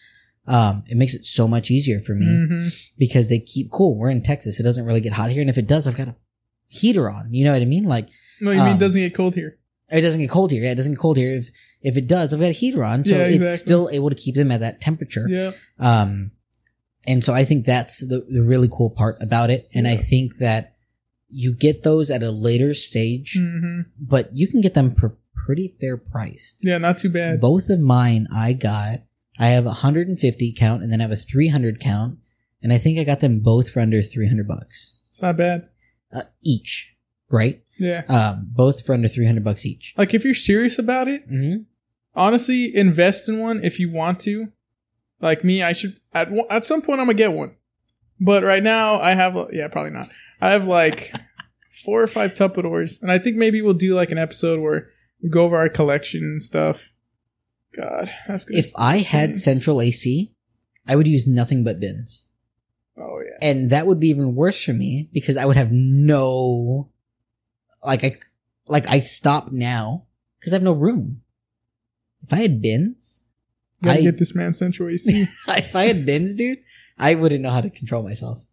Um, 0.47 0.85
it 0.89 0.97
makes 0.97 1.15
it 1.15 1.27
so 1.27 1.47
much 1.49 1.71
easier 1.71 2.01
for 2.01 2.15
me 2.15 2.27
hmm 2.27 2.69
because 2.99 3.29
they 3.29 3.39
keep 3.39 3.71
cool. 3.71 3.97
We're 3.97 4.11
in 4.11 4.23
Texas. 4.23 4.59
It 4.61 4.63
doesn't 4.63 4.85
really 4.85 5.01
get 5.01 5.13
hot 5.15 5.31
here. 5.31 5.41
And 5.41 5.51
if 5.51 5.59
it 5.59 5.67
does, 5.67 5.87
I've 5.87 5.97
got 5.97 6.09
a 6.09 6.17
heater 6.69 7.11
on. 7.11 7.33
You 7.33 7.45
know 7.45 7.53
what 7.53 7.63
I 7.63 7.67
mean? 7.67 7.85
Like, 7.85 8.09
No, 8.41 8.51
you 8.53 8.59
mean 8.59 8.69
Um, 8.69 8.77
it 8.77 8.81
doesn't 8.81 9.01
get 9.01 9.15
cold 9.15 9.35
here? 9.35 9.59
it 9.91 10.01
doesn't 10.03 10.21
get 10.21 10.31
cold 10.31 10.51
here. 10.51 10.63
Yeah, 10.63 10.73
it 10.73 10.75
doesn't 10.77 10.93
get 10.95 11.01
cold 11.01 11.17
here. 11.17 11.35
If, 11.37 11.49
if 11.83 11.97
it 11.97 12.07
does, 12.07 12.33
I've 12.35 12.41
got 12.41 12.51
a 12.51 12.53
heater 12.53 12.85
on. 12.85 13.05
So 13.05 13.17
Yeah, 13.17 13.25
it's 13.25 13.59
still 13.61 13.89
able 13.91 14.11
to 14.11 14.15
keep 14.17 14.35
them 14.35 14.51
at 14.51 14.61
that 14.61 14.81
temperature. 14.81 15.27
Yeah, 15.29 15.53
Um, 15.79 16.31
and 17.07 17.25
so 17.25 17.33
I 17.33 17.45
think 17.45 17.65
that's 17.65 18.01
the, 18.01 18.27
the 18.29 18.43
really 18.43 18.69
cool 18.71 18.91
part 18.91 19.17
about 19.23 19.49
it. 19.51 19.69
And 19.75 19.89
I 19.89 19.97
think 19.97 20.37
that 20.39 20.75
you 21.31 21.55
get 21.55 21.83
those 21.85 22.11
at 22.11 22.23
a 22.23 22.31
later 22.31 22.75
stage, 22.75 23.37
hmm 23.39 23.81
but 23.99 24.31
you 24.37 24.47
can 24.49 24.61
get 24.61 24.75
them 24.75 24.95
for 24.95 25.17
pretty 25.47 25.75
fair 25.81 25.97
priced. 25.97 26.57
yeah, 26.65 26.77
not 26.79 26.99
too 26.99 27.09
bad. 27.11 27.41
Both 27.41 27.71
of 27.71 27.81
mine 27.81 28.27
I 28.35 28.53
got, 28.53 29.03
I 29.39 29.49
have 29.49 29.65
a 29.65 29.69
150 29.69 30.53
count 30.59 30.83
and 30.83 30.93
then 30.93 31.01
I 31.01 31.05
have 31.05 31.13
a 31.13 31.17
300 31.17 31.81
count. 31.81 32.19
And 32.63 32.73
I 32.73 32.79
think 32.79 32.99
I 32.99 33.05
got 33.05 33.21
them 33.21 33.39
both 33.41 33.71
for 33.71 33.81
under 33.81 34.03
300 34.03 34.47
bucks 34.49 34.95
It's 35.11 35.23
not 35.23 35.37
bad. 35.37 35.69
Uh, 36.13 36.23
each, 36.43 36.95
right? 37.31 37.63
Yeah, 37.79 38.03
Um, 38.09 38.49
both 38.51 38.85
for 38.85 38.93
under 38.95 39.09
300 39.09 39.45
bucks 39.45 39.65
each. 39.67 39.95
like 39.97 40.15
if 40.15 40.25
you're 40.25 40.35
serious 40.35 40.79
about 40.79 41.07
it, 41.09 41.29
Mm-hmm. 41.31 41.63
honestly, 42.15 42.75
invest 42.75 43.29
in 43.29 43.39
one 43.39 43.63
if 43.65 43.79
you 43.79 43.91
want 43.91 44.21
to. 44.21 44.53
Like 45.21 45.43
me, 45.45 45.63
I 45.63 45.73
should 45.73 46.01
at 46.13 46.31
one- 46.31 46.47
at 46.51 46.65
some 46.65 46.81
point 46.83 47.01
I'm 47.01 47.07
gonna 47.07 47.15
get 47.19 47.33
one, 47.33 47.55
but 48.21 48.43
right 48.45 48.63
now 48.63 49.01
I 49.01 49.15
have 49.15 49.37
yeah 49.53 49.67
probably 49.69 49.91
not. 49.93 50.09
I 50.41 50.51
have 50.53 50.67
like 50.67 51.13
four 51.85 52.01
or 52.03 52.07
five 52.07 52.35
Tupperdoors, 52.35 53.03
and 53.03 53.11
I 53.11 53.19
think 53.19 53.37
maybe 53.37 53.61
we'll 53.61 53.75
do 53.75 53.95
like 53.95 54.13
an 54.13 54.19
episode 54.19 54.61
where 54.61 54.91
we 55.23 55.29
go 55.29 55.43
over 55.43 55.57
our 55.57 55.69
collection 55.69 56.23
and 56.23 56.43
stuff. 56.43 56.93
God, 57.77 58.11
that's 58.29 58.45
good. 58.45 58.59
If 58.59 58.71
I 58.77 58.99
had 58.99 59.37
central 59.37 59.81
AC, 59.81 60.33
I 60.87 60.95
would 60.97 61.07
use 61.09 61.27
nothing 61.27 61.65
but 61.65 61.81
bins. 61.81 62.25
Oh 63.01 63.21
yeah, 63.25 63.39
and 63.49 63.71
that 63.71 63.87
would 63.87 64.01
be 64.01 64.09
even 64.09 64.35
worse 64.35 64.63
for 64.63 64.73
me 64.73 65.09
because 65.13 65.37
I 65.37 65.45
would 65.45 65.57
have 65.57 65.71
no, 65.73 66.89
like 67.85 68.05
I, 68.05 68.17
like 68.67 68.89
I 68.89 69.01
stop 69.01 69.51
now 69.53 70.05
because 70.39 70.53
I 70.53 70.57
have 70.57 70.63
no 70.63 70.73
room. 70.73 71.23
If 72.25 72.33
I 72.33 72.37
had 72.37 72.61
bins, 72.61 73.23
Gotta 73.83 74.01
I- 74.01 74.03
get 74.03 74.19
this 74.19 74.35
man 74.35 74.53
central 74.55 74.89
AC. 74.89 75.29
if 75.49 75.77
I 75.77 75.85
had 75.87 76.05
bins, 76.05 76.35
dude, 76.35 76.59
I 76.99 77.15
wouldn't 77.15 77.43
know 77.43 77.51
how 77.51 77.61
to 77.61 77.71
control 77.71 78.03
myself. 78.03 78.45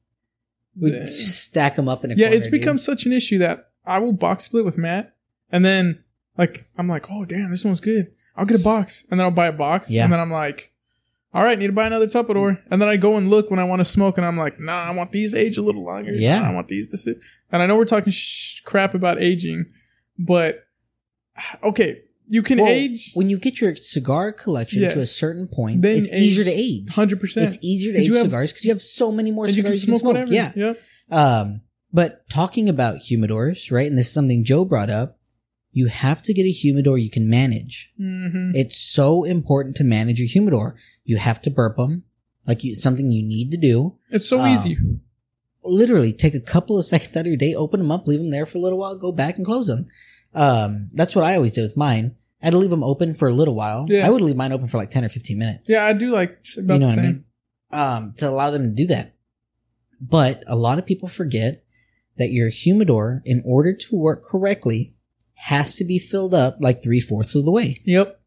Dang. 0.79 1.07
stack 1.07 1.77
them 1.77 1.87
up 1.87 2.03
in 2.03 2.11
a 2.11 2.15
yeah, 2.15 2.25
corner, 2.25 2.35
it's 2.35 2.47
become 2.47 2.75
dude. 2.75 2.81
such 2.83 3.05
an 3.05 3.13
issue 3.13 3.37
that 3.37 3.69
I 3.85 3.99
will 3.99 4.11
box 4.11 4.43
split 4.43 4.65
with 4.65 4.77
Matt, 4.77 5.15
and 5.49 5.63
then 5.63 6.03
like 6.37 6.67
I'm 6.77 6.87
like, 6.89 7.09
oh 7.09 7.23
damn, 7.25 7.49
this 7.51 7.63
one's 7.63 7.79
good. 7.79 8.11
I'll 8.35 8.45
get 8.45 8.59
a 8.59 8.63
box, 8.63 9.05
and 9.09 9.17
then 9.19 9.25
I'll 9.25 9.31
buy 9.31 9.47
a 9.47 9.53
box, 9.53 9.89
Yeah. 9.89 10.03
and 10.03 10.11
then 10.11 10.19
I'm 10.19 10.31
like, 10.31 10.73
all 11.35 11.43
right, 11.43 11.59
need 11.59 11.67
to 11.67 11.73
buy 11.73 11.85
another 11.85 12.07
Tupperware, 12.07 12.61
and 12.71 12.81
then 12.81 12.87
I 12.87 12.95
go 12.97 13.17
and 13.17 13.29
look 13.29 13.51
when 13.51 13.59
I 13.59 13.65
want 13.65 13.81
to 13.81 13.85
smoke, 13.85 14.17
and 14.17 14.25
I'm 14.25 14.37
like, 14.37 14.59
nah, 14.59 14.83
I 14.83 14.91
want 14.91 15.11
these 15.11 15.33
to 15.33 15.37
age 15.37 15.57
a 15.57 15.61
little 15.61 15.83
longer. 15.83 16.13
Yeah. 16.13 16.39
Nah, 16.39 16.49
I 16.49 16.53
want 16.53 16.69
these 16.69 16.87
to 16.91 16.97
sit. 16.97 17.17
And 17.51 17.61
I 17.61 17.65
know 17.67 17.75
we're 17.77 17.85
talking 17.85 18.11
sh- 18.13 18.61
crap 18.61 18.95
about 18.95 19.21
aging, 19.21 19.65
but 20.17 20.63
okay, 21.63 22.01
you 22.27 22.41
can 22.41 22.57
Well, 22.59 22.69
age 22.69 23.11
when 23.13 23.29
you 23.29 23.37
get 23.37 23.59
your 23.61 23.75
cigar 23.75 24.31
collection 24.31 24.81
Yeah. 24.81 24.89
to 24.93 25.01
a 25.01 25.05
certain 25.05 25.47
point, 25.47 25.81
Then 25.81 25.97
it's 25.97 26.11
age- 26.11 26.21
easier 26.23 26.43
to 26.45 26.51
age. 26.51 26.89
hundred 26.91 27.19
percent, 27.19 27.47
It's 27.47 27.57
easier 27.61 27.93
to 27.93 27.99
age 27.99 28.07
have- 28.07 28.21
cigars 28.23 28.51
because 28.51 28.65
you 28.65 28.71
have 28.71 28.81
so 28.81 29.11
many 29.11 29.31
more 29.31 29.45
and 29.45 29.55
you 29.55 29.61
cigars 29.61 29.85
can 29.85 29.97
smoke 29.97 30.03
whatever. 30.03 30.33
Yeah. 30.33 30.73
Um, 31.11 31.61
but 31.93 32.27
talking 32.29 32.67
about 32.69 32.97
humidors, 32.97 33.71
right? 33.71 33.87
And 33.87 33.97
this 33.97 34.07
is 34.07 34.13
something 34.13 34.43
Joe 34.43 34.65
brought 34.65 34.89
up. 34.89 35.19
You 35.71 35.87
have 35.87 36.21
to 36.23 36.33
get 36.33 36.45
a 36.45 36.51
humidor 36.51 36.97
you 36.97 37.09
can 37.09 37.29
manage. 37.29 37.91
hmm 37.97 38.51
It's 38.55 38.77
so 38.77 39.23
important 39.25 39.75
to 39.77 39.83
manage 39.83 40.19
your 40.19 40.29
humidor. 40.29 40.75
You 41.05 41.17
have 41.17 41.41
to 41.43 41.49
burp 41.49 41.77
them, 41.77 42.03
like 42.45 42.63
you, 42.63 42.75
something 42.75 43.11
you 43.11 43.23
need 43.23 43.51
to 43.51 43.57
do. 43.57 43.95
It's 44.09 44.27
so 44.27 44.39
Um, 44.41 44.49
easy. 44.53 44.77
Literally, 45.63 46.13
take 46.13 46.35
a 46.35 46.39
couple 46.39 46.77
of 46.77 46.85
seconds 46.93 47.15
out 47.15 47.21
of 47.21 47.27
your 47.27 47.37
day, 47.37 47.55
open 47.55 47.79
them 47.79 47.91
up, 47.91 48.07
leave 48.07 48.19
them 48.19 48.31
there 48.31 48.45
for 48.45 48.57
a 48.57 48.61
little 48.61 48.77
while, 48.79 48.97
go 48.97 49.11
back 49.11 49.37
and 49.37 49.45
close 49.45 49.67
them. 49.67 49.85
Um, 50.33 50.89
that's 50.93 51.15
what 51.15 51.23
I 51.23 51.35
always 51.35 51.53
did 51.53 51.61
with 51.63 51.77
mine. 51.77 52.15
I 52.41 52.47
had 52.47 52.51
to 52.51 52.57
leave 52.57 52.69
them 52.69 52.83
open 52.83 53.13
for 53.15 53.27
a 53.29 53.33
little 53.33 53.55
while. 53.55 53.85
Yeah. 53.87 54.05
I 54.05 54.09
would 54.09 54.21
leave 54.21 54.35
mine 54.35 54.51
open 54.51 54.67
for 54.67 54.77
like 54.77 54.89
ten 54.91 55.05
or 55.05 55.09
fifteen 55.09 55.39
minutes. 55.39 55.69
Yeah, 55.69 55.85
I 55.85 55.93
do 55.93 56.11
like 56.11 56.37
about 56.57 56.73
you 56.75 56.79
know 56.81 56.87
the 56.87 56.93
same. 56.93 56.99
I 56.99 57.07
mean? 57.07 57.23
Um, 57.71 58.13
to 58.17 58.29
allow 58.29 58.51
them 58.51 58.63
to 58.63 58.75
do 58.75 58.87
that. 58.87 59.13
But 60.01 60.43
a 60.47 60.55
lot 60.55 60.77
of 60.77 60.85
people 60.85 61.07
forget 61.07 61.63
that 62.17 62.31
your 62.31 62.49
humidor, 62.49 63.21
in 63.25 63.41
order 63.45 63.73
to 63.73 63.95
work 63.95 64.23
correctly, 64.23 64.95
has 65.35 65.75
to 65.75 65.83
be 65.85 65.97
filled 65.99 66.33
up 66.33 66.57
like 66.59 66.83
three 66.83 66.99
fourths 66.99 67.33
of 67.35 67.45
the 67.45 67.51
way. 67.51 67.77
Yep. 67.85 68.19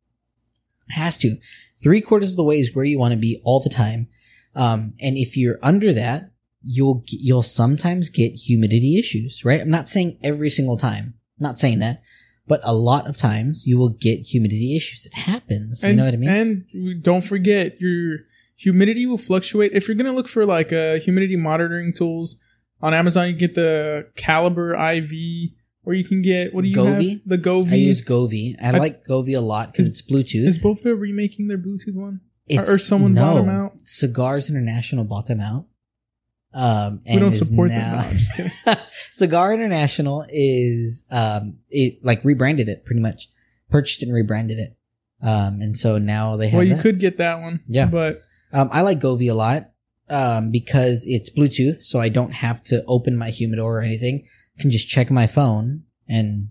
Has 0.91 1.17
to. 1.19 1.37
Three 1.83 2.01
quarters 2.01 2.33
of 2.33 2.37
the 2.37 2.45
way 2.45 2.59
is 2.59 2.75
where 2.75 2.85
you 2.85 2.99
want 2.99 3.13
to 3.13 3.19
be 3.19 3.41
all 3.45 3.61
the 3.61 3.69
time. 3.69 4.09
Um, 4.55 4.95
and 5.01 5.17
if 5.17 5.37
you're 5.37 5.59
under 5.63 5.93
that, 5.93 6.33
you'll 6.63 7.05
you'll 7.07 7.43
sometimes 7.43 8.11
get 8.11 8.33
humidity 8.33 8.99
issues, 8.99 9.45
right? 9.45 9.61
I'm 9.61 9.71
not 9.71 9.89
saying 9.89 10.19
every 10.23 10.51
single 10.51 10.77
time. 10.77 11.15
Not 11.39 11.59
saying 11.59 11.79
that, 11.79 12.03
but 12.49 12.61
a 12.65 12.75
lot 12.75 13.07
of 13.07 13.17
times 13.17 13.65
you 13.67 13.79
will 13.79 13.91
get 13.91 14.21
humidity 14.21 14.77
issues. 14.77 15.07
It 15.07 15.15
happens. 15.15 15.85
You 15.85 15.95
know 15.95 16.05
what 16.05 16.15
I 16.15 16.17
mean? 16.17 16.31
And 16.75 17.03
don't 17.03 17.25
forget 17.25 17.81
your 17.81 18.21
humidity 18.57 19.07
will 19.07 19.19
fluctuate. 19.19 19.73
If 19.73 19.87
you're 19.87 19.97
gonna 19.97 20.13
look 20.13 20.29
for 20.29 20.45
like 20.45 20.73
uh, 20.73 20.97
humidity 20.97 21.37
monitoring 21.37 21.93
tools 21.93 22.37
on 22.81 22.95
Amazon, 22.95 23.29
you 23.29 23.35
get 23.35 23.55
the 23.55 24.11
Caliber 24.17 24.75
IV, 24.75 25.13
or 25.89 25.95
you 25.95 26.05
can 26.05 26.21
get 26.21 26.53
what 26.55 26.63
do 26.63 26.69
you 26.69 26.77
Govee? 26.77 27.11
have? 27.13 27.21
The 27.25 27.39
Govee. 27.39 27.73
I 27.73 27.77
use 27.77 28.05
Govee. 28.05 28.55
I, 28.63 28.69
I- 28.69 28.79
like 28.79 29.05
Govee 29.07 29.37
a 29.37 29.41
lot 29.41 29.73
because 29.73 29.87
it's 29.87 30.03
Bluetooth. 30.03 30.47
Is 30.47 30.59
both 30.59 30.85
remaking 30.85 31.47
their 31.47 31.57
Bluetooth 31.59 31.95
one? 31.97 32.21
It's- 32.47 32.69
or 32.69 32.77
someone 32.79 33.15
bought 33.15 33.35
them 33.37 33.49
out? 33.49 33.73
Cigars 33.85 34.51
International 34.51 35.05
bought 35.05 35.27
them 35.27 35.41
out. 35.41 35.67
Um, 36.53 37.01
We 37.07 37.19
don't 37.19 37.33
support 37.33 37.71
them. 37.71 37.93
No, 37.93 37.99
I'm 37.99 38.17
just. 38.17 38.81
Cigar 39.13 39.53
International 39.55 40.25
is 40.31 41.05
um 41.11 41.59
it 41.71 42.05
like 42.05 42.23
rebranded 42.25 42.69
it 42.69 42.85
pretty 42.85 43.01
much, 43.01 43.29
purchased 43.71 44.03
and 44.03 44.13
rebranded 44.13 44.59
it. 44.59 44.77
Um, 45.23 45.61
and 45.61 45.77
so 45.77 45.99
now 45.99 46.37
they 46.37 46.49
have. 46.49 46.59
well, 46.59 46.67
you 46.67 46.75
that. 46.77 46.83
could 46.83 47.01
get 47.01 47.17
that 47.19 47.41
one. 47.41 47.61
Yeah. 47.67 47.87
but 47.87 48.23
Um, 48.53 48.69
I 48.73 48.83
like 48.83 49.01
Govee 49.01 49.31
a 49.31 49.35
lot. 49.35 49.71
Um, 50.11 50.51
because 50.51 51.05
it's 51.07 51.29
Bluetooth, 51.29 51.81
so 51.83 52.01
I 52.01 52.09
don't 52.09 52.33
have 52.33 52.63
to 52.65 52.83
open 52.87 53.15
my 53.19 53.29
humidor 53.29 53.77
or 53.79 53.83
anything. 53.83 54.25
Can 54.59 54.71
just 54.71 54.89
check 54.89 55.11
my 55.11 55.27
phone 55.27 55.85
and 56.09 56.49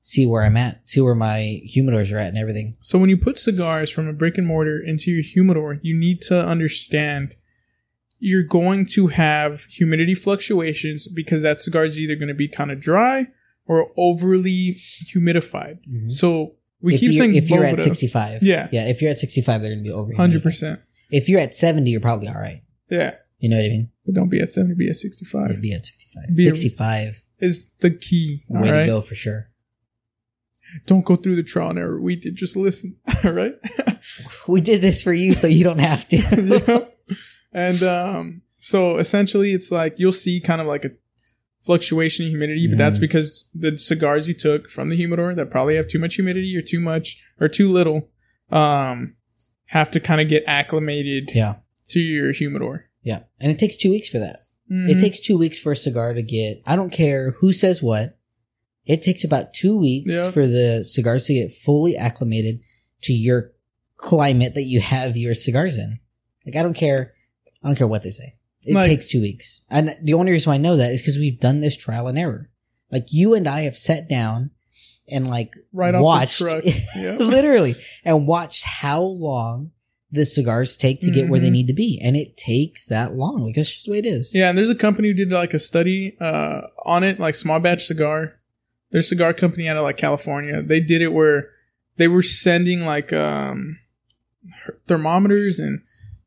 see 0.00 0.26
where 0.26 0.42
I'm 0.42 0.56
at, 0.56 0.80
see 0.88 1.00
where 1.00 1.14
my 1.14 1.60
humidors 1.68 2.12
are 2.12 2.18
at 2.18 2.28
and 2.28 2.38
everything. 2.38 2.76
so 2.80 2.98
when 2.98 3.08
you 3.10 3.16
put 3.16 3.38
cigars 3.38 3.88
from 3.90 4.08
a 4.08 4.12
brick 4.12 4.36
and 4.38 4.46
mortar 4.46 4.80
into 4.80 5.10
your 5.12 5.22
humidor, 5.22 5.78
you 5.82 5.96
need 5.96 6.20
to 6.22 6.44
understand 6.44 7.36
you're 8.18 8.42
going 8.42 8.86
to 8.86 9.08
have 9.08 9.62
humidity 9.64 10.14
fluctuations 10.14 11.08
because 11.08 11.42
that 11.42 11.60
cigar 11.60 11.84
is 11.84 11.98
either 11.98 12.14
going 12.16 12.28
to 12.28 12.34
be 12.34 12.48
kind 12.48 12.70
of 12.70 12.80
dry 12.80 13.26
or 13.66 13.90
overly 13.96 14.76
humidified. 15.14 15.78
Mm-hmm. 15.88 16.08
So 16.08 16.54
we 16.80 16.94
if 16.94 17.00
keep 17.00 17.12
saying 17.12 17.34
if 17.36 17.48
you're 17.50 17.64
at 17.64 17.80
65, 17.80 18.42
Yeah. 18.42 18.68
yeah, 18.72 18.88
if 18.88 19.00
you're 19.02 19.10
at 19.10 19.18
65, 19.18 19.62
they're 19.62 19.70
gonna 19.70 19.82
be 19.82 19.90
over. 19.90 20.12
Hundred 20.14 20.42
percent. 20.42 20.80
If 21.10 21.28
you're 21.28 21.40
at 21.40 21.54
70, 21.54 21.88
you're 21.90 22.00
probably 22.00 22.28
all 22.28 22.34
right. 22.34 22.62
Yeah, 22.90 23.14
You 23.38 23.48
know 23.48 23.56
what 23.56 23.64
I 23.66 23.68
mean? 23.68 23.90
but 24.04 24.14
don't 24.16 24.28
be 24.28 24.40
at 24.40 24.50
seventy. 24.50 24.74
Be 24.74 24.88
at 24.88 24.96
sixty-five. 24.96 25.50
It'd 25.50 25.62
be 25.62 25.72
at 25.72 25.86
65. 25.86 26.36
Be 26.36 26.42
a- 26.42 26.46
65, 26.46 27.22
Is 27.42 27.70
the 27.80 27.90
key. 27.90 28.42
Way 28.48 28.70
right. 28.70 28.80
to 28.80 28.86
go 28.86 29.00
for 29.02 29.14
sure. 29.14 29.50
Don't 30.86 31.04
go 31.04 31.16
through 31.16 31.36
the 31.36 31.42
trial 31.42 31.70
and 31.70 31.78
error. 31.78 32.00
We 32.00 32.16
did 32.16 32.36
just 32.36 32.56
listen. 32.56 32.96
All 33.24 33.32
right. 33.32 33.54
We 34.48 34.60
did 34.62 34.80
this 34.80 35.02
for 35.02 35.12
you, 35.12 35.34
so 35.34 35.46
you 35.46 35.64
don't 35.64 35.78
have 35.80 36.08
to. 36.08 36.16
Yep. 36.66 36.98
And 37.52 37.82
um, 37.82 38.42
so 38.56 38.96
essentially, 38.96 39.52
it's 39.52 39.70
like 39.70 39.98
you'll 39.98 40.12
see 40.12 40.40
kind 40.40 40.60
of 40.62 40.66
like 40.66 40.86
a 40.86 40.92
fluctuation 41.62 42.24
in 42.24 42.30
humidity, 42.30 42.66
but 42.66 42.78
that's 42.78 42.96
Mhm. 42.96 43.02
because 43.02 43.48
the 43.54 43.76
cigars 43.76 44.26
you 44.28 44.34
took 44.34 44.70
from 44.70 44.88
the 44.88 44.96
humidor 44.96 45.34
that 45.34 45.50
probably 45.50 45.76
have 45.76 45.86
too 45.88 45.98
much 45.98 46.14
humidity 46.14 46.56
or 46.56 46.62
too 46.62 46.80
much 46.80 47.18
or 47.40 47.48
too 47.48 47.70
little 47.70 48.08
um, 48.50 49.16
have 49.66 49.90
to 49.90 50.00
kind 50.00 50.20
of 50.20 50.28
get 50.28 50.42
acclimated 50.46 51.30
yeah, 51.34 51.56
to 51.88 52.00
your 52.00 52.32
humidor. 52.32 52.86
yeah, 53.02 53.20
and 53.40 53.52
it 53.52 53.58
takes 53.58 53.76
two 53.76 53.90
weeks 53.90 54.08
for 54.08 54.18
that. 54.18 54.41
It 54.74 54.96
Mhm. 54.96 55.00
takes 55.00 55.20
two 55.20 55.36
weeks 55.36 55.58
for 55.58 55.72
a 55.72 55.76
cigar 55.76 56.14
to 56.14 56.22
get. 56.22 56.62
I 56.66 56.76
don't 56.76 56.92
care 56.92 57.32
who 57.40 57.52
says 57.52 57.82
what. 57.82 58.16
It 58.86 59.02
takes 59.02 59.22
about 59.22 59.52
two 59.52 59.76
weeks 59.76 60.14
Yeah. 60.14 60.30
for 60.30 60.46
the 60.46 60.82
cigars 60.84 61.26
to 61.26 61.34
get 61.34 61.52
fully 61.52 61.96
acclimated 61.96 62.60
to 63.02 63.12
your 63.12 63.52
climate 63.96 64.54
that 64.54 64.64
you 64.64 64.80
have 64.80 65.16
your 65.16 65.34
cigars 65.34 65.76
in. 65.78 65.98
Like 66.46 66.56
I 66.56 66.62
don't 66.62 66.74
care. 66.74 67.12
I 67.62 67.68
don't 67.68 67.76
care 67.76 67.86
what 67.86 68.02
they 68.02 68.10
say. 68.10 68.34
It 68.64 68.74
Like- 68.74 68.86
takes 68.86 69.06
two 69.08 69.20
weeks, 69.20 69.60
and 69.68 69.96
the 70.02 70.14
only 70.14 70.32
reason 70.32 70.50
why 70.50 70.54
I 70.54 70.58
know 70.58 70.76
that 70.76 70.92
is 70.92 71.02
because 71.02 71.18
we've 71.18 71.38
done 71.40 71.60
this 71.60 71.76
trial 71.76 72.06
and 72.08 72.18
error. 72.18 72.48
Like 72.90 73.12
you 73.12 73.34
and 73.34 73.46
I 73.48 73.62
have 73.62 73.76
sat 73.76 74.08
down 74.08 74.50
and 75.08 75.28
like 75.28 75.52
right 75.72 75.94
off 75.94 76.02
watched 76.02 76.38
the 76.38 76.44
truck. 76.44 76.64
Yeah. 76.96 77.16
literally 77.18 77.74
and 78.04 78.26
watched 78.26 78.64
how 78.64 79.02
long 79.02 79.72
the 80.14 80.26
cigars 80.26 80.76
take 80.76 81.00
to 81.00 81.10
get 81.10 81.28
where 81.30 81.40
they 81.40 81.48
Mhm. 81.48 81.52
need 81.52 81.66
to 81.68 81.72
be, 81.72 81.98
and 82.02 82.16
it 82.16 82.36
takes 82.36 82.86
that 82.86 83.14
long. 83.16 83.44
Like 83.46 83.54
that's 83.54 83.70
just 83.70 83.86
the 83.86 83.92
way 83.92 83.98
it 83.98 84.06
is. 84.06 84.34
Yeah, 84.34 84.50
and 84.50 84.58
there's 84.58 84.68
a 84.70 84.74
company 84.74 85.08
who 85.08 85.14
did 85.14 85.30
like 85.30 85.54
a 85.54 85.58
study 85.58 86.16
uh, 86.20 86.60
on 86.84 87.02
it, 87.02 87.18
like 87.18 87.34
small 87.34 87.58
batch 87.60 87.86
cigar. 87.86 88.34
There's 88.90 89.06
a 89.06 89.08
cigar 89.08 89.32
company 89.32 89.68
out 89.68 89.78
of 89.78 89.84
like 89.84 89.96
California. 89.96 90.62
They 90.62 90.80
did 90.80 91.00
it 91.00 91.14
where 91.14 91.48
they 91.96 92.08
were 92.08 92.22
sending 92.22 92.82
like 92.84 93.10
um, 93.12 93.78
thermometers 94.86 95.58
and 95.58 95.80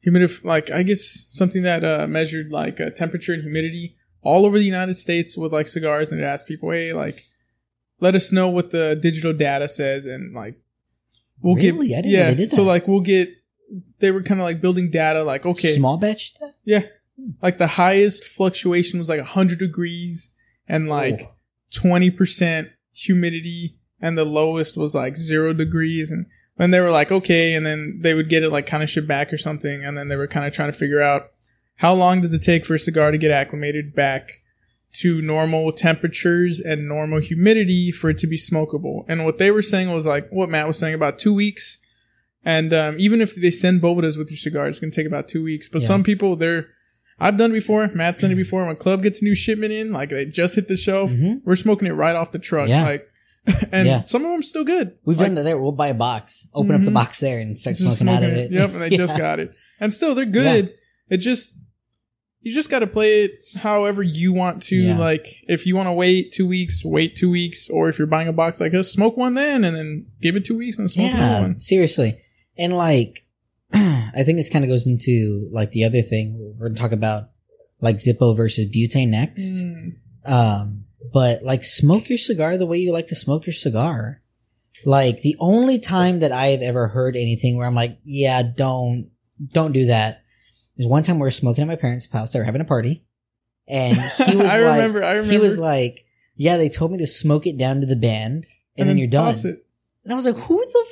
humidif 0.05 0.43
like 0.43 0.71
I 0.71 0.83
guess 0.83 1.03
something 1.29 1.63
that 1.63 1.83
uh, 1.83 2.07
measured 2.07 2.51
like 2.51 2.79
uh, 2.81 2.89
temperature 2.89 3.33
and 3.33 3.43
humidity 3.43 3.95
all 4.21 4.45
over 4.47 4.57
the 4.57 4.65
United 4.65 4.97
States 4.97 5.37
with 5.37 5.53
like 5.53 5.67
cigars, 5.67 6.11
and 6.11 6.19
it 6.19 6.23
asked 6.23 6.47
people, 6.47 6.71
hey, 6.71 6.91
like, 6.93 7.25
let 7.99 8.15
us 8.15 8.31
know 8.31 8.49
what 8.49 8.71
the 8.71 8.97
digital 8.99 9.33
data 9.33 9.67
says, 9.67 10.07
and 10.07 10.33
like, 10.33 10.59
we'll 11.41 11.53
Really? 11.55 11.89
Get 11.89 12.05
yeah. 12.05 12.33
So 12.47 12.63
like, 12.63 12.87
we'll 12.87 13.01
get. 13.01 13.29
They 13.99 14.11
were 14.11 14.21
kind 14.23 14.39
of 14.39 14.45
like 14.45 14.61
building 14.61 14.91
data, 14.91 15.23
like 15.23 15.45
okay, 15.45 15.75
Small 15.75 15.97
batch. 15.97 16.33
yeah. 16.63 16.83
Like 17.41 17.57
the 17.57 17.67
highest 17.67 18.23
fluctuation 18.25 18.99
was 18.99 19.07
like 19.09 19.19
100 19.19 19.57
degrees 19.59 20.29
and 20.67 20.87
like 20.89 21.21
Oh. 21.23 21.31
20% 21.89 22.69
humidity 22.91 23.77
and 24.01 24.17
the 24.17 24.25
lowest 24.25 24.77
was 24.77 24.95
like 24.95 25.15
0 25.15 25.53
degrees 25.53 26.11
and 26.11 26.25
then 26.57 26.71
they 26.71 26.79
were 26.79 26.91
like 26.91 27.11
okay 27.11 27.53
and 27.53 27.65
then 27.65 27.99
they 28.01 28.13
would 28.13 28.29
get 28.29 28.43
it 28.43 28.49
like 28.51 28.65
kind 28.65 28.81
of 28.83 28.89
shipped 28.89 29.07
back 29.07 29.33
or 29.33 29.37
something 29.37 29.83
and 29.83 29.97
then 29.97 30.07
they 30.07 30.15
were 30.15 30.27
kind 30.27 30.45
of 30.45 30.53
trying 30.53 30.71
to 30.71 30.77
figure 30.77 31.01
out 31.01 31.31
how 31.77 31.93
long 31.93 32.21
does 32.21 32.33
it 32.33 32.39
take 32.41 32.65
for 32.65 32.75
a 32.75 32.79
cigar 32.79 33.11
to 33.11 33.17
get 33.17 33.31
acclimated 33.31 33.93
back 33.93 34.41
to 34.93 35.21
normal 35.21 35.71
temperatures 35.73 36.61
and 36.61 36.87
normal 36.87 37.19
humidity 37.19 37.91
for 37.91 38.09
it 38.09 38.17
to 38.17 38.27
be 38.27 38.37
smokable. 38.37 39.03
And 39.09 39.25
what 39.25 39.37
they 39.39 39.51
were 39.51 39.61
saying 39.61 39.91
was 39.91 40.05
like 40.05 40.29
what 40.29 40.49
Matt 40.49 40.67
was 40.67 40.77
saying 40.79 40.93
about 40.95 41.19
2 41.19 41.33
weeks 41.33 41.79
and 42.45 42.73
um, 42.73 42.95
even 42.99 43.19
if 43.21 43.35
they 43.35 43.51
send 43.51 43.81
Bovedas 43.81 44.17
with 44.17 44.29
your 44.29 44.37
cigar, 44.37 44.67
it's 44.67 44.79
going 44.79 44.91
to 44.91 44.95
take 44.95 45.07
about 45.07 45.27
two 45.27 45.43
weeks. 45.43 45.67
But 45.67 45.81
Yeah. 45.81 45.87
some 45.89 46.03
people, 46.03 46.35
they're, 46.37 46.67
I've 47.19 47.37
done 47.37 47.49
it 47.51 47.55
before. 47.55 47.89
Matt's 47.93 48.21
done 48.21 48.31
it 48.31 48.35
before. 48.35 48.65
When 48.65 48.75
club 48.75 49.03
gets 49.03 49.21
a 49.21 49.25
new 49.25 49.35
shipment 49.35 49.73
in, 49.73 49.91
like 49.91 50.09
they 50.09 50.25
just 50.25 50.55
hit 50.55 50.67
the 50.67 50.77
shelf, 50.77 51.11
Mhm. 51.11 51.41
we're 51.43 51.55
smoking 51.55 51.87
it 51.87 51.93
right 51.93 52.15
off 52.15 52.31
the 52.31 52.39
truck. 52.39 52.69
Yeah. 52.69 52.83
Like, 52.83 53.07
and 53.71 53.87
Yeah. 53.87 54.03
some 54.05 54.23
of 54.25 54.31
them 54.31 54.43
still 54.43 54.63
good. 54.63 54.93
We've 55.05 55.17
Like, 55.17 55.27
done 55.27 55.35
that 55.35 55.43
there. 55.43 55.57
We'll 55.57 55.71
buy 55.71 55.87
a 55.89 55.93
box, 55.93 56.47
open 56.53 56.75
up 56.75 56.83
the 56.83 56.91
Mhm. 56.91 56.95
box 56.95 57.19
there, 57.19 57.39
and 57.39 57.57
start 57.57 57.75
just 57.77 57.97
smoking 57.99 58.09
out 58.13 58.23
of 58.23 58.29
smoking 58.29 58.45
it. 58.45 58.51
Yep, 58.51 58.69
and 58.73 58.81
they 58.81 58.89
just 58.95 59.17
got 59.25 59.39
it, 59.39 59.51
and 59.79 59.93
still 59.93 60.13
they're 60.15 60.25
good. 60.25 60.73
It 61.09 61.17
just 61.17 61.53
you 62.41 62.53
just 62.53 62.69
got 62.69 62.79
to 62.79 62.87
play 62.87 63.23
it 63.23 63.31
however 63.55 64.03
you 64.03 64.31
want 64.31 64.61
to. 64.61 64.75
Yeah. 64.75 64.99
Like, 64.99 65.25
if 65.47 65.65
you 65.65 65.75
want 65.75 65.87
to 65.87 65.93
wait 65.93 66.31
two 66.31 66.45
weeks, 66.45 66.85
wait 66.85 67.15
two 67.15 67.31
weeks, 67.31 67.69
or 67.71 67.89
if 67.89 67.97
you're 67.97 68.05
buying 68.07 68.27
a 68.27 68.33
box 68.33 68.61
like 68.61 68.71
us, 68.75 68.91
smoke 68.91 69.17
one 69.17 69.33
then, 69.33 69.63
and 69.63 69.75
then 69.75 70.05
give 70.21 70.35
it 70.35 70.45
two 70.45 70.55
weeks 70.55 70.77
and 70.77 70.89
smoke 70.91 71.11
another 71.11 71.41
one. 71.41 71.59
seriously. 71.59 72.17
And 72.57 72.75
like, 72.75 73.25
I 73.73 74.23
think 74.23 74.37
this 74.37 74.49
kind 74.49 74.63
of 74.63 74.69
goes 74.69 74.87
into 74.87 75.47
like 75.51 75.71
the 75.71 75.83
other 75.83 76.01
thing 76.01 76.55
we're 76.57 76.67
going 76.67 76.75
to 76.75 76.81
talk 76.81 76.91
about, 76.91 77.29
like 77.81 77.97
Zippo 77.97 78.35
versus 78.35 78.65
butane 78.65 79.09
next. 79.09 79.53
Mm. 79.53 79.95
Um, 80.25 80.85
but 81.13 81.43
like, 81.43 81.63
smoke 81.63 82.09
your 82.09 82.17
cigar 82.17 82.57
the 82.57 82.65
way 82.65 82.77
you 82.77 82.91
like 82.93 83.07
to 83.07 83.15
smoke 83.15 83.45
your 83.45 83.53
cigar. 83.53 84.21
Like 84.85 85.21
the 85.21 85.35
only 85.39 85.79
time 85.79 86.19
that 86.19 86.31
I 86.31 86.47
have 86.47 86.61
ever 86.61 86.87
heard 86.87 87.15
anything 87.15 87.57
where 87.57 87.67
I'm 87.67 87.75
like, 87.75 87.97
yeah, 88.03 88.43
don't, 88.43 89.09
don't 89.51 89.71
do 89.71 89.85
that. 89.85 90.23
There's 90.77 90.89
one 90.89 91.03
time 91.03 91.17
we 91.17 91.21
were 91.21 91.31
smoking 91.31 91.61
at 91.61 91.67
my 91.67 91.75
parents' 91.75 92.07
house. 92.11 92.33
They 92.33 92.39
were 92.39 92.45
having 92.45 92.61
a 92.61 92.65
party, 92.65 93.05
and 93.67 93.97
he 93.97 94.35
was 94.35 94.51
I 94.51 94.59
like, 94.59 94.75
remember. 94.75 95.03
I 95.03 95.11
remember. 95.11 95.31
he 95.31 95.39
was 95.39 95.57
like, 95.57 96.05
yeah, 96.35 96.57
they 96.57 96.69
told 96.69 96.91
me 96.91 96.97
to 96.97 97.07
smoke 97.07 97.47
it 97.47 97.57
down 97.57 97.79
to 97.79 97.85
the 97.85 97.95
band, 97.95 98.45
and, 98.77 98.89
then, 98.89 98.97
you're 98.97 99.07
done. 99.07 99.33
it. 99.33 99.65
And 100.03 100.11
I 100.11 100.15
was 100.15 100.25
like, 100.25 100.35
who 100.35 100.57
the, 100.57 100.85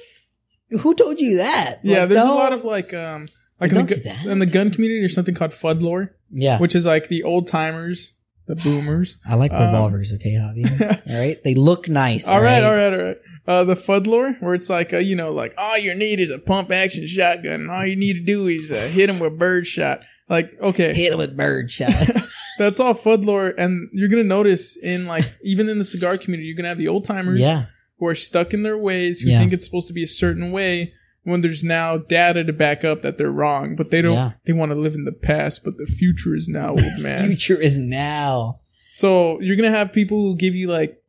who 0.79 0.93
told 0.95 1.19
you 1.19 1.37
that? 1.37 1.79
Yeah, 1.83 2.01
Like, 2.01 2.09
there's 2.09 2.25
a 2.25 2.29
lot 2.31 2.53
of 2.53 2.63
like, 2.63 2.93
um, 2.93 3.27
like 3.59 3.71
in 3.71 3.85
the, 3.85 3.95
gu- 3.95 4.29
in 4.29 4.39
the 4.39 4.45
gun 4.45 4.71
community, 4.71 4.99
there's 5.01 5.15
something 5.15 5.35
called 5.35 5.51
Fudd 5.51 5.81
lore, 5.81 6.15
yeah. 6.31 6.59
which 6.59 6.75
is 6.75 6.85
like 6.85 7.07
the 7.07 7.23
old 7.23 7.47
timers, 7.47 8.13
the 8.47 8.55
boomers. 8.63 9.17
I 9.27 9.35
like 9.35 9.51
um, 9.53 9.63
revolvers, 9.65 10.13
okay, 10.13 10.31
Javi. 10.33 10.65
all 11.09 11.19
right, 11.19 11.41
they 11.43 11.53
look 11.55 11.87
nice. 11.87 12.27
all 12.27 12.41
right, 12.41 12.63
all 12.63 12.75
right, 12.75 12.93
all 12.93 13.05
right. 13.05 13.17
Uh, 13.45 13.63
the 13.65 13.75
Fudd 13.75 14.07
lore, 14.07 14.33
where 14.39 14.53
it's 14.53 14.69
like, 14.69 14.93
uh, 14.93 14.97
you 14.97 15.15
know, 15.17 15.29
like 15.31 15.53
all 15.57 15.77
you 15.77 15.93
need 15.93 16.19
is 16.21 16.29
a 16.31 16.39
pump 16.39 16.71
action 16.71 17.05
shotgun, 17.07 17.53
and 17.61 17.71
all 17.71 17.85
you 17.85 17.95
need 17.97 18.13
to 18.13 18.21
do 18.23 18.47
is 18.47 18.71
uh, 18.71 18.89
hit 18.93 19.09
him 19.09 19.19
with 19.19 19.37
bird 19.37 19.67
shot. 19.67 20.01
Like, 20.29 20.53
okay, 20.61 20.93
Hit 20.93 21.11
him 21.11 21.19
with 21.19 21.35
bird 21.35 21.69
shot. 21.69 21.91
that's 22.57 22.79
all 22.79 22.93
Fudd 22.93 23.25
lore, 23.25 23.53
and 23.57 23.89
you're 23.91 24.07
gonna 24.07 24.23
notice 24.23 24.77
in 24.77 25.05
like 25.07 25.25
even 25.43 25.67
in 25.67 25.77
the 25.77 25.83
cigar 25.83 26.17
community, 26.17 26.47
you're 26.47 26.55
gonna 26.55 26.69
have 26.69 26.77
the 26.77 26.87
old 26.87 27.03
timers 27.03 27.39
yeah, 27.41 27.65
who 28.03 28.09
are 28.09 28.15
stuck 28.15 28.53
in 28.53 28.63
their 28.63 28.77
ways, 28.77 29.21
who 29.21 29.29
Yeah. 29.29 29.39
think 29.39 29.53
it's 29.53 29.63
supposed 29.63 29.87
to 29.87 29.93
be 29.93 30.03
a 30.03 30.07
certain 30.07 30.51
way. 30.51 30.93
When 31.25 31.39
there's 31.39 31.63
now 31.63 31.97
data 31.97 32.43
to 32.43 32.51
back 32.51 32.83
up 32.83 33.01
that 33.01 33.17
they're 33.17 33.31
wrong, 33.31 33.77
but 33.77 33.91
they 33.91 34.01
don't. 34.01 34.15
Yeah. 34.15 34.31
They 34.43 34.51
want 34.51 34.71
to 34.73 34.75
live 34.77 34.93
in 34.93 35.05
the 35.05 35.13
past, 35.13 35.63
but 35.63 35.77
the 35.77 35.85
future 35.85 36.35
is 36.35 36.49
now, 36.49 36.71
old 36.71 36.81
man. 36.99 37.25
future 37.27 37.55
is 37.59 37.79
now. 37.79 38.59
So 38.89 39.39
you're 39.39 39.55
gonna 39.55 39.69
have 39.71 39.93
people 39.93 40.17
who 40.21 40.35
give 40.35 40.53
you 40.53 40.67
like, 40.69 41.01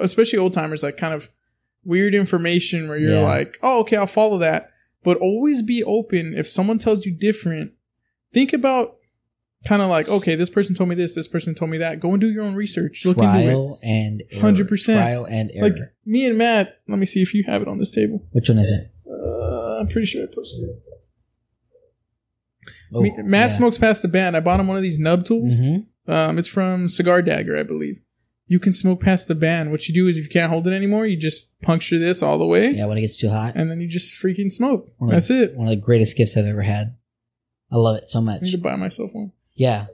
especially 0.00 0.38
old 0.38 0.52
timers, 0.52 0.82
like 0.82 0.98
kind 0.98 1.14
of 1.14 1.30
weird 1.84 2.14
information 2.14 2.88
where 2.88 2.98
you're 2.98 3.12
Yeah. 3.14 3.20
like, 3.26 3.58
oh, 3.62 3.80
okay, 3.80 3.96
I'll 3.96 4.06
follow 4.06 4.36
that. 4.38 4.68
But 5.02 5.16
always 5.16 5.62
be 5.62 5.82
open. 5.82 6.34
If 6.36 6.46
someone 6.46 6.76
tells 6.78 7.06
you 7.06 7.12
different, 7.12 7.72
think 8.34 8.52
about 8.52 8.96
kind 9.66 9.82
of 9.82 9.88
like, 9.90 10.08
okay, 10.08 10.34
this 10.34 10.50
person 10.50 10.74
told 10.74 10.88
me 10.88 10.94
this, 10.94 11.14
this 11.14 11.28
person 11.28 11.54
told 11.54 11.70
me 11.70 11.78
that. 11.78 12.00
Go 12.00 12.10
and 12.12 12.20
do 12.20 12.30
your 12.30 12.42
own 12.44 12.54
research. 12.54 13.04
Look 13.04 13.18
into 13.18 13.28
it. 13.38 13.44
Trial 13.44 13.78
and 13.82 14.22
100%. 14.32 14.84
Trial 14.84 15.24
and 15.24 15.50
error. 15.54 15.68
Like 15.70 15.78
me 16.04 16.26
and 16.26 16.36
Matt. 16.38 16.80
Let 16.88 16.98
me 16.98 17.06
see 17.06 17.22
if 17.22 17.32
you 17.34 17.44
have 17.46 17.62
it 17.62 17.68
on 17.68 17.78
this 17.78 17.90
table. 17.90 18.26
Which 18.32 18.48
one 18.48 18.58
is 18.58 18.70
it? 18.70 18.90
Uh, 19.08 19.78
I'm 19.80 19.88
pretty 19.88 20.06
sure 20.06 20.22
I 20.22 20.26
posted 20.34 20.64
it. 20.64 20.82
Oh, 22.94 23.00
Me- 23.02 23.12
Matt 23.22 23.52
smokes 23.52 23.78
past 23.78 24.02
the 24.02 24.08
band. 24.08 24.36
I 24.36 24.40
bought 24.40 24.60
him 24.60 24.66
one 24.68 24.76
of 24.76 24.82
these 24.82 24.98
nub 24.98 25.24
tools. 25.24 25.58
hmm 25.58 25.78
Um, 26.06 26.38
it's 26.38 26.48
from 26.48 26.88
Cigar 26.88 27.22
Dagger, 27.22 27.56
I 27.58 27.62
believe. 27.62 28.00
You 28.46 28.58
can 28.58 28.72
smoke 28.72 29.00
past 29.00 29.28
the 29.28 29.34
band. 29.34 29.70
What 29.70 29.88
you 29.88 29.94
do 29.94 30.08
is 30.08 30.16
if 30.18 30.24
you 30.24 30.28
can't 30.30 30.50
hold 30.50 30.66
it 30.66 30.72
anymore, 30.72 31.06
you 31.06 31.16
just 31.16 31.58
puncture 31.62 31.98
this 31.98 32.22
all 32.22 32.38
the 32.38 32.46
way, 32.46 32.70
Yeah, 32.72 32.86
when 32.86 32.98
it 32.98 33.02
gets 33.02 33.16
too 33.16 33.30
hot. 33.30 33.54
and 33.56 33.70
then 33.70 33.80
you 33.80 33.88
just 33.88 34.12
freaking 34.20 34.50
smoke. 34.52 34.90
That's 35.00 35.28
the- 35.28 35.44
it. 35.44 35.56
One 35.56 35.68
of 35.68 35.70
the 35.70 35.80
greatest 35.80 36.16
gifts 36.16 36.36
I've 36.36 36.44
ever 36.46 36.62
had. 36.62 36.96
I 37.70 37.76
love 37.76 37.96
it 37.96 38.10
so 38.10 38.18
I 38.18 38.22
much. 38.22 38.42
need 38.42 38.50
to 38.50 38.58
buy 38.58 38.76
myself 38.76 39.10
one. 39.14 39.32
Yeah. 39.62 39.86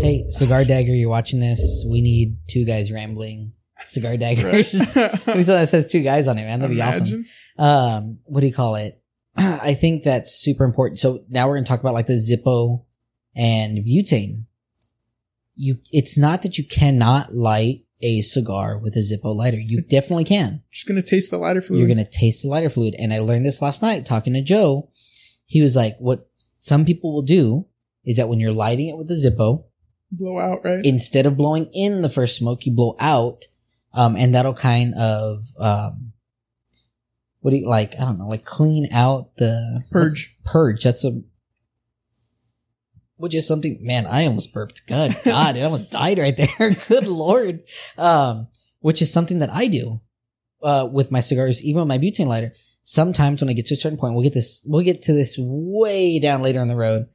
Hey, 0.00 0.24
Cigar 0.30 0.64
Dagger, 0.64 0.92
you're 0.92 1.08
watching 1.08 1.38
this. 1.38 1.84
We 1.88 2.02
need 2.02 2.38
two 2.48 2.64
guys 2.64 2.90
rambling. 2.90 3.52
Cigar 3.86 4.16
daggers. 4.16 4.96
Right? 4.96 5.36
Is 5.36 5.46
that 5.46 5.68
says 5.68 5.86
two 5.86 6.00
guys 6.00 6.26
on 6.26 6.38
it, 6.38 6.42
man? 6.42 6.58
That'd 6.58 6.74
be 6.74 6.82
awesome. 6.82 7.24
Um, 7.56 8.18
what 8.24 8.40
do 8.40 8.48
you 8.48 8.52
call 8.52 8.74
it? 8.74 9.00
I 9.36 9.74
think 9.74 10.02
that's 10.02 10.34
super 10.34 10.64
important. 10.64 10.98
So 10.98 11.22
now 11.28 11.46
we're 11.46 11.54
gonna 11.54 11.66
talk 11.66 11.78
about 11.78 11.94
like 11.94 12.06
the 12.06 12.14
Zippo 12.14 12.84
and 13.36 13.78
butane. 13.78 14.46
You, 15.54 15.76
it's 15.92 16.18
not 16.18 16.42
that 16.42 16.58
you 16.58 16.66
cannot 16.66 17.32
light 17.32 17.84
a 18.02 18.22
cigar 18.22 18.76
with 18.76 18.96
a 18.96 19.04
Zippo 19.08 19.36
lighter. 19.36 19.60
You 19.60 19.82
definitely 19.88 20.24
can. 20.24 20.64
Just 20.72 20.88
gonna 20.88 21.00
taste 21.00 21.30
the 21.30 21.38
lighter 21.38 21.62
fluid. 21.62 21.78
You're 21.78 21.88
gonna 21.88 22.10
taste 22.10 22.42
the 22.42 22.48
lighter 22.48 22.70
fluid. 22.70 22.96
And 22.98 23.12
I 23.12 23.20
learned 23.20 23.46
this 23.46 23.62
last 23.62 23.82
night 23.82 24.04
talking 24.04 24.32
to 24.32 24.42
Joe. 24.42 24.90
He 25.46 25.62
was 25.62 25.76
like, 25.76 25.94
what 26.00 26.28
some 26.58 26.84
people 26.84 27.12
will 27.12 27.22
do 27.22 27.66
is 28.04 28.16
that 28.16 28.28
when 28.28 28.40
you're 28.40 28.52
lighting 28.52 28.88
it 28.88 28.96
with 28.96 29.10
a 29.10 29.14
Zippo, 29.14 29.64
blow 30.10 30.38
out, 30.38 30.64
right? 30.64 30.84
instead 30.84 31.26
of 31.26 31.36
blowing 31.36 31.70
in 31.72 32.02
the 32.02 32.08
first 32.08 32.36
smoke, 32.36 32.66
you 32.66 32.72
blow 32.72 32.96
out, 32.98 33.46
um, 33.94 34.16
and 34.16 34.34
that'll 34.34 34.54
kind 34.54 34.94
of, 34.94 35.44
um, 35.58 36.12
what 37.40 37.50
do 37.50 37.56
you 37.56 37.68
like? 37.68 37.94
I 37.98 38.04
don't 38.04 38.18
know, 38.18 38.28
like 38.28 38.44
clean 38.44 38.88
out 38.92 39.36
the 39.36 39.84
Purge. 39.90 40.36
Purge. 40.44 40.84
That's 40.84 41.04
a, 41.04 41.22
which 43.16 43.34
is 43.34 43.46
something. 43.46 43.78
Man, 43.80 44.06
I 44.06 44.26
almost 44.26 44.52
burped. 44.52 44.84
God, 44.88 45.16
God, 45.24 45.56
it 45.56 45.62
almost 45.62 45.90
died 45.90 46.18
right 46.18 46.36
there. 46.36 46.70
Good 46.88 47.06
lord. 47.06 47.62
Um, 47.96 48.48
which 48.80 49.00
is 49.00 49.12
something 49.12 49.38
that 49.38 49.52
I 49.52 49.68
do, 49.68 50.00
uh, 50.62 50.88
with 50.90 51.10
my 51.10 51.20
cigars, 51.20 51.62
even 51.62 51.80
with 51.80 51.88
my 51.88 51.98
butane 51.98 52.26
lighter. 52.26 52.52
Sometimes 52.84 53.40
when 53.40 53.48
I 53.48 53.52
get 53.52 53.66
to 53.66 53.74
a 53.74 53.76
certain 53.76 53.98
point, 53.98 54.14
we'll 54.14 54.24
get 54.24 54.34
this, 54.34 54.60
we'll 54.66 54.82
get 54.82 55.02
to 55.04 55.12
this 55.12 55.36
way 55.38 56.18
down 56.18 56.42
later 56.42 56.60
on 56.60 56.66
the 56.66 56.74
road. 56.74 57.06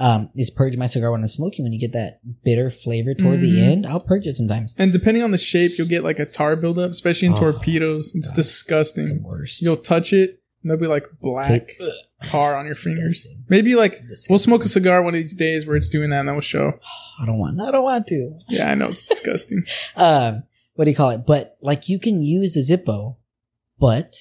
Um, 0.00 0.30
is 0.34 0.48
purge 0.50 0.76
my 0.78 0.86
cigar 0.86 1.12
when 1.12 1.20
I'm 1.20 1.28
smoking. 1.28 1.62
When 1.62 1.72
you 1.74 1.78
get 1.78 1.92
that 1.92 2.20
bitter 2.42 2.70
flavor 2.70 3.12
toward 3.12 3.40
the 3.40 3.58
Mhm. 3.58 3.62
end, 3.62 3.86
I'll 3.86 4.00
purge 4.00 4.26
it 4.26 4.34
sometimes. 4.34 4.74
And 4.78 4.92
depending 4.92 5.22
on 5.22 5.30
the 5.30 5.36
shape, 5.38 5.76
you'll 5.76 5.86
get 5.88 6.02
like 6.02 6.18
a 6.18 6.24
tar 6.24 6.56
buildup, 6.56 6.90
especially 6.90 7.26
in 7.26 7.34
Oh, 7.34 7.38
torpedoes. 7.40 8.12
It's 8.14 8.30
God. 8.30 8.36
disgusting. 8.36 9.02
It's 9.04 9.12
the 9.12 9.18
worst. 9.20 9.60
You'll 9.60 9.76
touch 9.76 10.14
it, 10.14 10.40
and 10.62 10.70
there'll 10.70 10.80
be 10.80 10.86
like 10.86 11.04
black 11.20 11.46
Take- 11.48 11.78
tar 12.24 12.56
on 12.56 12.64
your 12.64 12.74
fingers. 12.74 13.12
Disgusting. 13.12 13.44
Maybe 13.50 13.74
like 13.74 14.00
we'll 14.30 14.38
smoke 14.38 14.64
a 14.64 14.68
cigar 14.68 15.02
one 15.02 15.14
of 15.14 15.20
these 15.20 15.36
days 15.36 15.66
where 15.66 15.76
it's 15.76 15.90
doing 15.90 16.08
that, 16.10 16.20
and 16.20 16.28
then 16.28 16.34
we'll 16.34 16.40
show. 16.40 16.72
I 17.20 17.26
don't 17.26 17.38
want. 17.38 17.60
I 17.60 17.70
don't 17.70 17.84
want 17.84 18.06
to. 18.06 18.38
Yeah, 18.48 18.70
I 18.70 18.74
know 18.74 18.88
it's 18.88 19.04
disgusting. 19.04 19.64
um, 19.96 20.44
what 20.76 20.84
do 20.86 20.90
you 20.90 20.96
call 20.96 21.10
it? 21.10 21.26
But 21.26 21.58
like 21.60 21.90
you 21.90 21.98
can 21.98 22.22
use 22.22 22.56
a 22.56 22.60
Zippo, 22.60 23.16
but 23.78 24.16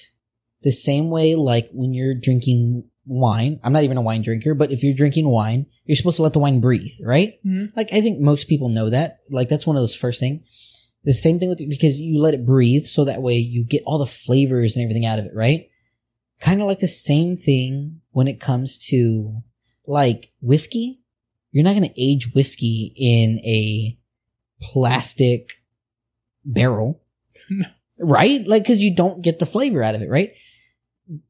the 0.61 0.71
same 0.73 1.09
way 1.09 1.35
like 1.35 1.69
when 1.71 1.93
you're 1.93 2.15
drinking 2.15 2.83
wine, 3.05 3.59
I'm 3.63 3.73
not 3.73 3.83
even 3.83 3.97
a 3.97 4.01
wine 4.01 4.21
drinker, 4.21 4.53
but 4.53 4.71
if 4.71 4.83
you're 4.83 4.93
drinking 4.93 5.27
wine, 5.29 5.65
you're 5.85 5.95
supposed 5.95 6.17
to 6.17 6.23
let 6.23 6.33
the 6.33 6.39
wine 6.39 6.59
breathe, 6.59 6.91
right? 7.03 7.33
Mhm. 7.45 7.75
Like 7.75 7.91
I 7.93 8.01
think 8.01 8.19
most 8.19 8.47
people 8.47 8.69
know 8.69 8.89
that. 8.89 9.19
Like 9.29 9.49
that's 9.49 9.65
one 9.67 9.75
of 9.75 9.81
those 9.81 9.95
first 9.95 10.19
thing. 10.19 10.43
The 11.05 11.13
same 11.13 11.39
thing 11.39 11.49
with 11.49 11.59
because 11.69 11.99
you 11.99 12.19
let 12.21 12.33
it 12.33 12.45
breathe, 12.45 12.83
so 12.83 13.05
that 13.05 13.21
way 13.21 13.37
you 13.37 13.63
get 13.63 13.83
all 13.85 13.97
the 13.99 14.05
flavors 14.05 14.75
and 14.75 14.83
everything 14.83 15.05
out 15.05 15.17
of 15.19 15.25
it, 15.25 15.31
right? 15.33 15.67
Kind 16.39 16.61
of 16.61 16.67
like 16.67 16.79
the 16.79 16.87
same 16.87 17.35
thing 17.37 18.01
when 18.11 18.27
it 18.27 18.39
comes 18.39 18.77
to 18.89 19.41
like 19.87 20.31
whiskey. 20.41 21.01
You're 21.51 21.63
not 21.63 21.75
going 21.75 21.89
to 21.89 22.01
age 22.01 22.33
whiskey 22.35 22.93
in 22.95 23.39
a 23.39 23.97
plastic 24.61 25.53
barrel, 26.45 27.01
No. 27.49 27.65
right? 27.99 28.45
Like 28.47 28.63
because 28.63 28.83
you 28.83 28.95
don't 28.95 29.21
get 29.23 29.39
the 29.39 29.45
flavor 29.45 29.81
out 29.81 29.95
of 29.95 30.01
it, 30.01 30.09
right? 30.09 30.31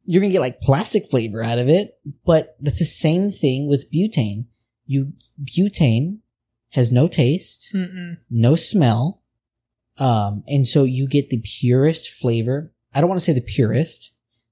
You're 0.05 0.21
gonna 0.21 0.31
get 0.33 0.41
like 0.41 0.61
plastic 0.61 1.09
flavor 1.09 1.41
out 1.43 1.57
of 1.59 1.69
it, 1.69 1.97
but 2.25 2.55
that's 2.59 2.79
the 2.79 2.85
same 2.85 3.31
thing 3.31 3.67
with 3.69 3.91
butane. 3.91 4.45
You 4.85 5.13
butane 5.43 6.17
has 6.71 6.91
no 6.91 7.07
taste, 7.07 7.71
Mm-mm. 7.73 8.17
no 8.29 8.55
smell, 8.55 9.21
um, 9.97 10.43
and 10.47 10.67
so 10.67 10.83
you 10.83 11.07
get 11.07 11.29
the 11.29 11.41
purest 11.43 12.09
flavor. 12.09 12.73
I 12.93 12.99
don't 13.01 13.09
want 13.09 13.19
to 13.21 13.25
say 13.25 13.33
the 13.33 13.41
purest 13.41 14.11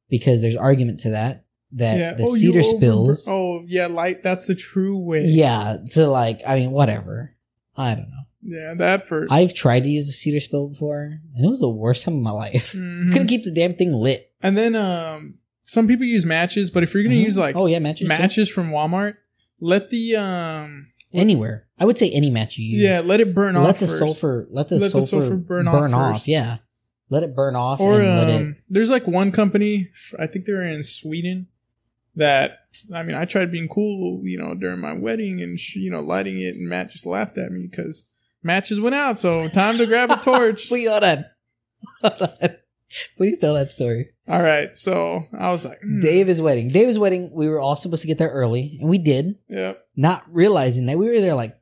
because 0.10 0.42
there's 0.42 0.56
argument 0.56 1.00
to 1.02 1.10
that. 1.12 1.44
That 1.74 1.98
Yeah. 2.00 2.14
the 2.14 2.24
oh, 2.24 2.36
cedar 2.36 2.60
over- 2.60 2.78
spills, 2.78 3.28
Oh, 3.28 3.64
yeah, 3.68 3.88
light. 3.88 4.24
That's 4.24 4.48
the 4.48 4.56
true 4.56 4.98
way. 4.98 5.26
yeah, 5.26 5.78
to 5.92 6.08
like 6.08 6.42
I 6.48 6.60
mean 6.60 6.72
whatever. 6.72 7.36
I 7.76 7.96
don't 7.96 8.10
know. 8.10 8.14
Yeah, 8.44 8.74
that 8.78 9.08
first. 9.10 9.32
I've 9.34 9.54
tried 9.54 9.84
to 9.84 9.90
use 9.90 10.06
the 10.08 10.14
cedar 10.14 10.40
spill 10.40 10.70
before, 10.70 11.20
and 11.36 11.46
it 11.46 11.50
was 11.50 11.60
the 11.60 11.68
worst 11.70 12.06
time 12.06 12.16
of 12.16 12.22
my 12.22 12.32
life. 12.32 12.72
Mhm. 12.74 13.12
Couldn't 13.12 13.28
keep 13.28 13.44
the 13.44 13.52
damn 13.52 13.74
thing 13.74 13.92
lit. 13.92 14.27
And 14.42 14.58
then 14.58 14.76
um, 14.76 15.40
some 15.64 15.88
people 15.88 16.06
use 16.06 16.26
matches, 16.26 16.70
but 16.70 16.84
if 16.84 16.94
you're 16.94 17.04
gonna 17.04 17.16
Mhm. 17.16 17.24
use 17.24 17.38
like 17.38 17.56
oh 17.56 17.66
yeah, 17.66 17.80
matches, 17.80 18.08
too. 18.08 18.10
matches 18.10 18.50
from 18.50 18.70
Walmart, 18.72 19.16
let 19.60 19.90
the 19.90 20.16
um, 20.16 20.88
anywhere. 21.14 21.68
I 21.80 21.86
would 21.86 21.98
say 21.98 22.10
any 22.12 22.30
match 22.30 22.58
you 22.58 22.66
use. 22.66 22.82
yeah, 22.82 23.02
let 23.04 23.20
it 23.20 23.34
burn 23.34 23.56
let 23.56 23.62
off. 23.62 23.66
Let 23.68 23.76
the 23.80 23.88
first. 23.88 24.00
sulfur, 24.00 24.48
let 24.52 24.68
the 24.70 24.76
Let 24.76 24.92
the 24.94 25.02
sulfur, 25.02 25.22
sulfur 25.22 25.36
burn 25.38 25.66
burn, 25.66 25.94
off 25.94 26.16
off. 26.16 26.28
Yeah, 26.28 26.58
let 27.10 27.24
it 27.24 27.36
burn 27.36 27.56
off, 27.56 27.80
Or 27.80 28.00
and 28.00 28.18
let 28.18 28.30
it. 28.30 28.36
um, 28.42 28.56
there's 28.70 28.90
like 28.90 29.08
one 29.08 29.32
company, 29.32 29.90
I 30.20 30.28
think 30.28 30.46
they're 30.46 30.64
in 30.64 30.84
Sweden, 30.84 31.48
that 32.16 32.60
I 32.94 33.02
mean, 33.04 33.16
I 33.16 33.26
tried 33.26 33.52
being 33.52 33.68
cool, 33.68 34.22
you 34.24 34.38
know, 34.38 34.54
during 34.54 34.80
my 34.82 34.94
wedding 34.94 35.42
and 35.42 35.60
you 35.76 35.90
know, 35.92 36.02
lighting 36.02 36.40
it, 36.40 36.56
and 36.56 36.70
Matt 36.70 36.92
just 36.92 37.06
laughed 37.08 37.38
at 37.40 37.52
me 37.52 37.68
because 37.70 38.06
matches 38.44 38.80
went 38.80 38.96
out. 38.96 39.18
So 39.18 39.48
time 39.50 39.78
to 39.80 39.86
grab 39.88 40.12
a 40.12 40.16
torch. 40.24 40.70
Wait, 40.70 40.88
hold 40.88 41.04
on. 41.04 41.26
Please 43.18 43.38
tell 43.40 43.54
that 43.56 43.70
story. 43.70 44.10
All 44.28 44.42
right, 44.42 44.76
so 44.76 45.24
I 45.38 45.50
was 45.52 45.66
like, 45.66 45.80
hmm, 45.82 46.00
Dave's 46.00 46.40
wedding. 46.42 46.70
Dave's 46.70 46.98
wedding. 47.00 47.32
We 47.34 47.48
were 47.50 47.60
all 47.60 47.76
supposed 47.76 48.02
to 48.02 48.08
get 48.08 48.18
there 48.18 48.30
early, 48.30 48.78
and 48.80 48.90
we 48.90 48.98
did, 48.98 49.36
Yep, 49.50 49.86
not 49.96 50.24
realizing 50.32 50.86
that 50.88 50.98
we 50.98 51.08
were 51.10 51.20
there 51.20 51.36
like 51.36 51.58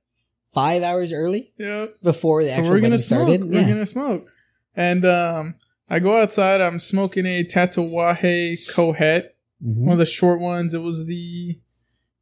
five 0.54 0.84
hours 0.84 1.12
early 1.14 1.52
yep. 1.58 1.96
before 2.02 2.44
the 2.44 2.50
So 2.50 2.56
actual 2.60 2.70
we're 2.72 2.80
gonna 2.80 2.92
wedding 2.92 2.98
smoke. 3.00 3.28
started. 3.28 3.44
We're 3.50 3.62
yeah. 3.62 3.68
gonna 3.70 3.86
smoke, 3.86 4.30
and 4.76 5.06
um, 5.06 5.56
I 5.90 6.00
go 6.00 6.18
outside. 6.22 6.62
I'm 6.62 6.80
smoking 6.80 7.26
a 7.26 7.44
Tatuaje 7.44 8.68
Cohet, 8.72 9.30
Mhm. 9.64 9.76
one 9.86 9.94
of 9.94 10.00
the 10.00 10.06
short 10.06 10.40
ones. 10.40 10.74
It 10.74 10.82
was 10.82 11.06
the 11.08 11.60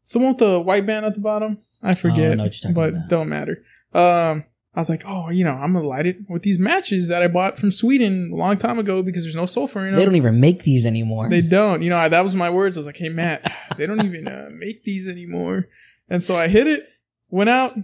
someone 0.03 0.31
with 0.31 0.39
the 0.39 0.59
white 0.59 0.85
band 0.85 1.05
at 1.05 1.15
the 1.15 1.21
bottom. 1.21 1.59
I 1.81 1.93
forget, 1.95 2.31
Oh, 2.31 2.33
know 2.35 2.43
what 2.43 2.53
you're 2.63 2.73
talking 2.73 2.73
but 2.75 2.89
about. 2.89 3.09
don't 3.09 3.29
matter. 3.29 3.63
Um, 3.93 4.45
I 4.75 4.79
was 4.79 4.89
like, 4.89 5.03
oh, 5.05 5.29
you 5.29 5.43
know, 5.43 5.51
I'm 5.51 5.73
gonna 5.73 5.85
light 5.85 6.07
it 6.07 6.17
with 6.27 6.41
these 6.41 6.57
matches 6.57 7.07
that 7.07 7.21
I 7.21 7.27
bought 7.27 7.59
from 7.59 7.71
Sweden 7.71 8.31
a 8.33 8.35
long 8.35 8.57
time 8.57 8.79
ago 8.79 9.03
because 9.03 9.23
there's 9.23 9.35
no 9.35 9.45
sulfur 9.45 9.85
in 9.85 9.91
them. 9.91 9.95
They 9.95 10.05
don't 10.05 10.15
even 10.15 10.39
make 10.39 10.63
these 10.63 10.85
anymore. 10.85 11.29
They 11.29 11.41
don't. 11.41 11.83
You 11.83 11.91
know, 11.91 11.97
I, 11.97 12.07
that 12.07 12.23
was 12.23 12.33
my 12.33 12.49
words. 12.49 12.75
I 12.75 12.79
was 12.79 12.87
like, 12.87 12.97
hey, 12.97 13.09
Matt, 13.09 13.53
they 13.77 13.85
don't 13.85 14.03
even 14.03 14.27
uh, 14.27 14.49
make 14.51 14.83
these 14.83 15.07
anymore. 15.07 15.67
And 16.09 16.23
so 16.23 16.35
I 16.35 16.47
hit 16.47 16.67
it, 16.67 16.87
went 17.29 17.51
out, 17.51 17.75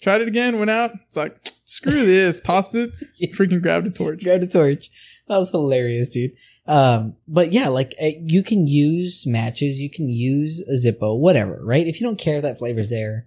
tried 0.00 0.20
it 0.20 0.28
again, 0.28 0.58
went 0.58 0.70
out. 0.70 0.92
It's 1.08 1.16
like, 1.16 1.36
screw 1.64 2.06
this, 2.06 2.40
tossed 2.40 2.76
it, 2.76 2.92
freaking 3.34 3.60
grabbed 3.60 3.88
a 3.88 3.90
torch. 3.90 4.22
Grab 4.22 4.40
the 4.40 4.46
torch. 4.46 4.88
That 5.26 5.38
was 5.38 5.50
hilarious, 5.50 6.10
dude. 6.10 6.32
Um, 6.68 7.16
but 7.26 7.52
yeah, 7.52 7.68
like 7.68 7.94
uh, 8.00 8.10
you 8.20 8.44
can 8.44 8.68
use 8.68 9.24
matches, 9.26 9.78
you 9.78 9.90
can 9.90 10.08
use 10.08 10.60
a 10.62 10.74
Zippo, 10.74 11.18
whatever, 11.18 11.60
right? 11.62 11.86
If 11.86 12.00
you 12.00 12.06
don't 12.06 12.18
care 12.18 12.36
if 12.36 12.42
that 12.42 12.58
flavor's 12.58 12.90
there, 12.90 13.26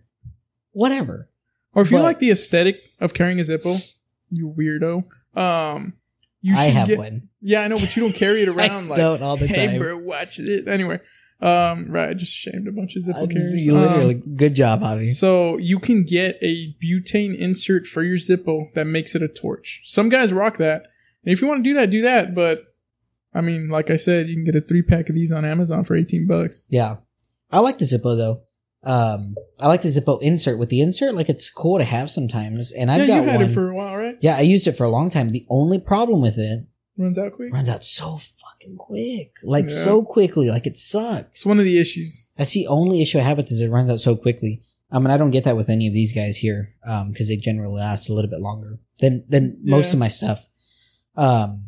whatever. 0.71 1.29
Or 1.73 1.83
if 1.83 1.91
you 1.91 1.99
like 1.99 2.19
the 2.19 2.31
aesthetic 2.31 2.81
of 2.99 3.13
carrying 3.13 3.39
a 3.39 3.43
Zippo, 3.43 3.81
you 4.29 4.53
weirdo. 4.57 5.03
Um, 5.39 5.93
you 6.41 6.55
I 6.55 6.65
have 6.65 6.87
get, 6.87 6.97
one. 6.97 7.29
Yeah, 7.41 7.61
I 7.61 7.67
know, 7.67 7.79
but 7.79 7.95
you 7.95 8.03
don't 8.03 8.13
carry 8.15 8.41
it 8.43 8.49
I 8.49 8.51
around 8.53 8.89
like, 8.89 8.97
don't 8.97 9.21
all 9.21 9.37
the 9.37 9.47
hey, 9.47 9.67
time. 9.67 9.79
bro, 9.79 9.97
watch 9.97 10.39
it. 10.39 10.67
Anyway, 10.67 10.99
um, 11.41 11.87
right, 11.89 12.09
I 12.09 12.13
just 12.13 12.33
shamed 12.33 12.67
a 12.67 12.71
bunch 12.71 12.95
of 12.95 13.03
Zippo 13.03 13.23
Uh, 13.23 13.27
carriers. 13.27 13.53
you 13.65 13.73
literally, 13.73 14.15
Um, 14.15 14.35
good 14.35 14.55
job, 14.55 14.81
Javi. 14.81 15.09
So 15.09 15.57
you 15.57 15.79
can 15.79 16.03
get 16.03 16.37
a 16.41 16.75
butane 16.83 17.37
insert 17.37 17.87
for 17.87 18.03
your 18.03 18.17
Zippo 18.17 18.73
that 18.75 18.85
makes 18.85 19.15
it 19.15 19.21
a 19.23 19.27
torch. 19.27 19.81
Some 19.85 20.09
guys 20.09 20.31
rock 20.33 20.57
that. 20.57 20.83
And 21.25 21.33
if 21.33 21.41
you 21.41 21.47
want 21.47 21.63
to 21.63 21.69
do 21.69 21.73
that, 21.75 21.89
do 21.89 22.01
that. 22.03 22.33
But 22.33 22.63
I 23.33 23.41
mean, 23.41 23.69
like 23.69 23.89
I 23.89 23.95
said, 23.97 24.27
you 24.27 24.35
can 24.35 24.45
get 24.45 24.55
a 24.55 24.61
three 24.61 24.81
pack 24.81 25.09
of 25.09 25.15
these 25.15 25.31
on 25.31 25.45
Amazon 25.45 25.83
for 25.83 25.95
18 25.95 26.25
bucks. 26.27 26.63
Yeah. 26.69 26.97
I 27.51 27.59
like 27.59 27.77
the 27.77 27.85
Zippo 27.85 28.17
though. 28.17 28.41
Um, 28.83 29.35
I 29.59 29.67
like 29.67 29.81
the 29.81 29.89
Zippo 29.89 30.21
insert 30.21 30.57
with 30.57 30.69
the 30.69 30.79
insert. 30.81 31.13
Like 31.15 31.29
it's 31.29 31.49
cool 31.51 31.77
to 31.79 31.83
have 31.83 32.09
sometimes. 32.09 32.71
And 32.71 32.89
I've 32.89 33.01
yeah, 33.01 33.07
got 33.17 33.23
you 33.23 33.29
had 33.29 33.41
one. 33.41 33.49
it 33.49 33.53
for 33.53 33.69
a 33.69 33.75
while, 33.75 33.95
right? 33.97 34.17
yeah, 34.21 34.37
I 34.37 34.41
used 34.41 34.67
it 34.67 34.77
for 34.77 34.85
a 34.85 34.89
long 34.89 35.09
time. 35.09 35.29
The 35.31 35.45
only 35.49 35.79
problem 35.79 36.21
with 36.21 36.37
it 36.37 36.65
Runs 36.97 37.17
out 37.17 37.33
quick. 37.33 37.53
runs 37.53 37.69
out 37.69 37.83
so 37.83 38.17
fucking 38.17 38.77
quick. 38.77 39.33
Like 39.43 39.65
Yeah. 39.69 39.83
so 39.83 40.03
quickly. 40.03 40.49
Like 40.49 40.65
it 40.67 40.77
sucks. 40.77 41.29
It's 41.39 41.45
one 41.45 41.59
of 41.59 41.65
the 41.65 41.77
issues. 41.77 42.29
That's 42.37 42.53
the 42.53 42.67
only 42.67 43.01
issue 43.01 43.19
I 43.19 43.21
have 43.21 43.37
with 43.37 43.47
it 43.47 43.53
is 43.53 43.61
it 43.61 43.69
runs 43.69 43.89
out 43.89 43.99
so 44.01 44.15
quickly. 44.15 44.63
I 44.91 44.97
mean, 44.99 45.11
I 45.11 45.17
don't 45.17 45.31
get 45.31 45.43
that 45.43 45.55
with 45.57 45.69
any 45.69 45.87
of 45.87 45.93
these 45.93 46.13
guys 46.13 46.37
here, 46.37 46.73
um, 46.83 47.11
because 47.11 47.27
they 47.27 47.35
generally 47.37 47.75
last 47.75 48.09
a 48.09 48.13
little 48.13 48.29
bit 48.31 48.39
longer 48.41 48.79
than 48.99 49.23
than 49.29 49.59
most 49.63 49.93
of 49.93 49.99
my 49.99 50.07
stuff. 50.07 50.47
Um, 51.15 51.65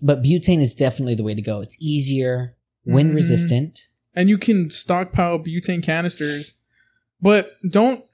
but 0.00 0.22
butane 0.22 0.62
is 0.62 0.74
definitely 0.74 1.16
the 1.16 1.22
way 1.24 1.34
to 1.34 1.42
go. 1.42 1.60
It's 1.60 1.76
easier, 1.80 2.56
wind 2.86 3.10
Mhm. 3.12 3.14
resistant. 3.16 3.88
And 4.14 4.28
you 4.28 4.38
can 4.38 4.70
stockpile 4.70 5.38
butane 5.38 5.82
canisters, 5.82 6.54
but 7.20 7.52
don't 7.68 8.04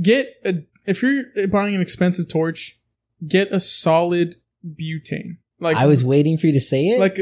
get 0.00 0.34
a. 0.44 0.64
If 0.86 1.02
you're 1.02 1.24
buying 1.48 1.74
an 1.74 1.80
expensive 1.80 2.28
torch, 2.28 2.78
get 3.26 3.52
a 3.52 3.60
solid 3.60 4.36
butane. 4.66 5.36
Like 5.60 5.76
I 5.76 5.86
was 5.86 6.04
waiting 6.04 6.38
for 6.38 6.46
you 6.46 6.54
to 6.54 6.60
say 6.60 6.86
it, 6.88 7.00
like 7.00 7.18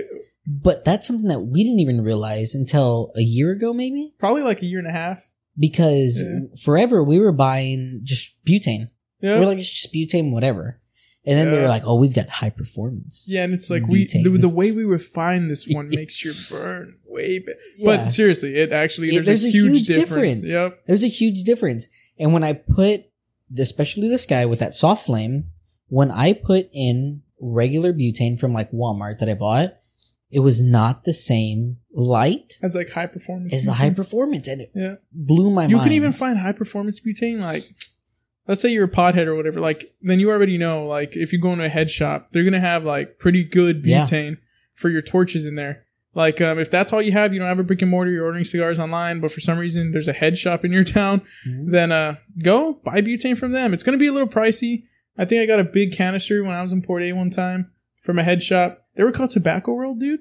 but 0.46 0.84
that's 0.84 1.06
something 1.06 1.28
that 1.28 1.40
we 1.40 1.62
didn't 1.64 1.80
even 1.80 2.00
realize 2.00 2.54
until 2.54 3.12
a 3.16 3.20
year 3.20 3.50
ago, 3.52 3.72
maybe. 3.74 4.14
probably 4.18 4.42
like 4.42 4.62
a 4.62 4.66
year 4.66 4.78
and 4.78 4.88
a 4.88 4.92
half. 4.92 5.18
Because 5.58 6.22
Yeah. 6.22 6.56
forever 6.62 7.02
we 7.02 7.18
were 7.18 7.32
buying 7.32 8.00
just 8.04 8.36
butane. 8.46 8.90
Yeah. 9.20 9.40
We're 9.40 9.46
like 9.46 9.58
just 9.58 9.92
butane, 9.92 10.30
whatever. 10.30 10.80
And 11.26 11.36
then 11.38 11.50
they 11.50 11.56
Yeah. 11.56 11.62
were 11.62 11.68
like, 11.68 11.82
"Oh, 11.84 11.96
we've 11.96 12.14
got 12.14 12.28
high 12.28 12.50
performance." 12.50 13.26
Yeah, 13.28 13.44
and 13.44 13.52
it's 13.52 13.68
like 13.68 13.86
we 13.86 14.06
the, 14.06 14.38
the 14.38 14.48
way 14.48 14.70
we 14.72 14.84
refine 14.84 15.48
this 15.48 15.66
one 15.68 15.88
makes 15.90 16.24
your 16.24 16.34
burn 16.50 16.96
way 17.06 17.38
better. 17.40 17.58
Yeah. 17.76 17.84
But 18.04 18.10
seriously, 18.12 18.54
it 18.56 18.72
actually 18.72 19.14
It- 19.14 19.24
there's, 19.24 19.44
a, 19.44 19.50
huge, 19.50 19.86
difference. 19.88 20.42
Yep. 20.48 20.84
There's 20.86 21.02
a 21.04 21.08
huge 21.08 21.42
difference. 21.42 21.86
And 22.18 22.32
when 22.32 22.44
I 22.44 22.52
put, 22.54 23.04
especially 23.58 24.08
this 24.08 24.26
guy 24.26 24.46
with 24.46 24.60
that 24.60 24.74
soft 24.74 25.06
flame, 25.06 25.50
when 25.88 26.10
I 26.10 26.32
put 26.32 26.68
in 26.72 27.22
regular 27.40 27.92
butane 27.92 28.38
from 28.38 28.52
like 28.52 28.70
Walmart 28.72 29.18
that 29.18 29.28
I 29.28 29.34
bought, 29.34 29.74
it 30.30 30.40
was 30.40 30.62
not 30.62 31.04
the 31.04 31.14
same 31.14 31.78
light 31.92 32.58
as 32.62 32.74
like 32.74 32.90
high 32.90 33.06
performance. 33.06 33.52
as 33.54 33.64
the 33.64 33.72
high 33.72 33.90
performance, 33.90 34.46
and 34.48 34.60
it 34.62 34.70
Yeah. 34.74 34.94
blew 35.12 35.50
my 35.50 35.66
You 35.66 35.76
mind. 35.76 35.84
can 35.84 35.92
even 35.92 36.12
find 36.12 36.38
high 36.38 36.52
performance 36.52 37.00
butane 37.00 37.40
like 37.40 37.64
let's 38.48 38.60
say 38.60 38.70
you're 38.70 38.86
a 38.86 38.90
pothead 38.90 39.26
or 39.26 39.36
whatever, 39.36 39.60
like 39.60 39.92
then 40.02 40.18
you 40.18 40.30
already 40.30 40.58
know 40.58 40.86
like 40.86 41.16
if 41.16 41.32
you 41.32 41.38
go 41.40 41.52
into 41.52 41.64
a 41.64 41.68
head 41.68 41.90
shop, 41.90 42.28
they're 42.32 42.44
gonna 42.44 42.58
have 42.60 42.84
like 42.84 43.18
pretty 43.18 43.44
good 43.44 43.82
Yeah. 43.84 44.02
butane 44.04 44.38
for 44.74 44.88
your 44.88 45.02
torches 45.02 45.46
in 45.46 45.54
there. 45.54 45.84
Like 46.14 46.40
um, 46.40 46.58
if 46.58 46.70
that's 46.70 46.92
all 46.92 47.02
you 47.02 47.12
have, 47.12 47.32
you 47.32 47.38
don't 47.38 47.48
have 47.48 47.58
a 47.60 47.62
brick 47.62 47.82
and 47.82 47.90
mortar, 47.90 48.10
you're 48.10 48.24
ordering 48.24 48.44
cigars 48.44 48.78
online, 48.78 49.20
but 49.20 49.30
for 49.30 49.40
some 49.40 49.58
reason 49.58 49.92
there's 49.92 50.08
a 50.08 50.12
head 50.12 50.36
shop 50.38 50.64
in 50.64 50.72
your 50.72 50.84
town, 50.98 51.22
Mhm. 51.46 51.70
then 51.70 51.92
uh 51.92 52.16
go 52.42 52.80
buy 52.84 53.00
butane 53.02 53.36
from 53.38 53.52
them. 53.52 53.72
It's 53.74 53.82
gonna 53.82 53.98
be 53.98 54.06
a 54.08 54.12
little 54.12 54.26
pricey. 54.28 54.84
I 55.16 55.24
think 55.24 55.42
I 55.42 55.46
got 55.46 55.60
a 55.60 55.64
big 55.64 55.92
canister 55.92 56.42
when 56.42 56.54
I 56.56 56.62
was 56.62 56.72
in 56.72 56.80
Port 56.82 57.02
A 57.02 57.12
one 57.12 57.30
time 57.30 57.70
from 58.02 58.18
a 58.18 58.22
head 58.22 58.42
shop. 58.42 58.84
They 58.96 59.04
were 59.04 59.12
called 59.12 59.30
Tobacco 59.30 59.72
World, 59.74 60.00
dude. 60.00 60.20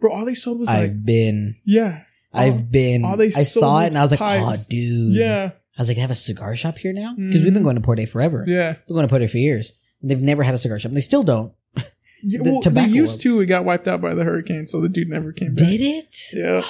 Bro, 0.00 0.12
all 0.12 0.24
they 0.24 0.34
sold 0.34 0.58
was 0.60 0.68
like 0.68 0.76
I've 0.90 1.04
been, 1.06 1.56
yeah, 1.64 2.02
I've 2.32 2.70
been, 2.70 3.04
all 3.04 3.16
they 3.16 3.26
I 3.34 3.44
saw 3.44 3.80
it 3.80 3.88
and 3.88 3.98
I 3.98 4.02
was 4.02 4.10
like, 4.10 4.18
pipes. 4.20 4.64
oh, 4.64 4.66
dude. 4.68 5.14
yeah, 5.14 5.50
I 5.78 5.82
was 5.82 5.88
like, 5.88 5.96
they 5.96 6.00
have 6.00 6.10
a 6.10 6.14
cigar 6.14 6.56
shop 6.56 6.78
here 6.78 6.92
now? 6.92 7.14
Because 7.16 7.42
we've 7.42 7.52
been 7.52 7.62
Mhm. 7.62 7.64
going 7.66 7.76
to 7.76 7.82
Port 7.82 7.98
A 8.00 8.06
forever. 8.06 8.44
yeah. 8.46 8.70
We've 8.70 8.86
been 8.88 8.96
going 8.96 9.06
to 9.06 9.10
Port 9.10 9.22
A 9.22 9.28
for 9.28 9.38
years. 9.38 9.72
They've 10.02 10.20
never 10.20 10.42
had 10.42 10.54
a 10.54 10.58
cigar 10.58 10.78
shop. 10.78 10.90
And 10.90 10.96
they 10.96 11.00
still 11.02 11.22
don't. 11.22 11.52
Yeah, 12.22 12.40
The 12.42 12.50
well, 12.50 12.60
tobacco 12.62 12.88
they 12.88 12.94
used 12.96 13.10
world. 13.12 13.20
to. 13.20 13.40
It 13.42 13.46
got 13.46 13.64
wiped 13.66 13.86
out 13.86 14.00
by 14.00 14.14
the 14.14 14.24
hurricane, 14.24 14.66
so 14.66 14.80
the 14.80 14.88
dude 14.88 15.08
never 15.10 15.32
came 15.32 15.54
back. 15.54 15.68
Did 15.68 15.80
it? 15.82 16.16
Yeah, 16.32 16.62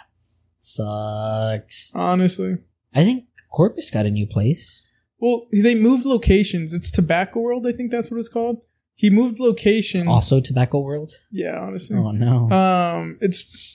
Sucks. 0.60 1.92
honestly. 1.94 2.56
I 2.94 3.04
think 3.04 3.24
Corpus 3.52 3.90
got 3.90 4.06
a 4.06 4.10
new 4.10 4.26
place. 4.26 4.88
Well, 5.18 5.46
they 5.52 5.74
moved 5.74 6.06
locations. 6.06 6.72
It's 6.72 6.90
Tobacco 6.90 7.40
World, 7.40 7.66
I 7.66 7.72
think 7.72 7.90
that's 7.90 8.10
what 8.10 8.18
it's 8.18 8.28
called. 8.28 8.58
He 8.94 9.10
moved 9.10 9.40
locations. 9.40 10.06
Also, 10.06 10.40
Tobacco 10.40 10.78
World. 10.80 11.10
Yeah, 11.32 11.58
honestly. 11.58 11.96
Oh 11.96 12.12
no. 12.12 12.48
Um, 12.50 13.18
it's 13.20 13.73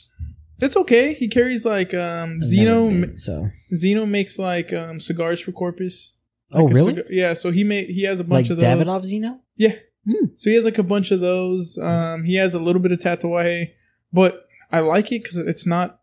it's 0.61 0.75
okay. 0.77 1.13
He 1.13 1.27
carries 1.27 1.65
like 1.65 1.93
um 1.93 2.39
Zino. 2.41 2.89
been, 2.89 3.17
so. 3.17 3.49
Zino 3.73 4.07
makes 4.07 4.37
like 4.39 4.71
um 4.73 4.99
cigars 4.99 5.39
for 5.39 5.51
Corpus. 5.51 6.13
Oh 6.51 6.63
Like 6.65 6.71
a 6.71 6.75
really? 6.75 6.89
cigar- 6.95 7.05
yeah. 7.11 7.33
So 7.33 7.51
he 7.51 7.63
made 7.63 7.89
he 7.89 8.03
has 8.03 8.19
a 8.19 8.23
Like 8.23 8.29
bunch 8.29 8.49
of 8.49 8.59
those. 8.59 8.65
Davidoff 8.87 9.03
Zino? 9.11 9.39
Yeah. 9.55 9.75
Hmm. 10.07 10.27
So 10.35 10.49
he 10.49 10.55
has 10.55 10.65
like 10.65 10.77
a 10.77 10.83
bunch 10.83 11.11
of 11.11 11.19
those. 11.19 11.77
Um, 11.77 12.23
he 12.23 12.35
has 12.35 12.53
a 12.53 12.59
little 12.59 12.81
bit 12.81 12.91
of 12.91 12.99
Tatuaje, 12.99 13.71
but 14.13 14.47
I 14.71 14.79
like 14.79 15.11
it 15.11 15.23
because 15.23 15.37
it's 15.37 15.65
not. 15.67 15.99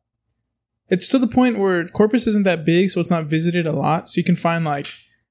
It's 0.88 1.08
to 1.08 1.18
the 1.18 1.26
point 1.26 1.58
where 1.58 1.88
Corpus 1.88 2.26
isn't 2.28 2.44
that 2.44 2.64
big, 2.64 2.90
so 2.90 3.00
it's 3.00 3.10
not 3.10 3.24
visited 3.24 3.66
a 3.66 3.72
lot. 3.72 4.08
So 4.08 4.18
you 4.18 4.24
can 4.24 4.36
find 4.36 4.64
like, 4.64 4.86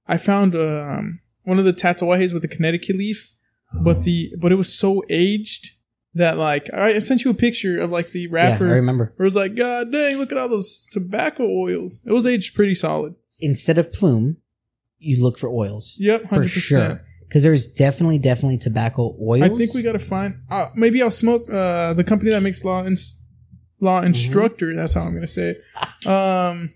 I 0.08 0.18
found 0.18 0.56
um 0.56 1.22
one 1.44 1.60
of 1.60 1.66
the 1.66 1.72
Tatuajes 1.74 2.34
with 2.34 2.42
the 2.42 2.48
Connecticut 2.50 2.98
leaf, 2.98 3.34
but 3.74 4.02
the 4.04 4.34
but 4.40 4.52
it 4.52 4.56
was 4.56 4.74
so 4.74 5.04
aged 5.10 5.72
that 6.16 6.38
like 6.38 6.74
I 6.74 6.98
sent 7.00 7.24
you 7.24 7.32
a 7.32 7.36
picture 7.36 7.80
of 7.80 7.92
like 7.92 8.12
the 8.12 8.28
wrapper. 8.28 8.66
Yeah. 8.66 8.72
I 8.74 8.76
remember. 8.76 9.14
where 9.16 9.26
it 9.26 9.28
was 9.28 9.36
like, 9.36 9.56
God 9.56 9.92
dang, 9.92 10.18
look 10.18 10.32
at 10.32 10.38
all 10.38 10.50
those 10.50 10.88
tobacco 10.92 11.44
oils. 11.44 12.02
It 12.06 12.12
was 12.12 12.26
aged 12.26 12.56
pretty 12.56 12.76
solid. 12.76 13.16
Instead 13.40 13.78
of 13.78 13.92
plume, 13.92 14.38
you 14.98 15.22
look 15.24 15.38
for 15.38 15.50
oils 15.50 15.98
Yep, 16.00 16.22
for 16.24 16.28
hundred 16.28 16.52
percent. 16.52 16.62
sure. 17.00 17.02
Because 17.28 17.44
there's 17.44 17.68
definitely, 17.68 18.18
definitely 18.20 18.58
tobacco 18.60 19.16
oils. 19.22 19.42
I 19.42 19.50
think 19.50 19.74
we 19.74 19.82
got 19.82 19.94
to 19.94 20.00
find. 20.00 20.42
Uh, 20.50 20.68
maybe 20.76 21.02
I'll 21.02 21.10
smoke 21.12 21.50
uh, 21.52 21.94
the 21.94 22.04
company 22.04 22.32
that 22.32 22.42
makes 22.42 22.64
law 22.64 22.84
law 23.82 23.98
Mm-hmm. 24.00 24.08
instructor. 24.08 24.74
That's 24.76 24.94
how 24.94 25.02
I'm 25.02 25.14
gonna 25.14 25.28
say 25.28 25.56
it. 25.58 26.08
Um, 26.08 26.70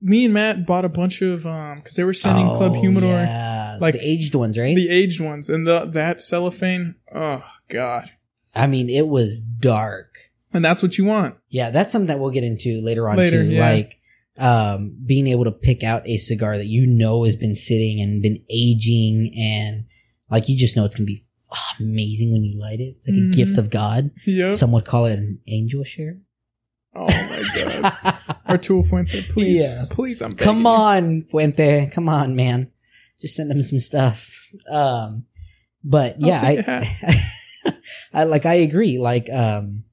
me 0.00 0.24
and 0.26 0.34
Matt 0.34 0.66
bought 0.66 0.84
a 0.84 0.88
bunch 0.88 1.22
of 1.22 1.46
um 1.46 1.78
because 1.78 1.94
they 1.96 2.04
were 2.04 2.12
sending 2.12 2.46
Club 2.48 2.72
Oh, 2.74 2.80
Humidor 2.80 3.08
yeah. 3.10 3.78
like- 3.80 3.94
the 3.94 4.06
aged 4.06 4.34
ones, 4.34 4.58
right? 4.58 4.74
the 4.76 4.88
aged 4.90 5.20
ones 5.20 5.48
and 5.48 5.66
the 5.66 5.86
that 5.86 6.20
cellophane. 6.20 6.96
Oh 7.14 7.42
God, 7.68 8.10
I 8.54 8.66
mean, 8.66 8.88
it 8.90 9.08
was 9.08 9.38
dark. 9.40 10.08
and 10.52 10.64
that's 10.64 10.82
what 10.82 10.98
you 10.98 11.04
want. 11.04 11.36
Yeah, 11.48 11.70
that's 11.70 11.90
something 11.92 12.08
that 12.08 12.18
we'll 12.18 12.30
get 12.30 12.44
into 12.44 12.80
later 12.82 13.08
on 13.08 13.16
Later, 13.16 13.42
too. 13.42 13.50
yeah. 13.50 13.70
Like 13.70 13.98
um 14.38 14.96
being 15.04 15.26
able 15.26 15.44
to 15.44 15.50
pick 15.52 15.82
out 15.82 16.08
a 16.08 16.16
cigar 16.16 16.56
that 16.56 16.66
you 16.66 16.86
know 16.86 17.24
has 17.24 17.36
been 17.36 17.54
sitting 17.54 18.00
and 18.00 18.22
been 18.22 18.42
aging 18.48 19.30
and 19.38 19.84
like 20.30 20.48
you 20.48 20.56
just 20.56 20.74
know 20.74 20.84
it's 20.86 20.96
gonna 20.96 21.04
be 21.06 21.26
amazing 21.78 22.32
when 22.32 22.42
you 22.42 22.58
light 22.58 22.80
it. 22.80 22.96
It's 22.96 23.08
like 23.08 23.16
Mhm. 23.16 23.32
a 23.32 23.36
gift 23.36 23.58
of 23.58 23.68
God. 23.70 24.10
Yep. 24.26 24.52
Some 24.52 24.72
would 24.72 24.86
call 24.86 25.04
it 25.06 25.18
an 25.18 25.38
angel 25.48 25.84
share. 25.84 26.18
oh 26.94 27.06
my 27.06 27.42
God, 27.54 28.16
Arturo 28.48 28.82
Fuente, 28.82 29.22
please, 29.22 29.60
Yeah. 29.60 29.84
please, 29.90 30.20
I'm 30.22 30.32
begging 30.34 30.44
Come 30.44 30.66
on, 30.66 31.22
Fuente. 31.24 31.90
Come 31.92 32.08
on, 32.08 32.34
man. 32.36 32.70
Just 33.20 33.36
send 33.36 33.50
him 33.50 33.62
some 33.62 33.80
stuff. 33.80 34.30
Um 34.70 35.26
but 35.84 36.20
yeah, 36.20 36.40
I 36.42 37.22
I 38.12 38.24
like 38.24 38.46
I 38.46 38.54
agree. 38.54 38.98
Like 38.98 39.28
um 39.30 39.84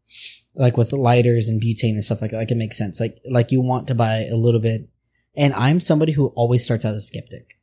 like 0.56 0.78
with 0.78 0.92
lighters 0.94 1.48
and 1.50 1.62
butane 1.62 1.92
and 1.92 2.04
stuff 2.04 2.22
like 2.22 2.32
that, 2.32 2.38
like 2.38 2.52
it 2.52 2.58
makes 2.58 2.78
sense. 2.78 3.00
Like 3.00 3.18
like 3.30 3.52
you 3.52 3.62
want 3.62 3.88
to 3.88 3.96
buy 3.96 4.26
a 4.26 4.36
little 4.36 4.60
bit 4.60 4.90
and 5.36 5.54
I'm 5.54 5.80
somebody 5.80 6.12
who 6.12 6.28
always 6.36 6.64
starts 6.64 6.86
out 6.86 6.90
as 6.96 6.98
a 6.98 7.02
skeptic. 7.02 7.58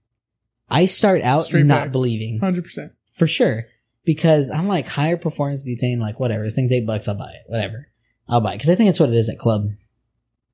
I 0.68 0.86
start 0.86 1.22
out 1.22 1.46
Straight 1.46 1.66
not 1.66 1.82
facts. 1.84 1.92
believing 1.92 2.38
Hundred 2.40 2.64
percent. 2.64 2.92
for 3.12 3.26
sure 3.26 3.66
because 4.04 4.50
I'm 4.50 4.68
like 4.68 4.86
higher 4.86 5.16
performance 5.16 5.62
butane, 5.64 5.98
like 5.98 6.18
whatever. 6.20 6.44
This 6.44 6.54
thing's 6.54 6.72
eight 6.72 6.86
bucks, 6.86 7.08
I'll 7.08 7.18
buy 7.18 7.30
it. 7.30 7.42
Whatever, 7.46 7.88
I'll 8.28 8.40
buy 8.40 8.52
it 8.52 8.56
because 8.56 8.70
I 8.70 8.74
think 8.74 8.88
that's 8.88 9.00
what 9.00 9.10
it 9.10 9.16
is 9.16 9.28
at 9.28 9.38
club. 9.38 9.66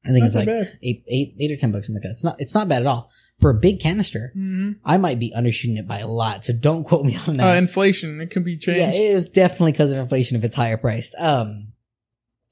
I 0.04 0.08
think 0.08 0.24
That's 0.24 0.34
it's 0.34 0.46
not 0.46 0.52
like 0.52 0.64
bad. 0.66 0.78
eight, 0.82 1.04
eight, 1.06 1.36
eight 1.38 1.52
or 1.52 1.56
ten 1.56 1.70
bucks, 1.70 1.86
something 1.86 2.02
like 2.02 2.08
that. 2.08 2.14
It's 2.14 2.24
not, 2.24 2.36
it's 2.40 2.54
not 2.56 2.68
bad 2.68 2.82
at 2.82 2.88
all 2.88 3.08
for 3.42 3.50
a 3.50 3.54
big 3.54 3.80
canister. 3.80 4.30
hmm 4.34 4.72
I 4.84 4.96
might 4.96 5.18
be 5.18 5.32
undershooting 5.36 5.76
it 5.76 5.86
by 5.86 5.98
a 5.98 6.06
lot, 6.06 6.44
so 6.46 6.54
don't 6.54 6.84
quote 6.84 7.04
me 7.04 7.16
on 7.16 7.38
Uh, 7.38 7.44
that. 7.52 7.58
inflation. 7.58 8.20
It 8.22 8.30
can 8.30 8.42
be 8.42 8.56
changed. 8.56 8.78
yeah, 8.80 8.90
it 8.92 9.14
is 9.14 9.28
definitely 9.28 9.72
because 9.72 9.92
of 9.92 9.98
inflation 9.98 10.36
if 10.38 10.44
it's 10.44 10.56
higher 10.56 10.78
priced. 10.78 11.14
Um, 11.18 11.72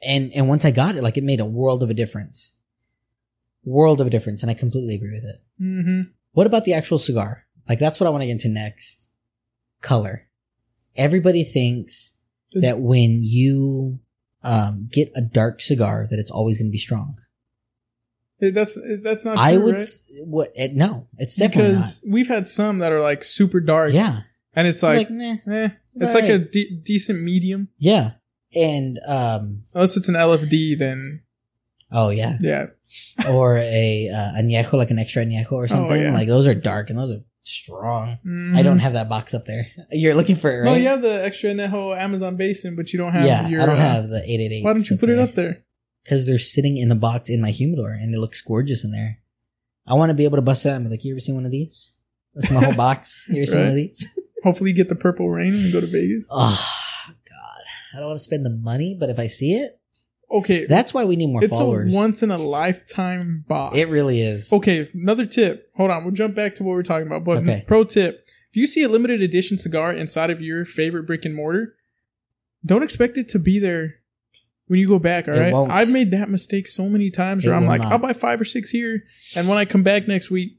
and 0.02 0.30
and 0.34 0.48
once 0.48 0.64
I 0.66 0.70
got 0.70 0.96
it, 0.96 1.02
like 1.02 1.16
it 1.16 1.24
made 1.24 1.40
a 1.40 1.44
world 1.46 1.82
of 1.82 1.88
a 1.90 1.94
difference, 1.94 2.54
world 3.64 4.00
of 4.00 4.06
a 4.06 4.10
difference, 4.10 4.42
and 4.42 4.50
I 4.50 4.54
completely 4.54 4.94
agree 4.96 5.14
with 5.14 5.24
it. 5.24 5.42
Mm-hmm. 5.62 6.00
What 6.32 6.46
about 6.46 6.64
the 6.64 6.74
actual 6.74 6.98
cigar? 6.98 7.46
Like 7.68 7.78
that's 7.78 8.00
what 8.00 8.06
I 8.06 8.10
want 8.10 8.22
to 8.22 8.26
get 8.26 8.32
into 8.32 8.48
next. 8.48 9.08
Color. 9.80 10.26
Everybody 10.96 11.44
thinks 11.44 12.14
that 12.52 12.80
when 12.80 13.20
you 13.22 14.00
um, 14.42 14.88
get 14.92 15.12
a 15.14 15.20
dark 15.20 15.60
cigar, 15.62 16.06
that 16.10 16.18
it's 16.18 16.30
always 16.30 16.58
going 16.58 16.68
to 16.68 16.72
be 16.72 16.78
strong. 16.78 17.16
That's 18.40 18.78
that's 19.02 19.24
not. 19.24 19.34
True, 19.34 19.42
I 19.42 19.56
would 19.56 19.74
right? 19.76 19.84
what? 20.24 20.52
It, 20.54 20.74
no, 20.74 21.06
it's 21.18 21.36
definitely 21.36 21.72
because 21.72 22.04
we've 22.08 22.28
had 22.28 22.48
some 22.48 22.78
that 22.78 22.92
are 22.92 23.00
like 23.02 23.22
super 23.24 23.60
dark. 23.60 23.92
Yeah, 23.92 24.20
and 24.54 24.66
it's 24.66 24.82
like, 24.82 25.08
like, 25.08 25.10
meh, 25.10 25.36
eh, 25.50 25.68
it's 25.94 26.02
it's 26.04 26.14
like 26.14 26.24
a 26.24 26.38
de- 26.38 26.80
decent 26.82 27.20
medium. 27.22 27.68
yeah, 27.78 28.12
and 28.54 28.98
um, 29.06 29.62
Unless 29.74 29.96
it's 29.96 30.08
an 30.08 30.14
LFD, 30.14 30.78
then 30.78 31.22
oh 31.92 32.08
yeah, 32.10 32.38
yeah, 32.40 32.66
or 33.28 33.56
a 33.56 34.08
uh, 34.08 34.40
añejo, 34.40 34.72
like 34.74 34.90
an 34.90 34.98
extra 34.98 35.24
añejo 35.24 35.52
or 35.52 35.68
something. 35.68 35.92
Oh, 36.00 36.02
yeah. 36.04 36.12
Like 36.14 36.28
those 36.28 36.46
are 36.46 36.54
dark 36.54 36.90
and 36.90 36.98
those 36.98 37.10
are 37.10 37.20
strong. 37.44 38.10
I 38.10 38.26
Mhm. 38.28 38.64
don't 38.64 38.78
have 38.80 38.92
that 38.94 39.08
box 39.08 39.34
up 39.34 39.44
there. 39.46 39.66
You're 39.90 40.14
looking 40.14 40.36
for 40.36 40.50
it, 40.50 40.58
right? 40.58 40.64
No, 40.64 40.74
you 40.76 40.88
have 40.88 41.02
the 41.02 41.24
extra 41.24 41.50
Añejo 41.50 41.96
Amazon 41.98 42.36
Basin, 42.36 42.76
but 42.76 42.92
you 42.92 42.98
don't 42.98 43.12
have. 43.12 43.26
yeah, 43.26 43.48
your, 43.48 43.62
I 43.62 43.66
don't 43.66 43.76
uh, 43.76 43.78
have 43.78 44.08
the 44.08 44.22
eight 44.24 44.40
eight 44.40 44.52
eight. 44.52 44.64
Why 44.64 44.72
don't 44.74 44.88
you 44.88 44.96
put 44.96 45.10
it 45.10 45.18
up 45.18 45.34
there? 45.34 45.64
Because 46.04 46.26
they're 46.26 46.38
sitting 46.38 46.76
in 46.76 46.90
a 46.90 46.94
box 46.94 47.28
in 47.28 47.40
my 47.40 47.50
humidor 47.50 47.90
and 47.90 48.14
it 48.14 48.18
looks 48.18 48.40
gorgeous 48.40 48.84
in 48.84 48.90
there. 48.92 49.18
I 49.86 49.94
want 49.94 50.10
to 50.10 50.14
be 50.14 50.24
able 50.24 50.36
to 50.36 50.42
bust 50.42 50.64
out 50.66 50.76
and 50.76 50.84
be 50.84 50.90
like, 50.90 51.04
you 51.04 51.12
ever 51.14 51.20
seen 51.20 51.34
one 51.34 51.44
of 51.46 51.50
these? 51.50 51.92
That's 52.34 52.50
my 52.50 52.60
whole 52.62 52.74
box. 52.74 53.24
You 53.28 53.42
ever 53.42 53.50
seen 53.50 53.60
one 53.60 53.68
of 53.70 53.74
these? 53.74 54.08
Hopefully, 54.44 54.70
you 54.70 54.76
get 54.76 54.88
the 54.88 54.94
purple 54.94 55.28
rain 55.30 55.54
and 55.54 55.72
go 55.72 55.80
to 55.80 55.86
Vegas. 55.86 56.26
Oh, 56.30 56.74
God. 57.28 57.60
I 57.94 57.98
don't 57.98 58.06
want 58.06 58.16
to 58.18 58.24
spend 58.24 58.46
the 58.46 58.50
money, 58.50 58.96
but 58.98 59.10
if 59.10 59.18
I 59.18 59.26
see 59.26 59.54
it, 59.54 59.76
Okay, 60.32 60.64
that's 60.64 60.94
why 60.94 61.04
we 61.04 61.16
need 61.16 61.26
more 61.32 61.42
it's 61.42 61.50
followers. 61.58 61.92
a 61.92 61.96
once 61.96 62.22
in 62.22 62.30
a 62.30 62.38
lifetime 62.38 63.44
box. 63.48 63.76
it 63.76 63.88
really 63.88 64.20
is. 64.22 64.52
Okay, 64.52 64.88
another 64.94 65.26
tip. 65.26 65.68
Hold 65.76 65.90
on, 65.90 66.04
we'll 66.04 66.14
jump 66.14 66.36
back 66.36 66.54
to 66.54 66.62
what 66.62 66.70
we're 66.74 66.84
talking 66.84 67.08
about. 67.08 67.24
But 67.24 67.38
Okay. 67.38 67.64
pro 67.66 67.82
tip: 67.82 68.28
if 68.50 68.56
you 68.56 68.68
see 68.68 68.84
a 68.84 68.88
limited 68.88 69.22
edition 69.22 69.58
cigar 69.58 69.92
inside 69.92 70.30
of 70.30 70.40
your 70.40 70.64
favorite 70.64 71.02
brick 71.04 71.24
and 71.24 71.34
mortar, 71.34 71.74
don't 72.64 72.84
expect 72.84 73.18
it 73.18 73.28
to 73.30 73.40
be 73.40 73.58
there 73.58 73.96
when 74.70 74.78
you 74.78 74.86
go 74.86 75.00
back. 75.00 75.26
All 75.26 75.34
It 75.34 75.40
right, 75.40 75.52
won't. 75.52 75.72
I've 75.72 75.90
made 75.90 76.12
that 76.12 76.30
mistake 76.30 76.68
so 76.68 76.88
many 76.88 77.10
times 77.10 77.44
It 77.44 77.48
where 77.48 77.56
I'm 77.56 77.62
will 77.62 77.68
like, 77.70 77.82
not. 77.82 77.92
I'll 77.92 77.98
buy 77.98 78.12
five 78.12 78.40
or 78.40 78.44
six 78.44 78.70
here, 78.70 79.02
and 79.34 79.48
when 79.48 79.58
I 79.58 79.64
come 79.64 79.82
back 79.82 80.06
next 80.06 80.30
week, 80.30 80.52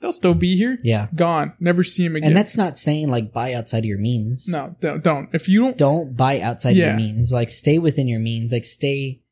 they'll 0.00 0.12
still 0.12 0.34
be 0.34 0.56
here. 0.58 0.76
Yeah. 0.82 1.08
Gone. 1.14 1.54
Never 1.58 1.82
see 1.82 2.04
them 2.06 2.16
again. 2.16 2.28
And 2.28 2.36
that's 2.36 2.56
not 2.58 2.76
saying 2.76 3.08
like 3.10 3.32
buy 3.32 3.54
outside 3.54 3.78
of 3.78 3.84
your 3.86 3.98
means. 3.98 4.46
no, 4.46 4.76
don't, 4.80 5.02
don't. 5.02 5.30
If 5.32 5.48
you 5.48 5.60
don't, 5.62 5.78
Don't 5.78 6.16
buy 6.16 6.40
outside 6.40 6.72
of 6.72 6.76
Yeah. 6.76 6.88
your 6.88 6.96
means. 6.96 7.32
Like 7.32 7.50
stay 7.50 7.78
within 7.78 8.06
your 8.08 8.20
means. 8.20 8.52
Like 8.52 8.66
stay, 8.66 9.22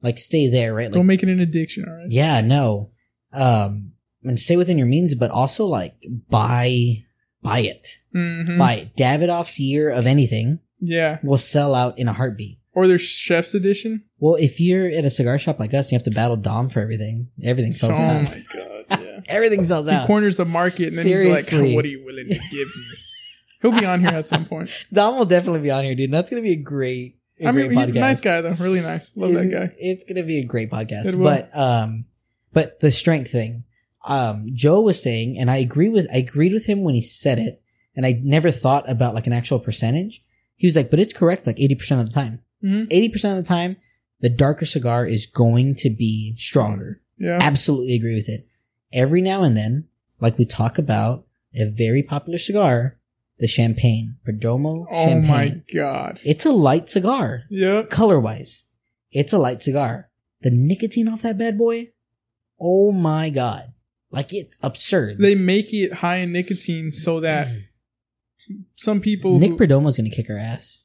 like 0.00 0.18
stay 0.18 0.46
there, 0.48 0.72
right? 0.74 0.84
Like 0.86 0.94
don't 0.94 1.06
make 1.06 1.24
it 1.24 1.28
an 1.28 1.40
addiction. 1.40 1.84
All 1.88 1.94
right. 1.94 2.06
Yeah, 2.10 2.40
no. 2.40 2.90
Um, 3.32 3.94
and 4.22 4.38
stay 4.38 4.56
within 4.56 4.78
your 4.78 4.86
means, 4.86 5.16
but 5.16 5.32
also 5.32 5.66
like 5.66 5.94
buy, 6.30 6.98
buy 7.42 7.58
it, 7.60 7.84
Mhm. 8.14 8.58
buy 8.58 8.74
it. 8.74 8.96
Davidoff's 8.96 9.58
year 9.58 9.90
of 9.90 10.06
anything 10.06 10.60
Yeah. 10.80 11.18
will 11.24 11.38
sell 11.38 11.74
out 11.74 11.98
in 11.98 12.06
a 12.06 12.12
heartbeat. 12.12 12.60
Or 12.74 12.88
their 12.88 12.98
chef's 12.98 13.52
edition. 13.54 14.04
Well, 14.18 14.36
if 14.36 14.58
you're 14.58 14.86
at 14.86 15.04
a 15.04 15.10
cigar 15.10 15.38
shop 15.38 15.58
like 15.60 15.74
us, 15.74 15.86
and 15.86 15.92
you 15.92 15.96
have 15.96 16.04
to 16.04 16.10
battle 16.10 16.36
Dom 16.38 16.70
for 16.70 16.80
everything. 16.80 17.28
Everything 17.42 17.72
sells 17.72 17.98
oh 17.98 18.02
out. 18.02 18.22
my 18.30 18.42
god. 18.54 18.84
Yeah. 19.02 19.20
Everything 19.28 19.62
sells 19.62 19.88
out. 19.88 20.02
he 20.02 20.06
corners 20.06 20.38
the 20.38 20.46
market 20.46 20.88
and 20.88 20.96
then 20.98 21.06
he's 21.06 21.22
Seriously. 21.22 21.58
like, 21.58 21.74
"What 21.74 21.84
are 21.84 21.88
you 21.88 22.02
willing 22.04 22.28
to 22.28 22.34
give 22.34 22.42
me?" 22.76 22.84
He'll 23.60 23.78
be 23.78 23.84
on 23.86 24.00
here 24.00 24.10
at 24.10 24.26
some 24.26 24.44
point. 24.46 24.70
Dom 24.92 25.18
will 25.18 25.24
definitely 25.26 25.60
be 25.60 25.70
on 25.70 25.84
here, 25.84 25.94
dude. 25.94 26.10
That's 26.10 26.30
gonna 26.30 26.42
be 26.42 26.52
a 26.52 26.56
great, 26.56 27.18
a 27.40 27.46
I 27.48 27.52
mean, 27.52 27.66
great 27.66 27.78
he's 27.78 27.86
podcast. 27.88 27.96
a 27.96 28.00
nice 28.00 28.20
guy 28.20 28.40
though, 28.40 28.54
really 28.54 28.80
nice. 28.80 29.16
Love 29.16 29.34
that 29.34 29.50
guy. 29.50 29.74
It's 29.78 30.04
gonna 30.04 30.24
be 30.24 30.38
a 30.40 30.44
great 30.44 30.70
podcast. 30.70 31.22
But 31.22 31.50
um 31.56 32.06
but 32.52 32.80
the 32.80 32.90
strength 32.90 33.30
thing. 33.30 33.64
Um 34.04 34.46
Joe 34.54 34.80
was 34.80 35.00
saying, 35.00 35.38
and 35.38 35.50
I 35.50 35.58
agree 35.58 35.88
with 35.90 36.08
I 36.12 36.16
agreed 36.16 36.52
with 36.54 36.66
him 36.66 36.82
when 36.82 36.94
he 36.94 37.02
said 37.02 37.38
it, 37.38 37.62
and 37.94 38.04
I 38.06 38.18
never 38.22 38.50
thought 38.50 38.90
about 38.90 39.14
like 39.14 39.26
an 39.26 39.32
actual 39.32 39.58
percentage. 39.60 40.22
He 40.56 40.66
was 40.66 40.74
like, 40.74 40.90
but 40.90 40.98
it's 40.98 41.12
correct 41.12 41.46
like 41.46 41.60
eighty 41.60 41.74
percent 41.74 42.00
of 42.00 42.08
the 42.08 42.14
time. 42.14 42.40
Mhm. 42.62 42.86
Eighty 42.90 43.08
percent 43.08 43.38
of 43.38 43.44
the 43.44 43.48
time, 43.48 43.76
the 44.20 44.28
darker 44.28 44.66
cigar 44.66 45.06
is 45.06 45.26
going 45.26 45.74
to 45.76 45.90
be 45.90 46.34
stronger. 46.36 47.00
Yeah, 47.18 47.38
Absolutely 47.40 47.94
agree 47.94 48.14
with 48.14 48.28
it. 48.28 48.46
Every 48.92 49.22
now 49.22 49.42
and 49.42 49.56
then, 49.56 49.88
like 50.20 50.38
we 50.38 50.44
talk 50.44 50.78
about 50.78 51.26
a 51.54 51.70
very 51.70 52.02
popular 52.02 52.38
cigar, 52.38 52.98
the 53.38 53.46
champagne, 53.48 54.16
Perdomo 54.26 54.86
Oh 54.90 55.04
champagne. 55.06 55.26
my 55.28 55.62
god. 55.74 56.20
It's 56.24 56.44
a 56.46 56.52
light 56.52 56.88
cigar 56.88 57.44
Yeah. 57.50 57.82
color 57.82 58.18
wise, 58.20 58.64
it's 59.10 59.32
a 59.32 59.38
light 59.38 59.62
cigar. 59.62 60.10
The 60.42 60.50
nicotine 60.50 61.08
off 61.08 61.22
that 61.22 61.38
bad 61.38 61.56
boy, 61.58 61.88
oh 62.60 62.92
my 62.92 63.30
god, 63.30 63.72
like 64.10 64.32
it's 64.32 64.56
absurd. 64.62 65.18
They 65.18 65.34
make 65.34 65.72
it 65.72 65.94
high 65.94 66.18
in 66.18 66.32
nicotine 66.32 66.90
so 66.90 67.20
that 67.20 67.48
some 68.76 69.00
people 69.00 69.38
Nick 69.38 69.50
who- 69.52 69.56
Perdomo's 69.56 69.96
gonna 69.96 70.10
kick 70.10 70.28
our 70.30 70.38
ass. 70.38 70.81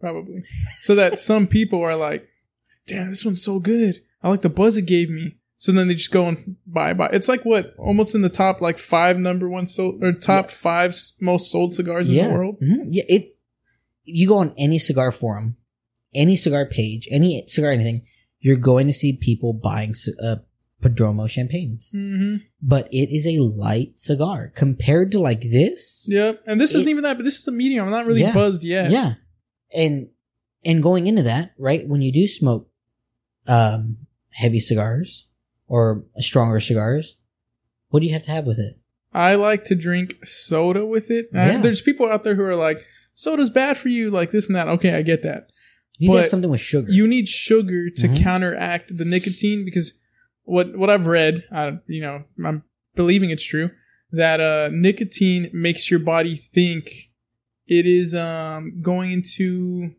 Probably 0.00 0.42
so 0.82 0.94
that 0.94 1.18
some 1.30 1.46
people 1.46 1.80
are 1.82 1.96
like, 1.96 2.28
"Damn, 2.86 3.10
this 3.10 3.24
one's 3.24 3.42
so 3.42 3.58
good. 3.58 4.00
I 4.22 4.28
like 4.28 4.42
the 4.42 4.48
buzz 4.48 4.76
it 4.76 4.86
gave 4.86 5.10
me." 5.10 5.36
So 5.60 5.72
then 5.72 5.88
they 5.88 5.94
just 5.94 6.12
go 6.12 6.28
and 6.28 6.56
buy 6.66 6.92
buy. 6.94 7.08
It's 7.12 7.28
like 7.28 7.44
what 7.44 7.74
almost 7.78 8.14
in 8.14 8.22
the 8.22 8.28
top 8.28 8.60
like 8.60 8.78
five 8.78 9.18
number 9.18 9.48
one 9.48 9.66
sold 9.66 10.04
or 10.04 10.12
top 10.12 10.50
five 10.50 10.94
most 11.20 11.50
sold 11.50 11.74
cigars 11.74 12.08
in 12.08 12.14
yeah, 12.16 12.28
the 12.28 12.34
world. 12.34 12.56
Mhm. 12.62 12.84
yeah. 12.88 13.04
It. 13.08 13.30
You 14.04 14.26
go 14.28 14.38
on 14.38 14.54
any 14.56 14.78
cigar 14.78 15.12
forum, 15.12 15.56
any 16.14 16.36
cigar 16.36 16.64
page, 16.64 17.06
any 17.10 17.44
cigar 17.46 17.72
anything, 17.72 18.06
you're 18.40 18.56
going 18.56 18.86
to 18.86 18.92
see 18.92 19.12
people 19.12 19.52
buying 19.52 19.94
uh, 20.24 20.36
Perdomo 20.82 21.28
champagnes. 21.28 21.90
Mm-hmm. 21.94 22.36
But 22.62 22.88
it 22.92 23.14
is 23.14 23.26
a 23.26 23.42
light 23.42 23.98
cigar 23.98 24.50
compared 24.54 25.12
to 25.12 25.20
like 25.20 25.42
this. 25.42 26.06
Yeah, 26.08 26.32
and 26.46 26.60
this 26.60 26.72
It- 26.72 26.76
isn't 26.78 26.88
even 26.88 27.02
that, 27.02 27.18
but 27.18 27.24
this 27.24 27.38
is 27.38 27.46
a 27.48 27.52
medium. 27.52 27.84
I'm 27.84 27.90
not 27.90 28.06
really 28.06 28.22
Yeah. 28.22 28.32
buzzed 28.32 28.64
yet. 28.64 28.90
Yeah. 28.90 29.14
And 29.74 30.08
and 30.64 30.82
going 30.82 31.06
into 31.06 31.22
that, 31.22 31.52
right, 31.58 31.86
when 31.86 32.02
you 32.02 32.12
do 32.12 32.26
smoke 32.28 32.68
um 33.46 33.98
heavy 34.32 34.60
cigars 34.60 35.28
or 35.66 36.04
stronger 36.18 36.60
cigars, 36.60 37.16
what 37.90 38.00
do 38.00 38.06
you 38.06 38.12
have 38.12 38.22
to 38.22 38.30
have 38.30 38.44
with 38.46 38.58
it? 38.58 38.78
I 39.12 39.34
like 39.34 39.64
to 39.64 39.74
drink 39.74 40.24
soda 40.26 40.84
with 40.86 41.10
it. 41.10 41.26
Uh, 41.34 41.38
Yeah. 41.38 41.60
there's 41.62 41.80
people 41.80 42.06
out 42.06 42.24
there 42.24 42.34
who 42.34 42.44
are 42.44 42.54
like, 42.54 42.80
soda's 43.14 43.50
bad 43.50 43.76
for 43.76 43.88
you, 43.88 44.10
like 44.10 44.30
this 44.30 44.46
and 44.48 44.56
that. 44.56 44.68
Okay, 44.68 44.94
I 44.94 45.02
get 45.02 45.22
that. 45.22 45.48
You 45.96 46.10
need 46.10 46.16
But 46.16 46.28
something 46.28 46.50
with 46.50 46.60
sugar. 46.60 46.92
You 46.92 47.06
need 47.08 47.26
sugar 47.26 47.90
to 47.90 48.08
Mhm. 48.08 48.16
counteract 48.22 48.96
the 48.96 49.04
nicotine 49.04 49.64
because 49.64 49.94
what 50.44 50.76
what 50.76 50.88
I've 50.90 51.06
read, 51.06 51.44
I, 51.50 51.78
you 51.86 52.00
know, 52.00 52.24
I'm 52.44 52.62
believing 52.94 53.30
it's 53.30 53.42
true 53.42 53.70
that 54.12 54.40
uh, 54.40 54.70
nicotine 54.72 55.50
makes 55.52 55.90
your 55.90 56.00
body 56.00 56.36
think 56.36 57.07
it 57.68 57.86
is 57.86 58.14
um, 58.14 58.80
going 58.82 59.12
into 59.12 59.94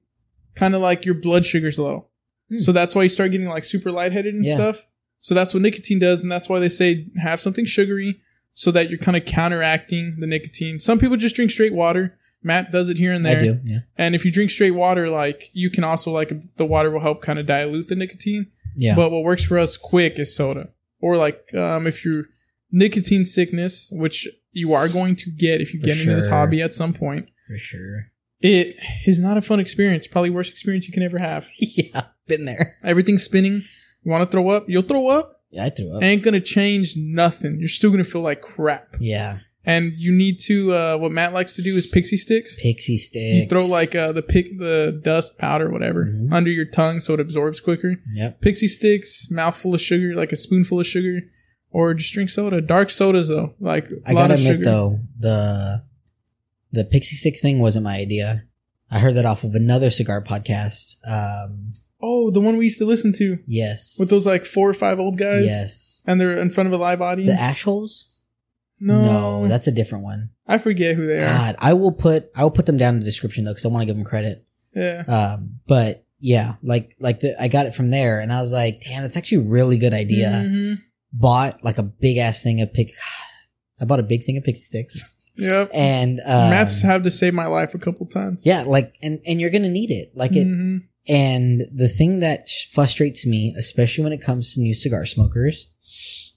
kind 0.55 0.75
of 0.75 0.81
like 0.81 1.05
your 1.05 1.15
blood 1.15 1.45
sugar's 1.45 1.79
low. 1.79 2.07
Hmm. 2.49 2.59
So 2.59 2.71
that's 2.71 2.95
why 2.95 3.03
you 3.03 3.09
start 3.09 3.31
getting 3.31 3.47
like 3.47 3.63
super 3.63 3.91
lightheaded 3.91 4.33
and 4.35 4.45
Yeah. 4.45 4.55
stuff. 4.55 4.85
So 5.21 5.35
that's 5.35 5.53
what 5.53 5.61
nicotine 5.63 5.99
does, 5.99 6.23
and 6.23 6.31
that's 6.31 6.47
why 6.49 6.59
they 6.59 6.69
say 6.69 7.07
have 7.21 7.41
something 7.41 7.65
sugary 7.65 8.21
so 8.53 8.71
that 8.71 8.89
you're 8.89 8.99
kind 8.99 9.17
of 9.17 9.25
counteracting 9.25 10.17
the 10.19 10.27
nicotine. 10.27 10.79
Some 10.79 10.97
people 10.97 11.17
just 11.17 11.35
drink 11.35 11.51
straight 11.51 11.73
water. 11.73 12.17
Matt 12.41 12.71
does 12.71 12.89
it 12.89 12.97
here 12.97 13.11
and 13.11 13.25
I 13.27 13.33
there. 13.35 13.41
do, 13.55 13.59
yeah. 13.65 13.79
And 13.97 14.15
if 14.15 14.23
you 14.23 14.31
drink 14.31 14.49
straight 14.49 14.71
water, 14.71 15.09
like 15.09 15.49
you 15.53 15.69
can 15.69 15.83
also 15.83 16.11
like 16.11 16.31
the 16.55 16.65
water 16.65 16.89
will 16.89 17.01
help 17.01 17.21
kind 17.21 17.37
of 17.37 17.45
dilute 17.45 17.89
the 17.89 17.95
nicotine. 17.95 18.47
Yeah. 18.77 18.95
But 18.95 19.11
what 19.11 19.23
works 19.25 19.43
for 19.43 19.57
us 19.57 19.75
quick 19.75 20.17
is 20.17 20.33
soda. 20.33 20.69
Or 21.01 21.17
like 21.17 21.43
um, 21.53 21.85
if 21.85 22.05
you're 22.05 22.25
nicotine 22.71 23.25
sickness, 23.25 23.89
which 23.91 24.27
you 24.51 24.73
are 24.73 24.87
going 24.87 25.15
to 25.17 25.29
get 25.31 25.59
if 25.61 25.73
you 25.73 25.81
For 25.81 25.87
get 25.87 25.99
into 25.99 26.15
this 26.15 26.27
hobby 26.27 26.61
at 26.61 26.73
some 26.73 26.93
point, 26.93 27.27
for 27.49 27.57
sure. 27.57 28.11
it 28.41 28.75
is 29.05 29.19
not 29.19 29.37
a 29.37 29.41
fun 29.41 29.59
experience. 29.59 30.07
Probably 30.07 30.29
worst 30.29 30.51
experience 30.51 30.87
you 30.87 30.93
can 30.93 31.03
ever 31.03 31.17
have. 31.19 31.49
yeah. 31.57 32.03
Been 32.27 32.45
there. 32.45 32.77
Everything's 32.83 33.23
spinning. 33.23 33.63
You 34.03 34.11
want 34.11 34.21
to 34.23 34.31
throw 34.31 34.47
up? 34.49 34.65
You'll 34.69 34.83
throw 34.83 35.09
up. 35.09 35.41
Yeah, 35.51 35.65
I 35.65 35.69
threw 35.71 35.95
up. 35.95 36.03
Ain't 36.03 36.21
gonna 36.23 36.39
change 36.39 36.93
nothing. 36.95 37.57
You're 37.59 37.67
still 37.69 37.89
gonna 37.91 38.03
feel 38.03 38.21
like 38.21 38.41
crap. 38.41 38.95
yeah. 38.99 39.39
and 39.65 39.93
you 39.97 40.11
need 40.11 40.39
to. 40.45 40.71
Uh, 40.71 40.97
what 40.97 41.11
Matt 41.11 41.33
likes 41.33 41.55
to 41.55 41.61
do 41.63 41.75
is 41.75 41.85
pixie 41.87 42.17
sticks. 42.17 42.57
Pixie 42.61 42.97
sticks. 42.99 43.35
You 43.35 43.47
throw 43.47 43.65
like 43.65 43.93
uh, 43.95 44.11
the 44.13 44.21
pick 44.21 44.57
the 44.59 45.01
dust 45.03 45.37
powder 45.39 45.69
whatever 45.71 46.05
Mhm. 46.05 46.31
under 46.31 46.49
your 46.51 46.65
tongue 46.65 46.99
so 47.01 47.13
it 47.15 47.19
absorbs 47.19 47.59
quicker. 47.59 47.95
Yep. 48.13 48.41
Pixie 48.41 48.67
sticks, 48.67 49.29
mouthful 49.31 49.73
of 49.75 49.81
sugar, 49.81 50.15
like 50.15 50.31
a 50.31 50.35
spoonful 50.37 50.79
of 50.79 50.85
sugar, 50.87 51.21
or 51.71 51.93
just 51.95 52.13
drink 52.13 52.29
soda. 52.29 52.61
Dark 52.61 52.89
sodas 52.91 53.27
though, 53.27 53.55
like 53.59 53.89
a 53.89 53.95
I 54.09 54.13
gotta 54.13 54.35
of 54.35 54.39
admit 54.39 54.53
sugar. 54.53 54.63
though, 54.63 54.99
the 55.19 55.83
the 56.71 56.83
pixie 56.85 57.15
stick 57.15 57.39
thing 57.39 57.59
wasn't 57.59 57.83
my 57.85 57.95
idea. 57.97 58.43
I 58.91 58.99
heard 58.99 59.15
that 59.15 59.25
off 59.25 59.43
of 59.43 59.53
another 59.55 59.89
cigar 59.89 60.23
podcast. 60.23 60.95
Um, 61.07 61.71
Oh, 62.01 62.31
the 62.31 62.39
one 62.39 62.55
we 62.55 62.63
used 62.65 62.77
to 62.79 62.85
listen 62.85 63.11
to 63.17 63.39
yes. 63.45 63.97
with 63.99 64.09
those 64.09 64.25
like 64.25 64.45
four 64.45 64.69
or 64.69 64.73
five 64.73 64.99
old 64.99 65.17
guys. 65.17 65.45
Yes. 65.47 66.01
and 66.07 66.19
they're 66.19 66.37
in 66.37 66.49
front 66.49 66.67
of 66.67 66.73
a 66.73 66.77
live 66.77 67.01
audience. 67.01 67.35
The 67.37 67.41
ash 67.41 67.63
holes? 67.63 68.15
no, 68.79 69.47
that's 69.47 69.67
a 69.67 69.71
different 69.71 70.03
one. 70.05 70.29
I 70.47 70.57
forget 70.59 70.95
who 70.95 71.05
they 71.05 71.17
are. 71.17 71.19
God, 71.19 71.55
I 71.59 71.73
will 71.73 71.91
put 71.91 72.31
I 72.35 72.43
will 72.43 72.51
put 72.51 72.65
them 72.65 72.77
down 72.77 72.93
in 72.95 72.99
the 73.01 73.05
description 73.05 73.43
though 73.43 73.51
because 73.51 73.65
I 73.65 73.67
want 73.67 73.81
to 73.81 73.85
give 73.85 73.95
them 73.97 74.05
credit. 74.05 74.45
Yeah, 74.73 75.03
Um, 75.07 75.59
but 75.67 76.05
yeah, 76.19 76.55
like 76.63 76.95
like 76.99 77.19
the, 77.19 77.35
I 77.41 77.47
got 77.49 77.65
it 77.65 77.73
from 77.75 77.89
there, 77.89 78.19
and 78.21 78.31
I 78.31 78.39
was 78.39 78.53
like, 78.53 78.81
damn, 78.81 79.01
that's 79.01 79.17
actually 79.17 79.45
a 79.45 79.49
really 79.51 79.77
good 79.77 79.93
idea. 79.93 80.27
Mhm. 80.29 80.75
Bought 81.11 81.63
like 81.63 81.77
a 81.79 81.83
big 81.83 82.17
ass 82.17 82.41
thing 82.43 82.61
of 82.61 82.73
pick. 82.73 82.91
I 83.81 83.85
bought 83.85 83.99
a 83.99 84.03
big 84.03 84.23
thing 84.23 84.37
of 84.37 84.43
pixie 84.45 84.63
sticks, 84.63 85.15
Yep. 85.39 85.71
and 85.73 86.19
um, 86.25 86.49
Matt's 86.49 86.81
had 86.81 87.03
to 87.05 87.11
save 87.11 87.33
my 87.33 87.47
life 87.47 87.73
a 87.73 87.79
couple 87.79 88.05
times. 88.05 88.41
yeah, 88.45 88.63
like 88.63 88.93
and 89.01 89.19
and 89.25 89.39
you're 89.41 89.49
gonna 89.49 89.69
need 89.69 89.91
it, 89.91 90.11
like 90.15 90.35
it. 90.35 90.47
Mhm. 90.47 90.83
And 91.07 91.61
the 91.73 91.87
thing 91.89 92.19
that 92.19 92.47
frustrates 92.71 93.25
me, 93.25 93.55
especially 93.57 94.03
when 94.03 94.13
it 94.13 94.21
comes 94.21 94.53
to 94.53 94.61
new 94.61 94.73
cigar 94.75 95.05
smokers, 95.05 95.67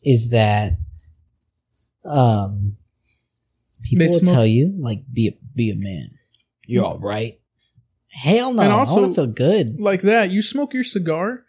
is 0.02 0.30
that 0.30 0.78
um 2.04 2.76
people 3.82 4.06
They 4.06 4.12
will 4.12 4.20
smoke- 4.20 4.34
tell 4.34 4.46
you 4.46 4.74
like 4.78 5.02
be 5.12 5.28
a, 5.28 5.32
be 5.54 5.70
a 5.70 5.74
man. 5.76 6.10
You're 6.66 6.84
all 6.84 6.98
right. 6.98 7.38
Hell 8.08 8.52
no. 8.52 8.62
And 8.62 8.72
I 8.72 8.76
also- 8.76 9.02
want 9.02 9.14
to 9.14 9.22
feel 9.22 9.30
good. 9.32 9.80
Like 9.80 10.02
that, 10.02 10.30
you 10.30 10.42
smoke 10.42 10.74
your 10.74 10.84
cigar 10.84 11.44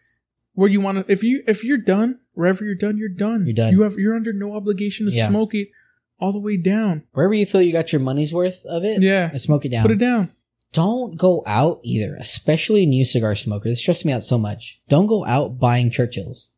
where 0.54 0.70
you 0.70 0.82
want 0.82 1.06
to. 1.06 1.12
If 1.12 1.24
you 1.24 1.44
if 1.48 1.64
you're 1.64 1.78
done, 1.78 2.20
wherever 2.34 2.64
you're 2.66 2.76
done, 2.76 2.98
you're 2.98 3.10
done. 3.10 3.46
You're 3.46 3.54
done. 3.54 3.74
You 3.74 3.82
have 3.82 3.96
you're 3.98 4.16
under 4.16 4.34
no 4.34 4.56
obligation 4.56 5.08
to 5.10 5.14
Yeah. 5.16 5.30
smoke 5.30 5.54
it 5.56 5.70
all 6.24 6.32
the 6.32 6.40
way 6.40 6.56
down. 6.58 7.04
Wherever 7.12 7.34
you 7.34 7.46
feel 7.46 7.62
you 7.62 7.74
got 7.74 7.92
your 7.92 8.02
money's 8.02 8.34
worth 8.34 8.64
of 8.66 8.84
it, 8.86 9.02
Yeah, 9.02 9.36
smoke 9.38 9.66
it 9.66 9.70
down. 9.70 9.82
put 9.84 9.92
it 9.92 9.98
down. 9.98 10.32
Don't 10.72 11.18
go 11.18 11.44
out 11.46 11.80
either, 11.84 12.16
especially 12.16 12.86
new 12.86 13.06
cigar 13.06 13.36
smokers. 13.36 13.74
This 13.74 13.80
stresses 13.80 14.06
me 14.06 14.14
out 14.14 14.24
so 14.24 14.38
much. 14.40 14.82
Don't 14.90 15.06
go 15.08 15.24
out 15.26 15.60
buying 15.60 15.92
Churchills. 15.92 16.50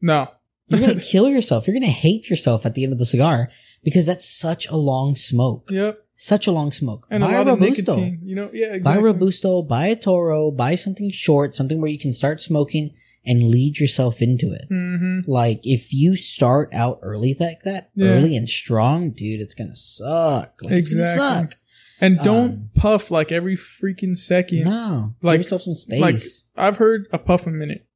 No, 0.00 0.28
You're 0.68 0.80
gonna 0.80 1.00
kill 1.12 1.28
yourself. 1.28 1.66
You're 1.66 1.74
gonna 1.74 1.86
hate 1.86 2.28
yourself 2.28 2.66
at 2.66 2.74
the 2.74 2.84
end 2.84 2.92
of 2.92 2.98
the 2.98 3.06
cigar 3.06 3.50
because 3.84 4.06
that's 4.06 4.28
such 4.28 4.66
a 4.68 4.76
long 4.76 5.14
smoke. 5.14 5.70
yep, 5.70 6.04
Such 6.16 6.46
a 6.46 6.52
long 6.52 6.72
smoke. 6.72 7.06
and 7.10 7.22
buy 7.22 7.34
a 7.34 7.40
of 7.42 7.46
Robusto. 7.46 7.94
nicotine. 7.96 8.20
You 8.24 8.34
know, 8.34 8.50
yeah, 8.52 8.72
exactly. 8.74 8.80
Buy 8.80 8.96
a 8.96 9.00
Robusto, 9.12 9.62
buy 9.62 9.86
a 9.86 9.96
Toro, 9.96 10.50
buy 10.50 10.74
something 10.74 11.10
short, 11.10 11.54
something 11.54 11.80
where 11.80 11.90
you 11.90 11.98
can 11.98 12.12
start 12.12 12.40
smoking 12.40 12.90
and 13.26 13.48
lead 13.48 13.78
yourself 13.78 14.22
into 14.22 14.52
it. 14.52 14.66
hmm 14.68 15.20
Like 15.26 15.60
if 15.64 15.92
you 15.92 16.16
start 16.16 16.70
out 16.72 17.00
early 17.02 17.36
like 17.38 17.60
that, 17.64 17.90
Yeah. 17.94 18.08
early 18.08 18.36
and 18.36 18.48
strong, 18.48 19.10
dude, 19.10 19.40
it's 19.40 19.54
gonna 19.54 19.74
suck. 19.76 20.60
Like, 20.62 20.72
Exactly. 20.74 21.16
gonna 21.18 21.40
suck. 21.48 21.56
And 22.00 22.18
don't 22.18 22.50
Um, 22.52 22.70
puff 22.74 23.10
like 23.10 23.32
every 23.32 23.56
freaking 23.56 24.16
second. 24.16 24.64
No, 24.64 25.14
Like- 25.22 25.34
give 25.34 25.40
yourself 25.40 25.62
some 25.62 25.74
space. 25.74 26.00
Like 26.00 26.20
I've 26.56 26.76
heard 26.76 27.06
a 27.12 27.18
puff 27.18 27.46
a 27.46 27.50
minute, 27.50 27.86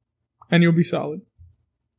and 0.49 0.61
you'll 0.63 0.71
be 0.71 0.83
solid. 0.83 1.21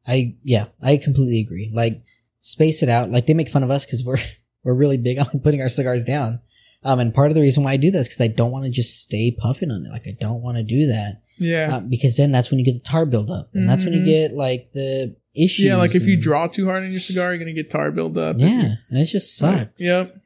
I 0.07 0.35
yeah, 0.43 0.67
I 0.81 0.97
completely 0.97 1.41
agree. 1.41 1.71
Like 1.73 2.03
space 2.41 2.83
it 2.83 2.89
out. 2.89 3.11
Like 3.11 3.27
they 3.27 3.35
make 3.35 3.49
fun 3.51 3.63
of 3.63 3.71
us 3.71 3.85
because 3.87 4.05
we're 4.05 4.19
we're 4.65 4.75
really 4.75 4.99
big 4.99 5.19
on 5.19 5.41
putting 5.41 5.61
our 5.61 5.69
cigars 5.69 6.05
down. 6.05 6.41
Um, 6.85 6.99
and 6.99 7.15
part 7.15 7.31
of 7.31 7.37
the 7.37 7.41
reason 7.41 7.63
why 7.63 7.73
I 7.73 7.77
do 7.77 7.93
this 7.93 8.09
because 8.09 8.21
I 8.21 8.27
don't 8.27 8.51
want 8.51 8.65
to 8.65 8.71
just 8.71 9.01
stay 9.01 9.31
puffing 9.31 9.71
on 9.71 9.87
it. 9.87 9.91
Like 9.91 10.09
I 10.09 10.17
don't 10.19 10.43
want 10.43 10.57
to 10.57 10.65
do 10.65 10.89
that 10.89 11.21
Yeah, 11.39 11.77
uh, 11.77 11.81
because 11.81 12.17
then 12.17 12.31
that's 12.33 12.51
when 12.51 12.59
you 12.59 12.65
get 12.65 12.75
the 12.75 12.81
tar 12.81 13.07
buildup, 13.07 13.51
and 13.55 13.69
that's 13.69 13.85
when 13.85 13.95
you 13.95 14.01
Mhm. 14.03 14.05
get 14.07 14.33
like 14.35 14.71
the 14.73 15.17
issues. 15.35 15.65
yeah. 15.67 15.77
Like 15.77 15.95
if 15.95 16.05
you 16.07 16.17
draw 16.17 16.47
too 16.47 16.67
hard 16.67 16.85
on 16.85 16.91
your 16.91 17.01
cigar, 17.01 17.31
you're 17.31 17.39
gonna 17.39 17.53
get 17.53 17.71
tar 17.71 17.91
buildup. 17.91 18.37
yeah, 18.39 18.75
and 18.91 18.99
it 18.99 19.07
just 19.07 19.37
sucks. 19.37 19.83
Yep. 19.83 20.17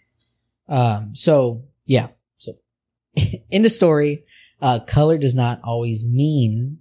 Um. 0.69 1.13
So 1.15 1.65
yeah. 1.85 2.09
So 2.39 2.53
in 3.51 3.63
the 3.63 3.71
story, 3.71 4.25
uh, 4.61 4.81
color 4.81 5.17
does 5.19 5.35
not 5.35 5.61
always 5.63 6.05
mean 6.05 6.79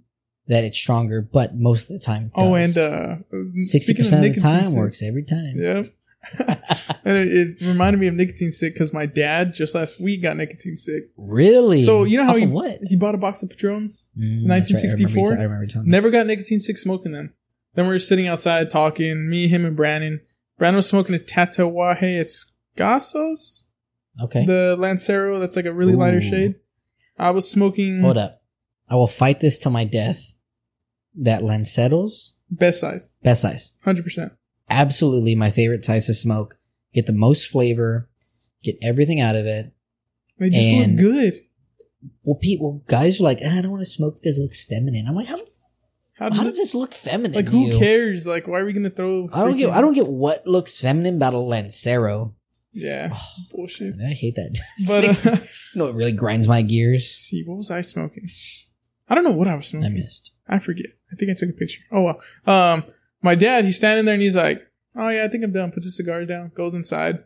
that 0.48 0.64
it's 0.64 0.78
stronger, 0.78 1.20
but 1.22 1.56
most 1.56 1.90
of 1.90 1.98
the 1.98 2.04
time. 2.04 2.26
it 2.26 2.32
Oh, 2.36 2.54
and 2.54 2.76
uh, 2.78 3.16
60% 3.32 4.28
of 4.28 4.34
the 4.34 4.40
time 4.40 4.74
works 4.74 5.02
every 5.02 5.24
time. 5.24 5.54
Yep. 5.56 5.92
and 7.04 7.16
it, 7.18 7.56
it 7.60 7.66
reminded 7.66 7.98
me 8.00 8.06
of 8.08 8.14
nicotine 8.14 8.50
sick 8.50 8.74
because 8.74 8.92
my 8.92 9.06
dad 9.06 9.54
just 9.54 9.74
last 9.74 10.00
week 10.00 10.22
got 10.22 10.36
nicotine 10.36 10.76
sick. 10.76 11.04
Really? 11.16 11.82
So 11.82 12.04
you 12.04 12.16
know 12.18 12.24
how 12.24 12.30
Off 12.32 12.36
he 12.38 12.44
of 12.44 12.50
what? 12.50 12.78
he 12.82 12.96
bought 12.96 13.14
a 13.14 13.18
box 13.18 13.42
of 13.42 13.48
Padrons, 13.50 14.06
Mm, 14.18 14.46
that's 14.48 14.70
right. 14.72 14.78
I 14.78 14.86
remember 14.88 15.08
you 15.08 15.16
1964? 15.16 15.24
t- 15.26 15.30
I 15.30 15.42
remember 15.42 15.62
you 15.64 15.68
telling 15.68 15.86
me. 15.88 15.90
never 15.92 16.10
got 16.10 16.26
nicotine 16.26 16.60
sick 16.60 16.78
smoking 16.78 17.12
them. 17.12 17.32
Then 17.74 17.84
we 17.86 17.92
were 17.92 17.98
sitting 17.98 18.26
outside 18.26 18.70
talking, 18.70 19.28
me, 19.28 19.48
him, 19.48 19.64
and 19.66 19.76
Brandon. 19.76 20.20
Brandon 20.58 20.76
was 20.76 20.88
smoking 20.88 21.14
a 21.14 21.18
Tatuaje 21.18 22.02
Escasos, 22.78 23.64
Okay. 24.22 24.46
the 24.46 24.76
Lancero 24.78 25.38
that's 25.38 25.56
like 25.56 25.66
a 25.66 25.72
really 25.74 25.94
lighter 25.94 26.20
shade. 26.22 26.54
I 27.18 27.30
was 27.30 27.50
smoking 27.50 28.00
Hold 28.00 28.16
up. 28.18 28.42
I 28.88 28.94
will 28.96 29.06
fight 29.08 29.40
this 29.40 29.58
to 29.58 29.70
my 29.70 29.84
death. 29.84 30.22
That 31.18 31.42
Lanceros, 31.42 32.34
best 32.50 32.80
size, 32.80 33.10
best 33.22 33.40
size. 33.42 33.72
hundred 33.84 34.04
percent. 34.04 34.32
Absolutely 34.68 35.34
my 35.34 35.50
favorite 35.50 35.84
size 35.84 36.06
to 36.06 36.14
smoke. 36.14 36.56
Get 36.94 37.06
the 37.06 37.12
most 37.12 37.46
flavor. 37.48 38.08
Get 38.62 38.76
everything 38.82 39.20
out 39.20 39.36
of 39.36 39.46
it. 39.46 39.72
They 40.38 40.50
just 40.50 40.60
And- 40.62 41.00
look 41.00 41.12
good. 41.12 41.34
Well, 42.22 42.36
people, 42.36 42.84
guys 42.86 43.20
are 43.20 43.24
like, 43.24 43.40
"Ah, 43.44 43.58
I 43.58 43.62
don't 43.62 43.70
want 43.72 43.82
to 43.82 43.90
smoke 43.90 44.16
because 44.20 44.38
it 44.38 44.42
looks 44.42 44.64
feminine. 44.64 45.06
I'm 45.08 45.14
like, 45.14 45.26
how, 45.26 45.38
How 46.18 46.30
how 46.30 46.30
does, 46.30 46.42
does 46.44 46.54
it, 46.54 46.62
this 46.62 46.74
look 46.74 46.94
feminine? 46.94 47.32
like? 47.32 47.48
Who 47.48 47.66
you? 47.72 47.78
cares? 47.78 48.26
Like, 48.26 48.46
why 48.46 48.60
are 48.60 48.64
we 48.64 48.72
gonna 48.72 48.90
throw? 48.90 49.28
I 49.32 49.40
don't 49.44 49.56
get. 49.56 49.70
I 49.70 49.80
don't 49.80 49.94
get 49.94 50.06
what 50.08 50.46
looks 50.46 50.78
feminine 50.80 51.16
about 51.16 51.34
a 51.34 51.38
Lancero. 51.38 52.34
Yeah, 52.72 53.10
Oh, 53.14 53.26
bullshit. 53.50 53.94
I 54.00 54.08
hate 54.12 54.34
that. 54.36 54.56
But 54.88 55.04
uh, 55.04 55.44
you 55.74 55.78
know, 55.78 55.86
it 55.88 55.94
really 55.94 56.12
grinds 56.12 56.46
my 56.46 56.62
gears. 56.62 57.10
see, 57.10 57.42
what 57.44 57.56
was 57.56 57.70
I 57.70 57.80
smoking? 57.80 58.28
I 59.08 59.14
don't 59.14 59.24
know 59.24 59.32
what 59.32 59.48
I 59.48 59.54
was 59.56 59.66
smoking. 59.68 59.86
I 59.86 59.90
missed. 59.90 60.32
I 60.46 60.58
forget. 60.58 60.86
I 61.12 61.16
think 61.16 61.30
I 61.30 61.34
took 61.34 61.48
a 61.50 61.52
picture. 61.54 61.80
Oh 61.90 62.02
well. 62.02 62.20
Um, 62.46 62.84
my 63.26 63.34
dad, 63.34 63.64
he's 63.66 63.76
standing 63.76 64.04
there 64.06 64.14
and 64.14 64.22
he's 64.22 64.36
like, 64.36 64.62
"Oh 64.94 65.08
yeah, 65.10 65.24
I 65.24 65.28
think 65.28 65.44
I'm 65.44 65.52
done." 65.52 65.70
Puts 65.72 65.86
his 65.86 65.96
cigar 65.96 66.24
down, 66.24 66.50
goes 66.56 66.72
inside, 66.74 67.24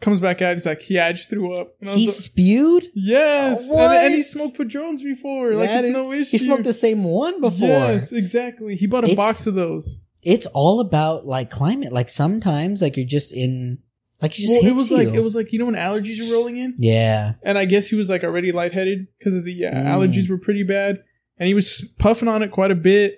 comes 0.00 0.20
back 0.20 0.40
out. 0.42 0.54
He's 0.54 0.66
like, 0.66 0.88
"Yeah, 0.88 1.06
I 1.06 1.12
just 1.12 1.28
threw 1.30 1.54
up." 1.54 1.74
And 1.80 1.90
I 1.90 1.94
He 1.94 2.06
like, 2.06 2.14
spewed. 2.16 2.84
"Yes," 2.94 3.66
Oh, 3.70 3.78
and, 3.78 4.06
and 4.06 4.14
he 4.14 4.22
smoked 4.22 4.56
Padrones 4.56 5.02
before. 5.02 5.52
Like 5.54 5.70
it's 5.70 5.88
is- 5.88 5.92
no 5.94 6.12
issue. 6.12 6.30
He 6.30 6.38
smoked 6.38 6.64
the 6.64 6.72
same 6.72 7.04
one 7.04 7.40
before. 7.40 7.68
Yes, 7.68 8.12
exactly. 8.12 8.76
He 8.76 8.86
bought 8.86 9.04
a 9.04 9.08
It's- 9.10 9.16
box 9.16 9.46
of 9.46 9.54
those. 9.54 9.98
it's 10.22 10.46
all 10.46 10.80
about 10.80 11.26
like 11.26 11.50
climate. 11.50 11.92
Like 11.92 12.10
sometimes, 12.10 12.82
like 12.82 12.96
you're 12.96 13.06
just 13.06 13.32
in, 13.32 13.78
like 14.22 14.38
you 14.38 14.46
just 14.46 14.62
Well, 14.62 14.70
it 14.70 14.74
was 14.74 14.90
you. 14.90 14.96
like 14.98 15.08
it 15.08 15.20
was 15.20 15.34
like 15.34 15.52
you 15.52 15.58
know 15.58 15.66
when 15.66 15.76
allergies 15.76 16.20
are 16.20 16.32
rolling 16.32 16.56
in, 16.58 16.74
yeah, 16.78 17.32
and 17.42 17.56
I 17.58 17.64
guess 17.64 17.86
he 17.88 17.96
was 17.96 18.10
like 18.10 18.22
already 18.24 18.52
lightheaded 18.52 19.06
because 19.18 19.34
of 19.36 19.44
the 19.44 19.66
uh, 19.66 19.70
Mm. 19.72 19.86
allergies 19.86 20.28
were 20.28 20.38
pretty 20.38 20.62
bad, 20.62 21.02
and 21.38 21.46
he 21.48 21.54
was 21.54 21.86
puffing 21.98 22.28
on 22.28 22.42
it 22.42 22.50
quite 22.50 22.70
a 22.70 22.74
bit. 22.74 23.16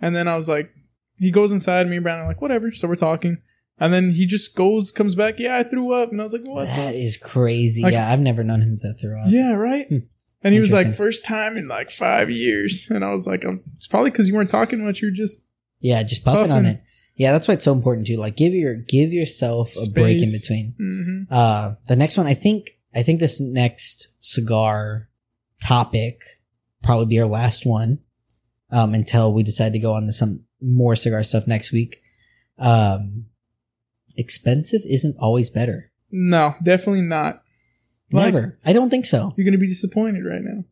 And 0.00 0.14
then 0.14 0.28
I 0.28 0.36
was 0.36 0.48
like, 0.48 0.70
he 1.18 1.30
goes 1.30 1.52
inside, 1.52 1.88
me 1.88 1.96
and 1.96 2.02
Brandon 2.02 2.24
are 2.24 2.28
like, 2.28 2.40
whatever. 2.40 2.72
So 2.72 2.88
we're 2.88 2.94
talking, 2.96 3.38
and 3.78 3.92
then 3.92 4.12
he 4.12 4.26
just 4.26 4.54
goes, 4.54 4.90
comes 4.90 5.14
back, 5.14 5.38
yeah, 5.38 5.58
I 5.58 5.62
threw 5.62 5.92
up, 5.92 6.10
and 6.10 6.20
I 6.20 6.24
was 6.24 6.32
like, 6.32 6.46
what? 6.46 6.66
That 6.66 6.94
is 6.94 7.16
crazy. 7.16 7.82
Like- 7.82 7.92
yeah, 7.92 8.10
I've 8.12 8.20
never 8.20 8.42
known 8.44 8.60
him 8.62 8.78
to 8.78 8.94
throw 8.94 9.20
up. 9.20 9.26
Yeah, 9.28 9.52
right. 9.54 9.86
Hmm. 9.88 9.98
And 10.42 10.54
he 10.54 10.60
was 10.60 10.72
like, 10.72 10.94
first 10.94 11.24
time 11.24 11.56
in 11.56 11.66
like 11.66 11.90
five 11.90 12.30
years, 12.30 12.86
and 12.90 13.04
I 13.04 13.10
was 13.10 13.26
like, 13.26 13.44
um, 13.44 13.60
it's 13.76 13.88
probably 13.88 14.10
because 14.12 14.28
you 14.28 14.34
weren't 14.34 14.50
talking 14.50 14.84
much. 14.84 15.02
You're 15.02 15.10
just 15.10 15.44
Yeah, 15.80 16.02
just 16.04 16.24
puffing, 16.24 16.52
on 16.52 16.64
it. 16.64 16.80
Yeah, 17.16 17.32
that's 17.32 17.48
why 17.48 17.54
it's 17.54 17.64
so 17.64 17.72
important 17.72 18.06
too. 18.06 18.16
Like 18.18 18.36
give 18.36 18.54
your 18.54 18.76
give 18.76 19.12
yourself 19.12 19.74
a 19.76 19.90
break 19.90 20.22
in 20.22 20.28
Space. 20.28 20.42
between. 20.42 20.74
mhm. 20.80 21.26
Uh, 21.28 21.74
the 21.88 21.96
next 21.96 22.16
one, 22.16 22.28
I 22.28 22.34
think, 22.34 22.78
I 22.94 23.02
think 23.02 23.18
this 23.18 23.40
next 23.40 24.10
cigar 24.20 25.08
topic 25.60 26.22
probably 26.84 27.06
be 27.06 27.18
our 27.20 27.26
last 27.26 27.66
one, 27.66 27.98
um, 28.70 28.94
until 28.94 29.34
we 29.34 29.42
decide 29.42 29.72
to 29.72 29.80
go 29.80 29.94
on 29.94 30.06
to 30.06 30.12
some 30.12 30.44
more 30.60 30.96
cigar 30.96 31.22
stuff 31.22 31.46
next 31.46 31.72
week. 31.72 31.98
Um, 32.58 33.26
expensive 34.16 34.80
isn't 34.84 35.16
always 35.18 35.50
better. 35.50 35.90
no, 36.10 36.54
definitely 36.62 37.02
not. 37.02 37.42
Like- 38.10 38.32
Never. 38.32 38.58
I 38.64 38.72
don't 38.72 38.88
think 38.90 39.04
so. 39.06 39.32
You're 39.36 39.44
gonna 39.44 39.58
be 39.58 39.68
disappointed 39.68 40.24
right 40.24 40.40
now. 40.42 40.64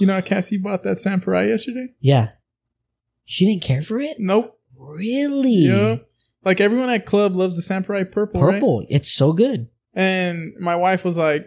You 0.00 0.06
know 0.06 0.14
how 0.14 0.20
Cassie 0.22 0.56
bought 0.56 0.82
that 0.84 0.98
Samparai 0.98 1.48
yesterday? 1.48 1.88
Yeah. 2.00 2.30
She 3.26 3.44
didn't 3.44 3.62
care 3.62 3.82
for 3.82 3.98
it? 4.00 4.16
Nope. 4.18 4.58
Really? 4.74 5.50
Yeah. 5.52 5.96
Like 6.44 6.60
everyone 6.62 6.88
at 6.88 7.04
club 7.04 7.36
loves 7.36 7.56
the 7.56 7.62
Samparai 7.62 8.06
purple, 8.06 8.40
right? 8.40 8.54
Purple. 8.54 8.86
It's 8.88 9.12
so 9.12 9.34
good. 9.34 9.68
And 9.92 10.54
my 10.58 10.76
wife 10.76 11.04
was 11.04 11.18
like, 11.18 11.42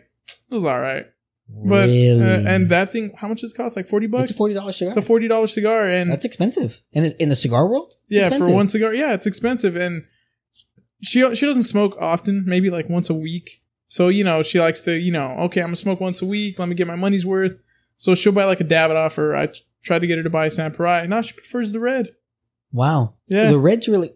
"It 0.49 0.53
was 0.53 0.63
all 0.65 0.79
right," 0.79 1.07
but 1.53 1.87
really? 1.87 2.21
uh, 2.21 2.47
and 2.47 2.69
that 2.69 2.91
thing, 2.91 3.13
how 3.17 3.27
much 3.27 3.41
does 3.41 3.53
it 3.53 3.57
cost? 3.57 3.75
Like 3.75 3.87
forty 3.87 4.07
bucks. 4.07 4.23
it's 4.29 4.31
a 4.31 4.37
forty 4.37 4.53
dollars 4.53 4.77
cigar. 4.77 4.89
It's 4.89 4.97
a 4.97 5.01
forty 5.01 5.27
dollars 5.27 5.53
cigar, 5.53 5.85
and 5.85 6.11
That's 6.11 6.25
expensive. 6.25 6.81
And 6.93 7.15
in 7.19 7.29
the 7.29 7.35
cigar 7.35 7.67
world, 7.67 7.95
it's 8.09 8.19
yeah, 8.19 8.27
expensive. 8.27 8.47
for 8.47 8.53
one 8.53 8.67
cigar, 8.67 8.93
yeah, 8.93 9.13
it's 9.13 9.25
expensive. 9.25 9.75
And 9.75 10.05
she 11.01 11.19
she 11.35 11.45
doesn't 11.45 11.63
smoke 11.63 11.95
often, 11.99 12.43
maybe 12.45 12.69
like 12.69 12.89
once 12.89 13.09
a 13.09 13.13
week. 13.13 13.61
So 13.87 14.07
you 14.07 14.23
know 14.23 14.41
she 14.43 14.59
likes 14.59 14.83
to 14.83 14.97
you 14.97 15.11
know 15.11 15.27
okay 15.45 15.61
I'm 15.61 15.67
gonna 15.67 15.75
smoke 15.75 15.99
once 15.99 16.21
a 16.21 16.25
week. 16.25 16.57
Let 16.59 16.69
me 16.69 16.75
get 16.75 16.87
my 16.87 16.95
money's 16.95 17.25
worth. 17.25 17.59
So 17.97 18.15
she'll 18.15 18.31
buy 18.31 18.45
like 18.45 18.61
a 18.61 18.65
Davidoff 18.65 19.17
or 19.17 19.35
I 19.35 19.49
tried 19.83 19.99
to 19.99 20.07
get 20.07 20.17
her 20.17 20.23
to 20.23 20.29
buy 20.29 20.45
a 20.45 20.49
Samparai. 20.49 21.07
No, 21.07 21.21
she 21.21 21.33
prefers 21.33 21.71
the 21.71 21.79
red. 21.79 22.15
Wow. 22.71 23.15
Yeah. 23.27 23.51
The 23.51 23.59
red's 23.59 23.87
really. 23.87 24.11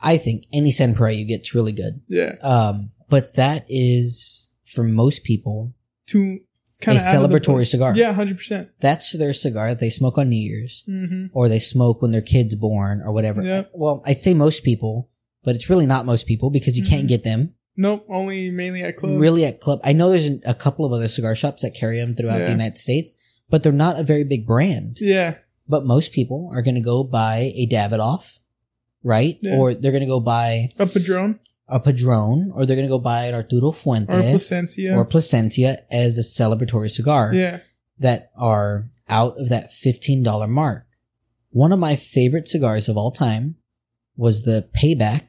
I 0.00 0.16
think 0.16 0.44
any 0.52 0.70
Senpai 0.70 1.18
you 1.18 1.24
get's 1.26 1.54
really 1.54 1.72
good. 1.72 2.00
Yeah, 2.08 2.36
Um, 2.42 2.90
but 3.08 3.34
that 3.36 3.66
is 3.68 4.50
for 4.64 4.82
most 4.82 5.24
people 5.24 5.74
to 6.10 6.38
a 6.80 6.84
kind 6.84 6.96
of 6.98 7.02
celebratory 7.04 7.66
cigar. 7.66 7.94
Yeah, 7.96 8.12
hundred 8.12 8.38
percent. 8.38 8.68
That's 8.80 9.12
their 9.12 9.32
cigar 9.32 9.68
that 9.70 9.80
they 9.80 9.90
smoke 9.90 10.16
on 10.18 10.28
New 10.28 10.36
Year's 10.40 10.84
Mm-hmm. 10.88 11.26
or 11.32 11.48
they 11.48 11.58
smoke 11.58 12.00
when 12.02 12.12
their 12.12 12.22
kid's 12.22 12.54
born 12.54 13.02
or 13.04 13.12
whatever. 13.12 13.42
Yep. 13.42 13.70
Well, 13.74 14.02
I'd 14.06 14.18
say 14.18 14.34
most 14.34 14.64
people, 14.64 15.08
but 15.44 15.54
it's 15.54 15.68
really 15.70 15.86
not 15.86 16.06
most 16.06 16.26
people 16.26 16.50
because 16.50 16.76
you 16.78 16.84
can't 16.84 17.04
Mhm. 17.04 17.08
get 17.08 17.24
them 17.24 17.54
Nope, 17.76 18.04
only 18.08 18.50
mainly 18.50 18.82
at 18.82 18.96
club. 18.96 19.20
really 19.20 19.44
at 19.44 19.60
club. 19.60 19.80
I 19.84 19.92
know 19.92 20.10
there's 20.10 20.28
a 20.44 20.54
couple 20.54 20.84
of 20.84 20.92
other 20.92 21.08
cigar 21.08 21.34
shops 21.34 21.62
that 21.62 21.74
carry 21.74 21.98
them 22.00 22.14
throughout 22.14 22.44
the 22.44 22.50
United 22.50 22.78
States, 22.78 23.14
but 23.48 23.62
they're 23.62 23.72
not 23.72 23.98
a 23.98 24.02
very 24.02 24.24
big 24.24 24.46
brand. 24.46 24.98
Yeah, 25.00 25.34
But 25.68 25.84
most 25.86 26.12
people 26.12 26.50
are 26.52 26.62
going 26.62 26.74
to 26.74 26.80
go 26.80 27.04
buy 27.04 27.52
a 27.54 27.66
Davidoff, 27.66 28.38
right? 29.04 29.38
Yeah. 29.40 29.56
Or 29.56 29.72
they're 29.74 29.92
going 29.92 30.02
to 30.02 30.06
go 30.06 30.20
buy 30.20 30.70
a 30.78 30.86
Padron 30.86 31.38
a 31.70 31.78
Padron, 31.80 32.50
or 32.54 32.66
they're 32.66 32.76
going 32.76 32.86
to 32.88 32.92
go 32.92 32.98
buy 32.98 33.26
an 33.26 33.34
Arturo 33.34 33.70
Fuente 33.72 34.12
or 34.14 34.22
Plasencia. 34.30 34.96
or 34.96 35.04
Placentia 35.04 35.78
as 35.92 36.18
a 36.18 36.22
celebratory 36.22 36.90
cigar 36.90 37.32
yeah, 37.32 37.60
that 37.98 38.30
are 38.36 38.88
out 39.08 39.38
of 39.38 39.48
that 39.48 39.70
$15 39.70 40.48
mark. 40.48 40.86
One 41.50 41.72
of 41.72 41.78
my 41.78 41.96
favorite 41.96 42.48
cigars 42.48 42.88
of 42.88 42.96
all 42.96 43.10
time 43.12 43.56
was 44.16 44.42
the 44.42 44.68
Payback 44.76 45.28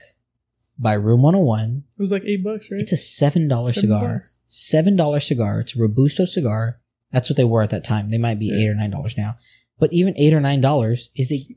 by 0.78 0.94
Room 0.94 1.22
101. 1.22 1.84
it 1.98 2.02
was 2.02 2.12
like 2.12 2.24
eight 2.26 2.44
bucks, 2.44 2.70
right? 2.72 2.82
It's 2.82 2.92
a 2.92 2.96
$7 2.96 3.74
cigar. 3.74 4.14
bucks. 4.16 4.38
$7 4.50 5.22
cigar. 5.24 5.60
It's 5.62 5.76
a 5.76 5.80
Robusto 5.80 6.26
cigar. 6.26 6.80
That's 7.12 7.30
what 7.30 7.38
they 7.38 7.44
were 7.44 7.62
at 7.62 7.70
that 7.70 7.84
time. 7.84 8.10
They 8.10 8.18
might 8.18 8.40
be 8.40 8.48
Yeah. 8.48 8.66
8 8.66 8.70
or 8.70 8.76
$9 8.76 9.18
now. 9.18 9.36
But 9.80 9.94
even 9.94 10.14
8 10.18 10.34
or 10.34 10.42
$9 10.42 11.10
is 11.16 11.32
a 11.32 11.56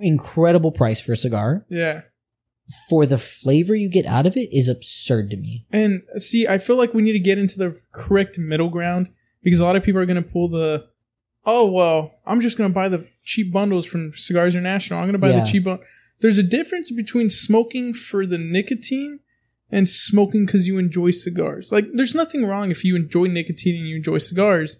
incredible 0.00 0.72
price 0.72 1.00
for 1.00 1.12
a 1.12 1.16
cigar. 1.16 1.64
Yeah. 1.68 2.02
For 2.88 3.04
the 3.04 3.18
flavor 3.18 3.74
you 3.74 3.90
get 3.90 4.06
out 4.06 4.26
of 4.26 4.36
it 4.36 4.48
is 4.52 4.68
absurd 4.68 5.30
to 5.30 5.36
me. 5.36 5.66
And 5.70 6.02
see, 6.16 6.46
I 6.48 6.58
feel 6.58 6.76
like 6.76 6.94
we 6.94 7.02
need 7.02 7.12
to 7.12 7.18
get 7.18 7.38
into 7.38 7.58
the 7.58 7.78
correct 7.92 8.38
middle 8.38 8.70
ground 8.70 9.10
because 9.42 9.60
a 9.60 9.64
lot 9.64 9.76
of 9.76 9.82
people 9.82 10.00
are 10.00 10.06
going 10.06 10.22
to 10.22 10.28
pull 10.30 10.48
the, 10.48 10.86
oh, 11.44 11.70
well, 11.70 12.10
I'm 12.24 12.40
just 12.40 12.56
going 12.56 12.70
to 12.70 12.74
buy 12.74 12.88
the 12.88 13.06
cheap 13.22 13.52
bundles 13.52 13.84
from 13.84 14.12
Cigars 14.14 14.54
International. 14.54 14.98
I'm 14.98 15.04
going 15.04 15.12
to 15.12 15.18
buy 15.18 15.30
Yeah. 15.30 15.40
the 15.44 15.46
cheap 15.50 15.64
bundle. 15.64 15.84
There's 16.20 16.38
a 16.38 16.42
difference 16.42 16.90
between 16.90 17.28
smoking 17.28 17.92
for 17.92 18.24
the 18.24 18.38
nicotine 18.38 19.20
and 19.70 19.86
smoking 19.88 20.46
because 20.46 20.66
you 20.66 20.78
enjoy 20.78 21.10
cigars. 21.10 21.70
Like, 21.70 21.86
there's 21.92 22.14
nothing 22.14 22.46
wrong 22.46 22.70
if 22.70 22.82
you 22.84 22.96
enjoy 22.96 23.24
nicotine 23.26 23.76
and 23.78 23.86
you 23.88 23.96
enjoy 23.96 24.18
cigars, 24.18 24.78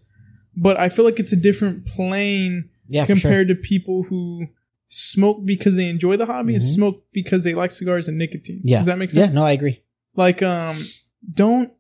but 0.57 0.79
I 0.81 0.89
feel 0.89 1.05
like 1.05 1.21
it's 1.21 1.33
a 1.33 1.37
different 1.37 1.85
plane 1.87 2.71
Yeah, 2.89 3.05
for 3.05 3.15
sure. 3.17 3.21
compared 3.29 3.49
to 3.49 3.57
people 3.57 4.05
who 4.05 4.47
smoke 4.95 5.45
because 5.45 5.77
they 5.77 5.89
enjoy 5.89 6.17
the 6.17 6.27
hobby 6.27 6.55
and 6.55 6.63
Mhm. 6.63 6.75
smoke 6.75 7.05
because 7.13 7.45
they 7.45 7.55
like 7.55 7.71
cigars 7.73 8.07
and 8.09 8.17
nicotine. 8.19 8.61
Yeah. 8.65 8.79
Does 8.79 8.87
that 8.87 8.99
make 8.99 9.11
sense? 9.11 9.35
Yeah, 9.35 9.41
no, 9.41 9.47
I 9.47 9.53
agree. 9.53 9.83
like 10.17 10.43
um 10.43 10.87
don't 11.33 11.73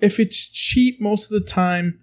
if 0.00 0.20
it's 0.20 0.38
cheap 0.48 1.00
most 1.00 1.24
of 1.32 1.38
the 1.40 1.44
time 1.44 1.98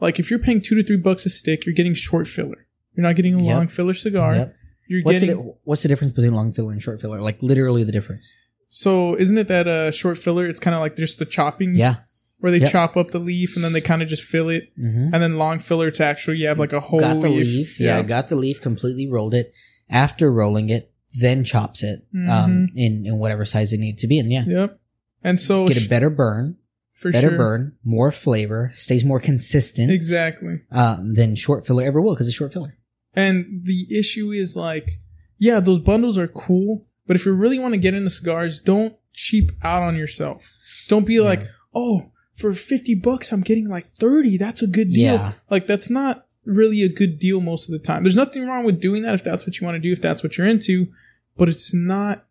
like 0.00 0.20
if 0.20 0.30
you're 0.30 0.38
paying 0.38 0.60
two 0.60 0.76
to 0.76 0.82
three 0.84 0.96
bucks 0.96 1.26
a 1.26 1.28
stick 1.30 1.66
you're 1.66 1.74
getting 1.74 1.94
short 1.94 2.28
filler 2.28 2.66
you're 2.94 3.02
not 3.02 3.16
getting 3.16 3.34
a 3.34 3.42
Yep. 3.42 3.56
long 3.56 3.66
filler 3.68 3.94
cigar 3.94 4.34
Yep. 4.36 4.54
you're 4.88 5.02
What's 5.02 5.20
getting 5.22 5.36
the, 5.36 5.54
what's 5.64 5.82
the 5.82 5.88
difference 5.88 6.12
between 6.14 6.34
long 6.34 6.52
filler 6.52 6.70
and 6.72 6.80
short 6.82 7.00
filler? 7.00 7.20
Like 7.20 7.42
literally 7.42 7.82
the 7.82 7.90
difference. 7.92 8.26
so 8.68 9.16
isn't 9.16 9.36
it 9.38 9.48
that 9.48 9.66
uh 9.66 9.90
short 9.90 10.18
filler 10.18 10.46
it's 10.46 10.60
kind 10.60 10.74
of 10.76 10.80
like 10.80 10.94
just 10.96 11.18
the 11.18 11.26
choppings 11.26 11.76
Yeah. 11.76 11.96
where 12.38 12.52
they 12.52 12.60
Yep. 12.60 12.70
chop 12.70 12.96
up 12.96 13.10
the 13.10 13.18
leaf 13.18 13.56
and 13.56 13.64
then 13.64 13.72
they 13.72 13.80
kind 13.80 14.02
of 14.02 14.08
just 14.08 14.22
fill 14.22 14.48
it 14.50 14.64
Mm-hmm. 14.78 15.12
and 15.12 15.20
then 15.22 15.36
long 15.36 15.58
filler 15.58 15.88
it's 15.88 16.00
actually 16.00 16.38
you 16.38 16.46
have 16.46 16.60
like 16.60 16.72
a 16.72 16.80
whole 16.80 17.00
got 17.00 17.20
the 17.20 17.28
leaf, 17.28 17.46
leaf. 17.48 17.80
Yeah. 17.80 18.00
got 18.02 18.28
the 18.28 18.36
leaf, 18.36 18.60
completely 18.60 19.08
rolled 19.08 19.34
it. 19.34 19.52
After 19.90 20.32
rolling 20.32 20.70
it, 20.70 20.92
then 21.12 21.44
chops 21.44 21.82
it 21.82 22.06
um, 22.28 22.68
in, 22.74 23.06
in 23.06 23.18
whatever 23.18 23.44
size 23.44 23.72
it 23.72 23.78
needs 23.78 24.00
to 24.02 24.08
be. 24.08 24.18
And 24.18 24.32
yeah, 24.32 24.44
yep 24.46 24.80
and 25.24 25.40
so 25.40 25.66
get 25.66 25.84
a 25.84 25.88
better 25.88 26.10
burn, 26.10 26.58
for 26.92 27.10
better 27.10 27.30
sure 27.30 27.38
burn, 27.38 27.76
more 27.82 28.12
flavor, 28.12 28.70
stays 28.76 29.04
more 29.04 29.18
consistent 29.18 29.90
exactly 29.90 30.60
um, 30.70 31.14
than 31.14 31.34
short 31.34 31.66
filler 31.66 31.82
ever 31.82 32.00
will 32.00 32.14
because 32.14 32.28
it's 32.28 32.36
short 32.36 32.52
filler. 32.52 32.76
And 33.14 33.62
the 33.64 33.86
issue 33.90 34.30
is 34.30 34.54
like, 34.54 35.00
yeah, 35.38 35.60
those 35.60 35.78
bundles 35.78 36.18
are 36.18 36.28
cool, 36.28 36.86
but 37.06 37.16
if 37.16 37.24
you 37.24 37.32
really 37.32 37.58
want 37.58 37.72
to 37.72 37.78
get 37.78 37.94
into 37.94 38.10
cigars, 38.10 38.60
don't 38.60 38.94
cheap 39.14 39.50
out 39.62 39.82
on 39.82 39.96
yourself. 39.96 40.52
Don't 40.88 41.06
be 41.06 41.20
like, 41.20 41.46
oh, 41.74 42.12
for 42.34 42.52
50 42.52 42.96
bucks, 42.96 43.32
I'm 43.32 43.42
getting 43.42 43.68
like 43.68 43.88
30. 43.98 44.36
That's 44.36 44.60
a 44.60 44.66
good 44.66 44.88
deal. 44.88 45.14
Yeah. 45.14 45.32
Like, 45.48 45.66
that's 45.66 45.88
not 45.88 46.23
really 46.44 46.82
a 46.82 46.88
good 46.88 47.18
deal 47.18 47.40
most 47.40 47.68
of 47.68 47.72
the 47.72 47.78
time. 47.78 48.02
There's 48.02 48.16
nothing 48.16 48.46
wrong 48.46 48.64
with 48.64 48.80
doing 48.80 49.02
that 49.02 49.14
if 49.14 49.24
that's 49.24 49.46
what 49.46 49.60
you 49.60 49.64
want 49.66 49.76
to 49.76 49.80
do, 49.80 49.92
if 49.92 50.00
that's 50.00 50.22
what 50.22 50.36
you're 50.36 50.46
into, 50.46 50.88
but 51.36 51.48
it's 51.48 51.74
not 51.74 52.26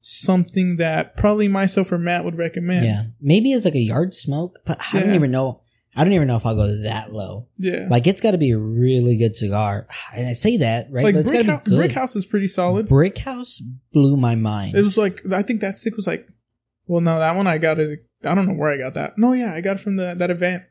something 0.00 0.76
that 0.76 1.16
probably 1.16 1.48
myself 1.48 1.92
or 1.92 1.98
Matt 1.98 2.24
would 2.24 2.38
recommend. 2.38 2.86
Yeah. 2.86 3.02
Maybe 3.20 3.52
as 3.52 3.64
like 3.64 3.74
a 3.74 3.80
yard 3.80 4.14
smoke, 4.14 4.58
but 4.64 4.78
I 4.92 5.00
don't 5.00 5.14
even 5.14 5.30
know. 5.30 5.62
I 5.96 6.04
don't 6.04 6.12
even 6.12 6.28
know 6.28 6.36
if 6.36 6.46
I'll 6.46 6.54
go 6.54 6.82
that 6.82 7.12
low. 7.12 7.48
Yeah. 7.56 7.88
Like 7.90 8.06
it's 8.06 8.20
got 8.20 8.30
to 8.30 8.38
be 8.38 8.52
a 8.52 8.58
really 8.58 9.16
good 9.16 9.34
cigar. 9.34 9.88
And 10.14 10.28
I 10.28 10.32
say 10.32 10.58
that, 10.58 10.86
right? 10.90 11.04
Like, 11.04 11.14
but 11.14 11.20
it's 11.20 11.30
got 11.30 11.44
Brick, 11.44 11.64
to 11.64 11.70
be 11.70 11.70
good. 11.70 11.76
Brick 11.76 11.92
House 11.92 12.14
is 12.14 12.24
pretty 12.24 12.46
solid. 12.46 12.88
Brick 12.88 13.18
House 13.18 13.60
blew 13.92 14.16
my 14.16 14.36
mind. 14.36 14.76
It 14.76 14.82
was 14.82 14.96
like 14.96 15.20
I 15.32 15.42
think 15.42 15.60
that 15.60 15.76
stick 15.76 15.96
was 15.96 16.06
like, 16.06 16.28
well, 16.86 17.00
no, 17.00 17.18
that 17.18 17.34
one 17.34 17.46
I 17.46 17.58
got 17.58 17.80
is 17.80 17.90
I 18.24 18.34
don't 18.34 18.46
know 18.48 18.54
where 18.54 18.70
I 18.70 18.76
got 18.76 18.94
that. 18.94 19.16
No, 19.16 19.32
yeah, 19.32 19.54
I 19.54 19.60
got 19.60 19.76
it 19.76 19.80
from 19.80 19.96
the 19.96 20.14
that 20.18 20.30
event. 20.30 20.62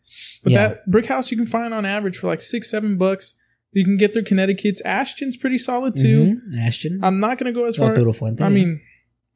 But 0.43 0.51
Yeah. 0.53 0.67
that 0.69 0.89
brick 0.91 1.05
house 1.05 1.31
you 1.31 1.37
can 1.37 1.45
find 1.45 1.73
on 1.73 1.85
average 1.85 2.17
for 2.17 2.27
like 2.27 2.41
six, 2.41 2.69
seven 2.69 2.97
bucks. 2.97 3.35
You 3.71 3.83
can 3.83 3.97
get 3.97 4.13
their 4.13 4.23
Connecticut's. 4.23 4.81
Ashton's 4.81 5.37
pretty 5.37 5.57
solid 5.57 5.95
too. 5.95 6.39
Mhm. 6.53 6.59
Ashton. 6.59 6.99
I'm 7.03 7.19
not 7.19 7.37
gonna 7.37 7.51
go 7.53 7.65
as 7.65 7.75
far. 7.77 7.95
Fuente. 8.13 8.43
I 8.43 8.49
mean, 8.49 8.79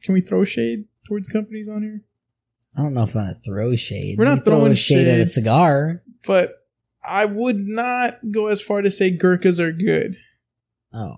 can 0.04 0.14
we 0.14 0.22
throw 0.22 0.44
shade 0.44 0.86
towards 1.08 1.28
companies 1.28 1.68
on 1.70 1.84
here? 1.84 2.02
I 2.78 2.82
don't 2.82 2.94
know 2.94 3.04
if 3.04 3.16
I 3.16 3.24
want 3.24 3.36
to 3.36 3.50
throw 3.50 3.76
shade. 3.76 4.18
We're 4.18 4.26
not 4.26 4.40
We 4.40 4.46
throw 4.46 4.58
throwing 4.60 4.76
shade 4.76 5.08
at 5.08 5.20
a 5.20 5.26
cigar. 5.26 6.04
But 6.26 6.54
I 7.04 7.26
would 7.26 7.60
not 7.60 8.20
go 8.32 8.48
as 8.48 8.62
far 8.62 8.82
to 8.82 8.90
say 8.92 9.12
Gurkhas 9.16 9.60
are 9.60 9.72
good. 9.74 10.16
Oh, 10.94 11.18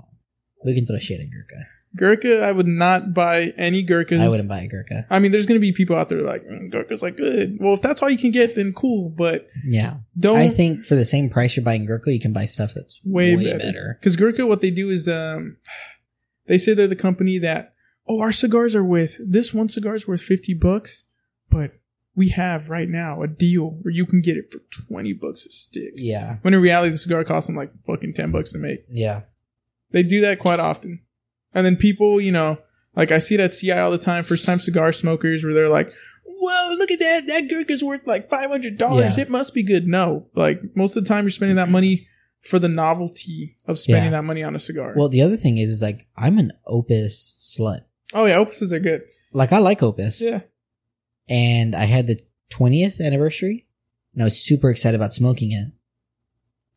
we 0.66 0.76
can 0.76 0.86
throw 0.86 0.98
shade 1.00 1.20
at 1.22 1.30
Gurkha. 1.30 1.66
Gurkha, 1.96 2.44
I 2.44 2.52
would 2.52 2.68
not 2.68 3.14
buy 3.14 3.54
any 3.58 3.84
Gurkhas. 3.84 4.20
I 4.20 4.28
wouldn't 4.30 4.50
buy 4.50 4.62
a 4.62 4.68
Gurkha. 4.68 5.06
I 5.10 5.20
mean, 5.20 5.32
there's 5.32 5.46
gonna 5.46 5.60
be 5.60 5.72
people 5.72 5.96
out 5.96 6.10
there 6.10 6.22
like 6.22 6.44
mm, 6.44 6.72
Gurkhas 6.72 7.02
like 7.02 7.18
good. 7.18 7.58
Well, 7.60 7.74
if 7.74 7.82
that's 7.82 8.02
all 8.02 8.10
you 8.10 8.18
can 8.18 8.32
get, 8.32 8.56
then 8.56 8.74
cool. 8.74 9.10
But 9.10 9.48
Yeah, 9.64 9.98
don't. 10.18 10.38
I 10.38 10.50
think 10.50 10.86
for 10.86 10.96
the 10.96 11.06
same 11.06 11.30
price 11.30 11.56
you're 11.56 11.66
buying 11.66 11.86
Gurkha, 11.86 12.12
you 12.12 12.20
can 12.20 12.34
buy 12.34 12.46
stuff 12.46 12.74
that's 12.74 13.00
way, 13.04 13.36
way, 13.36 13.58
better. 13.58 13.98
Because 14.00 14.16
Gurkha, 14.16 14.46
what 14.46 14.62
they 14.62 14.72
do 14.72 14.90
is, 14.90 15.08
um, 15.08 15.58
they 16.48 16.58
say 16.58 16.74
they're 16.74 16.88
the 16.88 16.96
company 16.96 17.38
that, 17.40 17.74
oh, 18.08 18.20
our 18.20 18.32
cigars 18.32 18.76
are 18.76 18.84
with 18.84 19.16
this 19.20 19.54
one 19.54 19.70
cigar 19.70 19.96
is 19.96 20.08
worth 20.08 20.22
fifty 20.22 20.54
bucks, 20.54 21.06
but 21.50 21.74
we 22.16 22.30
have 22.30 22.70
right 22.70 22.90
now 22.90 23.22
a 23.22 23.28
deal 23.28 23.72
where 23.82 23.92
you 23.92 24.06
can 24.06 24.22
get 24.22 24.38
it 24.38 24.52
for 24.52 24.60
twenty 24.88 25.14
bucks 25.14 25.46
a 25.46 25.52
stick. 25.52 25.94
Yeah, 25.96 26.38
When 26.42 26.54
in 26.54 26.62
reality, 26.62 26.92
the 26.92 26.98
cigar 26.98 27.24
costs 27.24 27.48
them 27.48 27.56
like 27.56 27.72
fucking 27.86 28.14
ten 28.14 28.32
bucks 28.32 28.52
to 28.54 28.58
make. 28.58 28.86
yeah, 28.90 29.22
They 29.94 30.04
do 30.04 30.20
that 30.22 30.40
quite 30.40 30.60
often, 30.60 31.02
and 31.54 31.66
then 31.66 31.78
people, 31.78 32.20
you 32.20 32.34
know, 32.34 32.58
like 32.96 33.12
I 33.12 33.20
see 33.20 33.38
that 33.38 33.54
CI 33.54 33.72
all 33.72 33.92
the 33.92 33.98
time, 33.98 34.26
first 34.26 34.44
time 34.46 34.60
cigar 34.60 34.92
smokers, 34.92 35.44
where 35.44 35.54
they're 35.54 35.70
like. 35.70 35.94
Whoa, 36.26 36.74
look 36.78 36.92
at 36.92 37.00
that. 37.00 37.28
That 37.28 37.48
Gurkha's 37.48 37.82
worth 37.82 38.06
like 38.06 38.30
$500. 38.30 38.78
Yeah. 39.00 39.18
It 39.22 39.30
must 39.30 39.54
be 39.54 39.64
good. 39.64 39.88
No. 39.88 40.28
Like, 40.36 40.60
most 40.76 40.98
of 40.98 41.04
the 41.04 41.08
time, 41.08 41.24
you're 41.24 41.30
spending 41.32 41.56
that 41.56 41.70
money 41.70 42.06
for 42.42 42.60
the 42.60 42.68
novelty 42.68 43.56
of 43.66 43.80
spending 43.80 44.06
Yeah. 44.12 44.18
that 44.20 44.24
money 44.24 44.44
on 44.44 44.54
a 44.54 44.60
cigar. 44.60 44.94
Well, 44.98 45.08
the 45.08 45.22
other 45.22 45.38
thing 45.38 45.58
is, 45.58 45.70
is 45.70 45.82
like 45.82 46.06
I'm 46.18 46.38
an 46.40 46.52
Opus 46.68 47.38
slut. 47.58 47.86
oh, 48.14 48.26
yeah. 48.26 48.36
Opuses 48.44 48.74
are 48.74 48.80
good. 48.80 49.04
Like 49.32 49.54
I 49.54 49.60
like 49.60 49.82
Opus. 49.82 50.20
Yeah. 50.20 50.42
And 51.30 51.76
I 51.76 51.86
had 51.86 52.08
the 52.08 52.20
20th 52.50 53.00
anniversary, 53.00 53.66
and 54.14 54.22
I 54.24 54.26
was 54.26 54.38
super 54.38 54.70
excited 54.70 54.96
about 55.00 55.14
smoking 55.14 55.54
it. 55.54 55.68
it. 55.68 55.72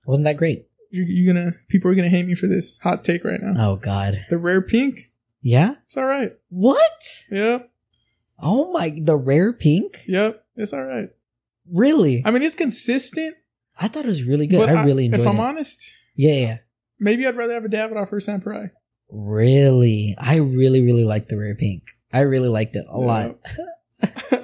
Wasn't 0.06 0.26
that 0.26 0.36
great? 0.36 0.66
You're, 0.96 1.06
you're 1.06 1.34
gonna, 1.34 1.52
people 1.68 1.90
are 1.90 1.94
gonna 1.94 2.08
hate 2.08 2.26
me 2.26 2.34
for 2.34 2.46
this 2.46 2.78
hot 2.82 3.04
take 3.04 3.24
right 3.24 3.40
now. 3.40 3.54
Oh 3.72 3.76
God. 3.76 4.24
The 4.30 4.38
rare 4.38 4.62
pink, 4.62 5.10
Yeah. 5.42 5.74
it's 5.86 5.96
all 5.96 6.06
right. 6.06 6.32
What? 6.48 7.02
Yep. 7.30 7.70
Oh 8.38 8.70
my! 8.72 8.92
The 9.02 9.16
rare 9.16 9.52
pink. 9.52 10.00
Yep. 10.06 10.44
It's 10.56 10.72
all 10.74 10.84
right. 10.84 11.08
Really? 11.72 12.22
I 12.24 12.30
mean, 12.30 12.42
it's 12.42 12.54
consistent. 12.54 13.34
I 13.78 13.88
thought 13.88 14.04
it 14.04 14.08
was 14.08 14.24
really 14.24 14.46
good. 14.46 14.58
but 14.58 14.68
I 14.68 14.84
really 14.84 15.06
enjoyed 15.06 15.20
it. 15.20 15.22
If 15.22 15.28
I'm 15.28 15.36
it. 15.38 15.42
honest, 15.42 15.90
yeah, 16.14 16.32
yeah, 16.34 16.56
maybe 17.00 17.26
I'd 17.26 17.36
rather 17.36 17.54
have 17.54 17.64
a 17.64 17.68
Davidoff 17.68 18.12
or 18.12 18.18
a 18.18 18.20
Samparai. 18.20 18.70
Really, 19.10 20.14
I 20.18 20.36
really, 20.36 20.82
really 20.82 21.04
liked 21.04 21.28
the 21.30 21.36
rare 21.38 21.54
pink. 21.54 21.82
I 22.12 22.20
really 22.20 22.48
liked 22.48 22.76
it 22.76 22.84
a 22.88 22.98
lot. 22.98 23.36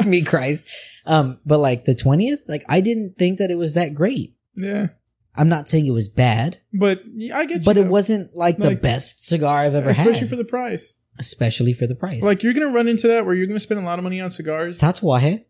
Me 0.07 0.23
cries. 0.25 0.65
Um, 1.05 1.39
but 1.45 1.59
like 1.59 1.85
the 1.85 1.95
twentieth, 1.95 2.45
like 2.49 2.65
I 2.69 2.81
didn't 2.81 3.17
think 3.19 3.39
that 3.39 3.51
it 3.51 3.57
was 3.59 3.75
that 3.75 3.95
great. 3.95 4.35
yeah. 4.57 4.89
I'm 5.35 5.49
not 5.49 5.69
saying 5.69 5.87
it 5.87 5.93
was 5.93 6.09
bad, 6.09 6.61
But 6.75 7.03
yeah, 7.15 7.39
I 7.39 7.47
get 7.47 7.59
you. 7.61 7.65
but 7.65 7.77
it 7.79 7.85
though. 7.85 7.91
wasn't 7.91 8.37
like, 8.37 8.59
the 8.59 8.75
best 8.77 9.25
cigar 9.27 9.59
I've 9.61 9.75
ever 9.75 9.91
Especially 9.91 10.21
had. 10.21 10.29
for 10.29 10.37
the 10.37 10.45
price. 10.45 10.95
especially 11.19 11.73
for 11.73 11.87
the 11.87 11.95
price. 11.95 12.23
Like 12.23 12.43
you're 12.43 12.53
gonna 12.53 12.69
run 12.69 12.87
into 12.89 13.09
that 13.09 13.25
where 13.25 13.35
you're 13.35 13.47
gonna 13.47 13.61
spend 13.61 13.81
a 13.81 13.85
lot 13.85 13.99
of 13.99 14.03
money 14.03 14.21
on 14.21 14.29
cigars. 14.31 14.79
Tatuaje, 14.79 15.45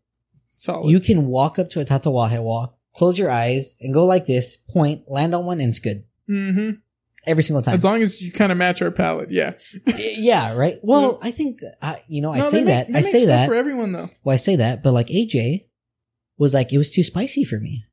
Solid. 0.54 0.90
you 0.90 1.00
can 1.00 1.26
walk 1.26 1.58
up 1.58 1.70
to 1.70 1.80
a 1.80 1.84
Tatuaje 1.84 2.40
wall, 2.42 2.78
close 2.94 3.18
your 3.18 3.30
eyes, 3.30 3.74
and 3.80 3.92
go 3.92 4.04
like 4.06 4.26
this, 4.26 4.56
point, 4.56 5.02
land 5.08 5.34
on 5.34 5.44
one, 5.46 5.60
and 5.60 5.70
it's 5.70 5.78
good 5.80 6.04
hmm 6.26 6.70
every 7.26 7.42
single 7.44 7.62
time. 7.62 7.76
As 7.76 7.84
long 7.84 8.02
as 8.02 8.20
you 8.20 8.32
kind 8.32 8.50
of 8.52 8.58
match 8.58 8.82
our 8.82 8.90
palate, 8.90 9.30
yeah. 9.30 9.52
yeah, 9.96 10.54
right. 10.54 10.78
Well, 10.82 11.18
I 11.22 11.30
think 11.30 11.60
I, 11.80 12.02
you 12.08 12.20
know, 12.20 12.32
I 12.32 12.38
No, 12.38 12.50
say 12.50 12.64
that, 12.64 12.88
make- 12.88 12.96
I 12.98 13.00
make 13.02 13.12
say 13.12 13.26
that. 13.26 13.48
for 13.48 13.54
everyone 13.54 13.92
though. 13.92 14.10
well, 14.24 14.34
I 14.34 14.36
say 14.36 14.56
that, 14.56 14.82
but 14.82 14.92
like 14.92 15.06
AJ 15.08 15.66
was 16.38 16.54
like, 16.54 16.72
it 16.72 16.78
was 16.78 16.90
too 16.90 17.02
spicy 17.04 17.44
for 17.44 17.58
me. 17.60 17.84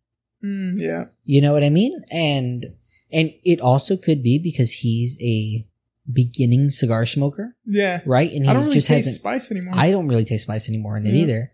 Mm, 0.44 0.80
yeah. 0.80 1.06
You 1.26 1.41
know 1.41 1.53
what 1.53 1.64
I 1.64 1.70
mean? 1.70 1.99
And 2.11 2.66
and 3.11 3.32
it 3.44 3.60
also 3.60 3.98
could 3.98 4.22
be 4.24 4.38
because 4.40 4.72
he's 4.72 5.18
a 5.22 5.66
beginning 6.11 6.70
cigar 6.70 7.06
smoker, 7.06 7.56
Yeah. 7.66 8.02
right? 8.06 8.32
And 8.32 8.45
he 8.45 8.52
really 8.52 8.74
just 8.74 8.88
taste 8.88 9.06
hasn't. 9.06 9.16
spice 9.16 9.52
anymore. 9.52 9.74
I 9.78 9.91
don't 9.91 10.07
really 10.07 10.26
taste 10.26 10.44
spice 10.44 10.70
anymore 10.70 10.98
in 10.98 11.06
it 11.06 11.14
Yeah. 11.16 11.22
either. 11.24 11.52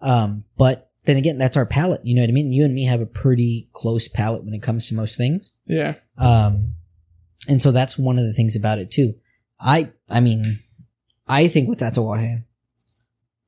Um, 0.00 0.44
but 0.56 0.90
then 1.04 1.16
again, 1.16 1.38
that's 1.38 1.56
our 1.56 1.66
palate. 1.66 2.04
You 2.04 2.14
know 2.14 2.22
what 2.22 2.28
I 2.28 2.32
mean? 2.32 2.52
You 2.52 2.64
and 2.64 2.74
me 2.74 2.84
have 2.84 3.00
a 3.00 3.06
pretty 3.06 3.68
close 3.72 4.06
palate 4.08 4.44
when 4.44 4.54
it 4.54 4.62
comes 4.62 4.88
to 4.88 4.94
most 4.94 5.16
things. 5.16 5.52
yeah. 5.66 5.94
Um, 6.16 6.74
and 7.48 7.62
so 7.62 7.70
that's 7.70 7.96
one 7.98 8.18
of 8.18 8.24
the 8.26 8.32
things 8.34 8.56
about 8.56 8.78
it 8.78 8.90
too. 8.90 9.14
I, 9.60 9.90
I 10.10 10.20
mean, 10.20 10.60
I 11.26 11.48
think 11.48 11.68
with 11.68 11.78
Tatuaje, 11.80 12.44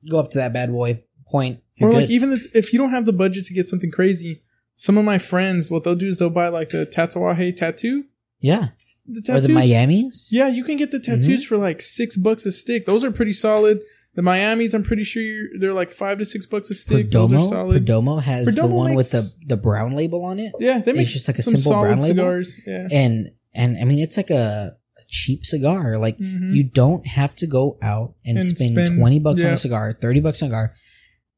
go 0.09 0.19
up 0.19 0.29
to 0.31 0.39
that 0.39 0.53
bad 0.53 0.71
boy, 0.71 1.03
point, 1.27 1.59
you're 1.75 1.89
Or 1.89 1.93
good. 1.93 2.01
like 2.01 2.09
even 2.09 2.33
if- 2.33 2.47
if 2.55 2.73
you 2.73 2.79
don't 2.79 2.91
have 2.91 3.05
the 3.05 3.13
budget 3.13 3.45
to 3.45 3.53
get 3.53 3.67
something 3.67 3.91
crazy, 3.91 4.41
some 4.85 4.97
of 4.97 5.05
my 5.05 5.17
friends, 5.19 5.69
what 5.69 5.83
they'll 5.83 5.95
do 5.95 6.07
is 6.07 6.17
they'll 6.17 6.29
buy 6.31 6.47
like 6.47 6.69
the 6.69 6.85
Tatuaje 6.85 7.55
tattoo. 7.55 8.05
yeah, 8.39 8.69
The 9.05 9.19
or 9.19 9.23
tattoos. 9.23 9.47
the 9.47 9.53
Miamis. 9.53 10.29
Yeah, 10.31 10.47
you 10.47 10.63
can 10.63 10.77
get 10.77 10.89
the 10.91 10.99
tattoos 10.99 11.45
for 11.45 11.57
like 11.57 11.81
six 11.81 12.17
bucks 12.17 12.45
a 12.47 12.51
stick. 12.51 12.85
Those 12.87 13.03
are 13.03 13.11
pretty 13.11 13.33
solid. 13.33 13.79
The 14.15 14.23
Miamis, 14.23 14.73
I'm 14.73 14.83
pretty 14.83 15.03
sure 15.03 15.21
you're, 15.23 15.47
they're 15.59 15.73
like 15.73 15.91
five 15.91 16.17
to 16.17 16.25
six 16.25 16.45
bucks 16.45 16.69
a 16.71 16.73
stick. 16.73 17.11
Those 17.11 17.31
are 17.31 17.35
Perdomo, 17.37 17.49
solid. 17.49 17.85
Perdomo 17.85 18.21
has 18.23 18.45
the 18.47 18.51
Perdomo 18.61 18.69
one 18.71 18.95
with 18.95 19.11
the 19.11 19.23
the 19.47 19.55
brown 19.57 19.91
label 19.95 20.25
on 20.25 20.39
it, 20.39 20.51
Yeah, 20.59 20.79
they 20.79 20.93
make 20.93 21.07
just 21.07 21.27
like 21.29 21.37
a 21.39 21.43
simple 21.43 21.71
brown 21.71 21.99
label? 21.99 22.07
cigars. 22.15 22.55
Yeah. 22.65 22.87
and 22.91 23.31
and 23.53 23.77
I 23.77 23.83
mean 23.85 23.99
it's 23.99 24.17
like 24.17 24.31
a, 24.31 24.75
a 24.97 25.01
cheap 25.07 25.45
cigar. 25.45 25.97
Like 25.99 26.17
Mhm. 26.17 26.53
you 26.55 26.63
don't 26.63 27.05
have 27.07 27.35
to 27.37 27.47
go 27.47 27.77
out 27.83 28.15
and, 28.25 28.37
And 28.39 28.45
spend, 28.47 28.71
spend- 28.75 28.97
twenty 28.97 29.19
bucks 29.19 29.43
on 29.45 29.51
a 29.51 29.57
cigar, 29.57 29.93
thirty 29.93 30.19
bucks 30.21 30.41
on 30.41 30.47
a 30.47 30.51
cigar, 30.51 30.73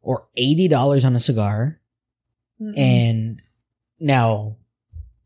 or 0.02 0.28
eighty 0.38 0.68
dollars 0.68 1.04
on 1.06 1.14
a 1.16 1.20
cigar. 1.20 1.80
Mhm. 2.64 2.78
And 2.78 3.42
now, 4.00 4.58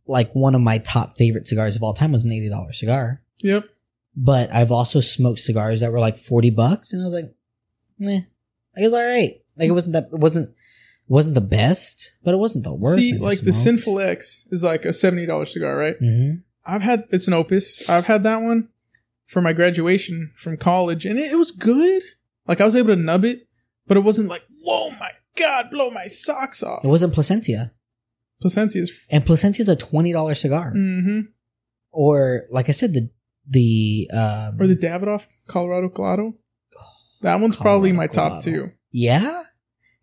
like 0.08 0.34
one 0.34 0.56
of 0.56 0.62
my 0.62 0.78
top 0.80 1.18
favorite 1.18 1.48
cigars 1.48 1.76
of 1.76 1.84
all 1.84 1.94
time 1.94 2.12
was 2.12 2.26
an 2.26 2.32
eighty 2.32 2.50
dollar 2.50 2.72
cigar. 2.72 3.22
Yep. 3.44 3.66
But 4.16 4.52
I've 4.54 4.72
also 4.72 5.00
smoked 5.00 5.40
cigars 5.40 5.82
that 5.82 5.92
were 5.92 6.00
like 6.00 6.18
forty 6.18 6.50
bucks, 6.50 6.94
and 6.94 7.02
I 7.02 7.06
was 7.06 7.14
like, 7.14 7.34
eh, 8.04 8.22
I 8.76 8.82
guess 8.82 8.94
all 8.94 9.06
right. 9.06 9.36
Like 9.58 9.70
it 9.70 9.74
wasn't 9.74 9.94
that 9.94 10.06
it 10.12 10.20
wasn't 10.20 10.50
wasn't 11.08 11.36
the 11.36 11.42
best, 11.42 12.14
but 12.24 12.34
it 12.34 12.38
wasn't 12.38 12.64
the 12.64 12.74
worst. 12.74 12.98
See, 13.00 13.18
like 13.18 13.40
the 13.42 13.54
Sinful 13.54 14.00
X 14.00 14.48
is 14.52 14.64
like 14.64 14.86
a 14.86 14.94
seventy 14.94 15.26
dollars 15.26 15.54
cigar, 15.54 15.76
right? 15.78 15.96
hmm 16.00 16.32
I've 16.66 16.82
had 16.82 17.06
it's 17.12 17.28
an 17.28 17.34
Opus. 17.34 17.88
I've 17.90 18.06
had 18.06 18.24
that 18.24 18.42
one 18.42 18.70
for 19.26 19.42
my 19.42 19.54
graduation 19.54 20.32
from 20.36 20.58
college, 20.58 21.06
and 21.06 21.18
it, 21.20 21.32
it 21.32 21.36
was 21.36 21.52
good. 21.52 22.04
Like 22.48 22.60
I 22.60 22.66
was 22.66 22.76
able 22.76 22.90
to 22.96 23.02
nub 23.02 23.24
it, 23.24 23.48
but 23.88 23.98
it 23.98 24.02
wasn't 24.02 24.28
like, 24.30 24.44
whoa, 24.62 24.90
my 24.92 25.12
god, 25.38 25.70
blow 25.72 25.90
my 25.90 26.08
socks 26.08 26.64
off. 26.64 26.84
It 26.84 26.88
wasn't 26.88 27.14
Placentia, 27.14 27.72
Plasencia 28.42 28.82
is. 28.82 28.92
and 29.10 29.26
Placentia 29.26 29.62
is 29.62 29.70
a 29.70 29.76
twenty 29.76 30.12
dollar 30.14 30.36
cigar. 30.36 30.74
Mm-hmm. 30.76 31.22
Or 31.92 32.44
like 32.52 32.70
I 32.70 32.74
said, 32.74 32.94
the 32.94 33.10
the 33.50 34.10
um, 34.14 34.58
Or 34.60 34.68
the 34.68 34.76
Davidoff 34.76 35.26
Colorado 35.48 35.90
Claro. 35.90 36.34
That 37.22 37.40
one's 37.40 37.56
probably 37.56 37.92
my 37.94 38.08
Colorado 38.08 38.36
top 38.36 38.44
two. 38.44 38.70
yeah, 38.92 39.44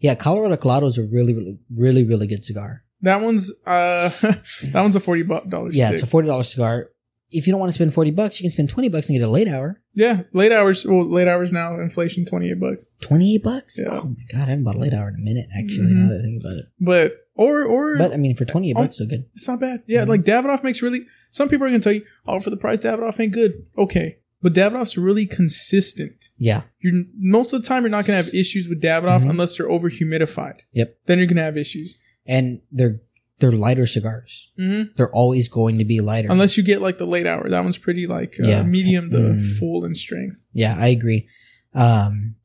yeah. 0.01 0.15
Colorado 0.16 0.56
Claro 0.56 0.86
is 0.86 0.98
a 0.98 1.02
really, 1.05 1.32
really, 1.35 1.59
really, 1.74 2.05
really 2.05 2.27
good 2.27 2.44
cigar. 2.44 2.82
That 3.02 3.20
one's 3.20 3.52
uh, 3.66 4.09
that 4.20 4.73
one's 4.74 4.97
a 4.97 5.01
forty 5.01 5.23
dollars. 5.23 5.77
Yeah, 5.77 5.90
it's 5.93 6.02
a 6.02 6.06
forty 6.06 6.27
dollar 6.27 6.43
cigar. 6.43 6.90
If 7.36 7.47
you 7.47 7.52
don't 7.52 7.61
want 7.61 7.70
to 7.70 7.74
spend 7.74 7.93
forty 7.93 8.11
bucks, 8.11 8.40
you 8.40 8.44
can 8.44 8.51
spend 8.52 8.69
twenty 8.70 8.89
bucks 8.89 9.09
and 9.09 9.19
get 9.19 9.27
a 9.27 9.31
late 9.31 9.48
hour. 9.48 9.81
yeah, 9.94 10.23
late 10.32 10.52
hours. 10.52 10.85
Well, 10.86 11.05
late 11.11 11.28
hours 11.28 11.52
now. 11.52 11.74
Inflation 11.81 12.24
twenty 12.24 12.51
eight 12.51 12.61
bucks. 12.61 12.89
Twenty 13.01 13.35
eight 13.35 13.43
bucks. 13.43 13.78
Yeah. 13.78 13.89
Oh 13.90 14.05
my 14.05 14.24
god, 14.32 14.47
I 14.48 14.51
haven't 14.51 14.65
bought 14.65 14.77
a 14.77 14.78
late 14.78 14.94
hour 14.94 15.09
in 15.09 15.16
a 15.16 15.19
minute. 15.19 15.47
Actually, 15.59 15.89
Mhm. 15.89 15.97
now 15.97 16.09
that 16.11 16.20
I 16.20 16.23
think 16.23 16.40
about 16.43 16.56
it. 16.59 16.65
But 16.81 17.12
or 17.35 17.65
or 17.65 17.98
But 17.98 18.12
I 18.12 18.16
mean, 18.16 18.36
for 18.36 18.44
twenty 18.44 18.70
eight 18.70 18.77
Oh. 18.77 18.82
bucks, 18.82 18.98
so 18.98 19.06
good. 19.06 19.24
It's 19.35 19.47
not 19.48 19.61
bad. 19.61 19.82
Yeah, 19.86 20.05
Mhm. 20.05 20.09
like 20.09 20.24
Davidoff 20.24 20.62
makes 20.65 20.81
really. 20.82 21.06
Some 21.31 21.48
people 21.48 21.66
are 21.66 21.70
gonna 21.70 21.81
tell 21.81 21.93
you, 21.93 22.05
"Oh, 22.27 22.39
for 22.40 22.51
the 22.51 22.56
price, 22.56 22.78
Davidoff 22.78 23.19
ain't 23.20 23.32
good." 23.32 23.65
Okay, 23.77 24.19
but 24.43 24.52
Davidoff's 24.55 24.97
really 24.97 25.27
consistent. 25.27 26.31
Yeah, 26.39 26.62
You're 26.81 27.05
most 27.19 27.52
of 27.52 27.62
the 27.62 27.66
time 27.69 27.82
you're 27.82 27.90
not 27.90 28.06
gonna 28.06 28.16
have 28.23 28.32
issues 28.35 28.69
with 28.69 28.81
Davidoff 28.82 29.23
Mhm. 29.23 29.31
unless 29.31 29.56
they're 29.56 29.70
over 29.70 29.90
humidified. 29.90 30.59
Yep. 30.73 30.97
Then 31.06 31.19
you're 31.19 31.27
gonna 31.27 31.43
have 31.43 31.56
issues. 31.59 31.97
and 32.27 32.61
they're 32.73 33.02
they're 33.40 33.52
lighter 33.52 33.86
cigars. 33.86 34.52
Mm-hmm. 34.59 34.93
They're 34.97 35.12
always 35.12 35.48
going 35.48 35.78
to 35.78 35.85
be 35.85 36.01
lighter. 36.01 36.28
Unless 36.31 36.56
you 36.56 36.62
get 36.62 36.81
like 36.81 36.98
the 36.98 37.06
late 37.06 37.27
hour, 37.27 37.48
that 37.48 37.62
one's 37.65 37.78
pretty 37.78 38.06
like 38.06 38.35
uh, 38.43 38.47
Yeah. 38.47 38.62
medium 38.62 39.11
to 39.11 39.16
Mm. 39.16 39.59
full 39.59 39.85
in 39.85 39.94
strength. 39.94 40.44
yeah, 40.52 40.77
I 40.78 40.89
agree. 40.89 41.28
Um, 41.74 42.36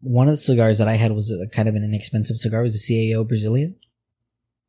one 0.00 0.28
of 0.28 0.32
the 0.32 0.36
cigars 0.38 0.78
that 0.78 0.88
I 0.88 0.94
had 0.94 1.12
was 1.12 1.30
a, 1.30 1.46
kind 1.54 1.68
of 1.68 1.74
an 1.74 1.84
inexpensive 1.84 2.36
cigar. 2.38 2.60
It 2.60 2.64
was 2.64 2.76
a 2.76 2.92
CAO 2.92 3.26
Brazilian. 3.26 3.76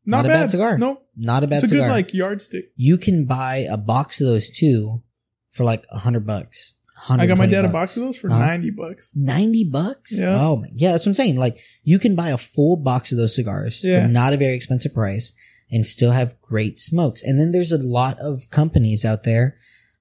Not, 0.06 0.18
Not 0.18 0.26
a 0.26 0.28
bad. 0.30 0.34
bad 0.42 0.52
cigar. 0.52 0.78
Nope. 0.78 1.06
Not 1.16 1.44
a 1.44 1.48
bad 1.48 1.64
It's 1.64 1.72
a 1.72 1.76
cigar. 1.76 1.88
good 1.88 1.94
like 1.94 2.14
yardstick. 2.14 2.72
you 2.76 2.98
can 2.98 3.26
buy 3.26 3.58
a 3.70 3.78
box 3.78 4.20
of 4.22 4.28
those 4.28 4.50
too 4.50 5.04
for 5.52 5.64
like 5.64 5.86
a 5.92 6.00
hundred 6.00 6.26
bucks. 6.26 6.74
I 7.08 7.26
got 7.28 7.38
my 7.38 7.46
120 7.46 7.52
dad 7.52 7.66
a 7.66 7.70
box 7.72 7.96
of 7.98 8.04
those 8.04 8.18
for 8.18 8.30
Huh? 8.30 8.40
ninety 8.40 8.72
bucks. 8.72 9.12
90 9.16 9.64
bucks? 9.72 10.12
Yeah. 10.20 10.38
Oh, 10.42 10.58
my, 10.58 10.68
yeah, 10.74 10.92
that's 10.92 11.06
what 11.06 11.12
I'm 11.12 11.14
saying. 11.16 11.38
Like, 11.38 11.58
you 11.84 12.00
can 12.00 12.16
buy 12.16 12.30
a 12.30 12.38
full 12.38 12.76
box 12.78 13.12
of 13.12 13.18
those 13.18 13.36
cigars 13.36 13.84
Yeah. 13.84 14.04
for 14.04 14.08
not 14.10 14.34
a 14.34 14.38
very 14.38 14.56
expensive 14.56 14.94
price 14.94 15.34
and 15.72 15.86
still 15.86 16.12
have 16.12 16.40
great 16.42 16.80
smokes. 16.80 17.24
And 17.24 17.40
then 17.40 17.52
there's 17.52 17.72
a 17.72 17.78
lot 17.78 18.18
of 18.20 18.50
companies 18.50 19.06
out 19.06 19.24
there, 19.24 19.56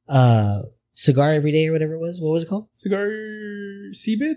uh, 0.09 0.63
Cigar 0.95 1.31
Every 1.31 1.53
Day 1.53 1.69
or 1.69 1.73
whatever 1.73 1.95
it 1.95 2.01
was. 2.01 2.19
What 2.21 2.33
was 2.33 2.43
it 2.45 2.49
called? 2.49 2.69
Cigar 2.75 3.07
Seabit? 3.93 4.37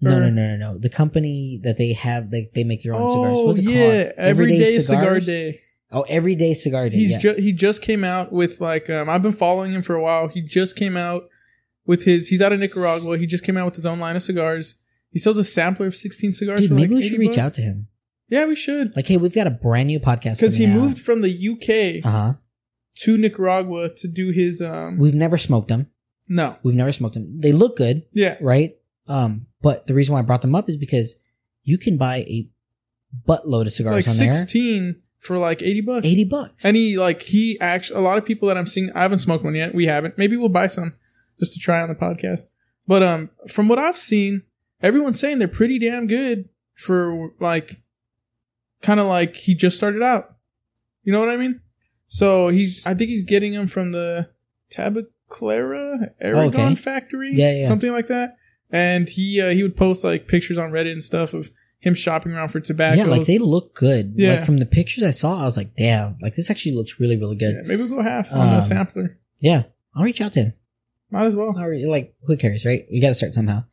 No, 0.00 0.18
no, 0.18 0.30
no, 0.30 0.56
no, 0.56 0.56
no. 0.56 0.78
The 0.78 0.88
company 0.88 1.60
that 1.62 1.76
they 1.76 1.92
have, 1.92 2.30
they, 2.30 2.50
they 2.54 2.64
make 2.64 2.82
their 2.82 2.94
own 2.94 3.10
cigars. 3.10 3.32
Oh 3.36 3.44
What's 3.44 3.58
it 3.58 3.64
called? 3.64 3.76
yeah, 3.76 4.02
called? 4.04 4.14
everyday 4.16 4.78
cigar 4.80 5.20
day. 5.20 5.60
Oh, 5.92 6.02
Everyday 6.02 6.54
Cigar 6.54 6.88
Day. 6.88 6.96
He's 6.96 7.10
yeah. 7.10 7.18
ju- 7.18 7.34
he 7.36 7.52
just 7.52 7.82
came 7.82 8.04
out 8.04 8.32
with 8.32 8.60
like 8.60 8.88
um 8.88 9.10
I've 9.10 9.22
been 9.22 9.32
following 9.32 9.72
him 9.72 9.82
for 9.82 9.94
a 9.96 10.00
while. 10.00 10.28
He 10.28 10.40
just 10.40 10.76
came 10.76 10.96
out 10.96 11.24
with 11.90 12.04
his 12.04 12.28
he's 12.28 12.40
out 12.40 12.52
of 12.52 12.60
Nicaragua. 12.60 13.18
He 13.18 13.26
just 13.26 13.44
came 13.44 13.56
out 13.56 13.66
with 13.66 13.74
his 13.76 13.84
own 13.86 13.98
line 13.98 14.16
of 14.16 14.22
cigars. 14.22 14.76
He 15.10 15.18
sells 15.18 15.36
a 15.36 15.44
sampler 15.44 15.86
of 15.88 15.96
16 15.96 16.32
cigars 16.32 16.60
Dude, 16.60 16.68
for 16.70 16.74
maybe 16.76 16.94
like 16.94 17.02
we 17.02 17.08
should 17.08 17.18
reach 17.18 17.30
bucks. 17.36 17.38
out 17.38 17.54
to 17.54 17.62
him. 17.62 17.88
Yeah, 18.28 18.44
we 18.46 18.54
should. 18.54 18.94
Like, 18.94 19.08
hey, 19.08 19.16
we've 19.16 19.34
got 19.34 19.48
a 19.48 19.50
brand 19.50 19.88
new 19.88 19.98
podcast. 19.98 20.38
Cuz 20.40 20.54
he 20.54 20.66
out. 20.66 20.74
moved 20.78 20.98
from 21.00 21.20
the 21.22 21.32
UK 21.52 22.04
Uh 22.06 22.10
huh. 22.10 22.32
to 23.02 23.18
Nicaragua 23.18 23.90
to 23.96 24.06
do 24.08 24.30
his 24.30 24.62
um 24.62 24.98
We've 24.98 25.14
never 25.24 25.36
smoked 25.36 25.68
them. 25.68 25.88
no. 26.28 26.56
We've 26.62 26.76
never 26.76 26.92
smoked 26.92 27.14
them. 27.14 27.26
They 27.40 27.52
look 27.52 27.76
good. 27.76 28.04
Yeah. 28.12 28.36
right? 28.40 28.76
Um, 29.08 29.46
but 29.60 29.86
the 29.88 29.94
reason 29.94 30.12
why 30.14 30.20
I 30.20 30.22
brought 30.22 30.42
them 30.42 30.54
up 30.54 30.68
is 30.68 30.76
because 30.76 31.16
you 31.64 31.76
can 31.76 31.96
buy 31.96 32.18
a 32.18 32.48
buttload 33.28 33.66
of 33.66 33.72
cigars 33.72 34.06
Like 34.06 34.08
on 34.08 34.16
there, 34.18 34.32
16 34.32 34.96
for 35.18 35.36
like 35.36 35.60
80 35.62 35.80
bucks. 35.82 36.06
eighty 36.06 36.24
bucks. 36.24 36.64
And 36.64 36.76
he 36.76 36.96
like 36.98 37.22
he 37.22 37.58
actually 37.60 37.98
a 37.98 38.02
lot 38.02 38.16
of 38.18 38.24
people 38.24 38.46
that 38.48 38.56
I'm 38.56 38.66
seeing 38.66 38.90
I 38.92 39.02
haven't 39.02 39.18
smoked 39.18 39.44
one 39.44 39.54
yet. 39.54 39.74
We 39.74 39.86
haven't. 39.86 40.16
Maybe 40.16 40.36
we'll 40.36 40.48
buy 40.48 40.68
some 40.68 40.94
just 41.40 41.52
to 41.54 41.58
try 41.58 41.82
on 41.82 41.88
the 41.88 41.94
podcast. 41.96 42.42
But 42.86 43.02
um 43.02 43.30
from 43.48 43.66
what 43.68 43.78
I've 43.78 43.98
seen, 43.98 44.42
everyone's 44.82 45.18
saying 45.18 45.38
they're 45.40 45.48
pretty 45.48 45.78
damn 45.78 46.06
good 46.06 46.48
for 46.74 47.32
like 47.40 47.82
kind 48.82 49.00
of 49.00 49.06
like 49.06 49.34
he 49.36 49.54
just 49.54 49.76
started 49.76 50.02
out. 50.02 50.36
You 51.02 51.12
know 51.12 51.20
what 51.20 51.28
I 51.30 51.36
mean? 51.36 51.60
So 52.08 52.48
he 52.48 52.76
I 52.84 52.94
think 52.94 53.10
he's 53.10 53.24
getting 53.24 53.52
them 53.52 53.66
from 53.66 53.92
the 53.92 54.28
Tabacalera 54.70 56.10
Aragon 56.20 56.72
Okay. 56.72 56.74
factory, 56.74 57.32
Yeah, 57.34 57.52
yeah. 57.60 57.68
something 57.68 57.92
like 57.92 58.08
that. 58.08 58.36
And 58.72 59.08
he 59.08 59.40
uh, 59.40 59.50
he 59.50 59.62
would 59.62 59.76
post 59.76 60.04
like 60.04 60.28
pictures 60.28 60.58
on 60.58 60.70
Reddit 60.70 60.92
and 60.92 61.02
stuff 61.02 61.34
of 61.34 61.50
him 61.80 61.94
shopping 61.94 62.32
around 62.32 62.48
for 62.48 62.60
tobacco. 62.60 62.98
yeah, 62.98 63.04
like 63.06 63.26
they 63.26 63.38
look 63.38 63.74
good. 63.74 64.12
Yeah. 64.16 64.34
Like 64.36 64.44
from 64.44 64.58
the 64.58 64.66
pictures 64.66 65.02
I 65.02 65.10
saw, 65.10 65.40
I 65.40 65.44
was 65.44 65.56
like, 65.56 65.74
damn, 65.76 66.18
like 66.20 66.34
this 66.34 66.50
actually 66.50 66.74
looks 66.76 67.00
really, 67.00 67.16
really 67.16 67.36
good. 67.36 67.54
Yeah, 67.54 67.62
maybe 67.64 67.82
we'll 67.84 67.96
go 67.96 68.02
half 68.02 68.30
on 68.32 68.38
Um, 68.40 68.54
the 68.56 68.60
sampler. 68.62 69.18
Yeah, 69.40 69.62
I'll 69.96 70.04
reach 70.04 70.20
out 70.20 70.32
to 70.34 70.40
him. 70.40 70.52
Might 71.10 71.26
as 71.26 71.36
well. 71.36 71.54
I'll 71.56 71.90
like, 71.90 72.14
who 72.24 72.36
cares, 72.36 72.64
right? 72.64 72.86
You 72.90 73.00
got 73.00 73.08
to 73.08 73.14
start 73.14 73.34
somehow. 73.34 73.64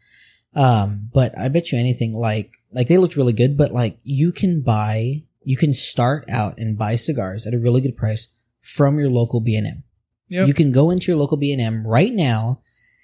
Um, 0.55 1.09
but 1.13 1.37
I 1.37 1.49
bet 1.49 1.71
you 1.71 1.77
anything, 1.77 2.13
like, 2.13 2.51
like 2.71 2.87
they 2.87 2.97
looked 2.97 3.15
really 3.15 3.33
good, 3.33 3.57
but 3.57 3.71
like 3.71 3.97
you 4.03 4.31
can 4.31 4.61
buy, 4.61 5.23
you 5.43 5.55
can 5.57 5.73
start 5.73 6.25
out 6.29 6.57
and 6.57 6.77
buy 6.77 6.95
cigars 6.95 7.45
at 7.45 7.53
a 7.53 7.59
really 7.59 7.81
good 7.81 7.95
price 7.95 8.27
from 8.61 8.97
your 8.97 9.09
local 9.09 9.39
B 9.39 9.55
and 9.55 9.67
M. 9.67 9.83
Yep. 10.29 10.47
You 10.47 10.53
can 10.53 10.71
go 10.71 10.89
into 10.89 11.11
your 11.11 11.17
local 11.17 11.37
B&M 11.37 11.87
right 11.87 12.13
now, 12.13 12.61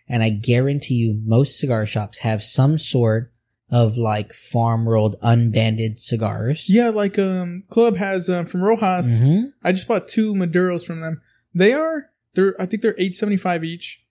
and 0.10 0.22
I 0.22 0.30
guarantee 0.30 0.96
you 0.96 1.22
most 1.24 1.58
cigar 1.58 1.86
shops 1.86 2.20
have 2.20 2.44
some 2.44 2.78
sort 2.78 3.32
of 3.72 3.98
like 3.98 4.34
farm 4.34 4.88
rolled 4.88 5.16
unbanded 5.22 5.98
cigars. 5.98 6.70
Yeah, 6.70 6.90
like 6.90 7.18
um, 7.18 7.64
Club 7.70 7.96
has 7.98 8.30
um, 8.30 8.46
from 8.46 8.62
Rojas. 8.62 9.24
Mhm. 9.24 9.54
I 9.64 9.72
just 9.72 9.88
bought 9.88 10.08
two 10.08 10.34
Maduros 10.34 10.86
from 10.86 11.02
them. 11.02 11.22
They 11.56 11.74
are 11.74 12.10
they're 12.36 12.60
I 12.62 12.66
think 12.66 12.84
they're 12.84 12.96
eight 12.98 13.16
seventy 13.16 13.38
five 13.38 13.64
each. 13.64 14.03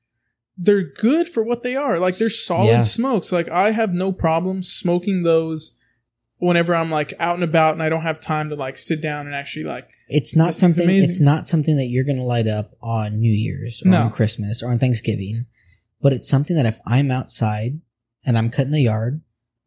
They're 0.57 0.83
good 0.83 1.29
for 1.29 1.43
what 1.43 1.63
they 1.63 1.77
are. 1.77 1.99
Like 1.99 2.19
they're 2.19 2.31
solid 2.31 2.69
Yeah. 2.69 2.81
smokes. 2.83 3.33
Like 3.33 3.49
I 3.49 3.71
have 3.71 3.93
no 3.95 4.13
problem 4.13 4.63
smoking 4.63 5.23
those 5.23 5.75
whenever 6.39 6.75
I'm 6.75 6.91
like 6.91 7.15
out 7.21 7.37
and 7.37 7.45
about 7.45 7.75
and 7.75 7.83
I 7.83 7.89
don't 7.89 8.03
have 8.03 8.21
time 8.21 8.49
to 8.51 8.57
like 8.57 8.77
sit 8.77 9.01
down 9.01 9.27
and 9.27 9.35
actually 9.35 9.65
like 9.65 9.89
It's 10.09 10.37
not 10.37 10.55
something. 10.55 10.89
It's 10.91 11.21
not 11.21 11.49
something 11.49 11.77
that 11.77 11.87
you're 11.87 12.05
gonna 12.05 12.25
light 12.25 12.47
up 12.49 12.75
on 12.83 13.21
New 13.21 13.33
Year's 13.33 13.83
or 13.85 13.89
No. 13.91 14.03
on 14.03 14.11
Christmas 14.11 14.63
or 14.63 14.71
on 14.71 14.79
Thanksgiving, 14.79 15.47
but 16.01 16.13
it's 16.13 16.29
something 16.29 16.57
that 16.57 16.67
if 16.67 16.81
I'm 16.87 17.11
outside 17.11 17.81
and 18.25 18.37
I'm 18.37 18.51
cutting 18.51 18.73
the 18.73 18.83
yard, 18.83 19.21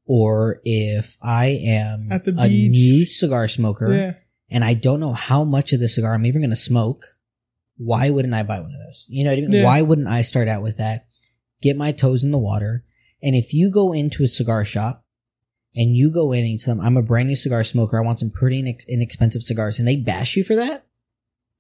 or 0.06 0.62
if 0.64 1.18
I 1.22 1.46
am 1.48 2.10
At 2.12 2.26
the 2.26 2.36
a 2.38 2.48
new 2.48 3.06
cigar 3.06 3.48
smoker 3.48 3.92
yeah. 3.94 4.14
and 4.52 4.64
I 4.64 4.76
don't 4.76 5.00
know 5.00 5.14
how 5.14 5.44
much 5.44 5.74
of 5.74 5.80
the 5.80 5.88
cigar 5.88 6.14
I'm 6.14 6.26
even 6.28 6.42
gonna 6.42 6.56
smoke, 6.56 7.15
why 7.78 8.10
wouldn't 8.10 8.34
I 8.34 8.44
buy 8.44 8.60
one 8.60 8.72
of 8.72 8.80
those? 8.88 9.06
You 9.10 9.24
know 9.24 9.32
what 9.32 9.38
I 9.38 9.42
mean? 9.42 9.52
Yeah. 9.52 9.64
Why 9.66 9.82
wouldn't 9.82 10.08
I 10.08 10.22
start 10.22 10.48
out 10.48 10.64
with 10.64 10.78
that? 10.78 11.08
Get 11.62 11.78
my 11.78 11.92
toes 11.92 12.24
in 12.24 12.32
the 12.32 12.38
water, 12.38 12.84
and 13.24 13.36
if 13.36 13.54
you 13.54 13.72
go 13.72 13.92
into 13.94 14.24
a 14.24 14.28
cigar 14.28 14.64
shop 14.66 15.04
and 15.76 15.96
you 15.96 16.12
go 16.12 16.32
in 16.32 16.40
and 16.44 16.50
you 16.52 16.58
tell 16.58 16.76
them, 16.76 16.86
I'm 16.86 16.96
a 16.98 17.02
brand 17.02 17.28
new 17.28 17.36
cigar 17.36 17.64
smoker. 17.64 17.98
I 18.00 18.06
want 18.06 18.20
some 18.20 18.30
pretty 18.30 18.62
inex- 18.64 18.88
inexpensive 18.88 19.42
cigars. 19.44 19.78
And 19.80 19.88
they 19.88 19.98
bash 19.98 20.38
you 20.38 20.44
for 20.44 20.56
that. 20.56 20.86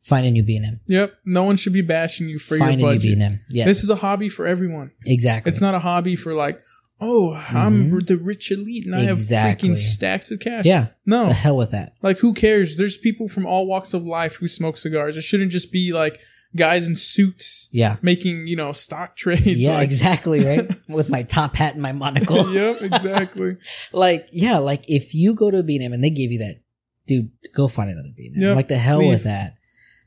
Find 0.01 0.25
a 0.25 0.31
new 0.31 0.43
B&M. 0.43 0.79
Yep. 0.85 1.15
No 1.25 1.43
one 1.43 1.57
should 1.57 1.73
be 1.73 1.81
bashing 1.81 2.29
you 2.29 2.37
for 2.37 2.57
Find 2.57 2.79
a 2.79 2.93
new. 2.93 2.99
B&M. 2.99 3.39
Yeah, 3.49 3.65
This 3.65 3.83
is 3.83 3.89
a 3.89 3.95
hobby 3.95 4.29
for 4.29 4.45
everyone. 4.45 4.91
exactly. 5.03 5.51
It's 5.51 5.59
not 5.61 5.73
a 5.73 5.79
hobby 5.79 6.15
for 6.15 6.33
like, 6.35 6.61
oh, 7.01 7.33
I'm 7.33 7.91
Mhm. 7.91 8.07
the 8.07 8.17
rich 8.17 8.51
elite 8.51 8.85
and 8.85 8.95
I 8.95 9.01
have 9.03 9.17
freaking 9.19 9.75
stacks 9.77 10.31
of 10.31 10.39
cash. 10.39 10.65
Yeah, 10.65 10.87
No. 11.05 11.27
the 11.27 11.33
hell 11.33 11.57
with 11.57 11.71
that. 11.71 11.93
Like 12.01 12.19
who 12.19 12.33
cares? 12.33 12.77
There's 12.77 12.97
people 12.97 13.27
from 13.27 13.45
all 13.45 13.67
walks 13.67 13.93
of 13.93 14.05
life 14.05 14.35
who 14.35 14.47
smoke 14.47 14.77
cigars. 14.77 15.17
It 15.17 15.23
shouldn't 15.23 15.51
just 15.51 15.71
be 15.71 15.91
like 15.93 16.19
guys 16.55 16.87
in 16.87 16.95
suits 16.95 17.67
Yeah. 17.73 17.97
making, 18.01 18.47
you 18.47 18.55
know, 18.55 18.71
stock 18.71 19.17
trades. 19.17 19.45
yeah, 19.45 19.75
like, 19.75 19.83
exactly, 19.89 20.39
right? 20.45 20.69
With 20.89 21.09
my 21.09 21.23
top 21.23 21.55
hat 21.57 21.73
and 21.73 21.81
my 21.81 21.91
monocle. 21.91 22.53
yep, 22.53 22.81
exactly. 22.81 23.57
Like, 23.91 24.27
yeah, 24.31 24.57
like 24.59 24.85
if 24.87 25.13
you 25.13 25.33
go 25.35 25.51
to 25.51 25.57
a 25.59 25.63
B&M 25.63 25.91
and 25.91 26.01
they 26.03 26.09
give 26.09 26.31
you 26.31 26.39
that, 26.39 26.61
dude, 27.07 27.29
go 27.53 27.67
find 27.67 27.89
another 27.89 28.13
B&M. 28.15 28.41
Yep. 28.41 28.55
Like 28.55 28.67
the 28.69 28.77
hell 28.77 28.99
Leave. 28.99 29.09
with 29.09 29.23
that. 29.23 29.55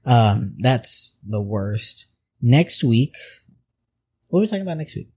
Um, 0.06 0.54
that's 0.58 1.16
the 1.28 1.40
worst. 1.42 2.06
Next 2.40 2.82
week, 2.82 3.14
what 4.28 4.38
are 4.38 4.42
we 4.42 4.46
talking 4.46 4.62
about 4.62 4.78
next 4.78 4.96
week? 4.96 5.10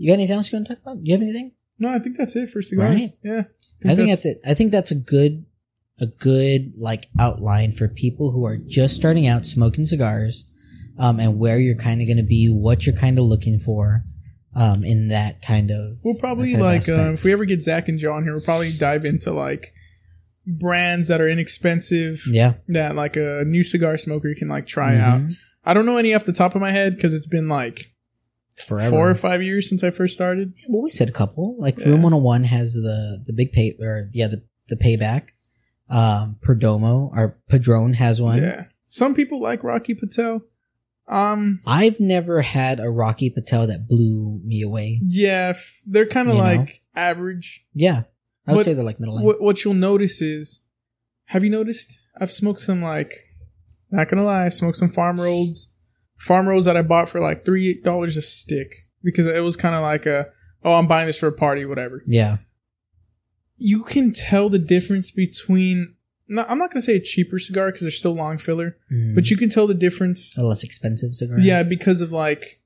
You 0.00 0.08
got 0.08 0.14
anything 0.14 0.36
else 0.36 0.50
you 0.50 0.56
want 0.56 0.66
to 0.68 0.74
talk 0.76 0.82
about? 0.82 0.98
You 1.06 1.12
have 1.14 1.20
anything? 1.22 1.52
No, 1.78 1.90
I 1.90 1.98
think 1.98 2.16
that's 2.16 2.34
it 2.34 2.48
for 2.48 2.62
cigars. 2.62 2.94
Right. 2.98 3.10
Yeah. 3.22 3.42
I 3.86 3.94
think 3.94 4.08
that's 4.08 4.24
it. 4.24 4.40
I 4.46 4.54
think 4.54 4.72
that's 4.72 4.90
a 4.90 4.94
good, 4.94 5.44
a 6.00 6.06
good 6.06 6.72
like 6.78 7.08
outline 7.18 7.72
for 7.72 7.86
people 7.86 8.30
who 8.32 8.46
are 8.46 8.56
just 8.56 8.96
starting 8.96 9.26
out 9.26 9.44
smoking 9.44 9.84
cigars, 9.84 10.46
um, 10.98 11.20
and 11.20 11.38
where 11.38 11.58
you're 11.58 11.76
kind 11.76 12.00
of 12.00 12.06
going 12.06 12.16
to 12.16 12.22
be, 12.22 12.48
what 12.48 12.86
you're 12.86 12.96
kind 12.96 13.18
of 13.18 13.26
looking 13.26 13.58
for, 13.58 14.02
um, 14.54 14.84
in 14.84 15.08
that 15.08 15.42
kind 15.42 15.70
of. 15.70 15.98
We'll 16.02 16.14
probably 16.14 16.52
that 16.54 16.60
kind 16.60 16.80
of 16.82 16.88
like 16.98 17.06
um, 17.08 17.14
if 17.14 17.24
we 17.24 17.32
ever 17.32 17.44
get 17.44 17.62
Zach 17.62 17.88
and 17.88 17.98
John 17.98 18.22
here, 18.24 18.32
we'll 18.32 18.44
probably 18.44 18.72
dive 18.72 19.04
into 19.04 19.32
like 19.32 19.72
brands 20.46 21.08
that 21.08 21.20
are 21.20 21.28
inexpensive 21.28 22.22
Yeah. 22.26 22.54
that 22.68 22.94
like 22.96 23.16
a 23.16 23.44
new 23.46 23.62
cigar 23.62 23.98
smoker 23.98 24.34
can 24.34 24.48
like 24.48 24.66
try 24.66 24.96
out. 24.96 25.20
Mhm. 25.20 25.36
I 25.64 25.74
don't 25.74 25.84
know 25.86 25.98
any 25.98 26.14
off 26.14 26.24
the 26.24 26.32
top 26.32 26.54
of 26.54 26.60
my 26.62 26.72
head 26.72 26.96
because 26.96 27.14
it's 27.14 27.26
been 27.26 27.48
like 27.48 27.92
Forever. 28.64 28.90
four 28.90 29.10
or 29.10 29.14
five 29.14 29.42
years 29.42 29.68
since 29.68 29.82
I 29.84 29.90
first 29.90 30.14
started. 30.14 30.52
Yeah, 30.56 30.66
Well, 30.70 30.82
we 30.82 30.90
said 30.90 31.08
a 31.08 31.12
couple. 31.12 31.56
Like 31.58 31.78
Yeah. 31.78 31.88
Room 31.90 32.02
101 32.02 32.44
has 32.44 32.74
the 32.74 33.22
the 33.26 33.32
big 33.32 33.52
pay 33.52 33.76
or 33.80 34.08
yeah 34.12 34.28
the 34.28 34.42
the 34.68 34.76
payback. 34.76 35.28
Um, 35.88 36.36
Perdomo 36.46 37.10
or 37.16 37.38
Padron 37.48 37.94
has 37.94 38.22
one. 38.22 38.38
Yeah. 38.42 38.64
Some 38.86 39.14
people 39.14 39.40
like 39.40 39.64
Rocky 39.64 39.94
Patel. 39.94 40.42
Um, 41.08 41.58
I've 41.66 41.98
never 41.98 42.40
had 42.42 42.78
a 42.78 42.88
Rocky 42.88 43.30
Patel 43.30 43.66
that 43.66 43.88
blew 43.88 44.40
me 44.44 44.62
away. 44.62 45.00
yeah, 45.04 45.48
f- 45.56 45.80
they're 45.84 46.06
kind 46.06 46.28
of 46.28 46.36
You 46.36 46.40
know? 46.42 46.46
like 46.48 46.82
average. 46.94 47.64
Yeah, 47.74 48.04
I 48.46 48.52
would 48.52 48.56
What- 48.58 48.64
say 48.66 48.74
they're 48.74 48.84
like 48.84 49.00
middle. 49.00 49.20
What 49.24 49.40
what 49.42 49.64
you'll 49.64 49.74
notice 49.74 50.22
is, 50.22 50.60
have 51.26 51.42
you 51.42 51.50
noticed? 51.50 51.98
I've 52.20 52.30
smoked 52.30 52.60
some 52.60 52.80
like, 52.82 53.12
not 53.90 54.08
gonna 54.08 54.24
lie, 54.24 54.46
I've 54.46 54.54
smoked 54.54 54.76
some 54.78 54.88
farm 54.90 55.20
rolls, 55.20 55.69
farm 56.20 56.46
rolls 56.48 56.66
that 56.66 56.76
I 56.76 56.82
bought 56.82 57.08
for 57.08 57.18
like 57.20 57.44
three 57.44 57.80
dollars 57.82 58.16
a 58.16 58.22
stick 58.22 58.72
because 59.02 59.26
it 59.26 59.42
was 59.42 59.56
kind 59.56 59.74
of 59.74 59.82
like 59.82 60.06
a, 60.06 60.26
oh, 60.62 60.74
I'm 60.74 60.86
buying 60.86 61.06
this 61.06 61.18
for 61.18 61.26
a 61.26 61.32
party, 61.32 61.64
whatever. 61.64 62.02
yeah, 62.06 62.36
You 63.56 63.82
can 63.84 64.12
tell 64.12 64.48
the 64.48 64.58
difference 64.58 65.10
between. 65.10 65.94
No, 66.28 66.44
I'm 66.48 66.58
not 66.58 66.70
gonna 66.70 66.80
say 66.82 66.94
a 66.96 67.00
cheaper 67.00 67.38
cigar 67.38 67.66
because 67.68 67.80
they're 67.82 67.90
still 67.90 68.14
long 68.14 68.38
filler, 68.38 68.76
Mm. 68.92 69.14
but 69.16 69.30
you 69.30 69.36
can 69.36 69.48
tell 69.48 69.66
the 69.66 69.74
difference. 69.74 70.36
a 70.38 70.42
less 70.44 70.62
expensive 70.62 71.14
cigar. 71.14 71.38
Yeah, 71.40 71.62
because 71.64 72.00
of 72.00 72.12
like, 72.12 72.60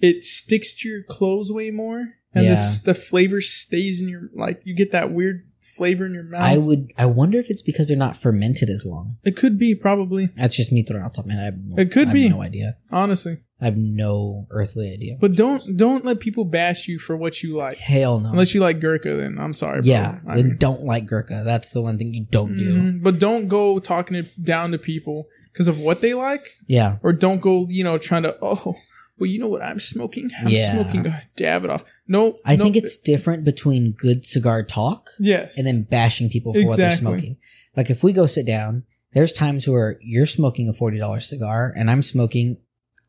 it 0.00 0.24
sticks 0.24 0.74
to 0.76 0.88
your 0.88 1.02
clothes 1.02 1.52
way 1.52 1.70
more, 1.70 2.14
and 2.34 2.44
Yeah. 2.44 2.54
this 2.54 2.80
the 2.80 2.94
flavor 2.94 3.40
stays 3.42 4.00
in 4.00 4.08
your 4.08 4.30
like. 4.34 4.62
You 4.64 4.74
get 4.74 4.92
that 4.92 5.12
weird 5.12 5.46
flavor 5.76 6.06
in 6.06 6.14
your 6.14 6.22
mouth. 6.24 6.42
I 6.42 6.56
would. 6.58 6.92
I 6.96 7.06
wonder 7.06 7.38
if 7.38 7.50
it's 7.50 7.62
because 7.62 7.88
they're 7.88 7.96
not 7.96 8.16
fermented 8.16 8.68
as 8.68 8.84
long. 8.86 9.16
It 9.24 9.36
could 9.36 9.58
be 9.58 9.74
probably. 9.74 10.26
That's 10.36 10.56
just 10.56 10.72
me 10.72 10.82
throwing 10.82 11.04
off 11.04 11.12
the 11.14 11.22
top 11.22 11.30
head. 11.30 11.40
I 11.40 11.44
have 11.44 11.54
no, 11.58 11.76
It 11.82 11.90
could 11.92 12.04
I 12.08 12.10
have 12.10 12.14
be. 12.14 12.28
no 12.28 12.42
idea. 12.42 12.76
honestly. 12.90 13.38
I 13.58 13.64
have 13.64 13.76
no 13.78 14.46
earthly 14.50 14.92
idea. 14.92 15.16
But 15.18 15.34
don't 15.34 15.78
don't 15.78 16.04
let 16.04 16.20
people 16.20 16.44
bash 16.44 16.88
you 16.88 16.98
for 16.98 17.16
what 17.16 17.42
you 17.42 17.56
like. 17.56 17.78
Hell 17.78 18.20
no. 18.20 18.30
Unless 18.30 18.54
you 18.54 18.60
like 18.60 18.80
Gurkha, 18.80 19.16
then 19.16 19.38
I'm 19.40 19.54
sorry. 19.54 19.80
Bro. 19.80 19.88
yeah, 19.90 20.20
I 20.28 20.36
mean, 20.36 20.56
don't 20.58 20.82
like 20.82 21.06
Gurkha. 21.06 21.42
That's 21.42 21.72
the 21.72 21.80
one 21.80 21.96
thing 21.96 22.12
you 22.12 22.26
don't 22.30 22.54
do. 22.58 22.76
mhm. 22.76 23.02
but 23.02 23.18
don't 23.18 23.48
go 23.48 23.78
talking 23.78 24.14
it 24.18 24.44
down 24.44 24.72
to 24.72 24.78
people 24.78 25.26
because 25.54 25.68
of 25.68 25.78
what 25.78 26.02
they 26.02 26.12
like, 26.12 26.46
Yeah, 26.66 26.98
or 27.02 27.14
don't 27.14 27.40
go 27.40 27.66
you 27.70 27.82
know 27.82 27.96
trying 27.96 28.24
to 28.24 28.36
oh 28.42 28.76
well 29.18 29.28
you 29.30 29.38
know 29.38 29.48
what 29.48 29.62
I'm 29.62 29.78
smoking 29.80 30.28
I'm 30.38 30.48
Yeah. 30.48 30.72
smoking 30.82 31.06
uh, 31.06 31.20
Davidoff. 31.36 31.84
No, 32.08 32.38
I 32.44 32.56
no, 32.56 32.64
think 32.64 32.76
it's 32.76 32.96
different 32.96 33.44
between 33.44 33.92
good 33.92 34.26
cigar 34.26 34.62
talk 34.62 35.10
yes 35.18 35.56
and 35.58 35.66
then 35.66 35.82
bashing 35.82 36.28
people 36.30 36.52
for 36.54 36.64
what 36.66 36.76
they're 36.76 36.96
smoking. 36.96 37.36
Like 37.76 37.90
if 37.90 38.02
we 38.04 38.12
go 38.12 38.26
sit 38.26 38.46
down, 38.46 38.84
there's 39.12 39.32
times 39.32 39.68
where 39.68 39.98
you're 40.00 40.26
smoking 40.26 40.68
a 40.68 40.72
forty 40.72 40.98
dollar 40.98 41.20
cigar 41.20 41.72
and 41.76 41.90
I'm 41.90 42.02
smoking 42.02 42.58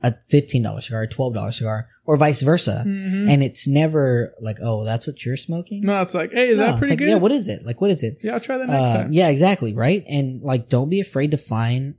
a 0.03 0.13
fifteen 0.29 0.61
dollar 0.63 0.79
cigar, 0.81 1.01
a 1.03 1.07
twelve 1.07 1.33
dollar 1.33 1.51
cigar, 1.51 1.87
or 2.05 2.17
vice 2.17 2.41
versa. 2.41 2.83
Mhm. 2.85 3.29
And 3.31 3.43
it's 3.43 3.67
never 3.67 4.33
like, 4.39 4.57
oh, 4.61 4.85
that's 4.85 5.07
what 5.07 5.25
you're 5.25 5.35
smoking. 5.37 5.81
no, 5.81 6.01
it's 6.01 6.13
like 6.13 6.31
hey, 6.33 6.49
is 6.49 6.59
No, 6.59 6.65
that 6.67 6.77
pretty 6.77 6.91
like, 6.91 6.99
good? 6.99 7.09
Yeah, 7.09 7.15
what 7.15 7.31
is 7.31 7.47
it? 7.47 7.65
Like, 7.65 7.81
what 7.81 7.89
is 7.91 8.03
it? 8.03 8.19
Yeah, 8.23 8.33
I'll 8.33 8.39
try 8.39 8.57
that 8.57 8.67
next 8.67 8.89
Uh, 8.89 8.97
time. 9.03 9.11
yeah, 9.13 9.29
exactly, 9.29 9.73
right. 9.73 10.03
And 10.07 10.41
like, 10.43 10.69
don't 10.69 10.89
be 10.89 10.99
afraid 10.99 11.31
to 11.31 11.37
find 11.37 11.95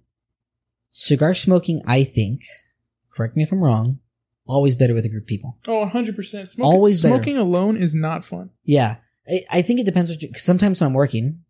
cigar 0.92 1.34
smoking. 1.34 1.82
I 1.86 2.04
think, 2.04 2.42
correct 3.18 3.36
me 3.36 3.42
if 3.42 3.52
I'm 3.52 3.60
wrong, 3.62 3.98
always 4.46 4.76
better 4.76 4.94
with 4.94 5.04
a 5.04 5.08
group 5.10 5.24
of 5.24 5.28
people. 5.28 5.58
Oh, 5.66 5.80
100 5.80 6.16
percent. 6.16 6.48
Always 6.60 7.02
better. 7.02 7.14
smoking 7.14 7.36
alone 7.36 7.76
is 7.76 7.94
not 7.94 8.24
fun. 8.24 8.50
Yeah, 8.64 8.96
I, 9.28 9.40
I 9.50 9.62
think 9.62 9.80
it 9.80 9.84
depends. 9.86 10.10
What 10.10 10.22
you, 10.22 10.32
cause 10.32 10.42
sometimes 10.42 10.80
when 10.80 10.86
I'm 10.88 10.94
working, 10.94 11.40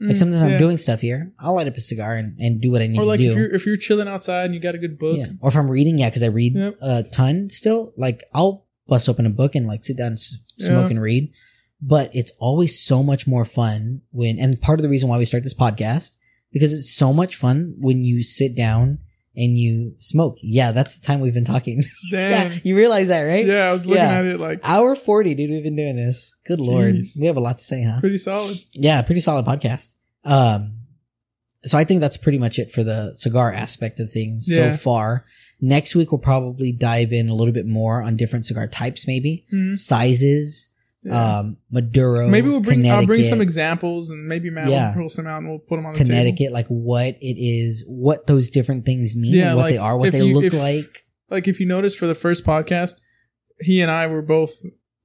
like 0.00 0.16
Mm, 0.16 0.18
sometimes 0.18 0.40
yeah. 0.48 0.54
I'm 0.54 0.58
doing 0.58 0.76
stuff 0.76 1.00
here, 1.00 1.32
I'll 1.38 1.54
light 1.54 1.68
up 1.68 1.76
a 1.76 1.80
cigar 1.80 2.16
and, 2.16 2.36
and 2.40 2.60
do 2.60 2.70
what 2.72 2.82
I 2.82 2.88
need 2.88 2.98
or 2.98 3.04
like 3.04 3.20
to 3.20 3.26
if 3.26 3.34
do. 3.34 3.40
you're 3.40 3.54
if 3.54 3.64
you're 3.66 3.76
chilling 3.76 4.08
outside 4.08 4.44
and 4.46 4.54
you 4.54 4.60
got 4.60 4.74
a 4.74 4.78
good 4.78 4.98
book. 4.98 5.18
Yeah. 5.18 5.26
Or 5.40 5.48
if 5.50 5.56
I'm 5.56 5.68
reading, 5.70 5.98
yeah, 5.98 6.08
because 6.10 6.22
I 6.24 6.26
read 6.26 6.54
Yep. 6.56 6.78
a 6.82 7.02
ton 7.04 7.48
still. 7.50 7.92
Like 7.96 8.22
I'll 8.34 8.66
bust 8.88 9.08
open 9.08 9.24
a 9.24 9.30
book 9.30 9.54
and 9.54 9.66
like 9.66 9.84
sit 9.84 9.96
down 9.96 10.08
and 10.08 10.18
s- 10.18 10.36
smoke 10.58 10.86
Yeah. 10.90 10.96
and 10.96 11.00
read. 11.02 11.32
But 11.80 12.10
it's 12.14 12.32
always 12.38 12.80
so 12.80 13.02
much 13.02 13.26
more 13.26 13.44
fun 13.44 14.00
when, 14.10 14.38
and 14.38 14.60
part 14.60 14.78
of 14.78 14.82
the 14.82 14.88
reason 14.88 15.08
why 15.08 15.18
we 15.18 15.24
start 15.26 15.42
this 15.44 15.54
podcast 15.54 16.10
because 16.52 16.72
it's 16.72 16.92
so 16.94 17.12
much 17.12 17.36
fun 17.36 17.74
when 17.78 18.02
you 18.04 18.22
sit 18.22 18.56
down 18.56 18.98
and 19.36 19.58
you 19.58 19.94
smoke. 19.98 20.38
Yeah, 20.42 20.72
that's 20.72 21.00
the 21.00 21.06
time 21.06 21.20
we've 21.20 21.34
been 21.34 21.44
talking. 21.44 21.82
Damn. 22.10 22.50
yeah, 22.52 22.58
you 22.62 22.76
realize 22.76 23.08
that, 23.08 23.22
right? 23.22 23.44
Yeah, 23.44 23.68
I 23.68 23.72
was 23.72 23.86
looking 23.86 24.02
Yeah. 24.04 24.18
at 24.18 24.24
it 24.26 24.40
like 24.40 24.60
Hour 24.62 24.94
forty, 24.96 25.34
dude. 25.34 25.50
We've 25.50 25.62
been 25.62 25.76
doing 25.76 25.96
this. 25.96 26.36
Good 26.46 26.60
lord, 26.60 26.96
we 27.20 27.26
have 27.26 27.36
a 27.36 27.40
lot 27.40 27.58
to 27.58 27.64
say, 27.64 27.82
huh? 27.84 28.00
pretty 28.00 28.18
solid. 28.18 28.58
Yeah, 28.72 29.02
pretty 29.02 29.20
solid 29.20 29.44
podcast. 29.44 29.94
Um, 30.24 30.78
so 31.64 31.78
I 31.78 31.84
think 31.84 32.00
that's 32.00 32.16
pretty 32.16 32.38
much 32.38 32.58
it 32.58 32.70
for 32.72 32.84
the 32.84 33.12
cigar 33.16 33.52
aspect 33.52 33.98
of 34.00 34.10
things 34.12 34.46
Yeah. 34.48 34.70
so 34.72 34.76
far. 34.76 35.24
Next 35.60 35.94
week 35.94 36.12
we'll 36.12 36.18
probably 36.18 36.72
dive 36.72 37.12
in 37.12 37.28
a 37.30 37.34
little 37.34 37.54
bit 37.54 37.66
more 37.66 38.02
on 38.02 38.16
different 38.16 38.44
cigar 38.44 38.66
types, 38.68 39.06
maybe 39.08 39.46
Mhm. 39.52 39.76
sizes, 39.76 40.68
Yeah. 41.04 41.38
um, 41.40 41.56
Maduro. 41.70 42.28
maybe 42.28 42.48
we'll 42.48 42.60
bring 42.60 42.90
I'll 42.90 43.04
bring 43.06 43.22
some 43.24 43.40
examples 43.42 44.10
and 44.10 44.26
maybe 44.26 44.48
Matt 44.50 44.68
Yeah. 44.68 44.88
will 44.94 45.02
pull 45.02 45.10
some 45.10 45.26
out 45.26 45.38
and 45.38 45.48
we'll 45.50 45.58
put 45.58 45.76
them 45.76 45.84
on 45.86 45.92
the 45.92 45.98
table. 45.98 46.08
Connecticut, 46.08 46.52
like 46.52 46.66
what 46.68 47.16
it 47.20 47.36
is, 47.38 47.84
what 47.86 48.26
those 48.26 48.48
different 48.50 48.86
things 48.86 49.14
mean, 49.14 49.34
Yeah, 49.34 49.54
what 49.54 49.62
like, 49.62 49.72
they 49.72 49.78
are, 49.78 49.98
what 49.98 50.12
they 50.12 50.22
you- 50.22 50.34
look 50.34 50.44
if- 50.44 50.54
like. 50.54 51.04
Like 51.30 51.46
if 51.48 51.60
you 51.60 51.66
notice 51.66 51.94
for 51.96 52.06
the 52.06 52.14
first 52.14 52.44
podcast, 52.44 52.94
he 53.60 53.80
and 53.80 53.90
I 53.90 54.06
were 54.06 54.22
both 54.22 54.52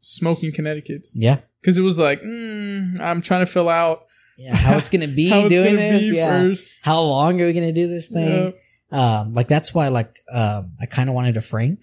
smoking 0.02 0.52
Connecticut's 0.54 1.14
Yeah, 1.18 1.40
because 1.62 1.78
it 1.78 1.82
was 1.82 2.00
like 2.00 2.22
mm, 2.22 3.00
I'm 3.02 3.22
trying 3.22 3.42
to 3.46 3.52
fill 3.52 3.68
out 3.70 4.00
yeah. 4.38 4.56
How 4.56 4.78
it's 4.78 4.88
gonna 4.88 5.08
be 5.10 5.30
doing 5.50 5.76
this? 5.76 6.12
be 6.12 6.16
yeah. 6.18 6.30
first. 6.30 6.70
How 6.82 7.02
long 7.02 7.42
are 7.42 7.46
we 7.46 7.52
gonna 7.52 7.74
do 7.74 7.90
this 7.90 8.08
thing? 8.08 8.54
Yeah. 8.92 9.20
Um, 9.22 9.34
like 9.34 9.50
that's 9.50 9.74
why, 9.74 9.90
like, 9.90 10.20
um, 10.32 10.72
I 10.80 10.86
kind 10.86 11.10
of 11.10 11.16
wanted 11.16 11.36
a 11.36 11.42
Frank, 11.42 11.80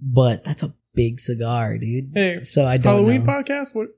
but 0.00 0.42
that's 0.44 0.62
a 0.64 0.74
big 0.94 1.20
cigar, 1.20 1.78
dude. 1.78 2.12
Hey, 2.14 2.42
so 2.42 2.64
I 2.64 2.76
don't 2.76 2.94
Halloween 2.94 3.24
know. 3.26 3.32
podcast. 3.32 3.74
What? 3.74 3.88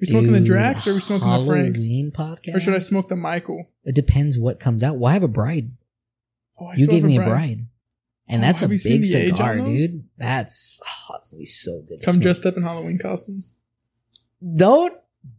We 0.00 0.06
smoking 0.06 0.32
the 0.32 0.40
Dude, 0.40 0.48
Dracs 0.50 0.86
or 0.86 0.90
are 0.90 0.94
we 0.94 1.00
smoking 1.00 1.28
the 1.28 1.44
Franks? 1.46 1.80
Halloween 1.80 2.10
podcast, 2.10 2.54
Or 2.54 2.60
should 2.60 2.74
I 2.74 2.78
smoke 2.78 3.08
the 3.08 3.16
Michael? 3.16 3.66
It 3.84 3.94
depends 3.94 4.38
what 4.38 4.58
comes 4.58 4.82
out. 4.82 4.96
Well, 4.96 5.10
I 5.10 5.12
have 5.12 5.22
a 5.22 5.28
bride. 5.28 5.72
Oh, 6.58 6.66
I 6.68 6.74
you 6.76 6.86
gave 6.86 7.02
have 7.02 7.10
me 7.10 7.18
a 7.18 7.22
bride, 7.22 7.66
and 8.28 8.42
Oh, 8.42 8.46
that's 8.46 8.62
a 8.62 8.64
have 8.64 8.72
you 8.72 8.78
seen 8.78 9.02
big 9.02 9.06
cigar, 9.06 9.58
dude. 9.58 10.04
That's 10.16 10.80
oh, 11.10 11.16
it's 11.18 11.28
gonna 11.28 11.38
be 11.40 11.44
so 11.44 11.82
good. 11.86 12.02
Come 12.02 12.18
dressed 12.20 12.46
up 12.46 12.56
in 12.56 12.62
Halloween 12.62 12.98
costumes. 12.98 13.54
don't 14.56 14.94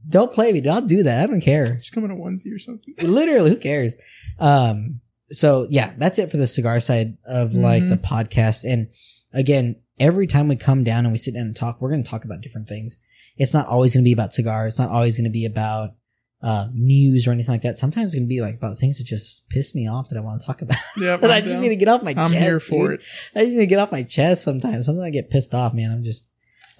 don't 0.08 0.32
play 0.32 0.52
me. 0.52 0.62
Don't 0.62 0.88
do 0.88 1.02
that. 1.04 1.24
I 1.24 1.26
don't 1.28 1.42
care. 1.42 1.76
Just 1.78 1.92
come 1.92 2.06
in 2.06 2.12
a 2.12 2.16
onesie 2.16 2.54
or 2.54 2.60
something. 2.60 2.94
Literally, 3.02 3.50
who 3.50 3.56
cares? 3.56 3.98
Um, 4.38 5.02
so 5.32 5.66
yeah, 5.72 5.94
that's 5.98 6.20
it 6.20 6.30
for 6.30 6.38
the 6.38 6.46
cigar 6.48 6.80
side 6.80 7.18
of 7.26 7.56
like 7.56 7.82
Mhm. 7.82 7.90
the 7.90 7.98
podcast. 7.98 8.64
And 8.72 8.90
again, 9.34 9.76
every 10.00 10.28
time 10.28 10.48
we 10.48 10.56
come 10.56 10.84
down 10.84 11.06
and 11.06 11.12
we 11.12 11.18
sit 11.18 11.34
down 11.34 11.44
and 11.48 11.56
talk, 11.56 11.82
we're 11.82 11.90
going 11.92 12.04
to 12.04 12.10
talk 12.10 12.26
about 12.26 12.42
different 12.42 12.68
things. 12.68 12.98
It's 13.38 13.54
not 13.54 13.68
always 13.68 13.94
going 13.94 14.04
to 14.04 14.08
be 14.08 14.14
about 14.14 14.34
cigars. 14.34 14.74
It's 14.74 14.80
not 14.80 14.90
always 14.90 15.16
going 15.18 15.26
to 15.26 15.32
be 15.32 15.46
about 15.46 15.92
uh, 16.44 16.68
news 16.74 17.28
or 17.28 17.32
anything 17.32 17.54
like 17.54 17.62
that. 17.62 17.80
Sometimes 17.80 18.08
it's 18.08 18.16
going 18.16 18.26
to 18.26 18.30
be 18.30 18.42
like 18.42 18.56
about 18.56 18.78
things 18.78 18.98
that 18.98 19.06
just 19.06 19.48
piss 19.50 19.74
me 19.76 19.88
off 19.88 20.10
that 20.10 20.18
I 20.18 20.22
want 20.22 20.42
to 20.42 20.48
talk 20.48 20.62
about. 20.62 20.78
Yep. 20.98 21.22
that 21.22 21.32
I 21.32 21.40
just 21.42 21.56
down. 21.56 21.62
need 21.62 21.70
to 21.70 21.76
get 21.76 21.88
off 21.88 22.04
my 22.04 22.12
I'm 22.12 22.32
chest. 22.32 22.34
here 22.34 22.60
for 22.60 22.90
dude. 22.92 23.00
it. 23.02 23.06
I 23.36 23.44
just 23.46 23.56
need 23.56 23.62
to 23.64 23.68
get 23.68 23.80
off 23.80 23.92
my 23.92 24.04
chest 24.04 24.44
sometimes. 24.44 24.86
Sometimes 24.86 25.06
I 25.06 25.10
get 25.12 25.30
pissed 25.30 25.54
off, 25.54 25.74
man. 25.74 25.92
I'm 25.92 26.04
just, 26.04 26.28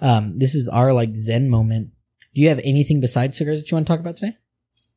um, 0.00 0.38
this 0.38 0.54
is 0.54 0.68
our 0.68 0.92
like 0.92 1.14
Zen 1.16 1.48
moment. 1.48 1.90
Do 2.34 2.40
you 2.40 2.48
have 2.48 2.60
anything 2.64 3.00
besides 3.00 3.36
cigars 3.38 3.60
that 3.62 3.70
you 3.70 3.76
want 3.76 3.86
to 3.86 3.92
talk 3.92 4.00
about 4.00 4.16
today? 4.16 4.36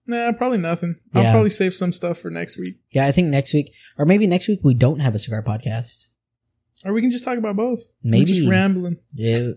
Nah, 0.07 0.31
probably 0.33 0.57
nothing. 0.59 0.95
I'll 1.13 1.23
Yeah. 1.23 1.31
probably 1.31 1.49
save 1.49 1.73
some 1.73 1.91
stuff 1.93 2.17
for 2.19 2.29
next 2.29 2.57
week. 2.57 2.75
Yeah, 2.91 3.05
I 3.05 3.11
think 3.11 3.27
next 3.29 3.53
week, 3.53 3.71
or 3.97 4.05
maybe 4.05 4.27
next 4.27 4.47
week 4.47 4.59
we 4.63 4.73
don't 4.73 4.99
have 4.99 5.15
a 5.15 5.19
cigar 5.19 5.43
podcast. 5.43 6.07
Or 6.83 6.93
we 6.93 7.01
can 7.01 7.11
just 7.11 7.23
talk 7.23 7.37
about 7.37 7.55
both. 7.55 7.79
We're 8.03 8.11
Maybe 8.11 8.25
just 8.25 8.49
rambling. 8.49 8.97
Yeah. 9.13 9.51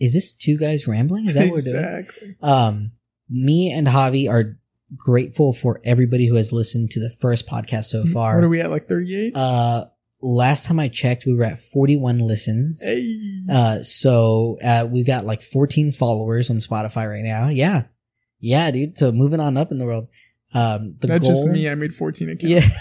Is 0.00 0.14
this 0.14 0.32
two 0.32 0.56
guys 0.58 0.86
rambling? 0.86 1.26
Is 1.28 1.34
that 1.34 1.46
what 1.46 1.54
we're 1.54 1.60
doing? 1.62 1.76
exactly. 1.84 2.36
Um, 2.42 2.92
me 3.30 3.70
and 3.72 3.86
Javi 3.86 4.30
are 4.30 4.58
grateful 4.96 5.52
for 5.52 5.80
everybody 5.84 6.26
who 6.26 6.36
has 6.36 6.52
listened 6.52 6.90
to 6.92 7.00
the 7.00 7.10
first 7.20 7.46
podcast 7.46 7.86
so 7.86 8.04
far. 8.04 8.36
What 8.36 8.44
are 8.44 8.48
we 8.48 8.60
at? 8.60 8.70
Like 8.70 8.88
38? 8.88 9.32
Uh, 9.34 9.86
last 10.20 10.66
time 10.66 10.80
I 10.80 10.88
checked, 10.88 11.26
we 11.26 11.34
were 11.34 11.44
at 11.44 11.58
41 11.58 12.18
listens. 12.20 12.82
hey. 12.82 13.18
Uh, 13.50 13.82
so, 13.82 14.58
uh, 14.62 14.86
we've 14.90 15.06
got 15.06 15.24
like 15.26 15.42
14 15.42 15.92
followers 15.92 16.50
on 16.50 16.56
Spotify 16.58 17.08
right 17.08 17.24
now. 17.24 17.48
Yeah. 17.48 17.84
Yeah, 18.40 18.70
dude. 18.70 18.96
So 18.98 19.10
moving 19.12 19.40
on 19.40 19.56
up 19.56 19.72
in 19.72 19.78
the 19.78 19.84
world. 19.86 20.08
Um, 20.54 20.94
the 21.00 21.08
That's 21.08 21.22
goal. 21.22 21.32
just 21.32 21.46
me. 21.46 21.68
I 21.68 21.74
made 21.74 21.94
14 21.94 22.30
accounts. 22.30 22.44
Yeah. 22.44 22.68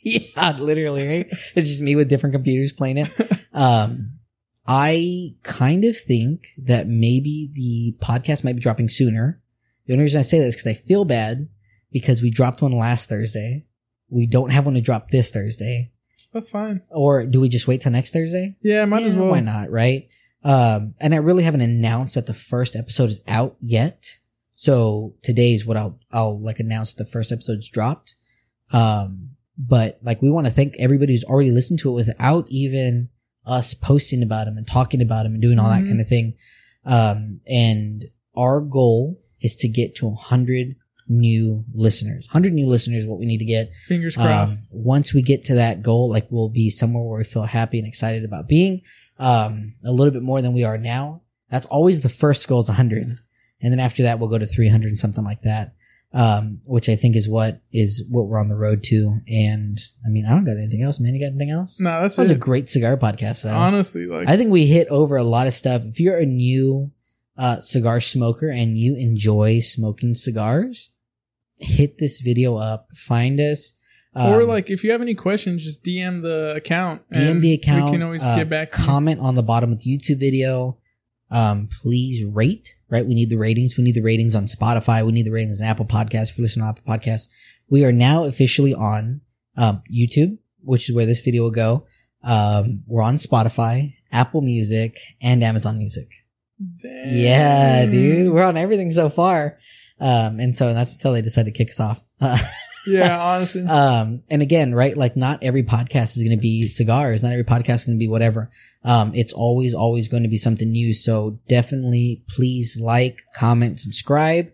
yeah, 0.36 0.56
literally, 0.58 1.06
right? 1.06 1.26
It's 1.54 1.68
just 1.68 1.82
me 1.82 1.96
with 1.96 2.08
different 2.08 2.34
computers 2.34 2.72
playing 2.72 2.98
it. 2.98 3.10
Um, 3.52 4.20
I 4.64 5.34
kind 5.42 5.84
of 5.84 5.98
think 5.98 6.46
that 6.58 6.86
maybe 6.86 7.50
the 7.52 7.96
podcast 8.00 8.44
might 8.44 8.54
be 8.54 8.62
dropping 8.62 8.88
sooner. 8.88 9.42
The 9.86 9.94
only 9.94 10.04
reason 10.04 10.20
I 10.20 10.22
say 10.22 10.38
that 10.38 10.46
is 10.46 10.54
because 10.54 10.68
I 10.68 10.74
feel 10.74 11.04
bad 11.04 11.48
because 11.90 12.22
we 12.22 12.30
dropped 12.30 12.62
one 12.62 12.70
last 12.70 13.08
Thursday. 13.08 13.66
We 14.08 14.28
don't 14.28 14.50
have 14.50 14.66
one 14.66 14.76
to 14.76 14.80
drop 14.80 15.10
this 15.10 15.32
Thursday. 15.32 15.90
That's 16.32 16.48
fine. 16.48 16.82
Or 16.90 17.26
do 17.26 17.40
we 17.40 17.48
just 17.48 17.66
wait 17.66 17.80
till 17.80 17.90
next 17.90 18.12
Thursday? 18.12 18.56
Yeah, 18.60 18.84
might 18.84 19.02
as 19.02 19.14
well. 19.14 19.30
Why 19.30 19.40
not, 19.40 19.70
right? 19.70 20.08
Um, 20.44 20.94
and 21.00 21.12
I 21.12 21.18
really 21.18 21.42
haven't 21.42 21.60
announced 21.60 22.14
that 22.14 22.26
the 22.26 22.34
first 22.34 22.76
episode 22.76 23.10
is 23.10 23.20
out 23.26 23.56
yet. 23.60 24.18
So 24.54 25.14
today's 25.22 25.66
what 25.66 25.76
I'll 25.76 25.98
I'll 26.12 26.40
like 26.40 26.60
announce 26.60 26.94
the 26.94 27.04
first 27.04 27.32
episode's 27.32 27.68
dropped. 27.68 28.14
Um, 28.72 29.29
but 29.68 29.98
like 30.02 30.22
we 30.22 30.30
want 30.30 30.46
to 30.46 30.52
thank 30.52 30.74
everybody 30.78 31.12
who's 31.12 31.24
already 31.24 31.50
listened 31.50 31.78
to 31.80 31.90
it 31.90 31.92
without 31.92 32.46
even 32.48 33.08
us 33.46 33.74
posting 33.74 34.22
about 34.22 34.44
them 34.46 34.56
and 34.56 34.66
talking 34.66 35.02
about 35.02 35.24
them 35.24 35.32
and 35.34 35.42
doing 35.42 35.58
all 35.58 35.68
Mhm. 35.70 35.80
that 35.82 35.86
kind 35.88 36.00
of 36.00 36.08
thing. 36.08 36.34
Um, 36.84 37.40
and 37.46 38.04
our 38.36 38.60
goal 38.60 39.20
is 39.40 39.56
to 39.56 39.68
get 39.68 39.94
to 39.96 40.06
100 40.06 40.76
new 41.08 41.64
listeners. 41.74 42.26
100 42.28 42.52
new 42.52 42.66
listeners 42.66 43.02
is 43.02 43.08
what 43.08 43.18
we 43.18 43.26
need 43.26 43.38
to 43.38 43.44
get. 43.44 43.70
Fingers 43.88 44.16
Um, 44.16 44.22
crossed. 44.24 44.58
once 44.70 45.12
we 45.12 45.22
get 45.22 45.44
to 45.46 45.54
that 45.56 45.82
goal, 45.82 46.08
like 46.08 46.30
we'll 46.30 46.48
be 46.48 46.70
somewhere 46.70 47.02
where 47.04 47.18
we 47.18 47.24
feel 47.24 47.42
happy 47.42 47.78
and 47.78 47.86
excited 47.88 48.24
about 48.24 48.48
being, 48.48 48.82
um, 49.18 49.74
a 49.84 49.92
little 49.92 50.12
bit 50.12 50.22
more 50.22 50.40
than 50.40 50.52
we 50.52 50.62
are 50.64 50.78
now. 50.78 51.22
That's 51.50 51.66
always 51.66 52.02
the 52.02 52.08
first 52.08 52.46
goal 52.46 52.60
is 52.60 52.68
100. 52.68 53.08
And 53.60 53.72
then 53.72 53.80
after 53.80 54.04
that, 54.04 54.18
we'll 54.20 54.30
go 54.30 54.38
to 54.38 54.46
300 54.46 54.88
and 54.88 54.98
something 54.98 55.24
like 55.24 55.42
that. 55.42 55.74
Um, 56.12 56.60
which 56.64 56.88
I 56.88 56.96
think 56.96 57.14
is 57.14 57.28
what 57.28 57.60
is 57.72 58.04
what 58.10 58.26
we're 58.26 58.40
on 58.40 58.48
the 58.48 58.56
road 58.56 58.82
to. 58.84 59.20
And 59.28 59.80
I 60.04 60.08
mean, 60.08 60.26
I 60.26 60.30
don't 60.30 60.42
got 60.44 60.56
anything 60.56 60.82
else, 60.82 60.98
man. 60.98 61.14
You 61.14 61.20
got 61.20 61.28
anything 61.30 61.50
else? 61.52 61.78
no, 61.78 62.00
that's 62.00 62.16
That 62.16 62.22
was 62.22 62.30
a 62.32 62.34
great 62.36 62.68
cigar 62.68 62.96
podcast, 62.96 63.42
though. 63.44 63.54
Honestly, 63.54 64.06
like 64.06 64.28
I 64.28 64.36
think 64.36 64.50
we 64.50 64.66
hit 64.66 64.88
over 64.88 65.16
a 65.16 65.22
lot 65.22 65.46
of 65.46 65.54
stuff. 65.54 65.82
If 65.84 66.00
you're 66.00 66.18
a 66.18 66.26
new 66.26 66.90
uh, 67.38 67.60
cigar 67.60 68.00
smoker 68.00 68.48
and 68.48 68.76
you 68.76 68.96
enjoy 68.96 69.60
smoking 69.60 70.16
cigars, 70.16 70.90
hit 71.58 71.98
this 71.98 72.20
video 72.20 72.56
up. 72.56 72.88
Find 72.92 73.38
us. 73.38 73.72
or 74.12 74.42
Um, 74.42 74.48
like 74.48 74.68
if 74.68 74.82
you 74.82 74.90
have 74.90 75.02
any 75.02 75.14
questions, 75.14 75.62
just 75.62 75.84
DM 75.84 76.22
the 76.22 76.54
account. 76.56 77.02
DM 77.14 77.38
the 77.40 77.54
account. 77.54 77.84
We 77.84 77.90
can 77.92 78.02
always 78.02 78.22
uh, 78.22 78.34
get 78.34 78.48
back. 78.48 78.72
Comment 78.72 79.20
on 79.20 79.36
the 79.36 79.44
bottom 79.44 79.70
of 79.70 79.78
the 79.80 79.84
YouTube 79.96 80.18
video. 80.18 80.76
Um, 81.30 81.68
please 81.82 82.24
rate. 82.24 82.74
Right, 82.88 83.06
we 83.06 83.14
need 83.14 83.30
the 83.30 83.38
ratings. 83.38 83.76
We 83.76 83.84
need 83.84 83.94
the 83.94 84.02
ratings 84.02 84.34
on 84.34 84.46
Spotify. 84.46 85.04
We 85.04 85.12
need 85.12 85.26
the 85.26 85.32
ratings 85.32 85.60
on 85.60 85.66
Apple 85.66 85.86
Podcasts. 85.86 86.30
If 86.30 86.38
you 86.38 86.42
listen 86.42 86.62
to 86.62 86.68
Apple 86.68 86.82
Podcasts, 86.86 87.28
we 87.68 87.84
are 87.84 87.92
now 87.92 88.24
officially 88.24 88.74
on 88.74 89.20
um, 89.56 89.82
YouTube, 89.92 90.38
which 90.62 90.88
is 90.88 90.94
where 90.94 91.06
this 91.06 91.20
video 91.20 91.44
will 91.44 91.50
go. 91.50 91.86
Um, 92.22 92.82
we're 92.86 93.02
on 93.02 93.16
Spotify, 93.16 93.94
Apple 94.10 94.42
Music, 94.42 94.98
and 95.22 95.42
Amazon 95.42 95.78
Music. 95.78 96.10
Damn. 96.82 97.16
Yeah, 97.16 97.86
dude, 97.86 98.32
we're 98.32 98.44
on 98.44 98.56
everything 98.56 98.90
so 98.90 99.08
far. 99.08 99.58
Um, 99.98 100.40
and 100.40 100.56
so 100.56 100.74
that's 100.74 100.94
until 100.94 101.12
they 101.12 101.22
decide 101.22 101.46
to 101.46 101.52
kick 101.52 101.70
us 101.70 101.80
off. 101.80 102.02
Yeah, 102.90 103.18
honestly. 103.34 103.64
Um, 103.66 104.22
and 104.28 104.42
again, 104.42 104.74
right, 104.74 104.96
like 104.96 105.16
not 105.16 105.42
every 105.42 105.62
podcast 105.62 106.16
is 106.16 106.24
going 106.24 106.36
to 106.36 106.40
be 106.40 106.68
cigars. 106.68 107.22
Not 107.22 107.32
every 107.32 107.44
podcast 107.44 107.74
is 107.74 107.84
going 107.86 107.98
to 107.98 108.02
be 108.02 108.08
whatever. 108.08 108.50
Um, 108.84 109.12
it's 109.14 109.32
always, 109.32 109.74
always 109.74 110.08
going 110.08 110.24
to 110.24 110.28
be 110.28 110.36
something 110.36 110.70
new. 110.70 110.92
So 110.92 111.38
definitely 111.48 112.24
please 112.28 112.78
like, 112.80 113.22
comment, 113.34 113.80
subscribe, 113.80 114.50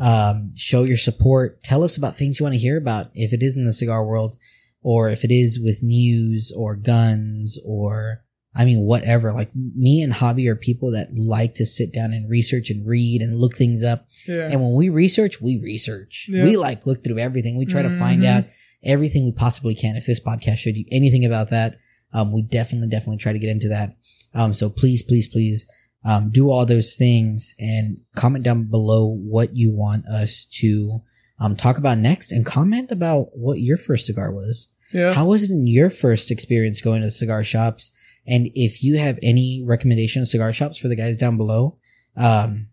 um, 0.00 0.50
show 0.56 0.84
your 0.84 0.98
support. 0.98 1.62
Tell 1.62 1.84
us 1.84 1.96
about 1.96 2.18
things 2.18 2.38
you 2.38 2.44
want 2.44 2.54
to 2.54 2.60
hear 2.60 2.76
about. 2.76 3.10
If 3.14 3.32
it 3.32 3.42
is 3.42 3.56
in 3.56 3.64
the 3.64 3.72
cigar 3.72 4.04
world 4.04 4.36
or 4.82 5.10
if 5.10 5.24
it 5.24 5.30
is 5.30 5.60
with 5.62 5.82
news 5.82 6.52
or 6.56 6.76
guns 6.76 7.58
or, 7.64 8.22
I 8.58 8.64
mean, 8.64 8.80
whatever. 8.80 9.32
Like 9.32 9.50
me 9.54 10.00
and 10.02 10.12
Javi 10.12 10.48
are 10.48 10.56
people 10.56 10.92
that 10.92 11.08
like 11.14 11.54
to 11.56 11.66
sit 11.66 11.92
down 11.92 12.12
and 12.12 12.28
research 12.30 12.70
and 12.70 12.86
read 12.86 13.20
and 13.20 13.38
look 13.38 13.56
things 13.56 13.82
up. 13.82 14.06
yeah. 14.26 14.48
And 14.50 14.62
when 14.62 14.74
we 14.74 14.88
research, 14.88 15.40
we 15.42 15.58
research. 15.62 16.26
Yeah. 16.30 16.44
We 16.44 16.56
like 16.56 16.86
look 16.86 17.04
through 17.04 17.18
everything. 17.18 17.56
We 17.58 17.66
try 17.66 17.82
to 17.82 17.98
find 17.98 18.22
Mhm. 18.22 18.26
out 18.26 18.44
everything 18.82 19.24
we 19.24 19.32
possibly 19.32 19.74
can. 19.74 19.96
If 19.96 20.06
this 20.06 20.20
podcast 20.20 20.56
showed 20.56 20.76
you 20.76 20.84
anything 20.90 21.24
about 21.24 21.50
that, 21.50 21.76
um, 22.14 22.32
we 22.32 22.42
definitely, 22.42 22.88
definitely 22.88 23.18
try 23.18 23.32
to 23.32 23.38
get 23.38 23.50
into 23.50 23.68
that. 23.68 23.96
Um, 24.32 24.52
so 24.52 24.70
please, 24.70 25.02
please, 25.02 25.26
please, 25.28 25.66
um, 26.04 26.30
do 26.30 26.50
all 26.50 26.64
those 26.64 26.94
things 26.94 27.54
and 27.58 27.98
comment 28.14 28.44
down 28.44 28.64
below 28.70 29.06
what 29.06 29.56
you 29.56 29.72
want 29.72 30.06
us 30.06 30.46
to, 30.60 31.02
um, 31.40 31.56
talk 31.56 31.76
about 31.78 31.98
next 31.98 32.32
and 32.32 32.46
comment 32.46 32.90
about 32.90 33.36
what 33.36 33.60
your 33.60 33.76
first 33.76 34.06
cigar 34.06 34.32
was. 34.32 34.68
yeah. 34.94 35.12
How 35.12 35.26
was 35.26 35.42
it 35.42 35.50
in 35.50 35.66
your 35.66 35.90
first 35.90 36.30
experience 36.30 36.80
going 36.80 37.00
to 37.00 37.08
the 37.08 37.10
cigar 37.10 37.42
shops? 37.42 37.90
And 38.26 38.50
if 38.54 38.82
you 38.82 38.98
have 38.98 39.18
any 39.22 39.62
recommendation 39.64 40.22
of 40.22 40.28
cigar 40.28 40.52
shops 40.52 40.78
for 40.78 40.88
the 40.88 40.96
guys 40.96 41.16
down 41.16 41.36
below, 41.36 41.78
um, 42.16 42.68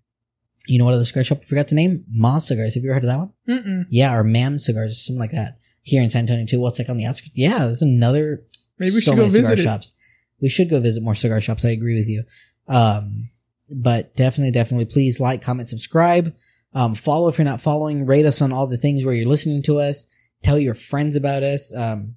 you 0.65 0.79
know 0.79 0.85
what 0.85 0.93
other 0.93 1.05
cigar 1.05 1.23
shop 1.23 1.39
I 1.41 1.45
forgot 1.45 1.67
to 1.69 1.75
name? 1.75 2.05
Ma 2.09 2.39
Cigars. 2.39 2.75
Have 2.75 2.83
you 2.83 2.89
ever 2.89 2.95
heard 2.95 3.03
of 3.03 3.09
that 3.09 3.19
one? 3.19 3.33
Mm-mm. 3.49 3.85
Yeah, 3.89 4.15
or 4.15 4.23
Mam 4.23 4.59
Cigars, 4.59 4.93
or 4.93 4.95
something 4.95 5.19
like 5.19 5.31
that. 5.31 5.57
Here 5.81 6.01
in 6.01 6.09
San 6.09 6.21
Antonio 6.21 6.45
too. 6.45 6.61
What's 6.61 6.79
like 6.79 6.89
on 6.89 6.97
the 6.97 7.05
outskirts? 7.05 7.35
Yeah, 7.35 7.59
there's 7.59 7.81
another. 7.81 8.41
Maybe 8.79 8.95
we 8.95 9.01
so 9.01 9.11
should 9.11 9.17
go 9.17 9.29
cigar 9.29 9.51
visit 9.51 9.63
shops. 9.63 9.95
We 10.41 10.49
should 10.49 10.69
go 10.69 10.79
visit 10.79 11.03
more 11.03 11.15
cigar 11.15 11.41
shops. 11.41 11.65
I 11.65 11.69
agree 11.69 11.95
with 11.95 12.07
you. 12.07 12.23
Um, 12.67 13.29
but 13.69 14.15
definitely, 14.15 14.51
definitely, 14.51 14.85
please 14.85 15.19
like, 15.19 15.41
comment, 15.41 15.69
subscribe. 15.69 16.33
Um, 16.73 16.95
follow 16.95 17.27
if 17.27 17.37
you're 17.37 17.45
not 17.45 17.61
following. 17.61 18.05
Rate 18.05 18.25
us 18.25 18.41
on 18.41 18.51
all 18.51 18.67
the 18.67 18.77
things 18.77 19.05
where 19.05 19.13
you're 19.13 19.27
listening 19.27 19.63
to 19.63 19.79
us. 19.79 20.05
Tell 20.43 20.57
your 20.57 20.75
friends 20.75 21.15
about 21.15 21.43
us. 21.43 21.73
Um, 21.75 22.15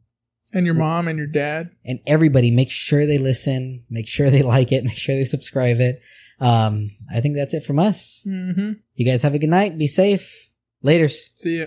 And 0.56 0.66
your 0.66 0.74
mom 0.74 1.06
and 1.06 1.18
your 1.18 1.26
dad. 1.26 1.70
and 1.84 2.00
everybody 2.06 2.50
make 2.50 2.70
sure 2.70 3.06
they 3.06 3.18
listen, 3.18 3.84
make 3.90 4.08
sure 4.08 4.30
they 4.30 4.42
like 4.56 4.72
it, 4.72 4.84
make 4.84 4.96
sure 4.96 5.14
they 5.14 5.24
subscribe 5.24 5.80
it. 5.80 6.00
Um, 6.40 6.90
I 7.12 7.20
think 7.20 7.36
that's 7.36 7.54
it 7.54 7.64
from 7.64 7.78
us. 7.78 8.26
Mm-hmm. 8.28 8.72
You 8.94 9.06
guys 9.06 9.22
have 9.22 9.34
a 9.34 9.38
good 9.38 9.50
night. 9.50 9.78
Be 9.78 9.86
safe. 9.86 10.50
Laters. 10.84 11.30
See 11.34 11.58
ya. 11.60 11.66